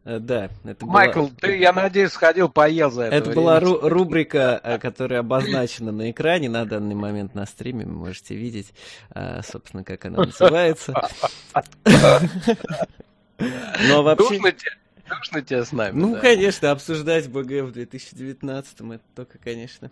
Э, 0.03 0.19
да, 0.19 0.49
это 0.63 0.85
Майкл, 0.85 1.21
была... 1.21 1.31
ты, 1.39 1.57
я 1.57 1.73
надеюсь, 1.73 2.11
сходил, 2.11 2.49
поел 2.49 2.89
за 2.89 3.03
это 3.03 3.15
Это 3.15 3.29
время. 3.29 3.41
была 3.41 3.59
ру- 3.59 3.87
рубрика, 3.87 4.59
э, 4.63 4.79
которая 4.79 5.19
обозначена 5.19 5.91
на 5.91 6.09
экране 6.09 6.49
на 6.49 6.65
данный 6.65 6.95
момент 6.95 7.35
на 7.35 7.45
стриме, 7.45 7.85
вы 7.85 7.91
можете 7.91 8.35
видеть, 8.35 8.73
э, 9.13 9.41
собственно, 9.43 9.83
как 9.83 10.05
она 10.05 10.25
называется. 10.25 10.93
Но 13.87 14.03
вообще 14.03 14.39
скучно 15.11 15.41
тебе 15.41 15.63
с 15.63 15.71
нами. 15.71 15.97
Ну, 15.97 16.13
да. 16.15 16.19
конечно, 16.19 16.71
обсуждать 16.71 17.27
БГ 17.27 17.63
в 17.63 17.71
2019-м, 17.71 18.93
это 18.93 19.03
только, 19.15 19.37
конечно, 19.37 19.91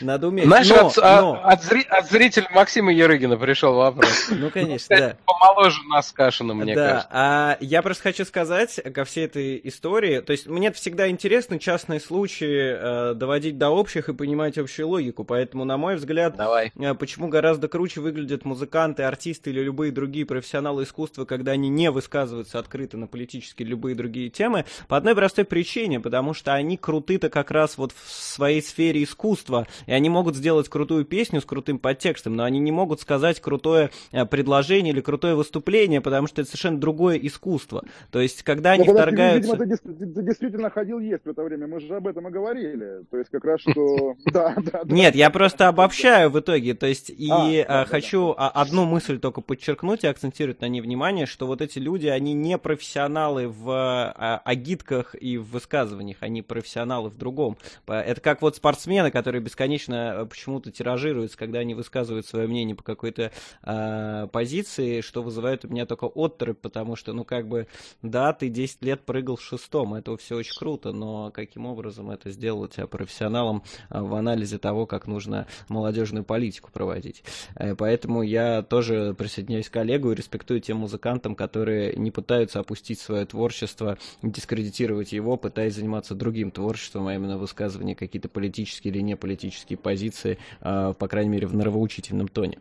надо 0.00 0.28
уметь. 0.28 0.46
Знаешь, 0.46 0.68
но, 0.68 0.86
от, 0.86 0.98
а, 0.98 1.20
но... 1.20 1.40
От, 1.44 1.62
зри, 1.62 1.82
от 1.88 2.08
зрителя 2.08 2.48
Максима 2.54 2.92
Ерыгина 2.92 3.36
пришел 3.36 3.74
вопрос. 3.74 4.30
Ну, 4.40 4.50
конечно, 4.50 4.96
да. 4.96 5.16
Помоложе 5.26 5.82
нас 5.88 6.08
с 6.08 6.12
Кашиным, 6.12 6.58
мне 6.58 6.74
кажется. 6.74 7.08
Да, 7.10 7.16
а 7.16 7.56
я 7.60 7.82
просто 7.82 8.04
хочу 8.04 8.24
сказать 8.24 8.80
ко 8.94 9.04
всей 9.04 9.26
этой 9.26 9.60
истории, 9.64 10.20
то 10.20 10.32
есть 10.32 10.46
мне 10.46 10.72
всегда 10.72 11.08
интересно 11.10 11.58
частные 11.58 12.00
случаи 12.00 13.10
э, 13.10 13.14
доводить 13.14 13.58
до 13.58 13.68
общих 13.68 14.08
и 14.08 14.14
понимать 14.14 14.56
общую 14.56 14.88
логику, 14.88 15.24
поэтому, 15.24 15.64
на 15.64 15.76
мой 15.76 15.96
взгляд, 15.96 16.36
Давай. 16.36 16.72
Э, 16.78 16.94
почему 16.94 17.28
гораздо 17.28 17.68
круче 17.68 18.00
выглядят 18.00 18.44
музыканты, 18.44 19.02
артисты 19.02 19.50
или 19.50 19.60
любые 19.60 19.92
другие 19.92 20.24
профессионалы 20.24 20.84
искусства, 20.84 21.24
когда 21.24 21.52
они 21.52 21.68
не 21.68 21.90
высказываются 21.90 22.58
открыто 22.58 22.96
на 22.96 23.06
политические 23.06 23.68
любые 23.68 23.94
другие 23.94 24.30
темы, 24.30 24.59
темы 24.62 24.86
по 24.88 24.96
одной 24.96 25.14
простой 25.14 25.44
причине, 25.44 26.00
потому 26.00 26.34
что 26.34 26.54
они 26.54 26.76
круты-то 26.76 27.30
как 27.30 27.50
раз 27.50 27.78
вот 27.78 27.92
в 27.92 28.10
своей 28.10 28.62
сфере 28.62 29.02
искусства, 29.02 29.66
и 29.86 29.92
они 29.92 30.08
могут 30.08 30.36
сделать 30.36 30.68
крутую 30.68 31.04
песню 31.04 31.40
с 31.40 31.44
крутым 31.44 31.78
подтекстом, 31.78 32.36
но 32.36 32.44
они 32.44 32.58
не 32.58 32.72
могут 32.72 33.00
сказать 33.00 33.40
крутое 33.40 33.90
э, 34.12 34.24
предложение 34.26 34.92
или 34.92 35.00
крутое 35.00 35.34
выступление, 35.34 36.00
потому 36.00 36.26
что 36.26 36.42
это 36.42 36.50
совершенно 36.50 36.78
другое 36.78 37.16
искусство. 37.16 37.84
То 38.10 38.20
есть, 38.20 38.42
когда 38.42 38.72
они 38.72 38.86
но, 38.86 38.92
вторгаются... 38.92 39.56
Видимо, 39.56 39.76
ты, 39.76 40.06
ты 40.06 40.22
действительно 40.22 40.70
ходил 40.70 40.98
есть 40.98 41.24
в 41.24 41.30
это 41.30 41.42
время, 41.42 41.66
мы 41.66 41.80
же 41.80 41.94
об 41.94 42.06
этом 42.06 42.28
и 42.28 42.30
говорили. 42.30 43.04
То 43.10 43.18
есть, 43.18 43.30
как 43.30 43.44
раз 43.44 43.60
что... 43.60 44.16
Да, 44.30 44.54
да, 44.56 44.82
Нет, 44.84 45.16
я 45.16 45.28
просто 45.30 45.68
обобщаю 45.68 46.30
в 46.30 46.38
итоге, 46.38 46.74
то 46.74 46.86
есть, 46.86 47.10
и 47.10 47.30
а, 47.30 47.82
э, 47.82 47.84
хочу 47.86 48.34
одну 48.36 48.84
мысль 48.84 49.18
только 49.18 49.40
подчеркнуть 49.40 50.04
и 50.04 50.06
акцентировать 50.06 50.60
на 50.60 50.68
ней 50.68 50.80
внимание, 50.80 51.26
что 51.26 51.46
вот 51.46 51.60
эти 51.60 51.78
люди, 51.78 52.06
они 52.06 52.32
не 52.32 52.58
профессионалы 52.58 53.48
в 53.48 53.70
э, 54.16 54.49
агитках 54.50 55.14
и 55.14 55.38
в 55.38 55.44
высказываниях, 55.50 56.18
они 56.20 56.42
профессионалы 56.42 57.08
в 57.08 57.16
другом. 57.16 57.56
Это 57.86 58.20
как 58.20 58.42
вот 58.42 58.56
спортсмены, 58.56 59.10
которые 59.10 59.40
бесконечно 59.40 60.14
э, 60.16 60.26
почему-то 60.26 60.70
тиражируются, 60.72 61.38
когда 61.38 61.60
они 61.60 61.74
высказывают 61.74 62.26
свое 62.26 62.48
мнение 62.48 62.74
по 62.74 62.82
какой-то 62.82 63.30
э, 63.62 64.28
позиции, 64.32 65.00
что 65.00 65.22
вызывает 65.22 65.64
у 65.64 65.68
меня 65.68 65.86
только 65.86 66.06
отторопь, 66.06 66.58
потому 66.60 66.96
что, 66.96 67.12
ну, 67.12 67.24
как 67.24 67.46
бы, 67.48 67.68
да, 68.02 68.32
ты 68.32 68.48
10 68.48 68.82
лет 68.82 69.02
прыгал 69.02 69.36
в 69.36 69.42
шестом, 69.42 69.94
это 69.94 70.16
все 70.16 70.36
очень 70.36 70.58
круто, 70.58 70.92
но 70.92 71.30
каким 71.30 71.66
образом 71.66 72.10
это 72.10 72.30
сделать 72.30 72.72
тебя 72.74 72.86
профессионалом 72.86 73.62
э, 73.88 74.00
в 74.00 74.14
анализе 74.14 74.58
того, 74.58 74.86
как 74.86 75.06
нужно 75.06 75.46
молодежную 75.68 76.24
политику 76.24 76.70
проводить. 76.72 77.22
Э, 77.54 77.76
поэтому 77.76 78.22
я 78.22 78.62
тоже 78.62 79.14
присоединяюсь 79.16 79.68
к 79.68 79.72
коллегу 79.72 80.10
и 80.10 80.16
респектую 80.16 80.60
тем 80.60 80.78
музыкантам, 80.78 81.36
которые 81.36 81.94
не 81.94 82.10
пытаются 82.10 82.58
опустить 82.58 83.00
свое 83.00 83.24
творчество 83.26 83.96
дискредитировать 84.30 85.12
его, 85.12 85.36
пытаясь 85.36 85.74
заниматься 85.74 86.14
другим 86.14 86.50
творчеством, 86.50 87.06
а 87.08 87.14
именно 87.14 87.38
высказывание 87.38 87.94
какие-то 87.94 88.28
политические 88.28 88.92
или 88.92 89.00
неполитические 89.02 89.78
позиции, 89.78 90.38
а, 90.60 90.92
по 90.92 91.08
крайней 91.08 91.30
мере, 91.30 91.46
в 91.46 91.54
нравоучительном 91.54 92.28
тоне. 92.28 92.58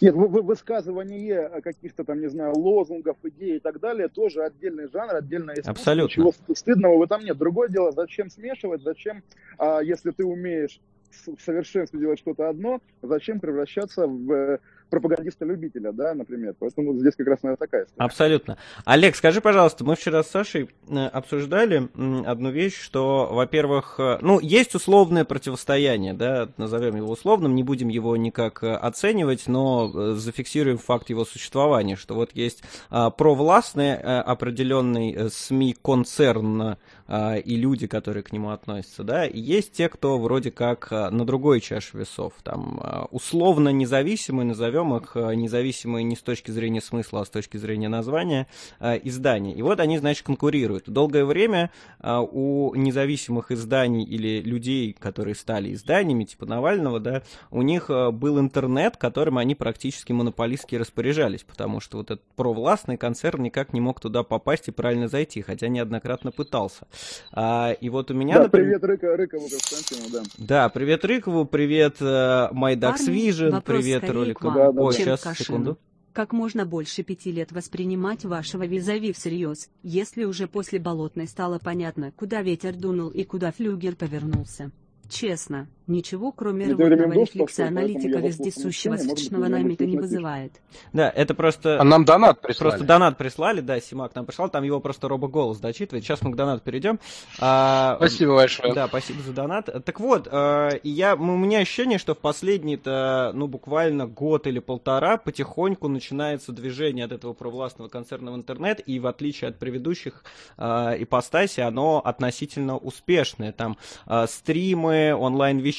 Нет, 0.00 0.14
высказывание 0.14 1.60
каких-то 1.62 2.04
там, 2.04 2.20
не 2.20 2.28
знаю, 2.28 2.54
лозунгов, 2.56 3.18
идей 3.22 3.56
и 3.56 3.60
так 3.60 3.80
далее, 3.80 4.08
тоже 4.08 4.42
отдельный 4.42 4.88
жанр, 4.88 5.14
отдельное 5.14 5.54
искусство. 5.54 5.72
Абсолютно. 5.72 6.22
Ничего 6.22 6.54
стыдного 6.54 6.96
в 6.96 7.02
этом 7.02 7.22
нет. 7.22 7.36
Другое 7.36 7.68
дело, 7.68 7.92
зачем 7.92 8.30
смешивать, 8.30 8.82
зачем, 8.82 9.22
а, 9.58 9.80
если 9.80 10.10
ты 10.10 10.24
умеешь 10.24 10.80
в 11.10 11.40
совершенстве 11.40 12.00
делать 12.00 12.18
что-то 12.18 12.48
одно, 12.48 12.80
зачем 13.02 13.40
превращаться 13.40 14.06
в 14.06 14.58
пропагандиста-любителя, 14.90 15.92
да, 15.92 16.14
например. 16.14 16.54
Поэтому 16.58 16.98
здесь 16.98 17.14
как 17.16 17.26
раз, 17.28 17.42
наверное, 17.42 17.58
такая 17.58 17.84
история. 17.84 18.04
Абсолютно. 18.04 18.58
Олег, 18.84 19.16
скажи, 19.16 19.40
пожалуйста, 19.40 19.84
мы 19.84 19.96
вчера 19.96 20.22
с 20.22 20.28
Сашей 20.28 20.68
э, 20.88 21.06
обсуждали 21.06 21.88
одну 22.26 22.50
вещь, 22.50 22.78
что, 22.80 23.28
во-первых, 23.30 23.96
э, 23.98 24.18
ну, 24.20 24.40
есть 24.40 24.74
условное 24.74 25.24
противостояние, 25.24 26.14
да, 26.14 26.48
назовем 26.56 26.96
его 26.96 27.10
условным, 27.10 27.54
не 27.54 27.62
будем 27.62 27.88
его 27.88 28.16
никак 28.16 28.62
э, 28.62 28.74
оценивать, 28.74 29.46
но 29.46 30.14
зафиксируем 30.14 30.78
факт 30.78 31.10
его 31.10 31.24
существования, 31.24 31.96
что 31.96 32.14
вот 32.14 32.30
есть 32.34 32.62
провластный 32.90 33.96
определенный 33.96 35.30
СМИ-концерн 35.30 36.76
и 37.10 37.56
люди, 37.56 37.88
которые 37.88 38.22
к 38.22 38.30
нему 38.30 38.50
относятся, 38.50 39.02
да, 39.02 39.26
и 39.26 39.40
есть 39.40 39.72
те, 39.72 39.88
кто 39.88 40.16
вроде 40.18 40.50
как 40.50 40.90
на 40.90 41.24
другой 41.26 41.60
чаше 41.60 41.98
весов, 41.98 42.34
там, 42.44 43.08
условно 43.10 43.70
независимые, 43.70 44.46
назовем 44.46 44.94
их 44.94 45.16
независимые 45.16 46.04
не 46.04 46.14
с 46.14 46.20
точки 46.20 46.52
зрения 46.52 46.80
смысла, 46.80 47.22
а 47.22 47.24
с 47.24 47.30
точки 47.30 47.56
зрения 47.56 47.88
названия, 47.88 48.46
издания. 48.80 49.54
И 49.54 49.62
вот 49.62 49.80
они, 49.80 49.98
значит, 49.98 50.24
конкурируют. 50.24 50.88
Долгое 50.88 51.24
время 51.24 51.70
у 52.02 52.74
независимых 52.76 53.50
изданий 53.50 54.04
или 54.04 54.40
людей, 54.40 54.96
которые 54.96 55.34
стали 55.34 55.74
изданиями, 55.74 56.24
типа 56.24 56.46
Навального, 56.46 57.00
да, 57.00 57.22
у 57.50 57.62
них 57.62 57.88
был 57.88 58.38
интернет, 58.38 58.96
которым 58.96 59.38
они 59.38 59.54
практически 59.54 60.12
монополистски 60.12 60.76
распоряжались, 60.76 61.42
потому 61.42 61.80
что 61.80 61.98
вот 61.98 62.12
этот 62.12 62.24
провластный 62.36 62.96
концерн 62.96 63.42
никак 63.42 63.72
не 63.72 63.80
мог 63.80 64.00
туда 64.00 64.22
попасть 64.22 64.68
и 64.68 64.70
правильно 64.70 65.08
зайти, 65.08 65.42
хотя 65.42 65.68
неоднократно 65.68 66.30
пытался. 66.30 66.86
А, 67.32 67.72
и 67.72 67.88
вот 67.88 68.10
у 68.10 68.14
меня... 68.14 68.36
Да, 68.36 68.42
например... 68.44 68.80
привет 68.80 68.84
Рыка, 68.84 69.16
Рыкову 69.16 69.48
Константину, 69.48 70.10
да. 70.10 70.22
Да, 70.38 70.68
привет 70.68 71.04
Рыкову, 71.04 71.44
привет 71.44 72.00
uh, 72.00 72.52
MyDax 72.52 73.08
Vision, 73.08 73.62
привет 73.62 74.08
ролику. 74.08 74.50
Да, 74.50 74.72
да, 74.72 74.80
О, 74.80 74.92
сейчас, 74.92 75.22
секунду 75.36 75.78
как 76.12 76.32
можно 76.32 76.66
больше 76.66 77.02
пяти 77.02 77.30
лет 77.32 77.52
воспринимать 77.52 78.24
вашего 78.24 78.66
визави 78.66 79.12
всерьез, 79.12 79.70
если 79.82 80.24
уже 80.24 80.48
после 80.48 80.78
болотной 80.78 81.26
стало 81.26 81.58
понятно, 81.58 82.12
куда 82.12 82.42
ветер 82.42 82.74
дунул 82.74 83.08
и 83.10 83.24
куда 83.24 83.52
флюгер 83.52 83.96
повернулся. 83.96 84.70
Честно, 85.08 85.68
ничего 85.90 86.32
кроме 86.32 86.66
рвотного 86.66 87.12
рефлекса 87.12 87.66
аналитика 87.66 88.18
вездесущего 88.18 88.96
сочного 88.96 89.48
намека 89.48 89.84
не 89.84 89.98
вызывает. 89.98 90.52
Да, 90.92 91.10
это 91.10 91.34
просто... 91.34 91.80
А 91.80 91.84
нам 91.84 92.04
донат 92.04 92.40
прислали. 92.40 92.70
Просто 92.70 92.86
донат 92.86 93.18
прислали, 93.18 93.60
да, 93.60 93.80
Симак 93.80 94.14
нам 94.14 94.26
прислал, 94.26 94.48
там 94.48 94.64
его 94.64 94.80
просто 94.80 95.08
робоголос 95.08 95.58
дочитывает. 95.58 96.04
Сейчас 96.04 96.22
мы 96.22 96.32
к 96.32 96.36
донату 96.36 96.62
перейдем. 96.62 96.98
А, 97.38 97.96
спасибо 97.96 98.36
большое. 98.36 98.74
Да, 98.74 98.88
спасибо 98.88 99.22
за 99.22 99.32
донат. 99.32 99.84
Так 99.84 100.00
вот, 100.00 100.28
а, 100.30 100.70
я, 100.82 101.14
у 101.14 101.36
меня 101.36 101.58
ощущение, 101.58 101.98
что 101.98 102.14
в 102.14 102.18
последний-то, 102.18 103.32
ну, 103.34 103.46
буквально 103.48 104.06
год 104.06 104.46
или 104.46 104.58
полтора 104.58 105.16
потихоньку 105.16 105.88
начинается 105.88 106.52
движение 106.52 107.04
от 107.04 107.12
этого 107.12 107.32
провластного 107.32 107.88
концерна 107.88 108.32
в 108.32 108.36
интернет, 108.36 108.80
и 108.86 108.98
в 108.98 109.06
отличие 109.06 109.50
от 109.50 109.58
предыдущих 109.58 110.24
а, 110.56 110.94
ипостасей, 110.98 111.64
оно 111.64 112.00
относительно 112.04 112.76
успешное. 112.76 113.52
Там 113.52 113.76
а, 114.06 114.26
стримы, 114.26 115.14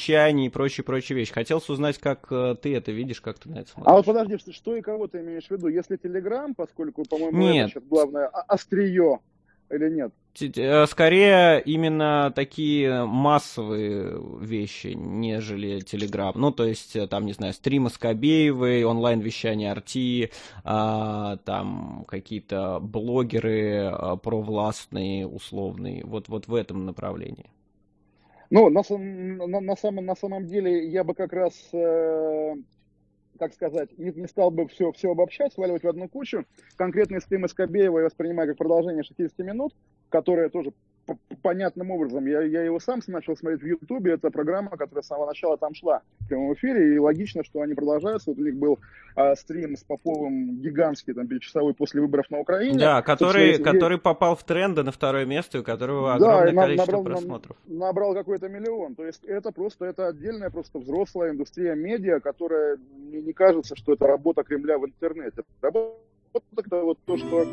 онлайн-вещание 0.01 0.47
и 0.47 0.49
прочие-прочие 0.49 1.17
вещи. 1.17 1.31
Хотелось 1.33 1.69
узнать, 1.69 1.97
как 1.97 2.27
э, 2.31 2.55
ты 2.61 2.75
это 2.75 2.91
видишь, 2.91 3.21
как 3.21 3.39
ты 3.39 3.49
на 3.49 3.59
это 3.59 3.69
смотришь. 3.69 3.91
А 3.91 3.95
вот 3.95 4.05
подожди, 4.05 4.37
что, 4.37 4.51
что 4.51 4.75
и 4.75 4.81
кого 4.81 5.07
ты 5.07 5.19
имеешь 5.19 5.47
в 5.47 5.51
виду? 5.51 5.67
Если 5.67 5.97
Телеграм, 5.97 6.55
поскольку, 6.55 7.03
по-моему, 7.05 7.37
нет. 7.37 7.65
это 7.65 7.73
сейчас 7.73 7.83
главное 7.89 8.27
острие 8.27 9.19
или 9.69 9.89
нет? 9.89 10.11
Э, 10.57 10.85
скорее 10.87 11.61
именно 11.61 12.31
такие 12.35 13.05
массовые 13.05 14.21
вещи, 14.39 14.87
нежели 14.87 15.81
Телеграм. 15.81 16.33
Ну, 16.35 16.51
то 16.51 16.65
есть, 16.65 16.95
э, 16.95 17.07
там, 17.07 17.25
не 17.25 17.33
знаю, 17.33 17.53
стримы 17.53 17.89
Скобеевой, 17.89 18.83
онлайн-вещание 18.83 19.71
Арти, 19.71 20.31
а, 20.63 21.37
там 21.45 22.05
какие-то 22.07 22.79
блогеры 22.79 23.89
а, 23.91 24.15
провластные, 24.15 25.27
условные, 25.27 26.03
вот, 26.05 26.27
вот 26.27 26.47
в 26.47 26.55
этом 26.55 26.85
направлении. 26.85 27.49
Ну, 28.51 28.69
на, 28.69 28.81
на, 28.89 29.61
на, 29.61 29.75
самом, 29.77 30.05
на 30.05 30.15
самом 30.15 30.45
деле 30.45 30.85
я 30.89 31.05
бы 31.05 31.15
как 31.15 31.31
раз, 31.31 31.53
э, 31.71 32.53
как 33.39 33.53
сказать, 33.53 33.97
не, 33.97 34.11
не 34.11 34.27
стал 34.27 34.51
бы 34.51 34.67
все, 34.67 34.91
все 34.91 35.11
обобщать, 35.11 35.53
сваливать 35.53 35.83
в 35.83 35.87
одну 35.87 36.09
кучу. 36.09 36.45
Конкретный 36.75 37.21
стрим 37.21 37.47
Скобеева 37.47 37.99
я 37.99 38.05
воспринимаю 38.05 38.49
как 38.49 38.57
продолжение 38.57 39.03
60 39.03 39.39
минут, 39.39 39.73
которое 40.09 40.49
тоже 40.49 40.73
понятным 41.41 41.91
образом. 41.91 42.25
Я, 42.25 42.41
я 42.41 42.63
его 42.63 42.79
сам 42.79 43.01
начал 43.07 43.35
смотреть 43.35 43.61
в 43.61 43.65
Ютубе. 43.65 44.13
Это 44.13 44.29
программа, 44.29 44.71
которая 44.71 45.03
с 45.03 45.07
самого 45.07 45.27
начала 45.27 45.57
там 45.57 45.73
шла 45.73 46.01
в 46.19 46.27
прямом 46.27 46.53
эфире. 46.53 46.95
И 46.95 46.99
логично, 46.99 47.43
что 47.43 47.61
они 47.61 47.73
продолжаются. 47.73 48.31
Вот 48.31 48.39
у 48.39 48.43
них 48.43 48.55
был 48.55 48.79
а, 49.15 49.35
стрим 49.35 49.75
с 49.75 49.83
Поповым 49.83 50.61
гигантский, 50.61 51.13
там, 51.13 51.27
часовой 51.39 51.73
после 51.73 52.01
выборов 52.01 52.29
на 52.29 52.39
Украине. 52.39 52.77
Да, 52.77 53.01
который, 53.01 53.47
есть, 53.49 53.63
который 53.63 53.93
есть... 53.93 54.03
попал 54.03 54.35
в 54.35 54.43
тренды 54.43 54.83
на 54.83 54.91
второе 54.91 55.25
место, 55.25 55.59
у 55.59 55.63
которого 55.63 56.13
огромное 56.13 56.53
да, 56.53 56.61
количество 56.61 56.91
набрал, 56.91 57.03
просмотров. 57.03 57.57
Набрал 57.67 58.13
какой-то 58.13 58.47
миллион. 58.49 58.95
То 58.95 59.05
есть 59.05 59.23
это 59.25 59.51
просто, 59.51 59.85
это 59.85 60.07
отдельная 60.07 60.49
просто 60.49 60.79
взрослая 60.79 61.31
индустрия 61.31 61.75
медиа, 61.75 62.19
которая, 62.19 62.77
мне 62.97 63.21
не 63.21 63.33
кажется, 63.33 63.75
что 63.75 63.93
это 63.93 64.07
работа 64.07 64.43
Кремля 64.43 64.77
в 64.77 64.85
интернете. 64.85 65.43
Работа 65.61 65.97
это 66.57 66.81
вот 66.83 66.97
то, 67.05 67.17
что 67.17 67.45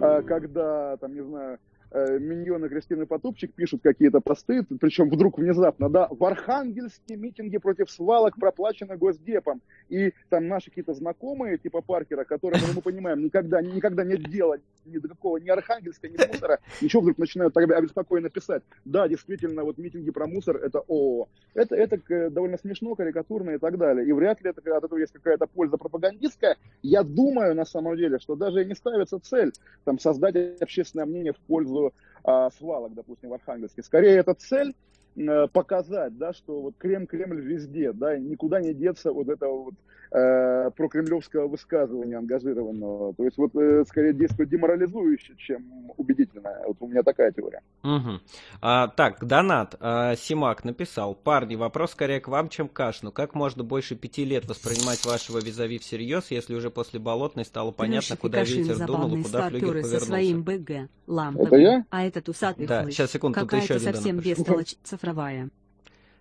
а, 0.00 0.22
когда, 0.22 0.96
там, 0.98 1.14
не 1.14 1.22
знаю, 1.22 1.58
э, 1.90 2.18
миньоны 2.18 2.68
Кристины 2.68 3.06
Потупчик 3.06 3.52
пишут 3.54 3.82
какие-то 3.82 4.20
посты, 4.20 4.64
причем 4.80 5.10
вдруг 5.10 5.38
внезапно, 5.38 5.88
да, 5.88 6.08
в 6.10 6.24
Архангельске 6.24 7.16
митинги 7.16 7.58
против 7.58 7.90
свалок 7.90 8.36
проплачены 8.36 8.96
Госдепом. 8.96 9.62
И 9.88 10.12
там 10.28 10.48
наши 10.48 10.70
какие-то 10.70 10.94
знакомые, 10.94 11.58
типа 11.58 11.80
Паркера, 11.80 12.24
которые, 12.24 12.62
мы 12.74 12.82
понимаем, 12.82 13.22
никогда, 13.22 13.60
никогда 13.62 14.04
нет 14.04 14.22
дела 14.28 14.58
ни 14.84 14.98
до 14.98 15.08
какого, 15.08 15.36
ни 15.38 15.48
Архангельска, 15.48 16.08
ни 16.08 16.16
мусора, 16.26 16.58
ничего 16.80 17.02
вдруг 17.02 17.18
начинают 17.18 17.54
так 17.54 17.70
обеспокоенно 17.70 18.30
писать. 18.30 18.62
Да, 18.84 19.08
действительно, 19.08 19.64
вот 19.64 19.78
митинги 19.78 20.10
про 20.10 20.26
мусор, 20.26 20.56
это 20.56 20.78
ООО. 20.80 21.28
Это, 21.54 21.74
это 21.76 22.00
э, 22.08 22.30
довольно 22.30 22.58
смешно, 22.58 22.94
карикатурно 22.94 23.50
и 23.50 23.58
так 23.58 23.78
далее. 23.78 24.06
И 24.06 24.12
вряд 24.12 24.42
ли 24.42 24.50
это, 24.50 24.60
от 24.76 24.84
этого 24.84 24.98
есть 24.98 25.12
какая-то 25.12 25.46
польза 25.46 25.76
пропагандистская. 25.76 26.56
Я 26.82 27.02
думаю, 27.02 27.54
на 27.54 27.64
самом 27.64 27.96
деле, 27.96 28.18
что 28.18 28.36
даже 28.36 28.64
не 28.64 28.74
ставится 28.74 29.18
цель 29.20 29.52
там, 29.84 29.98
создать 29.98 30.60
общественное 30.60 31.06
мнение 31.06 31.32
в 31.32 31.38
пользу 31.38 31.77
пользу 31.78 31.94
а, 32.24 32.50
свалок, 32.50 32.94
допустим, 32.94 33.30
в 33.30 33.34
Архангельске. 33.34 33.82
Скорее, 33.82 34.18
это 34.18 34.34
цель 34.34 34.74
э, 35.16 35.46
показать, 35.52 36.16
да, 36.18 36.32
что 36.32 36.60
вот 36.60 36.74
Крем-Кремль 36.78 37.40
везде, 37.40 37.92
да, 37.92 38.18
никуда 38.18 38.60
не 38.60 38.74
деться 38.74 39.12
вот 39.12 39.28
этого 39.28 39.64
вот 39.64 39.74
э, 40.10 40.70
прокремлевского 40.76 41.48
высказывания 41.48 42.16
ангажированного. 42.16 43.14
То 43.14 43.24
есть 43.24 43.38
вот 43.38 43.54
э, 43.56 43.84
скорее 43.86 44.12
действует 44.12 44.50
деморализующе, 44.50 45.34
чем 45.36 45.90
убедительно. 45.96 46.50
Вот 46.66 46.76
у 46.80 46.86
меня 46.86 47.02
такая 47.02 47.32
теория. 47.32 47.60
Угу. 47.82 48.20
А, 48.60 48.88
так, 48.88 49.24
донат. 49.24 49.76
А, 49.80 50.14
Симак 50.16 50.64
написал. 50.64 51.14
Парни, 51.14 51.56
вопрос 51.56 51.92
скорее 51.92 52.20
к 52.20 52.28
вам, 52.28 52.48
чем 52.48 52.68
к 52.68 52.72
Кашну. 52.72 53.12
Как 53.12 53.34
можно 53.34 53.64
больше 53.64 53.96
пяти 53.96 54.24
лет 54.24 54.46
воспринимать 54.46 55.04
вашего 55.04 55.38
визави 55.38 55.78
всерьез, 55.78 56.30
если 56.30 56.54
уже 56.54 56.70
после 56.70 57.00
Болотной 57.00 57.44
стало 57.44 57.70
понятно, 57.70 58.16
куда 58.16 58.42
ветер 58.42 58.86
дунул 58.86 59.16
и 59.16 59.22
куда 59.22 59.48
флюгер 59.48 59.68
повернулся? 59.68 60.00
со 60.00 60.06
своим 60.06 60.42
БГ. 60.42 60.88
Это 61.08 61.56
я? 61.56 61.84
А 61.90 62.04
этот 62.04 62.28
усатый 62.28 62.66
Да, 62.66 62.82
хлыщ. 62.82 62.94
сейчас, 62.94 63.10
секунду, 63.10 63.40
тут 63.40 63.52
еще 63.52 63.74
один 63.74 63.92
совсем 63.92 64.18
бестолочь 64.18 64.74
цифровая. 64.82 65.50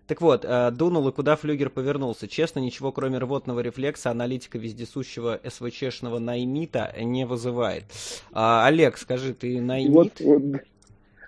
Так 0.07 0.21
вот, 0.21 0.45
э, 0.45 0.71
дунул 0.71 1.07
и 1.09 1.11
куда 1.11 1.35
флюгер 1.35 1.69
повернулся. 1.69 2.27
Честно, 2.27 2.59
ничего 2.59 2.91
кроме 2.91 3.17
рвотного 3.17 3.59
рефлекса 3.59 4.09
аналитика 4.09 4.57
вездесущего 4.57 5.39
СВЧшного 5.43 6.19
наймита 6.19 6.93
не 6.97 7.25
вызывает. 7.25 7.83
А, 8.31 8.65
Олег, 8.65 8.97
скажи, 8.97 9.33
ты 9.33 9.61
наймит? 9.61 9.93
Вот, 9.93 10.21
вот. 10.21 10.61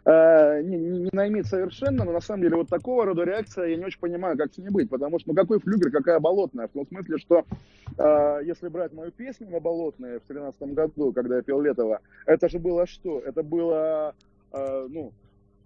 Э, 0.06 0.62
не, 0.64 0.78
не, 0.78 1.00
не 1.02 1.10
наймит 1.12 1.46
совершенно, 1.46 2.06
но 2.06 2.14
на 2.14 2.22
самом 2.22 2.42
деле 2.44 2.56
вот 2.56 2.70
такого 2.70 3.06
рода 3.06 3.26
реакция 3.26 3.68
я 3.68 3.76
не 3.76 3.86
очень 3.86 4.00
понимаю, 4.00 4.38
как 4.38 4.54
с 4.54 4.58
ней 4.58 4.70
быть, 4.70 4.90
потому 4.90 5.20
что 5.20 5.30
ну 5.30 5.36
какой 5.36 5.60
флюгер, 5.60 5.92
какая 5.92 6.20
болотная, 6.20 6.68
в 6.68 6.72
том 6.72 6.88
смысле, 6.88 7.18
что 7.18 7.46
э, 7.98 8.40
если 8.46 8.70
брать 8.70 8.94
мою 8.94 9.12
песню 9.12 9.50
на 9.50 9.60
болотные 9.60 10.20
в 10.20 10.28
2013 10.28 10.74
году, 10.74 11.12
когда 11.12 11.36
я 11.36 11.42
пел 11.42 11.62
Летова, 11.62 12.00
это 12.26 12.48
же 12.48 12.60
было 12.60 12.88
что? 12.88 13.20
Это 13.20 13.44
было, 13.44 14.16
э, 14.54 14.88
ну, 14.90 15.12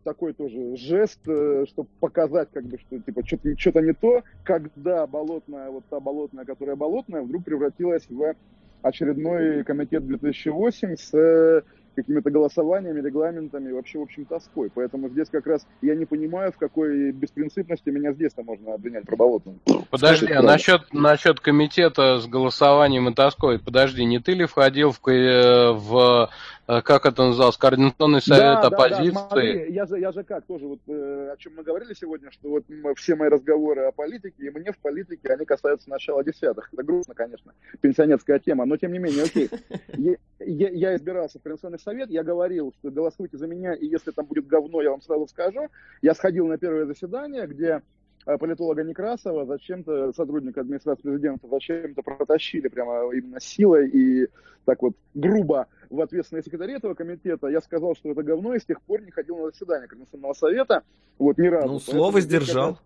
такой 0.03 0.33
тоже 0.33 0.75
жест, 0.75 1.19
э, 1.27 1.65
чтобы 1.67 1.89
показать, 1.99 2.49
как 2.53 2.65
бы, 2.65 2.77
что 2.77 2.99
типа 2.99 3.25
что-то, 3.25 3.57
что-то 3.57 3.81
не 3.81 3.93
то, 3.93 4.23
когда 4.43 5.07
болотная, 5.07 5.69
вот 5.69 5.83
та 5.89 5.99
болотная, 5.99 6.45
которая 6.45 6.75
болотная, 6.75 7.21
вдруг 7.21 7.43
превратилась 7.43 8.05
в 8.09 8.35
очередной 8.81 9.63
комитет 9.63 10.05
2008 10.05 10.95
с 10.95 11.63
какими-то 11.95 12.29
голосованиями, 12.31 13.01
регламентами, 13.01 13.71
вообще, 13.71 13.99
в 13.99 14.03
общем, 14.03 14.25
тоской. 14.25 14.69
Поэтому 14.73 15.09
здесь 15.09 15.29
как 15.29 15.45
раз 15.47 15.65
я 15.81 15.95
не 15.95 16.05
понимаю, 16.05 16.51
в 16.51 16.57
какой 16.57 17.11
беспринципности 17.11 17.89
меня 17.89 18.13
здесь-то 18.13 18.43
можно 18.43 18.73
обвинять 18.73 19.05
про 19.05 19.15
болотную. 19.15 19.59
Подожди, 19.89 20.31
а 20.31 20.41
насчет, 20.41 20.93
насчет 20.93 21.39
комитета 21.39 22.19
с 22.19 22.27
голосованием 22.27 23.09
и 23.09 23.13
тоской, 23.13 23.59
подожди, 23.59 24.03
не 24.05 24.19
ты 24.19 24.33
ли 24.33 24.45
входил 24.45 24.91
в, 24.91 24.99
в 24.99 26.29
э, 26.62 26.62
как 26.65 27.05
это 27.05 27.23
называлось, 27.23 27.57
координационный 27.57 28.21
совет 28.21 28.61
да, 28.61 28.67
оппозиции. 28.67 29.11
Да, 29.11 29.21
да, 29.21 29.27
смотри, 29.27 29.73
я 29.73 29.85
же, 29.85 29.99
я 29.99 30.11
же 30.11 30.23
как 30.23 30.45
тоже, 30.45 30.65
вот, 30.65 30.79
э, 30.87 31.31
о 31.33 31.37
чем 31.37 31.55
мы 31.55 31.63
говорили 31.63 31.93
сегодня, 31.93 32.31
что 32.31 32.49
вот 32.49 32.65
все 32.97 33.15
мои 33.15 33.29
разговоры 33.29 33.81
о 33.81 33.91
политике, 33.91 34.47
и 34.47 34.49
мне 34.49 34.71
в 34.71 34.77
политике, 34.77 35.29
они 35.29 35.45
касаются 35.45 35.89
начала 35.89 36.23
десятых. 36.23 36.69
Это 36.71 36.83
грустно, 36.83 37.13
конечно, 37.13 37.53
пенсионерская 37.81 38.39
тема, 38.39 38.65
но 38.65 38.77
тем 38.77 38.93
не 38.93 38.99
менее, 38.99 39.23
окей. 39.23 39.49
Я, 39.95 40.15
я, 40.39 40.69
я 40.69 40.95
избирался 40.95 41.39
в 41.39 41.43
Координационный 41.43 41.79
совет, 41.79 42.09
я 42.09 42.23
говорил, 42.23 42.73
что 42.79 42.91
голосуйте 42.91 43.37
за 43.37 43.47
меня, 43.47 43.73
и 43.73 43.85
если 43.85 44.11
там 44.11 44.25
будет 44.25 44.47
говно, 44.47 44.81
я 44.81 44.89
вам 44.91 45.01
сразу 45.01 45.27
скажу. 45.27 45.69
Я 46.01 46.13
сходил 46.15 46.47
на 46.47 46.57
первое 46.57 46.85
заседание, 46.85 47.45
где 47.47 47.81
Э, 48.02 48.02
политолога 48.25 48.83
Некрасова 48.83 49.45
зачем-то, 49.45 50.13
сотрудника 50.13 50.61
администрации 50.61 51.03
президента, 51.03 51.47
зачем-то 51.47 52.01
протащили 52.01 52.67
прямо 52.67 53.13
именно 53.13 53.39
силой 53.39 53.89
и 53.89 54.27
так 54.65 54.81
вот 54.81 54.93
грубо 55.13 55.67
в 55.89 55.99
ответственные 56.01 56.43
секретари 56.43 56.73
этого 56.73 56.93
комитета. 56.93 57.47
Я 57.47 57.61
сказал, 57.61 57.95
что 57.95 58.11
это 58.11 58.23
говно, 58.23 58.55
и 58.55 58.59
с 58.59 58.65
тех 58.65 58.81
пор 58.81 59.01
не 59.01 59.11
ходил 59.11 59.37
на 59.37 59.51
заседание 59.51 59.87
Координационного 59.87 60.33
совета. 60.33 60.83
Вот 61.19 61.37
ни 61.37 61.47
разу. 61.47 61.67
Ну, 61.67 61.79
слово 61.79 62.21
сдержал. 62.21 62.79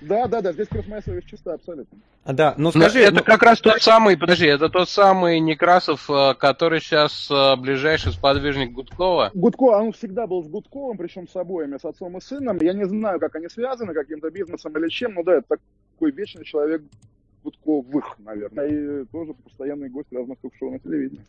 Да, 0.00 0.26
да, 0.26 0.42
да, 0.42 0.52
здесь 0.52 0.68
совесть 1.04 1.26
чиста 1.26 1.54
абсолютно. 1.54 1.98
А, 2.24 2.32
да, 2.32 2.54
ну 2.58 2.70
скажи... 2.70 3.00
это 3.00 3.14
ну... 3.14 3.24
как 3.24 3.42
раз 3.42 3.60
тот 3.60 3.80
самый, 3.80 4.16
подожди, 4.16 4.46
это 4.46 4.68
тот 4.68 4.88
самый 4.88 5.40
Некрасов, 5.40 6.10
э, 6.10 6.34
который 6.34 6.80
сейчас 6.80 7.30
э, 7.30 7.56
ближайший 7.56 8.12
сподвижник 8.12 8.72
Гудкова? 8.72 9.30
Гудкова, 9.32 9.78
он 9.78 9.92
всегда 9.92 10.26
был 10.26 10.42
с 10.42 10.48
Гудковым, 10.48 10.98
причем 10.98 11.28
с 11.28 11.36
обоими, 11.36 11.78
с 11.78 11.84
отцом 11.84 12.18
и 12.18 12.20
сыном. 12.20 12.58
Я 12.60 12.72
не 12.72 12.84
знаю, 12.84 13.20
как 13.20 13.36
они 13.36 13.48
связаны, 13.48 13.94
каким-то 13.94 14.30
бизнесом 14.30 14.76
или 14.76 14.88
чем, 14.88 15.14
но 15.14 15.22
да, 15.22 15.36
это 15.36 15.56
такой 15.94 16.10
вечный 16.10 16.44
человек 16.44 16.82
Гудковых, 17.46 18.18
наверное. 18.18 18.66
И 18.66 19.04
тоже 19.06 19.32
постоянный 19.34 19.88
гость 19.88 20.08
разных 20.12 20.38
ток-шоу 20.40 20.72
на 20.72 20.78
телевидении. 20.80 21.24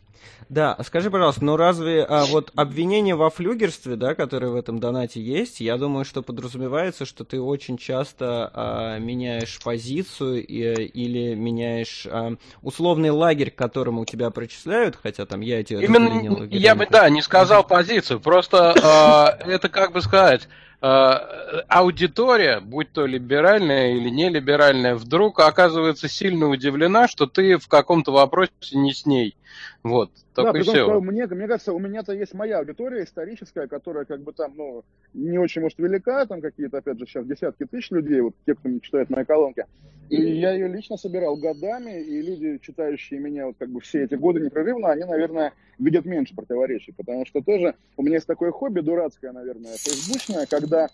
Да, 0.48 0.76
скажи, 0.82 1.12
пожалуйста, 1.12 1.44
ну 1.44 1.56
разве 1.56 2.02
а, 2.02 2.24
вот 2.26 2.50
обвинение 2.56 3.14
во 3.14 3.30
флюгерстве, 3.30 3.94
да, 3.94 4.16
которое 4.16 4.48
в 4.48 4.56
этом 4.56 4.80
донате 4.80 5.20
есть, 5.20 5.60
я 5.60 5.76
думаю, 5.76 6.04
что 6.04 6.22
подразумевается, 6.22 7.04
что 7.04 7.24
ты 7.24 7.40
очень 7.40 7.78
часто 7.78 8.50
а, 8.52 8.98
меняешь 8.98 9.60
позицию 9.62 10.44
и, 10.44 10.86
или 10.86 11.34
меняешь 11.34 12.06
а, 12.10 12.34
условный 12.62 13.10
лагерь, 13.10 13.52
к 13.52 13.56
которому 13.56 14.04
тебя 14.04 14.30
причисляют, 14.30 14.96
хотя 14.96 15.24
там 15.24 15.40
я 15.40 15.60
эти... 15.60 15.74
Именно, 15.74 16.48
я 16.50 16.74
бы, 16.74 16.88
да, 16.90 17.08
не 17.10 17.22
сказал 17.22 17.64
позицию, 17.64 18.18
просто 18.18 18.74
а, 18.82 19.38
это, 19.46 19.68
как 19.68 19.92
бы 19.92 20.00
сказать 20.00 20.48
Э, 20.48 20.67
аудитория, 20.80 22.60
будь 22.60 22.92
то 22.92 23.04
либеральная 23.04 23.94
или 23.94 24.08
нелиберальная, 24.10 24.94
вдруг 24.94 25.40
оказывается 25.40 26.08
сильно 26.08 26.48
удивлена, 26.48 27.08
что 27.08 27.26
ты 27.26 27.58
в 27.58 27.66
каком-то 27.68 28.12
вопросе 28.12 28.52
не 28.72 28.92
с 28.92 29.04
ней. 29.04 29.34
Вот, 29.82 30.10
да, 30.34 30.50
и 30.50 30.62
все. 30.62 30.84
Что 30.84 31.00
мне, 31.00 31.26
мне 31.26 31.46
кажется, 31.46 31.72
у 31.72 31.78
меня-то 31.78 32.12
есть 32.12 32.34
моя 32.34 32.58
аудитория 32.58 33.04
историческая, 33.04 33.66
которая 33.66 34.04
как 34.04 34.22
бы 34.22 34.32
там, 34.32 34.52
ну, 34.56 34.84
не 35.14 35.38
очень, 35.38 35.62
может, 35.62 35.78
велика, 35.78 36.26
там 36.26 36.40
какие-то, 36.40 36.78
опять 36.78 36.98
же, 36.98 37.06
сейчас 37.06 37.26
десятки 37.26 37.64
тысяч 37.64 37.90
людей, 37.90 38.20
вот 38.20 38.34
те, 38.46 38.54
кто 38.54 38.68
не 38.68 38.80
читает 38.80 39.10
мои 39.10 39.24
колонки. 39.24 39.64
И 40.08 40.16
я 40.16 40.52
ее 40.52 40.68
лично 40.68 40.96
собирал 40.96 41.36
годами, 41.36 42.00
и 42.00 42.22
люди, 42.22 42.58
читающие 42.62 43.20
меня 43.20 43.46
вот 43.46 43.56
как 43.58 43.68
бы 43.68 43.80
все 43.80 44.04
эти 44.04 44.14
годы 44.14 44.40
непрерывно, 44.40 44.90
они, 44.90 45.04
наверное, 45.04 45.52
видят 45.78 46.06
меньше 46.06 46.34
противоречий, 46.34 46.92
потому 46.92 47.26
что 47.26 47.42
тоже 47.42 47.74
у 47.96 48.02
меня 48.02 48.16
есть 48.16 48.26
такое 48.26 48.50
хобби 48.50 48.80
дурацкое, 48.80 49.32
наверное, 49.32 49.76
фейсбучное, 49.76 50.46
когда 50.46 50.88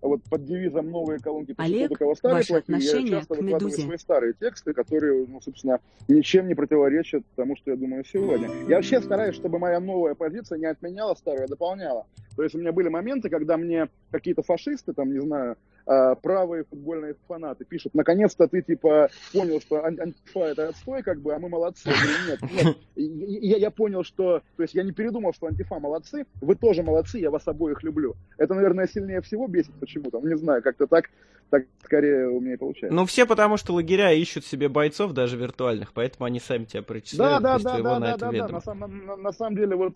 вот 0.00 0.22
под 0.24 0.44
девизом 0.44 0.90
«Новые 0.90 1.18
колонки 1.18 1.54
Олег, 1.56 1.90
только 1.90 2.14
старые 2.14 2.44
плохие», 2.46 2.78
я 2.78 3.08
часто 3.08 3.34
к 3.34 3.38
выкладываю 3.38 3.72
свои 3.72 3.98
старые 3.98 4.32
тексты, 4.34 4.72
которые, 4.72 5.26
ну, 5.26 5.40
собственно, 5.40 5.80
ничем 6.06 6.48
не 6.48 6.54
противоречат 6.54 7.24
тому, 7.36 7.56
что 7.56 7.70
я 7.70 7.76
думаю 7.76 8.04
сегодня. 8.04 8.48
Я 8.68 8.76
вообще 8.76 9.00
стараюсь, 9.00 9.34
чтобы 9.34 9.58
моя 9.58 9.80
новая 9.80 10.14
позиция 10.14 10.58
не 10.58 10.66
отменяла 10.66 11.14
старую, 11.14 11.44
а 11.44 11.48
дополняла. 11.48 12.06
То 12.36 12.44
есть 12.44 12.54
у 12.54 12.58
меня 12.58 12.72
были 12.72 12.88
моменты, 12.88 13.28
когда 13.30 13.56
мне 13.56 13.88
какие-то 14.12 14.42
фашисты, 14.42 14.92
там, 14.92 15.12
не 15.12 15.20
знаю, 15.20 15.56
а, 15.88 16.16
правые 16.16 16.64
футбольные 16.64 17.14
фанаты 17.26 17.64
пишут, 17.64 17.94
наконец-то 17.94 18.46
ты, 18.46 18.60
типа, 18.60 19.08
понял, 19.32 19.58
что 19.58 19.82
антифа 19.82 20.40
это 20.40 20.68
отстой, 20.68 21.02
как 21.02 21.22
бы, 21.22 21.34
а 21.34 21.38
мы 21.38 21.48
молодцы. 21.48 21.88
Нет, 22.28 22.42
нет. 22.52 22.76
Я, 22.94 23.56
я 23.56 23.70
понял, 23.70 24.04
что, 24.04 24.42
то 24.56 24.62
есть 24.62 24.74
я 24.74 24.82
не 24.82 24.92
передумал, 24.92 25.32
что 25.32 25.46
антифа 25.46 25.78
молодцы, 25.78 26.26
вы 26.42 26.56
тоже 26.56 26.82
молодцы, 26.82 27.18
я 27.18 27.30
вас 27.30 27.48
обоих 27.48 27.82
люблю. 27.82 28.16
Это, 28.36 28.52
наверное, 28.52 28.86
сильнее 28.86 29.22
всего 29.22 29.46
бесит 29.46 29.72
почему-то, 29.80 30.20
не 30.20 30.36
знаю, 30.36 30.62
как-то 30.62 30.86
так, 30.86 31.06
так 31.48 31.64
скорее 31.82 32.28
у 32.28 32.38
меня 32.38 32.54
и 32.54 32.58
получается. 32.58 32.94
Ну, 32.94 33.06
все 33.06 33.24
потому, 33.24 33.56
что 33.56 33.72
лагеря 33.72 34.12
ищут 34.12 34.44
себе 34.44 34.68
бойцов, 34.68 35.12
даже 35.12 35.38
виртуальных, 35.38 35.94
поэтому 35.94 36.26
они 36.26 36.38
сами 36.38 36.66
тебя 36.66 36.82
причисляют. 36.82 37.42
Да, 37.42 37.58
да, 37.58 37.64
да, 37.64 37.82
да, 37.82 37.98
да, 37.98 38.16
да, 38.18 38.32
да, 38.32 38.48
на, 38.48 38.60
самом, 38.60 39.06
на, 39.06 39.16
на 39.16 39.32
самом 39.32 39.56
деле, 39.56 39.74
вот 39.74 39.94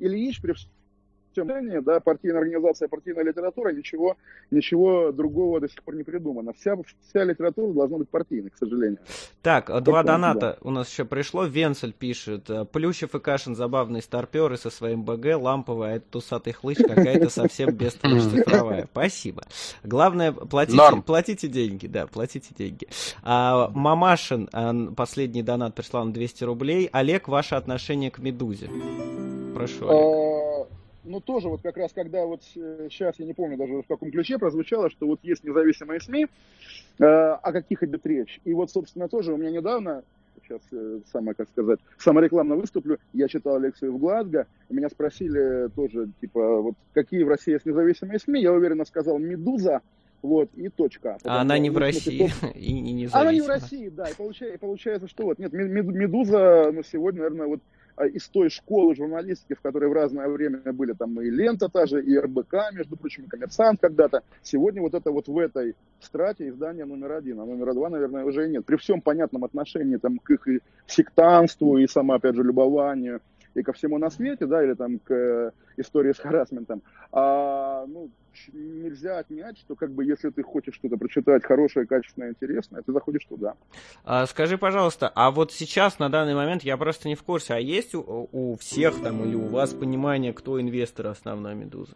Ильич 0.00 0.42
при 0.42 0.54
тем 1.46 1.84
да, 1.84 2.00
партийная 2.00 2.40
организация, 2.40 2.88
партийная 2.88 3.24
литература, 3.24 3.72
ничего, 3.72 4.16
ничего 4.50 5.12
другого 5.12 5.60
до 5.60 5.68
сих 5.68 5.82
пор 5.82 5.94
не 5.94 6.02
придумано. 6.02 6.52
Вся, 6.52 6.76
вся 7.08 7.24
литература 7.24 7.72
должна 7.72 7.98
быть 7.98 8.08
партийной, 8.08 8.50
к 8.50 8.56
сожалению. 8.56 8.98
Так, 9.42 9.66
Только 9.66 9.80
два 9.82 10.02
доната 10.02 10.40
да. 10.40 10.58
у 10.62 10.70
нас 10.70 10.90
еще 10.90 11.04
пришло. 11.04 11.44
Венцель 11.44 11.92
пишет. 11.92 12.50
Плющев 12.72 13.14
и 13.14 13.20
Кашин 13.20 13.54
забавные 13.54 14.02
старперы 14.02 14.56
со 14.56 14.70
своим 14.70 15.04
БГ, 15.04 15.36
ламповая, 15.40 15.88
а 15.88 15.96
это 15.96 16.06
тусатый 16.10 16.52
хлыщ 16.52 16.78
какая-то 16.78 17.28
совсем 17.30 17.70
бесцифровая. 17.70 18.88
Спасибо. 18.92 19.44
Главное, 19.84 20.32
платите, 20.32 21.02
платите 21.06 21.48
деньги, 21.48 21.86
да, 21.86 22.06
платите 22.06 22.54
деньги. 22.56 22.88
А, 23.22 23.70
Мамашин, 23.74 24.48
а, 24.52 24.74
последний 24.94 25.42
донат 25.42 25.74
прислал 25.74 26.04
на 26.06 26.12
200 26.12 26.44
рублей. 26.44 26.88
Олег, 26.92 27.28
ваше 27.28 27.54
отношение 27.54 28.10
к 28.10 28.18
Медузе? 28.18 28.68
Прошу, 29.54 29.88
Олег. 29.88 30.37
Ну, 31.08 31.20
тоже 31.20 31.48
вот 31.48 31.62
как 31.62 31.76
раз, 31.76 31.92
когда 31.92 32.24
вот 32.26 32.42
сейчас, 32.42 33.14
э, 33.18 33.22
я 33.22 33.26
не 33.26 33.32
помню 33.32 33.56
даже 33.56 33.82
в 33.82 33.86
каком 33.86 34.10
ключе 34.10 34.38
прозвучало, 34.38 34.90
что 34.90 35.06
вот 35.06 35.20
есть 35.22 35.42
независимые 35.42 36.00
СМИ, 36.00 36.26
э, 36.98 37.04
о 37.04 37.52
каких 37.52 37.82
идет 37.82 38.06
речь. 38.06 38.40
И 38.44 38.52
вот, 38.52 38.70
собственно, 38.70 39.08
тоже 39.08 39.32
у 39.32 39.36
меня 39.36 39.50
недавно, 39.50 40.04
сейчас 40.42 40.60
э, 40.72 41.00
самое, 41.10 41.34
как 41.34 41.48
сказать, 41.48 41.80
саморекламно 41.98 42.56
выступлю, 42.56 42.98
я 43.14 43.28
читал 43.28 43.58
лекцию 43.58 43.94
в 43.94 43.98
Глазго, 43.98 44.46
меня 44.68 44.88
спросили 44.88 45.68
тоже, 45.74 46.10
типа, 46.20 46.60
вот 46.60 46.74
какие 46.92 47.22
в 47.22 47.28
России 47.28 47.52
есть 47.52 47.66
независимые 47.66 48.18
СМИ, 48.18 48.42
я 48.42 48.52
уверенно 48.52 48.84
сказал 48.84 49.18
«Медуза», 49.18 49.80
вот, 50.20 50.50
и 50.56 50.68
точка. 50.68 51.16
А 51.24 51.40
она 51.42 51.58
не 51.58 51.70
в 51.70 51.78
России 51.78 52.28
и 52.54 52.72
не 52.72 52.92
независима. 52.92 53.20
Она 53.20 53.32
не 53.32 53.40
в 53.40 53.46
России, 53.46 53.88
да, 53.88 54.08
и 54.08 54.14
получается, 54.14 54.56
и 54.56 54.58
получается 54.58 55.08
что 55.08 55.24
вот, 55.24 55.38
нет, 55.38 55.52
Медуза, 55.52 56.70
ну, 56.72 56.82
сегодня, 56.82 57.22
наверное, 57.22 57.46
вот 57.46 57.60
из 58.06 58.28
той 58.28 58.50
школы 58.50 58.94
журналистики, 58.94 59.54
в 59.54 59.60
которой 59.60 59.88
в 59.88 59.92
разное 59.92 60.28
время 60.28 60.60
были 60.72 60.92
там 60.92 61.20
и 61.20 61.30
лента 61.30 61.68
та 61.68 61.86
же, 61.86 62.02
и 62.02 62.16
РБК, 62.16 62.72
между 62.72 62.96
прочим, 62.96 63.24
и 63.24 63.28
коммерсант 63.28 63.80
когда-то. 63.80 64.22
Сегодня 64.42 64.82
вот 64.82 64.94
это 64.94 65.10
вот 65.10 65.28
в 65.28 65.38
этой 65.38 65.74
страте 66.00 66.48
издание 66.48 66.84
номер 66.84 67.12
один, 67.12 67.40
а 67.40 67.46
номера 67.46 67.74
два, 67.74 67.88
наверное, 67.88 68.24
уже 68.24 68.46
и 68.46 68.50
нет. 68.50 68.64
При 68.64 68.76
всем 68.76 69.00
понятном 69.00 69.44
отношении 69.44 69.96
там, 69.96 70.18
к 70.18 70.30
их 70.30 70.48
и 70.48 70.60
сектанству, 70.86 71.78
и 71.78 71.86
само, 71.86 72.14
опять 72.14 72.34
же, 72.34 72.42
любованию, 72.42 73.20
и 73.58 73.62
ко 73.62 73.72
всему 73.72 73.98
на 73.98 74.10
свете, 74.10 74.46
да, 74.46 74.62
или 74.62 74.74
там 74.74 74.98
к 74.98 75.12
э, 75.12 75.50
истории 75.76 76.12
с 76.12 76.18
харасментом. 76.18 76.82
А, 77.12 77.84
ну, 77.86 78.10
нельзя 78.52 79.18
отнять, 79.18 79.58
что 79.58 79.74
как 79.74 79.90
бы 79.90 80.04
если 80.04 80.30
ты 80.30 80.42
хочешь 80.42 80.74
что-то 80.74 80.96
прочитать 80.96 81.44
хорошее, 81.44 81.86
качественное, 81.86 82.30
интересное, 82.30 82.82
ты 82.82 82.92
заходишь 82.92 83.24
туда. 83.24 83.54
А, 84.04 84.26
скажи, 84.26 84.58
пожалуйста, 84.58 85.10
а 85.14 85.30
вот 85.30 85.52
сейчас, 85.52 85.98
на 85.98 86.08
данный 86.08 86.34
момент, 86.34 86.62
я 86.62 86.76
просто 86.76 87.08
не 87.08 87.14
в 87.14 87.22
курсе, 87.22 87.54
а 87.54 87.58
есть 87.58 87.94
у, 87.94 88.28
у 88.32 88.56
всех 88.56 89.02
там 89.02 89.24
или 89.24 89.34
у 89.34 89.46
вас 89.46 89.72
понимание, 89.74 90.32
кто 90.32 90.60
инвестор 90.60 91.08
основной 91.08 91.54
«Медузы»? 91.54 91.94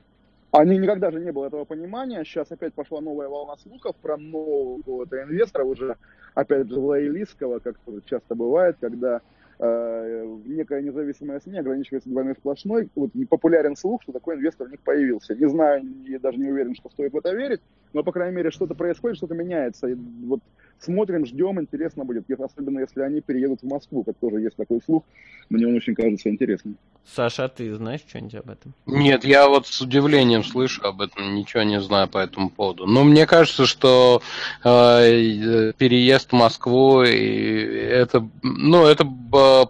Они 0.53 0.77
никогда 0.77 1.11
же 1.11 1.19
не 1.19 1.33
было 1.33 1.47
этого 1.47 1.65
понимания. 1.65 2.23
Сейчас 2.25 2.53
опять 2.53 2.75
пошла 2.75 3.01
новая 3.01 3.27
волна 3.27 3.57
слухов 3.57 3.97
про 4.03 4.19
нового 4.19 5.05
инвестора, 5.05 5.65
уже 5.65 5.97
опять 6.35 6.69
же 6.69 6.79
лоялистского, 6.79 7.59
как 7.61 7.77
часто 8.05 8.35
бывает, 8.35 8.77
когда 8.79 9.23
Э, 9.65 10.27
некая 10.45 10.83
независимая 10.83 11.39
СМИ 11.39 11.61
ограничивается 11.61 12.09
двойной 12.09 12.35
сплошной. 12.35 12.89
Вот 12.97 13.13
популярен 13.31 13.77
слух, 13.77 14.03
что 14.03 14.11
такой 14.11 14.35
инвестор 14.35 14.67
у 14.67 14.71
них 14.71 14.81
появился. 14.81 15.37
Не 15.37 15.49
знаю, 15.49 15.85
и 16.05 16.19
даже 16.19 16.39
не 16.39 16.51
уверен, 16.51 16.75
что 16.75 16.91
стоит 16.91 17.13
в 17.13 17.17
это 17.17 17.33
верить, 17.33 17.61
но, 17.93 18.03
по 18.03 18.11
крайней 18.11 18.35
мере, 18.35 18.51
что-то 18.51 18.75
происходит, 18.75 19.19
что-то 19.19 19.37
меняется. 19.37 19.87
И 19.87 19.95
вот 19.95 20.41
смотрим, 20.78 21.27
ждем, 21.27 21.61
интересно 21.61 22.05
будет, 22.05 22.24
особенно 22.40 22.81
если 22.81 23.03
они 23.03 23.20
переедут 23.20 23.61
в 23.62 23.66
Москву, 23.66 24.05
как 24.05 24.16
тоже 24.16 24.40
есть 24.40 24.57
такой 24.57 24.81
слух. 24.85 25.05
Мне 25.49 25.66
он 25.66 25.77
очень 25.77 25.94
кажется 25.94 26.31
интересным. 26.31 26.77
Саша, 27.05 27.44
а 27.44 27.49
ты 27.49 27.74
знаешь 27.74 28.01
что-нибудь 28.09 28.35
об 28.36 28.51
этом? 28.51 28.74
Нет, 28.86 29.24
я 29.24 29.49
вот 29.49 29.66
с 29.66 29.81
удивлением 29.81 30.44
слышу 30.44 30.82
об 30.85 31.01
этом, 31.01 31.35
ничего 31.35 31.62
не 31.62 31.81
знаю 31.81 32.09
по 32.09 32.19
этому 32.19 32.49
поводу. 32.49 32.86
Но 32.86 33.05
мне 33.05 33.27
кажется, 33.27 33.66
что 33.66 34.23
э, 34.65 35.73
переезд 35.77 36.31
в 36.31 36.35
Москву, 36.35 37.03
и 37.03 37.12
это, 37.12 38.27
ну, 38.43 38.86
это 38.86 39.05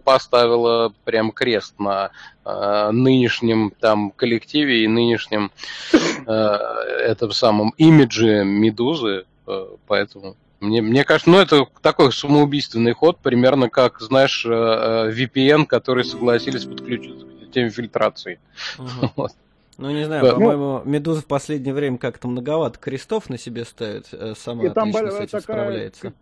поставило 0.05 0.93
прям 1.05 1.33
крест 1.33 1.79
на 1.79 2.11
э, 2.45 2.91
нынешнем 2.93 3.73
там 3.81 4.11
коллективе 4.11 4.85
и 4.85 4.89
нынешнем 4.89 5.51
э, 5.93 6.33
этом 6.33 7.33
самом 7.33 7.71
имидже 7.77 8.45
Медузы, 8.45 9.25
э, 9.47 9.67
поэтому 9.87 10.37
мне, 10.63 10.81
мне 10.81 11.05
кажется, 11.05 11.29
ну 11.29 11.39
это 11.39 11.67
такой 11.83 12.13
самоубийственный 12.13 12.93
ход, 12.93 13.19
примерно 13.19 13.69
как, 13.69 14.01
знаешь, 14.01 14.47
э, 14.47 14.51
э, 14.51 15.11
VPN, 15.11 15.67
которые 15.67 16.05
согласились 16.05 16.65
подключиться 16.65 17.27
к 17.27 17.53
теме 17.53 17.71
фильтрации. 17.71 18.39
Угу. 18.79 19.13
Вот. 19.17 19.33
Ну, 19.79 19.91
не 19.91 20.05
знаю, 20.05 20.23
да. 20.23 20.35
по-моему, 20.35 20.83
Медуза 20.85 21.23
в 21.23 21.27
последнее 21.27 21.75
время 21.75 21.99
как-то 21.99 22.29
многовато 22.29 22.79
крестов 22.79 23.29
на 23.29 23.39
себе 23.39 23.65
ставит, 23.65 24.07
э, 24.13 24.35
сама 24.39 24.65
и 24.65 24.67
отлично 24.69 25.01
там 25.01 25.11
с 25.11 25.15
этим 25.17 25.27
такая 25.27 25.41
справляется. 25.41 26.13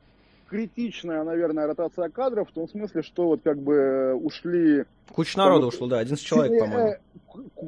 Критичная, 0.50 1.22
наверное, 1.22 1.66
ротация 1.68 2.08
кадров, 2.08 2.48
в 2.48 2.52
том 2.52 2.68
смысле, 2.68 3.02
что 3.02 3.28
вот 3.28 3.40
как 3.42 3.58
бы 3.58 4.14
ушли... 4.14 4.84
Куча 5.08 5.38
народу 5.38 5.68
ушло, 5.68 5.86
да, 5.86 6.00
11 6.00 6.24
человек, 6.24 6.58
по-моему. 6.58 6.96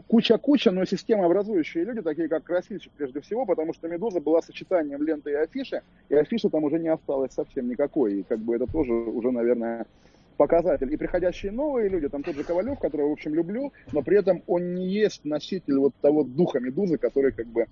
Куча-куча, 0.09 0.73
но 0.73 0.85
системообразующие 0.85 1.85
люди, 1.85 2.03
такие 2.03 2.29
как 2.29 2.43
Красильщик 2.43 2.91
прежде 2.97 3.21
всего, 3.21 3.47
потому 3.47 3.73
что 3.73 3.87
Медуза 3.87 4.21
была 4.21 4.43
сочетанием 4.43 5.01
ленты 5.03 5.31
и 5.31 5.35
афиши, 5.35 5.83
и 6.09 6.17
афиши 6.17 6.51
там 6.51 6.65
уже 6.65 6.81
не 6.81 6.89
осталось 6.89 7.33
совсем 7.33 7.69
никакой, 7.69 8.21
и 8.21 8.23
как 8.25 8.41
бы 8.41 8.57
это 8.57 8.67
тоже 8.67 8.93
уже, 8.93 9.31
наверное, 9.31 9.87
показатель. 10.37 10.93
И 10.93 10.97
приходящие 10.97 11.53
новые 11.53 11.89
люди, 11.89 12.09
там 12.09 12.25
тот 12.25 12.35
же 12.35 12.43
Ковалев, 12.43 12.81
которого, 12.81 13.11
в 13.11 13.13
общем, 13.13 13.35
люблю, 13.35 13.73
но 13.93 14.03
при 14.03 14.19
этом 14.19 14.43
он 14.49 14.75
не 14.75 14.89
есть 14.89 15.25
носитель 15.25 15.79
вот 15.79 15.95
того 16.01 16.25
духа 16.25 16.59
Медузы, 16.59 16.99
который 16.99 17.31
как 17.31 17.47
бы 17.47 17.63
э, 17.63 17.67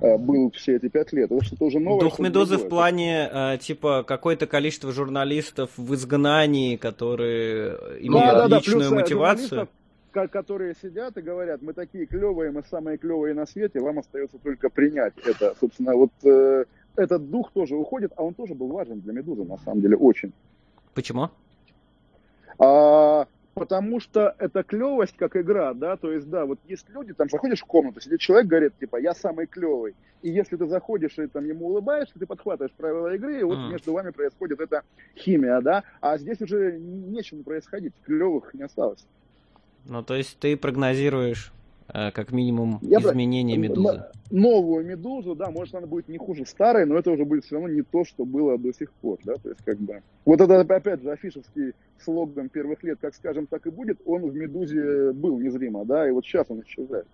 был 0.00 0.50
все 0.50 0.76
эти 0.76 0.88
пять 0.88 1.12
лет. 1.12 1.30
Это 1.30 1.44
что-то 1.44 1.66
уже 1.66 1.78
новое. 1.78 2.00
Дух 2.00 2.18
Медузы 2.18 2.58
в 2.58 2.68
плане, 2.68 3.28
э, 3.32 3.58
типа, 3.58 4.02
какое-то 4.02 4.46
количество 4.46 4.92
журналистов 4.92 5.70
в 5.76 5.94
изгнании, 5.94 6.76
которые 6.76 7.76
имеют 8.00 8.34
да, 8.34 8.48
да, 8.48 8.56
личную 8.56 8.80
да, 8.80 8.88
плюс, 8.88 8.92
э, 8.92 8.94
мотивацию 8.94 9.68
которые 10.12 10.74
сидят 10.80 11.16
и 11.16 11.22
говорят, 11.22 11.62
мы 11.62 11.72
такие 11.72 12.06
клевые, 12.06 12.50
мы 12.50 12.62
самые 12.70 12.98
клевые 12.98 13.34
на 13.34 13.46
свете, 13.46 13.80
вам 13.80 13.98
остается 13.98 14.38
только 14.38 14.68
принять 14.68 15.14
это. 15.24 15.54
Собственно, 15.58 15.94
вот 15.94 16.12
э, 16.22 16.64
этот 16.96 17.30
дух 17.30 17.50
тоже 17.52 17.76
уходит, 17.76 18.12
а 18.16 18.22
он 18.22 18.34
тоже 18.34 18.54
был 18.54 18.68
важен 18.68 19.00
для 19.00 19.12
Медузы, 19.12 19.44
на 19.44 19.58
самом 19.58 19.80
деле, 19.80 19.96
очень. 19.96 20.32
Почему? 20.94 21.30
А, 22.58 23.26
потому 23.54 24.00
что 24.00 24.34
это 24.38 24.62
клевость 24.62 25.16
как 25.16 25.36
игра, 25.36 25.74
да, 25.74 25.96
то 25.96 26.12
есть, 26.12 26.28
да, 26.28 26.44
вот 26.44 26.58
есть 26.66 26.88
люди, 26.90 27.12
там 27.12 27.28
заходишь 27.28 27.60
в 27.60 27.66
комнату, 27.66 28.00
сидит 28.00 28.20
человек, 28.20 28.46
говорит, 28.48 28.78
типа, 28.78 28.96
я 28.96 29.14
самый 29.14 29.46
клевый, 29.46 29.94
и 30.22 30.30
если 30.30 30.56
ты 30.56 30.66
заходишь 30.66 31.18
и 31.18 31.26
там 31.26 31.44
ему 31.44 31.66
улыбаешься, 31.66 32.18
ты 32.18 32.26
подхватываешь 32.26 32.72
правила 32.72 33.14
игры, 33.14 33.40
и 33.40 33.42
вот 33.42 33.58
mm. 33.58 33.70
между 33.70 33.92
вами 33.92 34.10
происходит 34.10 34.60
эта 34.60 34.82
химия, 35.16 35.60
да, 35.60 35.84
а 36.00 36.18
здесь 36.18 36.40
уже 36.40 36.78
нечем 36.78 37.44
происходить, 37.44 37.92
клевых 38.04 38.54
не 38.54 38.62
осталось. 38.62 39.04
Ну, 39.84 40.02
то 40.02 40.14
есть 40.14 40.38
ты 40.38 40.56
прогнозируешь 40.56 41.52
Э, 41.92 42.10
как 42.10 42.32
минимум 42.32 42.78
Я 42.82 43.00
изменение 43.00 43.58
медузы. 43.58 44.04
Новую 44.32 44.84
медузу, 44.86 45.34
да, 45.34 45.50
может 45.50 45.74
она 45.74 45.86
будет 45.86 46.08
не 46.08 46.16
хуже 46.16 46.46
старой, 46.46 46.86
но 46.86 46.96
это 46.96 47.10
уже 47.10 47.26
будет 47.26 47.44
все 47.44 47.56
равно 47.56 47.68
не 47.68 47.82
то, 47.82 48.02
что 48.04 48.24
было 48.24 48.56
до 48.56 48.72
сих 48.72 48.90
пор, 48.92 49.18
да, 49.24 49.34
то 49.34 49.50
есть 49.50 49.60
как 49.62 49.78
бы... 49.78 50.00
Вот 50.24 50.40
это 50.40 50.58
опять 50.58 51.02
же 51.02 51.10
афишевский 51.10 51.74
слоган 52.02 52.48
первых 52.48 52.82
лет, 52.82 52.98
как 53.00 53.14
скажем, 53.14 53.46
так 53.46 53.66
и 53.66 53.70
будет, 53.70 53.98
он 54.06 54.22
в 54.22 54.34
медузе 54.34 55.12
был 55.12 55.38
незримо, 55.38 55.84
да, 55.84 56.08
и 56.08 56.12
вот 56.12 56.24
сейчас 56.24 56.46
он 56.48 56.62
исчезает. 56.62 57.06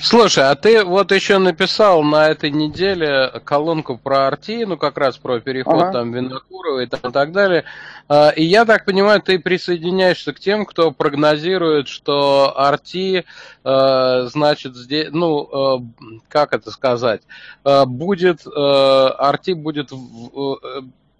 Слушай, 0.00 0.44
а 0.50 0.54
ты 0.54 0.84
вот 0.84 1.12
еще 1.12 1.38
написал 1.38 2.02
на 2.02 2.28
этой 2.28 2.50
неделе 2.50 3.30
колонку 3.44 3.98
про 3.98 4.28
Арти, 4.28 4.64
ну 4.64 4.76
как 4.76 4.96
раз 4.98 5.18
про 5.18 5.40
переход 5.40 5.74
ага. 5.74 5.92
там 5.92 6.12
Винокурова 6.12 6.80
и, 6.80 6.86
там, 6.86 7.10
и 7.10 7.12
так 7.12 7.32
далее. 7.32 7.64
А, 8.08 8.30
и 8.30 8.42
я 8.42 8.64
так 8.64 8.84
понимаю, 8.84 9.20
ты 9.20 9.38
присоединяешься 9.38 10.32
к 10.32 10.40
тем, 10.40 10.64
кто 10.64 10.90
прогнозирует, 10.92 11.88
что 11.88 12.58
Арти, 12.58 13.24
э, 13.64 14.28
значит, 14.32 14.76
здесь, 14.76 15.08
ну, 15.12 15.80
э, 15.80 16.08
как 16.46 16.60
это 16.60 16.70
сказать, 16.70 17.22
э, 17.64 17.84
будет, 17.86 18.46
Арти 18.46 19.52
будет 19.52 19.92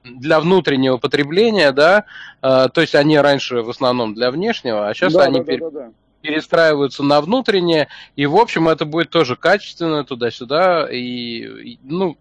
для 0.05 0.41
внутреннего 0.41 0.97
потребления, 0.97 1.73
да, 1.73 2.05
то 2.41 2.81
есть 2.81 2.95
они 2.95 3.19
раньше 3.19 3.63
в 3.63 3.71
основном 3.71 4.15
для 4.15 4.31
внешнего, 4.31 4.89
а 4.89 4.95
сейчас 4.95 5.13
да, 5.13 5.25
они 5.25 5.41
да, 5.41 5.45
пер... 5.45 5.61
да, 5.61 5.71
да, 5.71 5.91
перестраиваются 6.23 7.03
на 7.03 7.21
внутреннее, 7.21 7.89
и, 8.17 8.27
в 8.27 8.37
общем, 8.37 8.69
это 8.69 8.87
будет 8.87 9.11
тоже 9.11 9.37
качественно 9.37 10.05
туда-сюда, 10.05 10.89
и, 10.91 11.73
и 11.73 11.79
ну, 11.83 12.17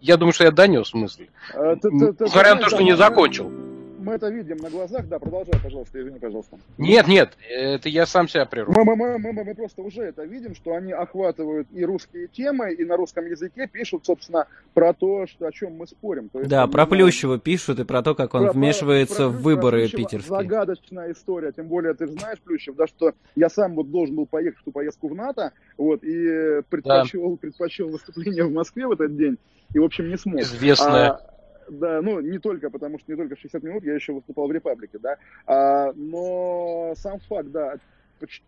я 0.00 0.16
думаю, 0.16 0.32
что 0.32 0.44
я 0.44 0.50
донес 0.50 0.92
мысль. 0.92 1.28
Несмотря 1.54 2.54
на 2.54 2.62
то, 2.62 2.68
что 2.68 2.82
не 2.82 2.96
закончил 2.96 3.69
мы 4.00 4.14
это 4.14 4.28
видим 4.28 4.56
на 4.56 4.70
глазах. 4.70 5.06
Да, 5.08 5.18
продолжай, 5.18 5.54
пожалуйста, 5.62 6.00
извини, 6.00 6.18
пожалуйста. 6.18 6.58
Нет, 6.78 7.06
нет, 7.06 7.36
это 7.48 7.88
я 7.88 8.06
сам 8.06 8.28
себя 8.28 8.46
прерву. 8.46 8.72
Мы, 8.72 8.84
мы, 8.84 9.18
мы, 9.18 9.32
мы, 9.32 9.44
мы 9.44 9.54
просто 9.54 9.82
уже 9.82 10.02
это 10.02 10.24
видим, 10.24 10.54
что 10.54 10.74
они 10.74 10.92
охватывают 10.92 11.68
и 11.72 11.84
русские 11.84 12.28
темы, 12.28 12.72
и 12.72 12.84
на 12.84 12.96
русском 12.96 13.26
языке 13.26 13.66
пишут, 13.66 14.06
собственно, 14.06 14.46
про 14.74 14.92
то, 14.92 15.26
что, 15.26 15.46
о 15.46 15.52
чем 15.52 15.76
мы 15.76 15.86
спорим. 15.86 16.28
То 16.28 16.38
есть, 16.38 16.50
да, 16.50 16.66
про 16.66 16.86
Плющева 16.86 17.38
пишут 17.38 17.80
и 17.80 17.84
про 17.84 18.02
то, 18.02 18.14
как 18.14 18.34
он 18.34 18.44
про, 18.44 18.52
вмешивается 18.52 19.28
про, 19.28 19.30
про, 19.30 19.38
в 19.38 19.42
выборы 19.42 19.88
про 19.88 19.96
питерские. 19.96 20.36
Загадочная 20.36 21.12
история, 21.12 21.52
тем 21.52 21.68
более 21.68 21.94
ты 21.94 22.06
знаешь, 22.06 22.40
Плющев, 22.40 22.76
да, 22.76 22.86
что 22.86 23.12
я 23.36 23.48
сам 23.48 23.74
вот 23.74 23.90
должен 23.90 24.16
был 24.16 24.26
поехать 24.26 24.60
в 24.60 24.64
ту 24.64 24.72
поездку 24.72 25.08
в 25.08 25.14
НАТО, 25.14 25.52
вот, 25.76 26.02
и 26.02 26.62
предпочел, 26.68 27.30
да. 27.30 27.36
предпочел 27.36 27.88
выступление 27.88 28.44
в 28.44 28.52
Москве 28.52 28.86
в 28.86 28.92
этот 28.92 29.16
день, 29.16 29.38
и, 29.74 29.78
в 29.78 29.84
общем, 29.84 30.08
не 30.08 30.16
смог. 30.16 30.40
Известная. 30.40 31.10
А, 31.10 31.29
да, 31.70 32.02
ну, 32.02 32.20
не 32.20 32.38
только, 32.38 32.70
потому 32.70 32.98
что 32.98 33.10
не 33.10 33.16
только 33.16 33.36
60 33.36 33.62
минут, 33.62 33.84
я 33.84 33.94
еще 33.94 34.12
выступал 34.12 34.48
в 34.48 34.52
Репаблике, 34.52 34.98
да, 34.98 35.16
а, 35.46 35.92
но 35.94 36.94
сам 36.96 37.20
факт, 37.20 37.50
да, 37.50 37.76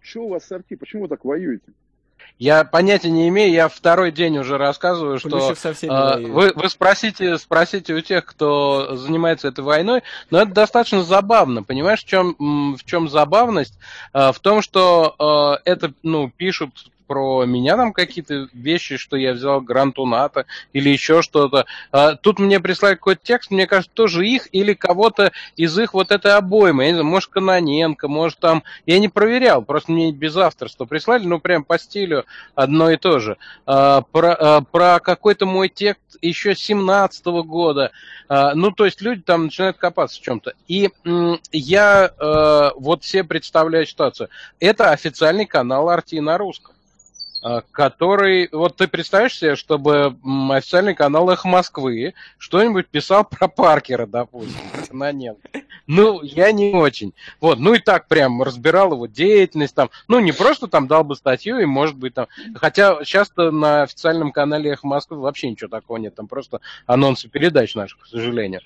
что 0.01 0.25
у 0.25 0.29
вас 0.29 0.45
с 0.45 0.53
арти, 0.53 0.77
почему 0.77 1.03
вы 1.03 1.09
так 1.09 1.25
воюете? 1.25 1.73
Я 2.39 2.65
понятия 2.65 3.11
не 3.11 3.29
имею, 3.29 3.53
я 3.53 3.69
второй 3.69 4.11
день 4.11 4.39
уже 4.39 4.59
рассказываю, 4.59 5.19
что 5.19 5.55
э, 5.55 6.27
вы, 6.27 6.53
вы 6.55 6.69
спросите, 6.69 7.37
спросите 7.39 7.95
у 7.95 8.01
тех, 8.01 8.25
кто 8.25 8.97
занимается 8.97 9.49
этой 9.49 9.63
войной, 9.63 10.03
но 10.31 10.43
это 10.43 10.53
достаточно 10.53 11.03
забавно, 11.03 11.63
понимаешь, 11.63 12.03
в 12.03 12.07
чем, 12.07 12.77
в 12.77 12.85
чем 12.85 13.09
забавность? 13.09 13.79
Э, 14.13 14.33
в 14.33 14.41
том, 14.41 14.63
что 14.63 15.59
э, 15.65 15.71
это, 15.71 15.93
ну, 16.03 16.31
пишут 16.31 16.92
про 17.13 17.45
меня 17.45 17.77
там 17.77 17.93
какие-то 17.93 18.49
вещи, 18.55 18.97
что 18.97 19.19
я 19.19 19.35
взял 19.35 19.61
гранту 19.61 20.07
НАТО 20.07 20.47
или 20.73 20.89
еще 20.89 21.21
что-то. 21.21 21.67
А, 21.91 22.15
тут 22.15 22.39
мне 22.39 22.59
прислали 22.59 22.95
какой-то 22.95 23.21
текст, 23.23 23.51
мне 23.51 23.67
кажется, 23.67 23.91
тоже 23.93 24.27
их 24.27 24.49
или 24.53 24.73
кого-то 24.73 25.31
из 25.55 25.79
их 25.79 25.93
вот 25.93 26.11
этой 26.11 26.33
обоймы. 26.33 26.85
Я 26.85 26.89
не 26.89 26.95
знаю, 26.95 27.07
может, 27.11 27.29
Каноненко, 27.29 28.09
может, 28.09 28.39
там... 28.39 28.63
Я 28.87 28.99
не 28.99 29.11
проверял, 29.11 29.61
просто 29.61 29.93
мне 29.93 30.11
без 30.11 30.39
авторства 30.39 30.87
прислали, 30.87 31.27
ну, 31.27 31.39
прям 31.39 31.65
по 31.65 31.79
стилю 31.79 32.25
одно 32.55 32.91
и 32.91 32.97
то 32.97 33.19
же. 33.19 33.37
А, 33.67 34.01
про, 34.11 34.33
а, 34.33 34.61
про 34.63 34.99
какой-то 34.99 35.45
мой 35.45 35.69
текст 35.69 36.17
еще 36.23 36.55
17 36.55 37.27
-го 37.27 37.43
года. 37.43 37.91
Ну, 38.55 38.71
то 38.71 38.87
есть 38.87 39.03
люди 39.03 39.21
там 39.21 39.45
начинают 39.45 39.77
копаться 39.77 40.19
в 40.19 40.23
чем-то. 40.23 40.55
И 40.67 40.91
я 41.51 42.73
вот 42.77 43.03
все 43.03 43.25
представляю 43.25 43.85
ситуацию. 43.85 44.29
Это 44.59 44.91
официальный 44.91 45.45
канал 45.45 45.91
Арти 45.91 46.19
на 46.21 46.39
русском. 46.39 46.73
А, 47.43 47.63
который... 47.73 48.49
Вот 48.53 48.77
ты 48.77 48.87
представляешь 48.87 49.37
себе, 49.37 49.57
чтобы 49.57 50.17
официальный 50.51 50.95
канал 50.95 51.29
«Эхо 51.29 51.49
Москвы» 51.49 52.15
что-нибудь 52.39 52.89
писал 52.89 53.25
про 53.25 53.49
Паркера, 53.49 54.07
допустим, 54.07 54.61
на 54.93 55.11
нет. 55.11 55.37
Ну, 55.95 56.23
я 56.23 56.53
не 56.53 56.73
очень. 56.73 57.13
Вот, 57.39 57.59
ну 57.59 57.75
и 57.75 57.79
так 57.79 58.09
прям 58.09 58.43
разбирал 58.43 58.93
его 58.93 59.07
деятельность 59.07 59.75
там. 59.75 59.91
Ну, 60.09 60.21
не 60.21 60.33
просто 60.33 60.67
там 60.67 60.87
дал 60.87 61.05
бы 61.05 61.15
статью 61.17 61.59
и, 61.59 61.67
может 61.67 61.97
быть, 61.97 62.15
там... 62.15 62.29
Хотя 62.55 63.05
часто 63.05 63.51
на 63.51 63.83
официальном 63.83 64.33
канале 64.33 64.71
«Эхо 64.71 64.87
Москвы» 64.87 65.19
вообще 65.19 65.51
ничего 65.51 65.69
такого 65.69 65.99
нет. 65.99 66.15
Там 66.15 66.29
просто 66.29 66.61
анонсы 66.87 67.29
передач 67.29 67.75
наших, 67.75 67.99
к 68.01 68.07
сожалению. 68.07 68.63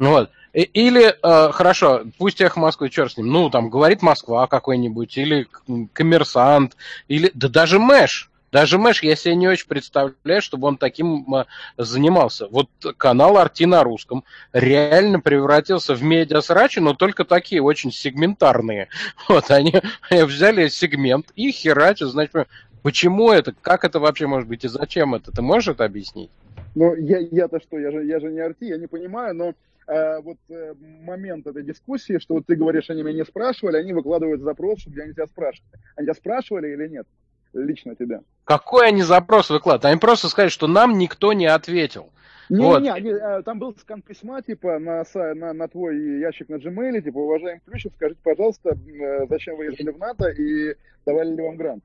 Вот. 0.00 0.30
Или, 0.52 1.14
э, 1.22 1.52
хорошо, 1.52 2.02
пусть 2.18 2.40
эхо 2.40 2.58
Москвы, 2.58 2.90
черт 2.90 3.12
с 3.12 3.16
ним, 3.16 3.28
ну, 3.28 3.50
там, 3.50 3.70
говорит 3.70 4.02
Москва 4.02 4.48
какой-нибудь, 4.48 5.16
или 5.16 5.46
коммерсант, 5.92 6.76
или, 7.06 7.30
да 7.34 7.48
даже 7.48 7.78
Мэш, 7.78 8.30
даже 8.54 8.78
Мэш, 8.78 9.02
я 9.02 9.16
себе 9.16 9.34
не 9.34 9.48
очень 9.48 9.66
представляю, 9.66 10.40
чтобы 10.40 10.68
он 10.68 10.76
таким 10.76 11.26
э, 11.34 11.44
занимался. 11.76 12.46
Вот 12.46 12.68
канал 12.96 13.36
Арти 13.36 13.64
на 13.64 13.82
русском 13.82 14.22
реально 14.52 15.18
превратился 15.18 15.96
в 15.96 16.04
медиасрачи, 16.04 16.78
но 16.78 16.94
только 16.94 17.24
такие 17.24 17.60
очень 17.60 17.90
сегментарные. 17.90 18.86
Вот 19.28 19.50
они, 19.50 19.74
они 20.08 20.22
взяли 20.22 20.68
сегмент 20.68 21.32
и 21.34 21.50
херачат, 21.50 22.10
значит, 22.10 22.46
почему 22.84 23.32
это, 23.32 23.52
как 23.60 23.84
это 23.84 23.98
вообще 23.98 24.28
может 24.28 24.48
быть 24.48 24.64
и 24.64 24.68
зачем 24.68 25.16
это, 25.16 25.32
ты 25.32 25.42
можешь 25.42 25.74
это 25.74 25.84
объяснить? 25.84 26.30
Ну, 26.76 26.94
я, 26.94 27.18
я-то 27.18 27.58
что, 27.58 27.76
я 27.80 27.90
же, 27.90 28.04
я 28.04 28.20
же 28.20 28.30
не 28.30 28.38
Арти, 28.38 28.66
я 28.66 28.76
не 28.76 28.86
понимаю, 28.86 29.34
но 29.34 29.54
э, 29.88 30.20
вот 30.20 30.38
э, 30.48 30.74
момент 31.02 31.48
этой 31.48 31.64
дискуссии, 31.64 32.18
что 32.18 32.34
вот 32.34 32.46
ты 32.46 32.54
говоришь, 32.54 32.88
они 32.88 33.02
меня 33.02 33.16
не 33.16 33.24
спрашивали, 33.24 33.78
они 33.78 33.92
выкладывают 33.92 34.42
запрос, 34.42 34.82
чтобы 34.82 35.00
они 35.00 35.12
тебя 35.12 35.26
спрашивали. 35.26 35.72
Они 35.96 36.06
тебя 36.06 36.14
спрашивали 36.14 36.68
или 36.68 36.86
нет? 36.86 37.08
Лично 37.54 37.94
тебя. 37.94 38.20
Какой 38.44 38.88
они 38.88 39.02
запрос 39.02 39.48
выкладывают? 39.48 39.84
Они 39.86 39.98
просто 39.98 40.28
сказали, 40.28 40.50
что 40.50 40.66
нам 40.66 40.98
никто 40.98 41.32
не 41.32 41.46
ответил. 41.46 42.10
Не, 42.50 42.60
вот. 42.60 42.82
не, 42.82 42.90
не, 43.00 43.10
э, 43.10 43.42
там 43.42 43.58
был 43.58 43.74
скан 43.80 44.02
письма, 44.02 44.42
типа, 44.42 44.78
на, 44.78 45.04
на, 45.14 45.52
на 45.54 45.68
твой 45.68 46.20
ящик 46.20 46.50
на 46.50 46.56
Gmail, 46.56 47.00
типа, 47.00 47.16
уважаемый 47.16 47.62
Плющев, 47.64 47.92
скажите, 47.96 48.20
пожалуйста, 48.22 48.70
э, 48.70 49.26
зачем 49.30 49.56
вы 49.56 49.66
ездили 49.66 49.90
в 49.90 49.98
НАТО 49.98 50.28
и 50.28 50.74
давали 51.06 51.34
ли 51.34 51.42
вам 51.42 51.56
грант? 51.56 51.82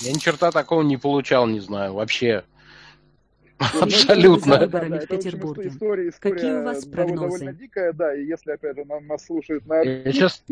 Я 0.00 0.12
ни 0.12 0.18
черта 0.18 0.50
такого 0.50 0.82
не 0.82 0.96
получал, 0.96 1.46
не 1.46 1.60
знаю, 1.60 1.94
вообще. 1.94 2.42
Абсолютно. 3.80 4.58
выборами 4.58 4.98
в 4.98 5.06
Петербурге. 5.06 5.70
Какие 6.18 6.52
у 6.52 6.64
вас 6.64 6.84
прогнозы? 6.84 7.22
Довольно 7.22 7.52
дикая, 7.52 7.92
да, 7.92 8.12
и 8.12 8.24
если, 8.24 8.52
опять 8.52 8.76
же, 8.76 8.84
нас 8.84 9.24
слушают 9.24 9.66
на... 9.66 9.84
Сейчас... 9.84 10.42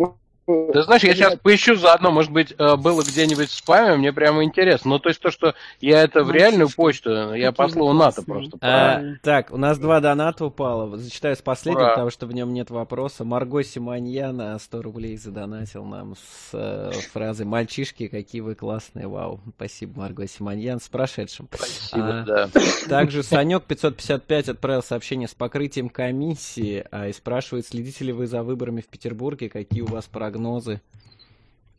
Ну, 0.50 0.72
Ты 0.72 0.82
знаешь, 0.82 1.02
я 1.02 1.14
сейчас 1.14 1.36
поищу 1.36 1.76
заодно, 1.76 2.10
может 2.10 2.32
быть, 2.32 2.54
э, 2.56 2.76
было 2.76 3.02
где-нибудь 3.02 3.48
в 3.48 3.52
спаме, 3.52 3.96
мне 3.96 4.12
прямо 4.12 4.44
интересно. 4.44 4.90
Ну, 4.90 4.98
то 4.98 5.08
есть 5.08 5.20
то, 5.20 5.30
что 5.30 5.54
я 5.80 6.02
это 6.02 6.24
в 6.24 6.30
реальную 6.30 6.68
почту, 6.68 7.34
я 7.34 7.52
по 7.52 7.68
слову 7.68 7.92
НАТО 7.92 8.22
просто. 8.22 8.58
А, 8.60 9.00
так, 9.22 9.52
у 9.52 9.56
нас 9.56 9.78
два 9.78 10.00
доната 10.00 10.44
упало. 10.44 10.96
Зачитаю 10.96 11.36
с 11.36 11.42
последнего, 11.42 11.84
Ура. 11.84 11.90
потому 11.90 12.10
что 12.10 12.26
в 12.26 12.32
нем 12.32 12.52
нет 12.52 12.70
вопроса. 12.70 13.24
Марго 13.24 13.62
Симоньяна 13.62 14.58
100 14.58 14.82
рублей 14.82 15.16
задонатил 15.16 15.84
нам 15.84 16.16
с 16.16 16.50
э, 16.52 16.90
фразой 17.12 17.46
«Мальчишки, 17.46 18.08
какие 18.08 18.40
вы 18.40 18.54
классные, 18.54 19.06
вау». 19.06 19.40
Спасибо, 19.56 20.00
Марго 20.00 20.26
Симоньян, 20.26 20.80
с 20.80 20.88
прошедшим. 20.88 21.48
Спасибо, 21.52 22.20
а, 22.20 22.24
да. 22.24 22.50
Также 22.88 23.22
Санек 23.22 23.64
555 23.64 24.48
отправил 24.50 24.82
сообщение 24.82 25.28
с 25.28 25.34
покрытием 25.34 25.88
комиссии 25.88 26.84
а, 26.90 27.08
и 27.08 27.12
спрашивает, 27.12 27.66
следите 27.66 28.04
ли 28.04 28.12
вы 28.12 28.26
за 28.26 28.42
выборами 28.42 28.80
в 28.80 28.86
Петербурге, 28.86 29.48
какие 29.48 29.82
у 29.82 29.86
вас 29.86 30.06
прогнозы? 30.06 30.39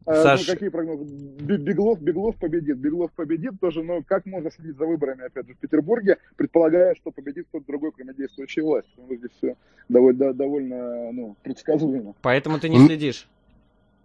А, 0.06 0.16
ну, 0.16 0.24
Саш... 0.24 0.48
Ну, 0.48 0.54
какие 0.54 0.70
прогнозы? 0.70 1.04
Беглов, 1.04 2.02
Беглов 2.02 2.36
победит. 2.38 2.78
Беглов 2.78 3.12
победит 3.12 3.60
тоже, 3.60 3.84
но 3.84 4.02
как 4.02 4.26
можно 4.26 4.50
следить 4.50 4.78
за 4.78 4.86
выборами, 4.86 5.26
опять 5.26 5.48
же, 5.48 5.54
в 5.54 5.58
Петербурге, 5.58 6.18
предполагая, 6.38 6.96
что 6.96 7.12
победит 7.12 7.48
кто-то 7.50 7.66
другой, 7.68 7.92
кроме 7.92 8.14
действующей 8.14 8.64
власти. 8.64 8.92
Ну, 8.98 9.16
здесь 9.16 9.32
все 9.38 9.56
довольно, 9.90 10.34
довольно 10.34 11.12
ну, 11.12 11.36
предсказуемо. 11.44 12.16
Поэтому 12.22 12.60
ты 12.60 12.70
не 12.70 12.86
следишь? 12.86 13.28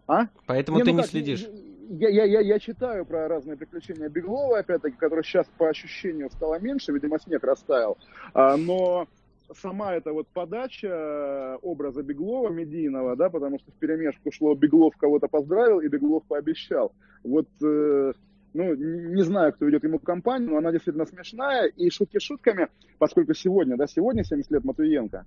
А? 0.06 0.26
Поэтому 0.46 0.78
не, 0.78 0.84
ты 0.84 0.90
ну, 0.90 0.96
не 0.96 1.02
как, 1.02 1.10
следишь? 1.10 1.48
Я, 1.88 2.08
я, 2.08 2.24
я, 2.24 2.40
я 2.40 2.58
читаю 2.58 3.06
про 3.06 3.28
разные 3.28 3.56
приключения 3.56 4.08
Беглова, 4.08 4.58
опять-таки, 4.58 4.96
который 4.96 5.24
сейчас 5.24 5.46
по 5.56 5.68
ощущению 5.68 6.30
стало 6.30 6.58
меньше, 6.58 6.92
видимо, 6.92 7.18
снег 7.18 7.42
растаял. 7.44 7.96
А, 8.34 8.56
но 8.56 9.08
сама 9.54 9.94
эта 9.94 10.12
вот 10.12 10.28
подача 10.28 10.88
э, 10.88 11.58
образа 11.62 12.02
Беглова 12.02 12.48
медийного, 12.50 13.16
да, 13.16 13.28
потому 13.30 13.58
что 13.58 13.70
в 13.70 13.74
перемешку 13.74 14.30
шло 14.32 14.54
Беглов 14.54 14.96
кого-то 14.96 15.28
поздравил 15.28 15.80
и 15.80 15.88
Беглов 15.88 16.24
пообещал. 16.24 16.92
Вот, 17.24 17.48
э, 17.62 18.12
ну, 18.54 18.74
не 18.74 19.22
знаю, 19.22 19.52
кто 19.52 19.66
ведет 19.66 19.84
ему 19.84 19.98
компанию, 19.98 20.50
но 20.50 20.58
она 20.58 20.72
действительно 20.72 21.06
смешная. 21.06 21.66
И 21.66 21.90
шутки 21.90 22.18
шутками, 22.18 22.68
поскольку 22.98 23.34
сегодня, 23.34 23.76
да, 23.76 23.86
сегодня 23.86 24.24
70 24.24 24.50
лет 24.50 24.64
Матуенко, 24.64 25.24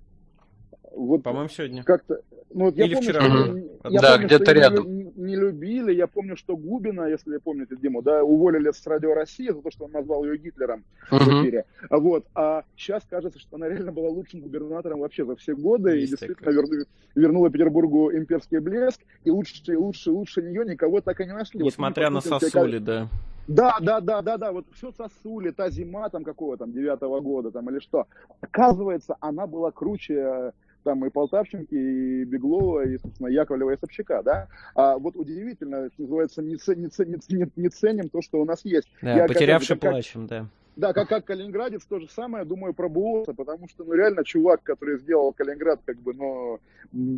вот 0.94 1.22
По-моему, 1.22 1.48
сегодня. 1.48 1.84
Как-то, 1.84 2.20
ну, 2.52 2.66
вот 2.66 2.74
Или 2.76 2.88
я 2.88 2.96
помню, 2.96 3.10
вчера. 3.10 3.20
Что, 3.20 3.88
я 3.88 4.00
да, 4.00 4.18
где-то 4.18 4.52
рядом. 4.52 4.84
Не, 4.86 5.12
не 5.16 5.36
любили. 5.36 5.92
Я 5.92 6.06
помню, 6.06 6.36
что 6.36 6.56
Губина, 6.56 7.06
если 7.06 7.36
помните 7.38 7.76
Диму, 7.76 8.02
да, 8.02 8.24
уволили 8.24 8.70
с 8.72 8.84
Радио 8.86 9.14
России 9.14 9.48
за 9.48 9.62
то, 9.62 9.70
что 9.70 9.84
он 9.84 9.92
назвал 9.92 10.24
ее 10.24 10.36
Гитлером 10.36 10.84
uh-huh. 11.10 11.18
в 11.18 11.42
эфире. 11.42 11.64
Вот. 11.90 12.26
А 12.34 12.64
сейчас 12.76 13.04
кажется, 13.08 13.38
что 13.38 13.56
она 13.56 13.68
реально 13.68 13.92
была 13.92 14.08
лучшим 14.08 14.40
губернатором 14.40 15.00
вообще 15.00 15.24
за 15.24 15.36
все 15.36 15.54
годы 15.54 15.90
Есть 15.90 16.06
и 16.06 16.10
действительно 16.16 16.50
верну, 16.50 16.84
вернула 17.14 17.50
Петербургу 17.50 18.12
имперский 18.12 18.58
блеск. 18.58 19.00
И 19.24 19.30
лучше, 19.30 19.76
лучше, 19.76 20.10
лучше 20.10 20.42
нее 20.42 20.64
никого 20.64 21.00
так 21.00 21.20
и 21.20 21.26
не 21.26 21.32
нашли. 21.32 21.62
Несмотря 21.62 22.10
вот, 22.10 22.14
на 22.14 22.20
сосули, 22.20 22.78
как... 22.78 22.84
да. 22.84 23.08
Да, 23.48 23.78
да, 23.80 24.00
да, 24.00 24.22
да, 24.22 24.36
да, 24.36 24.52
вот 24.52 24.66
все 24.72 24.92
сосули, 24.92 25.50
та 25.50 25.70
зима 25.70 26.08
там 26.08 26.22
какого 26.22 26.56
там, 26.56 26.72
девятого 26.72 27.20
года 27.20 27.50
там 27.50 27.68
или 27.70 27.80
что. 27.80 28.06
Оказывается, 28.40 29.16
она 29.20 29.48
была 29.48 29.72
круче 29.72 30.52
там 30.84 31.04
и 31.04 31.10
Полтавченки, 31.10 31.74
и 31.74 32.24
Беглова, 32.24 32.86
и, 32.86 32.98
собственно, 32.98 33.28
Яковлева, 33.28 33.72
и 33.72 33.78
Собчака, 33.78 34.22
да, 34.22 34.48
а 34.74 34.98
вот 34.98 35.16
удивительно, 35.16 35.88
что 35.94 36.02
называется, 36.02 36.42
не, 36.42 36.54
не, 36.54 37.36
не, 37.36 37.50
не 37.56 37.68
ценим 37.68 38.08
то, 38.08 38.22
что 38.22 38.40
у 38.40 38.44
нас 38.44 38.64
есть. 38.64 38.88
Да, 39.02 39.16
Я, 39.16 39.26
потерявший 39.26 39.76
как, 39.76 39.90
плачем, 39.90 40.26
да. 40.26 40.46
Да, 40.76 40.92
как, 40.92 41.08
как 41.08 41.24
Калининградец, 41.24 41.84
то 41.84 41.98
же 41.98 42.08
самое, 42.08 42.44
думаю, 42.44 42.74
про 42.74 42.88
Буоса, 42.88 43.34
потому 43.34 43.68
что, 43.68 43.84
ну, 43.84 43.92
реально, 43.92 44.24
чувак, 44.24 44.62
который 44.62 44.98
сделал 44.98 45.32
Калининград, 45.32 45.80
как 45.84 45.98
бы, 45.98 46.14
ну, 46.14 46.58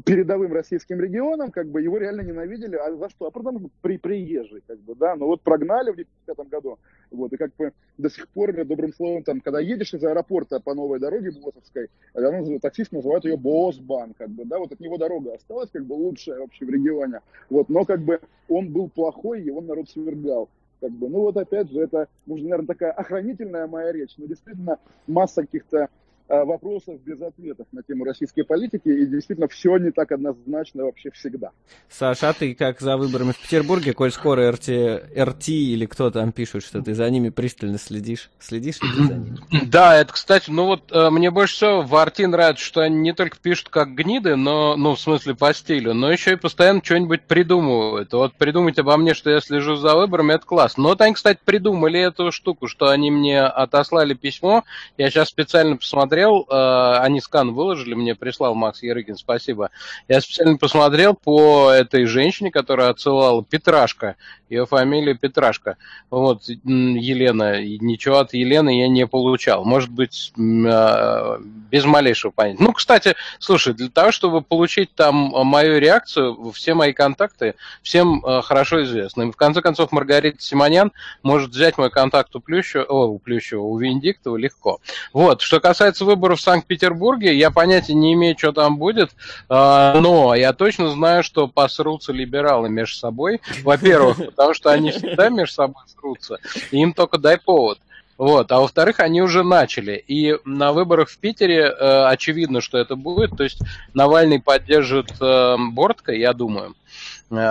передовым 0.05 0.53
российским 0.53 1.01
регионом, 1.01 1.51
как 1.51 1.69
бы, 1.69 1.83
его 1.83 1.99
реально 1.99 2.23
ненавидели, 2.23 2.77
а 2.77 2.95
за 2.97 3.09
что? 3.11 3.27
А 3.27 3.31
потому 3.31 3.61
что 3.61 3.71
при, 3.83 3.99
приезжий, 3.99 4.63
как 4.67 4.79
бы, 4.81 4.95
да, 4.95 5.17
ну, 5.17 5.27
вот 5.27 5.43
прогнали 5.43 5.91
в 5.91 5.97
2005 5.97 6.49
году, 6.49 6.79
вот, 7.11 7.33
и 7.33 7.37
как 7.37 7.55
бы 7.57 7.73
до 7.99 8.11
сих 8.11 8.27
пор, 8.29 8.53
добрым 8.65 8.93
словом, 8.95 9.23
там, 9.23 9.41
когда 9.41 9.61
едешь 9.61 9.95
из 9.95 10.03
аэропорта 10.03 10.59
по 10.59 10.75
новой 10.75 10.99
дороге 10.99 11.31
Босовской, 11.31 11.89
она, 12.15 12.43
таксист 12.59 12.93
называют 12.93 13.25
ее 13.25 13.37
Босбан, 13.37 14.15
как 14.15 14.31
бы, 14.31 14.45
да, 14.45 14.59
вот 14.59 14.73
от 14.73 14.81
него 14.81 14.97
дорога 14.97 15.35
осталась, 15.35 15.71
как 15.71 15.85
бы, 15.85 15.93
лучшая 15.93 16.41
вообще 16.41 16.65
в 16.65 16.71
регионе, 16.71 17.21
вот, 17.51 17.69
но, 17.69 17.85
как 17.85 18.01
бы, 18.01 18.21
он 18.49 18.73
был 18.73 18.89
плохой, 18.89 19.43
его 19.43 19.61
народ 19.61 19.89
свергал. 19.91 20.49
Как 20.83 20.91
бы. 20.91 21.09
Ну 21.09 21.21
вот 21.21 21.37
опять 21.37 21.71
же, 21.71 21.81
это, 21.81 22.09
может, 22.27 22.43
наверное, 22.45 22.67
такая 22.67 22.91
охранительная 22.91 23.69
моя 23.69 23.93
речь, 23.93 24.15
но 24.19 24.27
действительно 24.27 24.81
масса 25.07 25.43
каких-то 25.43 25.89
вопросов 26.29 27.01
без 27.03 27.21
ответов 27.21 27.67
на 27.73 27.83
тему 27.83 28.05
российской 28.05 28.43
политики, 28.43 28.89
и 28.89 29.07
действительно 29.07 29.49
все 29.49 29.77
не 29.79 29.91
так 29.91 30.13
однозначно 30.13 30.85
вообще 30.85 31.11
всегда. 31.11 31.51
Саша, 31.89 32.31
а 32.31 32.33
ты 32.33 32.55
как 32.55 32.81
за 32.81 32.97
выборами 32.97 33.33
в 33.33 33.41
Петербурге, 33.41 33.93
коль 33.93 34.13
скоро 34.13 34.51
РТ, 34.51 34.69
РТ 35.17 35.49
или 35.49 35.87
кто 35.87 36.11
там 36.11 36.33
пишут, 36.33 36.65
что 36.65 36.83
ты 36.83 36.95
за 36.95 37.09
ними 37.11 37.29
пристально 37.29 37.79
следишь? 37.79 38.31
Следишь 38.39 38.81
ли 38.81 38.89
за 39.07 39.15
ними? 39.15 39.39
Да, 39.67 39.99
это, 39.99 40.13
кстати, 40.13 40.51
ну 40.51 40.67
вот 40.67 40.91
э, 40.93 41.11
мне 41.11 41.31
больше 41.31 41.55
всего 41.55 41.83
в 41.83 41.95
Арти 41.97 42.25
нравится, 42.27 42.65
что 42.65 42.81
они 42.81 42.97
не 42.99 43.13
только 43.13 43.37
пишут 43.41 43.69
как 43.69 43.95
гниды, 43.95 44.37
но, 44.37 44.77
ну, 44.77 44.95
в 44.95 45.01
смысле 45.01 45.35
по 45.35 45.53
стилю, 45.53 45.95
но 45.95 46.11
еще 46.11 46.33
и 46.33 46.37
постоянно 46.37 46.81
что-нибудь 46.83 47.23
придумывают. 47.23 48.13
Вот 48.13 48.35
придумать 48.35 48.79
обо 48.79 48.97
мне, 48.97 49.15
что 49.15 49.31
я 49.31 49.41
слежу 49.41 49.77
за 49.77 49.95
выборами, 49.95 50.35
это 50.35 50.47
классно. 50.47 50.85
Но 50.85 50.89
вот 50.91 51.01
они, 51.01 51.15
кстати, 51.15 51.41
придумали 51.45 52.01
эту 52.01 52.33
штуку, 52.33 52.69
что 52.69 52.89
они 52.89 53.11
мне 53.11 53.41
отослали 53.41 54.15
письмо, 54.15 54.65
я 54.97 55.11
сейчас 55.11 55.29
специально 55.29 55.77
посмотрел, 55.77 56.22
посмотрел, 56.23 56.47
э, 56.49 56.99
они 56.99 57.21
скан 57.21 57.53
выложили, 57.53 57.95
мне 57.95 58.15
прислал 58.15 58.55
Макс 58.55 58.83
Ярыгин, 58.83 59.17
спасибо. 59.17 59.71
Я 60.09 60.21
специально 60.21 60.57
посмотрел 60.57 61.15
по 61.15 61.71
этой 61.71 62.05
женщине, 62.07 62.51
которая 62.51 62.91
отсылала 62.91 63.45
Петрашка, 63.45 64.17
ее 64.49 64.67
фамилия 64.67 65.15
Петрашка. 65.15 65.77
Вот, 66.11 66.43
Елена, 66.45 67.63
ничего 67.63 68.19
от 68.19 68.35
Елены 68.35 68.79
я 68.79 68.89
не 68.89 69.07
получал. 69.07 69.65
Может 69.65 69.91
быть, 69.91 70.33
э, 70.37 71.39
без 71.71 71.85
малейшего 71.85 72.31
понятия. 72.31 72.63
Ну, 72.63 72.73
кстати, 72.73 73.15
слушай, 73.39 73.73
для 73.73 73.89
того, 73.89 74.13
чтобы 74.13 74.43
получить 74.43 74.95
там 74.95 75.15
мою 75.15 75.79
реакцию, 75.79 76.53
все 76.53 76.75
мои 76.75 76.93
контакты 76.93 77.55
всем 77.83 78.25
э, 78.25 78.43
хорошо 78.43 78.83
известны. 78.85 79.33
В 79.33 79.37
конце 79.37 79.63
концов, 79.63 79.91
Маргарита 79.91 80.41
Симонян 80.41 80.93
может 81.23 81.51
взять 81.51 81.79
мой 81.79 81.91
контакт 81.91 82.35
у 82.37 82.41
Плющева, 82.41 82.85
о, 82.85 83.07
у 83.07 83.19
Плющева, 83.19 83.63
у 83.63 83.79
Венедиктова 83.79 84.37
легко. 84.37 84.81
Вот, 85.13 85.41
что 85.41 85.61
касается 85.61 86.02
выборов 86.03 86.39
в 86.39 86.43
Санкт-Петербурге, 86.43 87.37
я 87.37 87.51
понятия 87.51 87.95
не 87.95 88.13
имею, 88.15 88.37
что 88.39 88.53
там 88.53 88.77
будет, 88.77 89.11
а, 89.49 89.99
но 90.01 90.35
я 90.35 90.53
точно 90.53 90.89
знаю, 90.91 91.23
что 91.23 91.49
посрутся 91.49 92.13
либералы 92.13 92.69
между 92.69 92.97
собой. 92.97 93.41
Во-первых, 93.63 94.17
потому 94.27 94.55
что 94.55 94.71
они 94.71 94.91
всегда 94.91 95.29
между 95.29 95.55
собой 95.55 95.83
срутся, 95.95 96.39
и 96.71 96.79
им 96.79 96.93
только 96.93 97.19
дай 97.19 97.39
повод. 97.39 97.79
Вот. 98.19 98.53
А 98.53 98.61
во-вторых, 98.61 99.01
они 99.01 99.21
уже 99.21 99.43
начали. 99.43 100.03
И 100.07 100.37
на 100.45 100.73
выборах 100.73 101.09
в 101.09 101.19
Питере 101.19 101.63
э, 101.63 102.05
очевидно, 102.05 102.61
что 102.61 102.79
это 102.79 102.95
будет. 102.95 103.37
То 103.37 103.43
есть 103.43 103.59
Навальный 103.95 104.41
поддержит 104.41 105.11
э, 105.21 105.57
Бортко, 105.73 106.13
я 106.13 106.33
думаю. 106.33 106.71
Э, 106.71 106.75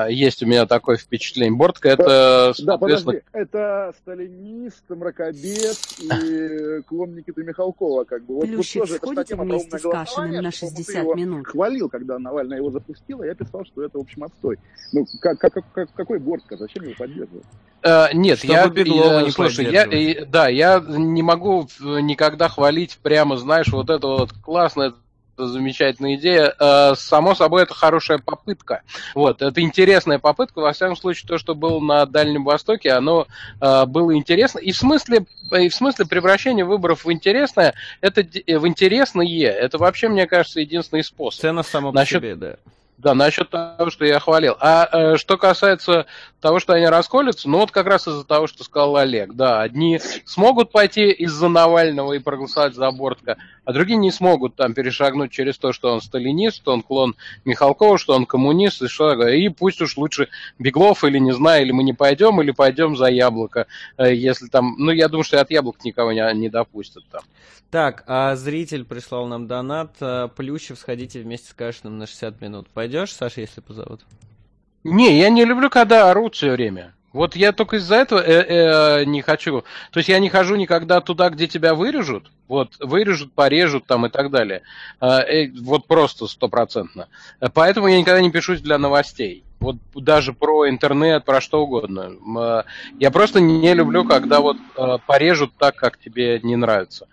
есть 0.09 0.43
у 0.43 0.45
меня 0.45 0.65
такое 0.65 0.97
впечатление. 0.97 1.55
Бортко 1.55 1.89
это, 1.89 2.53
Да, 2.59 2.77
подожди, 2.77 3.21
это 3.31 3.93
сталинист, 3.97 4.83
мракобес 4.89 5.99
и 5.99 6.81
клон 6.87 7.15
Никиты 7.15 7.43
Михалкова. 7.43 8.03
Как 8.03 8.23
бы. 8.25 8.35
Вот, 8.35 8.45
Плющик, 8.45 8.81
вот 8.81 8.89
тоже, 8.89 8.97
сходите 8.97 9.35
вместе 9.35 9.77
с 9.77 9.81
Кашиным 9.81 10.43
на 10.43 10.51
60 10.51 11.15
минут. 11.15 11.47
хвалил, 11.47 11.89
когда 11.89 12.19
Навальный 12.19 12.57
его 12.57 12.71
запустил, 12.71 13.21
а 13.21 13.25
я 13.25 13.35
писал, 13.35 13.65
что 13.65 13.83
это, 13.83 13.97
в 13.97 14.01
общем, 14.01 14.23
отстой. 14.23 14.59
Ну, 14.93 15.05
как, 15.19 15.39
как, 15.39 15.53
как, 15.73 15.93
какой 15.93 16.19
Бортко? 16.19 16.57
Зачем 16.57 16.83
его 16.83 16.93
поддерживать? 16.97 17.45
Uh, 17.83 18.13
нет, 18.13 18.37
Чтобы 18.37 18.53
я, 18.53 18.65
я 18.65 19.21
не 19.23 19.31
слушай, 19.31 19.65
я, 19.71 19.85
я, 19.85 20.25
да, 20.25 20.47
я 20.47 20.79
не 20.87 21.23
могу 21.23 21.67
никогда 21.79 22.47
хвалить 22.47 22.99
прямо, 23.01 23.37
знаешь, 23.37 23.69
вот 23.69 23.89
это 23.89 24.05
вот 24.05 24.33
классно, 24.33 24.93
замечательная 25.37 26.15
идея. 26.15 26.53
Э, 26.59 26.93
само 26.95 27.35
собой, 27.35 27.63
это 27.63 27.73
хорошая 27.73 28.17
попытка. 28.17 28.81
Вот, 29.15 29.41
это 29.41 29.61
интересная 29.61 30.19
попытка. 30.19 30.59
Во 30.59 30.73
всяком 30.73 30.95
случае, 30.95 31.27
то, 31.27 31.37
что 31.37 31.55
было 31.55 31.79
на 31.79 32.05
Дальнем 32.05 32.43
Востоке, 32.43 32.91
оно 32.91 33.27
э, 33.59 33.85
было 33.85 34.15
интересно. 34.15 34.59
И 34.59 34.71
в 34.71 34.77
смысле, 34.77 35.25
и 35.51 35.69
в 35.69 35.75
смысле 35.75 36.05
превращения 36.05 36.65
выборов 36.65 37.05
в 37.05 37.11
интересное, 37.11 37.73
это 38.01 38.21
в 38.21 38.67
интересное, 38.67 39.51
это 39.51 39.77
вообще, 39.77 40.09
мне 40.09 40.27
кажется, 40.27 40.59
единственный 40.59 41.03
способ. 41.03 41.41
Цена 41.41 41.63
сама 41.63 41.91
по 41.91 42.05
себе, 42.05 42.35
да. 42.35 42.55
Да, 43.01 43.15
насчет 43.15 43.49
того, 43.49 43.89
что 43.89 44.05
я 44.05 44.19
хвалил. 44.19 44.55
А 44.59 44.87
э, 44.91 45.17
что 45.17 45.35
касается 45.39 46.05
того, 46.39 46.59
что 46.59 46.73
они 46.73 46.85
расколются, 46.85 47.49
ну 47.49 47.57
вот 47.57 47.71
как 47.71 47.87
раз 47.87 48.07
из-за 48.07 48.23
того, 48.23 48.45
что 48.45 48.63
сказал 48.63 48.95
Олег. 48.95 49.33
Да, 49.33 49.61
одни 49.61 49.99
смогут 50.23 50.71
пойти 50.71 51.09
из-за 51.09 51.47
Навального 51.47 52.13
и 52.13 52.19
проголосовать 52.19 52.75
за 52.75 52.91
Бортко, 52.91 53.37
а 53.65 53.73
другие 53.73 53.97
не 53.97 54.11
смогут 54.11 54.55
там 54.55 54.75
перешагнуть 54.75 55.31
через 55.31 55.57
то, 55.57 55.73
что 55.73 55.91
он 55.91 56.01
сталинист, 56.01 56.57
что 56.57 56.73
он 56.73 56.83
клон 56.83 57.15
Михалкова, 57.43 57.97
что 57.97 58.13
он 58.13 58.27
коммунист, 58.27 58.83
и 58.83 58.87
что 58.87 59.11
И 59.27 59.49
пусть 59.49 59.81
уж 59.81 59.97
лучше 59.97 60.29
Беглов 60.59 61.03
или 61.03 61.17
не 61.17 61.31
знаю, 61.31 61.63
или 61.63 61.71
мы 61.71 61.83
не 61.83 61.93
пойдем, 61.93 62.39
или 62.39 62.51
пойдем 62.51 62.95
за 62.95 63.07
яблоко, 63.07 63.65
э, 63.97 64.13
если 64.13 64.45
там... 64.45 64.75
Ну, 64.77 64.91
я 64.91 65.07
думаю, 65.07 65.23
что 65.23 65.41
от 65.41 65.49
яблок 65.49 65.83
никого 65.83 66.11
не, 66.11 66.33
не 66.35 66.49
допустят 66.49 67.03
там. 67.11 67.21
Так, 67.71 68.03
а 68.05 68.35
зритель 68.35 68.83
прислал 68.83 69.27
нам 69.27 69.47
донат. 69.47 69.95
Э, 70.01 70.27
Плющев, 70.35 70.77
сходите 70.77 71.21
вместе 71.21 71.51
с 71.51 71.53
Кашиным 71.53 71.97
на 71.99 72.05
60 72.05 72.41
минут. 72.41 72.67
Пойдешь, 72.91 73.13
Саша, 73.13 73.39
если 73.39 73.61
позовут? 73.61 74.01
Не, 74.83 75.17
я 75.17 75.29
не 75.29 75.45
люблю, 75.45 75.69
когда 75.69 76.11
орут 76.11 76.35
все 76.35 76.51
время. 76.51 76.93
Вот 77.13 77.37
я 77.37 77.53
только 77.53 77.77
из-за 77.77 77.95
этого 77.95 78.19
э, 78.19 78.43
э, 78.43 79.05
не 79.05 79.21
хочу. 79.21 79.61
То 79.93 79.99
есть 79.99 80.09
я 80.09 80.19
не 80.19 80.27
хожу 80.27 80.57
никогда 80.57 80.99
туда, 80.99 81.29
где 81.29 81.47
тебя 81.47 81.73
вырежут. 81.73 82.29
Вот, 82.49 82.75
вырежут, 82.81 83.31
порежут 83.31 83.85
там 83.85 84.07
и 84.07 84.09
так 84.09 84.29
далее. 84.29 84.63
Э, 84.99 85.19
э, 85.19 85.51
вот 85.61 85.87
просто 85.87 86.27
стопроцентно. 86.27 87.07
Поэтому 87.53 87.87
я 87.87 87.97
никогда 87.97 88.19
не 88.19 88.29
пишусь 88.29 88.59
для 88.59 88.77
новостей. 88.77 89.45
Вот 89.61 89.77
даже 89.95 90.33
про 90.33 90.67
интернет, 90.67 91.23
про 91.23 91.39
что 91.39 91.63
угодно. 91.63 92.11
Э, 92.37 92.63
я 92.99 93.09
просто 93.09 93.39
не 93.39 93.73
люблю, 93.73 94.03
когда 94.03 94.41
вот 94.41 94.57
э, 94.75 94.97
порежут 95.07 95.53
так, 95.57 95.77
как 95.77 95.97
тебе 95.97 96.41
не 96.43 96.57
нравится. 96.57 97.07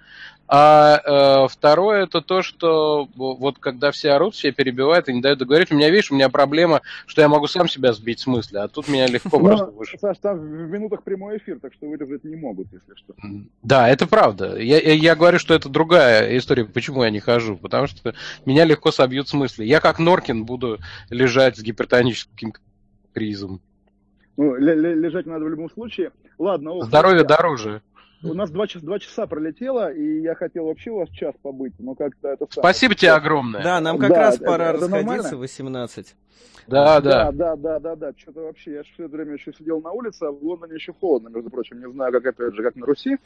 А 0.50 1.44
э, 1.44 1.48
второе 1.48 2.04
это 2.04 2.22
то, 2.22 2.40
что 2.40 3.06
вот 3.14 3.58
когда 3.58 3.90
все 3.90 4.12
орут, 4.12 4.34
все 4.34 4.50
перебивают 4.50 5.08
и 5.08 5.12
не 5.12 5.20
дают 5.20 5.38
договорить, 5.38 5.70
у 5.70 5.74
меня, 5.74 5.90
видишь, 5.90 6.10
у 6.10 6.14
меня 6.14 6.30
проблема, 6.30 6.80
что 7.06 7.20
я 7.20 7.28
могу 7.28 7.46
сам 7.46 7.68
себя 7.68 7.92
сбить 7.92 8.20
с 8.20 8.26
мысли, 8.26 8.56
а 8.56 8.66
тут 8.66 8.88
меня 8.88 9.06
легко 9.06 9.38
просто 9.38 9.66
выше. 9.66 9.98
Саш, 9.98 10.16
там 10.18 10.38
в 10.38 10.70
минутах 10.70 11.02
прямой 11.02 11.36
эфир, 11.36 11.58
так 11.60 11.74
что 11.74 11.86
вырезать 11.86 12.24
не 12.24 12.36
могут, 12.36 12.68
если 12.72 12.94
что. 12.94 13.14
Да, 13.62 13.88
это 13.90 14.06
правда. 14.06 14.58
Я, 14.58 14.80
я, 14.80 14.94
я 14.94 15.16
говорю, 15.16 15.38
что 15.38 15.52
это 15.52 15.68
другая 15.68 16.36
история, 16.38 16.64
почему 16.64 17.04
я 17.04 17.10
не 17.10 17.20
хожу, 17.20 17.56
потому 17.56 17.86
что 17.86 18.14
меня 18.46 18.64
легко 18.64 18.90
собьют 18.90 19.28
с 19.28 19.34
мысли. 19.34 19.64
Я 19.64 19.80
как 19.80 19.98
Норкин 19.98 20.44
буду 20.44 20.78
лежать 21.10 21.58
с 21.58 21.62
гипертоническим 21.62 22.54
кризом. 23.12 23.60
Ну, 24.38 24.54
лежать 24.54 25.26
надо 25.26 25.44
в 25.44 25.48
любом 25.48 25.68
случае. 25.68 26.12
Ладно. 26.38 26.70
Ох, 26.70 26.86
Здоровье 26.86 27.24
дороже. 27.24 27.82
У 28.22 28.34
нас 28.34 28.50
два 28.50 28.66
часа, 28.66 28.84
два 28.84 28.98
часа 28.98 29.26
пролетело, 29.26 29.92
и 29.92 30.20
я 30.20 30.34
хотел 30.34 30.66
вообще 30.66 30.90
у 30.90 30.98
вас 30.98 31.08
час 31.10 31.34
побыть, 31.40 31.74
но 31.78 31.94
как-то 31.94 32.28
это... 32.28 32.46
Спасибо 32.50 32.94
тебе 32.94 33.12
огромное. 33.12 33.62
Да, 33.62 33.80
нам 33.80 33.98
как 33.98 34.10
да, 34.10 34.18
раз 34.18 34.38
пора 34.38 34.70
это, 34.70 34.80
расходиться, 34.80 35.36
18. 35.36 36.16
Да, 36.66 37.00
да. 37.00 37.30
Да, 37.30 37.32
да, 37.32 37.56
да, 37.56 37.78
да, 37.78 37.96
да. 37.96 38.12
Что-то 38.16 38.40
вообще, 38.40 38.72
я 38.72 38.82
все 38.82 39.04
это 39.04 39.16
время 39.16 39.34
еще 39.34 39.52
сидел 39.52 39.80
на 39.80 39.92
улице, 39.92 40.24
а 40.24 40.32
в 40.32 40.42
Лондоне 40.42 40.74
еще 40.74 40.92
холодно, 40.92 41.28
между 41.28 41.48
прочим. 41.48 41.80
Не 41.80 41.90
знаю, 41.90 42.12
как 42.12 42.26
это 42.26 42.52
же, 42.52 42.62
как 42.62 42.76
на 42.76 42.86
Руси, 42.86 43.16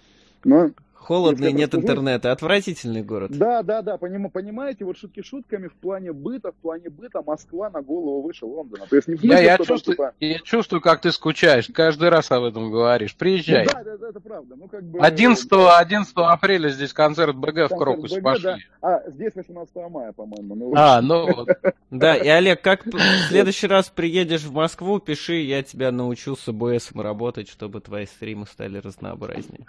но 0.44 0.70
Холодно 1.02 1.46
и 1.46 1.52
нет 1.52 1.74
интернета. 1.74 2.30
Отвратительный 2.30 3.02
город. 3.02 3.32
Да, 3.36 3.62
да, 3.62 3.82
да, 3.82 3.96
поним, 3.96 4.30
понимаете, 4.30 4.84
вот 4.84 4.96
шутки 4.96 5.22
шутками 5.22 5.66
в 5.66 5.74
плане 5.74 6.12
быта, 6.12 6.52
в 6.52 6.54
плане 6.54 6.90
быта 6.90 7.22
Москва 7.22 7.70
на 7.70 7.82
голову 7.82 8.22
выше 8.22 8.46
Лондона. 8.46 8.86
То 8.88 8.96
есть 8.96 9.08
не 9.08 9.16
я, 9.22 9.40
я, 9.40 9.58
чувствую, 9.58 9.96
типа... 9.96 10.14
я 10.20 10.38
чувствую, 10.38 10.80
как 10.80 11.00
ты 11.00 11.10
скучаешь, 11.10 11.68
каждый 11.74 12.08
раз 12.08 12.30
об 12.30 12.44
этом 12.44 12.70
говоришь. 12.70 13.16
Приезжай. 13.16 13.64
Ну, 13.64 13.72
да, 13.72 13.96
да, 13.96 14.08
это 14.08 14.20
правда. 14.20 14.54
Ну, 14.56 14.68
как 14.68 14.84
бы, 14.84 15.00
11, 15.00 15.48
11 15.52 16.12
апреля 16.14 16.68
здесь 16.68 16.92
концерт 16.92 17.34
БГ 17.34 17.70
в 17.70 17.76
Крокусе 17.76 18.22
пошли. 18.22 18.44
Да. 18.44 18.58
А, 18.80 19.10
здесь 19.10 19.34
18 19.34 19.74
мая, 19.90 20.12
по-моему. 20.12 20.54
Ну, 20.54 20.72
а, 20.76 21.02
ну 21.02 21.26
вот. 21.34 21.48
Да, 21.90 22.14
и 22.14 22.28
Олег, 22.28 22.62
как 22.62 22.86
в 22.86 22.98
следующий 23.28 23.66
раз 23.66 23.88
приедешь 23.88 24.44
в 24.44 24.52
Москву, 24.52 25.00
пиши, 25.00 25.34
я 25.34 25.64
тебя 25.64 25.90
научу 25.90 26.36
с 26.36 26.46
ОБС 26.46 26.92
работать, 26.94 27.48
чтобы 27.48 27.80
твои 27.80 28.06
стримы 28.06 28.46
стали 28.46 28.78
разнообразнее. 28.78 29.64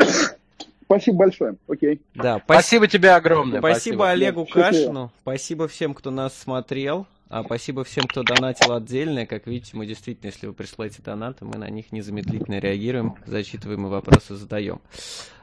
Спасибо 0.85 1.17
большое. 1.17 1.55
Окей. 1.67 2.01
Да, 2.15 2.41
спасибо, 2.43 2.45
спасибо 2.45 2.87
тебе 2.87 3.11
огромное. 3.11 3.59
Спасибо, 3.59 3.95
спасибо. 3.95 4.09
Олегу 4.09 4.45
Счастливо. 4.45 4.63
Кашину. 4.63 5.11
Спасибо 5.21 5.67
всем, 5.67 5.93
кто 5.93 6.11
нас 6.11 6.37
смотрел. 6.37 7.07
А 7.29 7.43
спасибо 7.43 7.83
всем, 7.83 8.03
кто 8.03 8.21
донатил 8.21 8.73
отдельно. 8.73 9.25
Как 9.25 9.47
видите, 9.47 9.75
мы 9.75 9.87
действительно, 9.87 10.29
если 10.29 10.45
вы 10.45 10.53
присылаете 10.53 11.01
донаты, 11.01 11.45
мы 11.45 11.57
на 11.57 11.67
них 11.67 11.91
незамедлительно 11.91 12.59
реагируем, 12.59 13.15
зачитываем 13.25 13.87
и 13.87 13.89
вопросы 13.89 14.35
задаем. 14.35 14.81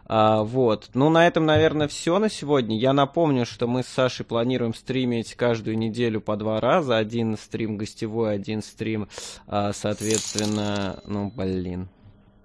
А, 0.06 0.44
вот. 0.44 0.90
Ну, 0.94 1.08
на 1.08 1.26
этом, 1.26 1.46
наверное, 1.46 1.88
все 1.88 2.18
на 2.18 2.28
сегодня. 2.28 2.78
Я 2.78 2.92
напомню, 2.92 3.46
что 3.46 3.66
мы 3.66 3.82
с 3.82 3.86
Сашей 3.86 4.24
планируем 4.24 4.74
стримить 4.74 5.34
каждую 5.34 5.78
неделю 5.78 6.20
по 6.20 6.36
два 6.36 6.60
раза. 6.60 6.96
Один 6.96 7.36
стрим 7.36 7.76
гостевой, 7.76 8.34
один 8.34 8.62
стрим, 8.62 9.08
а, 9.48 9.72
соответственно, 9.72 11.00
ну, 11.06 11.32
блин. 11.34 11.88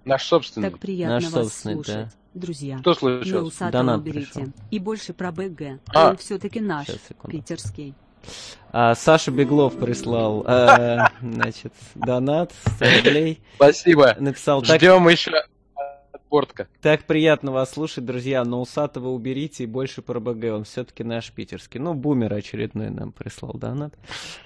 Наш 0.06 0.24
собственный. 0.24 0.70
Так 0.70 0.78
приятно 0.78 1.20
Наш 1.20 1.30
вас 1.30 1.52
слушать. 1.52 1.94
Да 1.94 2.10
друзья. 2.36 2.78
Что 2.78 2.94
случилось? 2.94 3.56
Донат 3.58 4.00
уберите. 4.00 4.32
Пришел. 4.32 4.52
И 4.70 4.78
больше 4.78 5.12
про 5.12 5.32
БГ. 5.32 5.80
А. 5.92 6.10
Он 6.10 6.16
все-таки 6.16 6.60
наш, 6.60 6.86
Сейчас, 6.86 7.00
питерский. 7.28 7.94
А, 8.70 8.94
Саша 8.94 9.30
Беглов 9.30 9.76
прислал, 9.78 10.44
э, 10.46 10.98
значит, 11.20 11.72
донат 11.94 12.52
100 12.76 12.84
рублей. 12.98 13.40
Спасибо. 13.56 14.16
Написал 14.18 14.62
так. 14.62 14.80
Ждем 14.80 15.08
еще 15.08 15.32
Портка. 16.28 16.66
Так 16.82 17.04
приятно 17.04 17.52
вас 17.52 17.70
слушать, 17.70 18.04
друзья, 18.04 18.44
но 18.44 18.60
Усатого 18.60 19.10
уберите 19.10 19.62
и 19.62 19.66
больше 19.66 20.02
про 20.02 20.18
БГ, 20.18 20.54
он 20.54 20.64
все-таки 20.64 21.04
наш 21.04 21.30
питерский. 21.30 21.78
Ну, 21.78 21.94
бумер 21.94 22.34
очередной 22.34 22.90
нам 22.90 23.12
прислал 23.12 23.52
донат. 23.54 23.94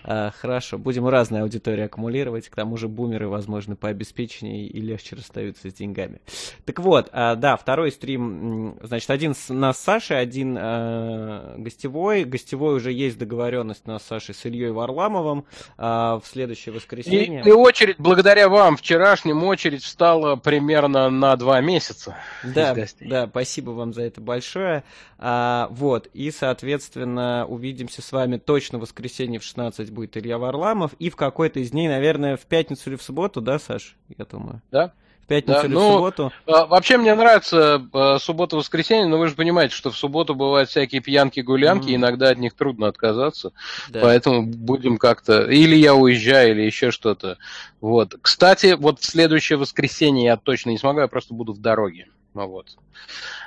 А, 0.04 0.30
хорошо, 0.30 0.76
будем 0.76 1.08
разные 1.08 1.42
аудитории 1.42 1.84
аккумулировать, 1.84 2.48
к 2.48 2.54
тому 2.54 2.76
же 2.76 2.86
бумеры, 2.86 3.28
возможно, 3.28 3.76
по 3.76 3.88
обеспечению 3.88 4.70
и 4.70 4.80
легче 4.80 5.16
расстаются 5.16 5.70
с 5.70 5.72
деньгами. 5.72 6.20
Так 6.66 6.80
вот, 6.80 7.08
а, 7.12 7.34
да, 7.34 7.56
второй 7.56 7.92
стрим, 7.92 8.76
значит, 8.82 9.08
один 9.08 9.34
с, 9.34 9.48
нас 9.48 9.78
с 9.78 9.82
Сашей, 9.82 10.20
один 10.20 10.58
а, 10.60 11.54
гостевой. 11.56 12.24
Гостевой 12.24 12.76
уже 12.76 12.92
есть 12.92 13.16
договоренность 13.16 13.82
у 13.86 13.90
нас 13.90 14.02
с 14.02 14.06
Сашей 14.06 14.34
с 14.34 14.44
Ильей 14.44 14.70
Варламовым 14.70 15.46
а, 15.78 16.20
в 16.20 16.26
следующее 16.26 16.74
воскресенье. 16.74 17.42
И, 17.42 17.48
и 17.48 17.52
очередь, 17.52 17.96
благодаря 17.98 18.50
вам, 18.50 18.76
вчерашним 18.76 19.44
очередь 19.44 19.82
встала 19.82 20.36
примерно 20.36 21.08
на 21.08 21.36
два 21.36 21.60
месяца 21.62 21.69
месяца. 21.70 22.16
Да, 22.42 22.74
да, 23.00 23.26
спасибо 23.26 23.70
вам 23.70 23.92
за 23.94 24.02
это 24.02 24.20
большое. 24.20 24.84
А, 25.18 25.68
вот, 25.70 26.08
и, 26.12 26.30
соответственно, 26.30 27.46
увидимся 27.46 28.02
с 28.02 28.12
вами 28.12 28.38
точно 28.38 28.78
в 28.78 28.82
воскресенье 28.82 29.40
в 29.40 29.44
16 29.44 29.90
будет 29.90 30.16
Илья 30.16 30.38
Варламов, 30.38 30.92
и 30.98 31.10
в 31.10 31.16
какой-то 31.16 31.60
из 31.60 31.70
дней, 31.70 31.88
наверное, 31.88 32.36
в 32.36 32.46
пятницу 32.46 32.90
или 32.90 32.96
в 32.96 33.02
субботу, 33.02 33.40
да, 33.40 33.58
Саш, 33.58 33.96
я 34.16 34.24
думаю? 34.24 34.62
Да 34.70 34.92
пятницу 35.30 35.60
да, 35.60 35.66
или 35.66 35.74
ну, 35.74 35.80
в 35.80 35.92
субботу? 35.92 36.32
А, 36.46 36.66
вообще 36.66 36.96
мне 36.98 37.14
нравится 37.14 37.86
а, 37.92 38.18
суббота-воскресенье, 38.18 39.06
но 39.06 39.16
вы 39.16 39.28
же 39.28 39.36
понимаете, 39.36 39.74
что 39.76 39.92
в 39.92 39.96
субботу 39.96 40.34
бывают 40.34 40.68
всякие 40.68 41.00
пьянки-гулянки, 41.00 41.88
mm. 41.88 41.94
иногда 41.94 42.30
от 42.30 42.38
них 42.38 42.54
трудно 42.54 42.88
отказаться. 42.88 43.52
Да. 43.88 44.00
Поэтому 44.00 44.42
будем 44.42 44.98
как-то... 44.98 45.44
Или 45.44 45.76
я 45.76 45.94
уезжаю, 45.94 46.50
или 46.50 46.62
еще 46.62 46.90
что-то. 46.90 47.38
Вот. 47.80 48.16
Кстати, 48.20 48.74
вот 48.76 48.98
в 48.98 49.04
следующее 49.04 49.56
воскресенье 49.56 50.24
я 50.24 50.36
точно 50.36 50.70
не 50.70 50.78
смогу, 50.78 50.98
я 51.00 51.06
просто 51.06 51.32
буду 51.32 51.52
в 51.52 51.60
дороге. 51.60 52.08
Ну, 52.34 52.48
вот. 52.48 52.76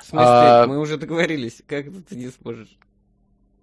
В 0.02 0.06
смысле, 0.06 0.26
а... 0.26 0.66
мы 0.66 0.78
уже 0.78 0.96
договорились, 0.96 1.62
как 1.66 1.84
ты 2.08 2.16
не 2.16 2.30
сможешь? 2.30 2.78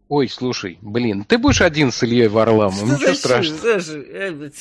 Ой, 0.09 0.29
слушай, 0.29 0.77
блин, 0.81 1.23
ты 1.23 1.39
будешь 1.39 1.61
один 1.61 1.91
с 1.91 2.03
Ильей 2.03 2.27
Варламовым, 2.27 2.93
ничего 2.93 3.13
страшного. 3.13 4.51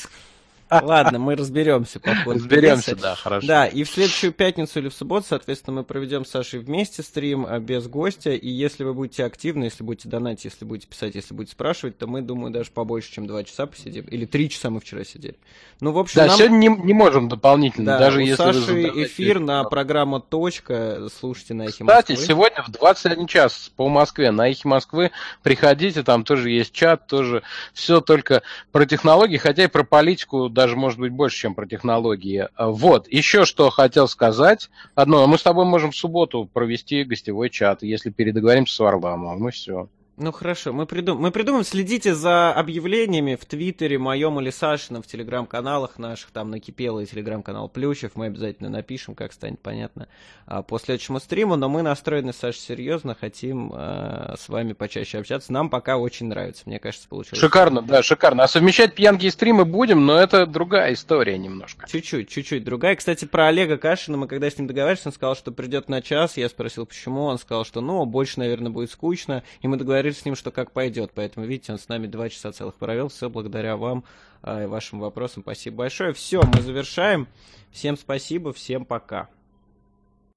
Ладно, 0.71 1.19
мы 1.19 1.35
разберемся 1.35 1.99
по 1.99 2.15
ходу. 2.15 2.39
Разберемся, 2.39 2.95
да, 2.95 3.15
хорошо. 3.15 3.45
Да, 3.45 3.67
и 3.67 3.83
в 3.83 3.89
следующую 3.89 4.31
пятницу 4.31 4.79
или 4.79 4.89
в 4.89 4.93
субботу, 4.93 5.25
соответственно, 5.27 5.77
мы 5.77 5.83
проведем 5.83 6.25
с 6.25 6.29
Сашей 6.29 6.59
вместе 6.59 7.03
стрим 7.03 7.45
а, 7.47 7.59
без 7.59 7.87
гостя. 7.87 8.31
И 8.31 8.49
если 8.49 8.83
вы 8.83 8.93
будете 8.93 9.25
активны, 9.25 9.65
если 9.65 9.83
будете 9.83 10.07
донатить, 10.07 10.45
если 10.45 10.65
будете 10.65 10.87
писать, 10.87 11.15
если 11.15 11.33
будете 11.33 11.53
спрашивать, 11.53 11.97
то 11.97 12.07
мы, 12.07 12.21
думаю, 12.21 12.51
даже 12.51 12.71
побольше, 12.71 13.11
чем 13.11 13.27
два 13.27 13.43
часа 13.43 13.65
посидим. 13.65 14.05
Или 14.05 14.25
три 14.25 14.49
часа 14.49 14.69
мы 14.69 14.79
вчера 14.79 15.03
сидели. 15.03 15.35
Ну, 15.81 15.91
в 15.91 15.99
общем, 15.99 16.21
да, 16.21 16.27
нам... 16.27 16.37
сегодня 16.37 16.55
не, 16.55 16.67
не 16.69 16.93
можем 16.93 17.27
дополнительно, 17.27 17.93
да, 17.93 17.99
даже 17.99 18.19
у 18.19 18.21
если 18.21 18.35
Саши 18.35 18.83
эфир 19.03 19.39
на 19.39 19.63
программа 19.65 20.21
«Точка», 20.21 21.07
слушайте 21.19 21.53
на 21.53 21.63
Эхе 21.63 21.83
Москвы. 21.83 22.15
Кстати, 22.15 22.27
сегодня 22.27 22.63
в 22.63 22.71
21 22.71 23.27
час 23.27 23.71
по 23.75 23.89
Москве 23.89 24.31
на 24.31 24.49
Эхе 24.49 24.67
Москвы 24.67 25.11
приходите, 25.43 26.03
там 26.03 26.23
тоже 26.23 26.51
есть 26.51 26.71
чат, 26.71 27.07
тоже 27.07 27.43
все 27.73 28.01
только 28.01 28.43
про 28.71 28.85
технологии, 28.85 29.37
хотя 29.37 29.65
и 29.65 29.67
про 29.67 29.83
политику 29.83 30.49
даже, 30.61 30.75
может 30.75 30.99
быть, 30.99 31.11
больше, 31.11 31.37
чем 31.37 31.55
про 31.55 31.65
технологии. 31.65 32.47
Вот, 32.55 33.07
еще 33.07 33.45
что 33.45 33.71
хотел 33.71 34.07
сказать. 34.07 34.69
Одно, 34.93 35.25
мы 35.25 35.39
с 35.39 35.41
тобой 35.41 35.65
можем 35.65 35.89
в 35.89 35.95
субботу 35.95 36.45
провести 36.45 37.03
гостевой 37.03 37.49
чат, 37.49 37.81
если 37.81 38.11
передоговоримся 38.11 38.75
с 38.75 38.79
Варламовым. 38.79 39.39
Ну 39.39 39.49
все. 39.49 39.89
Ну 40.21 40.31
хорошо, 40.31 40.71
мы, 40.71 40.85
придум... 40.85 41.17
мы 41.17 41.31
придумаем, 41.31 41.65
следите 41.65 42.13
за 42.13 42.53
объявлениями 42.53 43.33
в 43.33 43.43
Твиттере 43.45 43.97
моем 43.97 44.39
или 44.39 44.51
Сашином, 44.51 45.01
в 45.01 45.07
телеграм-каналах 45.07 45.97
наших, 45.97 46.29
там 46.29 46.51
накипело 46.51 46.99
и 46.99 47.07
телеграм-канал 47.07 47.67
Плющев, 47.69 48.11
мы 48.13 48.27
обязательно 48.27 48.69
напишем, 48.69 49.15
как 49.15 49.33
станет 49.33 49.59
понятно, 49.61 50.07
а, 50.45 50.61
по 50.61 50.77
следующему 50.77 51.19
стриму, 51.19 51.55
но 51.55 51.69
мы 51.69 51.81
настроены, 51.81 52.33
Саша, 52.33 52.59
серьезно, 52.59 53.17
хотим 53.19 53.71
а, 53.73 54.35
с 54.37 54.47
вами 54.47 54.73
почаще 54.73 55.17
общаться, 55.17 55.51
нам 55.51 55.71
пока 55.71 55.97
очень 55.97 56.27
нравится, 56.27 56.63
мне 56.67 56.77
кажется, 56.77 57.07
получилось. 57.07 57.39
Шикарно, 57.39 57.81
да, 57.81 58.03
шикарно, 58.03 58.43
а 58.43 58.47
совмещать 58.47 58.93
пьянки 58.93 59.25
и 59.25 59.31
стримы 59.31 59.65
будем, 59.65 60.05
но 60.05 60.19
это 60.19 60.45
другая 60.45 60.93
история 60.93 61.39
немножко. 61.39 61.87
Чуть-чуть, 61.89 62.29
чуть-чуть 62.29 62.63
другая. 62.63 62.95
Кстати, 62.95 63.25
про 63.25 63.47
Олега 63.47 63.77
Кашина, 63.77 64.17
мы 64.17 64.27
когда 64.27 64.51
с 64.51 64.57
ним 64.59 64.67
договаривались, 64.67 65.03
он 65.07 65.13
сказал, 65.13 65.35
что 65.35 65.51
придет 65.51 65.89
на 65.89 66.03
час, 66.03 66.37
я 66.37 66.47
спросил, 66.47 66.85
почему, 66.85 67.23
он 67.23 67.39
сказал, 67.39 67.65
что, 67.65 67.81
ну, 67.81 68.05
больше, 68.05 68.37
наверное, 68.37 68.69
будет 68.69 68.91
скучно, 68.91 69.41
и 69.61 69.67
мы 69.67 69.77
договорились 69.77 70.10
с 70.17 70.25
ним, 70.25 70.35
что 70.35 70.51
как 70.51 70.71
пойдет. 70.71 71.11
Поэтому, 71.13 71.45
видите, 71.45 71.71
он 71.71 71.79
с 71.79 71.87
нами 71.87 72.07
два 72.07 72.29
часа 72.29 72.51
целых 72.51 72.75
провел. 72.75 73.09
Все 73.09 73.29
благодаря 73.29 73.77
вам 73.77 74.03
а, 74.41 74.63
и 74.63 74.67
вашим 74.67 74.99
вопросам. 74.99 75.43
Спасибо 75.43 75.77
большое. 75.77 76.13
Все, 76.13 76.41
мы 76.41 76.61
завершаем. 76.61 77.27
Всем 77.71 77.97
спасибо, 77.97 78.53
всем 78.53 78.85
пока. 78.85 79.29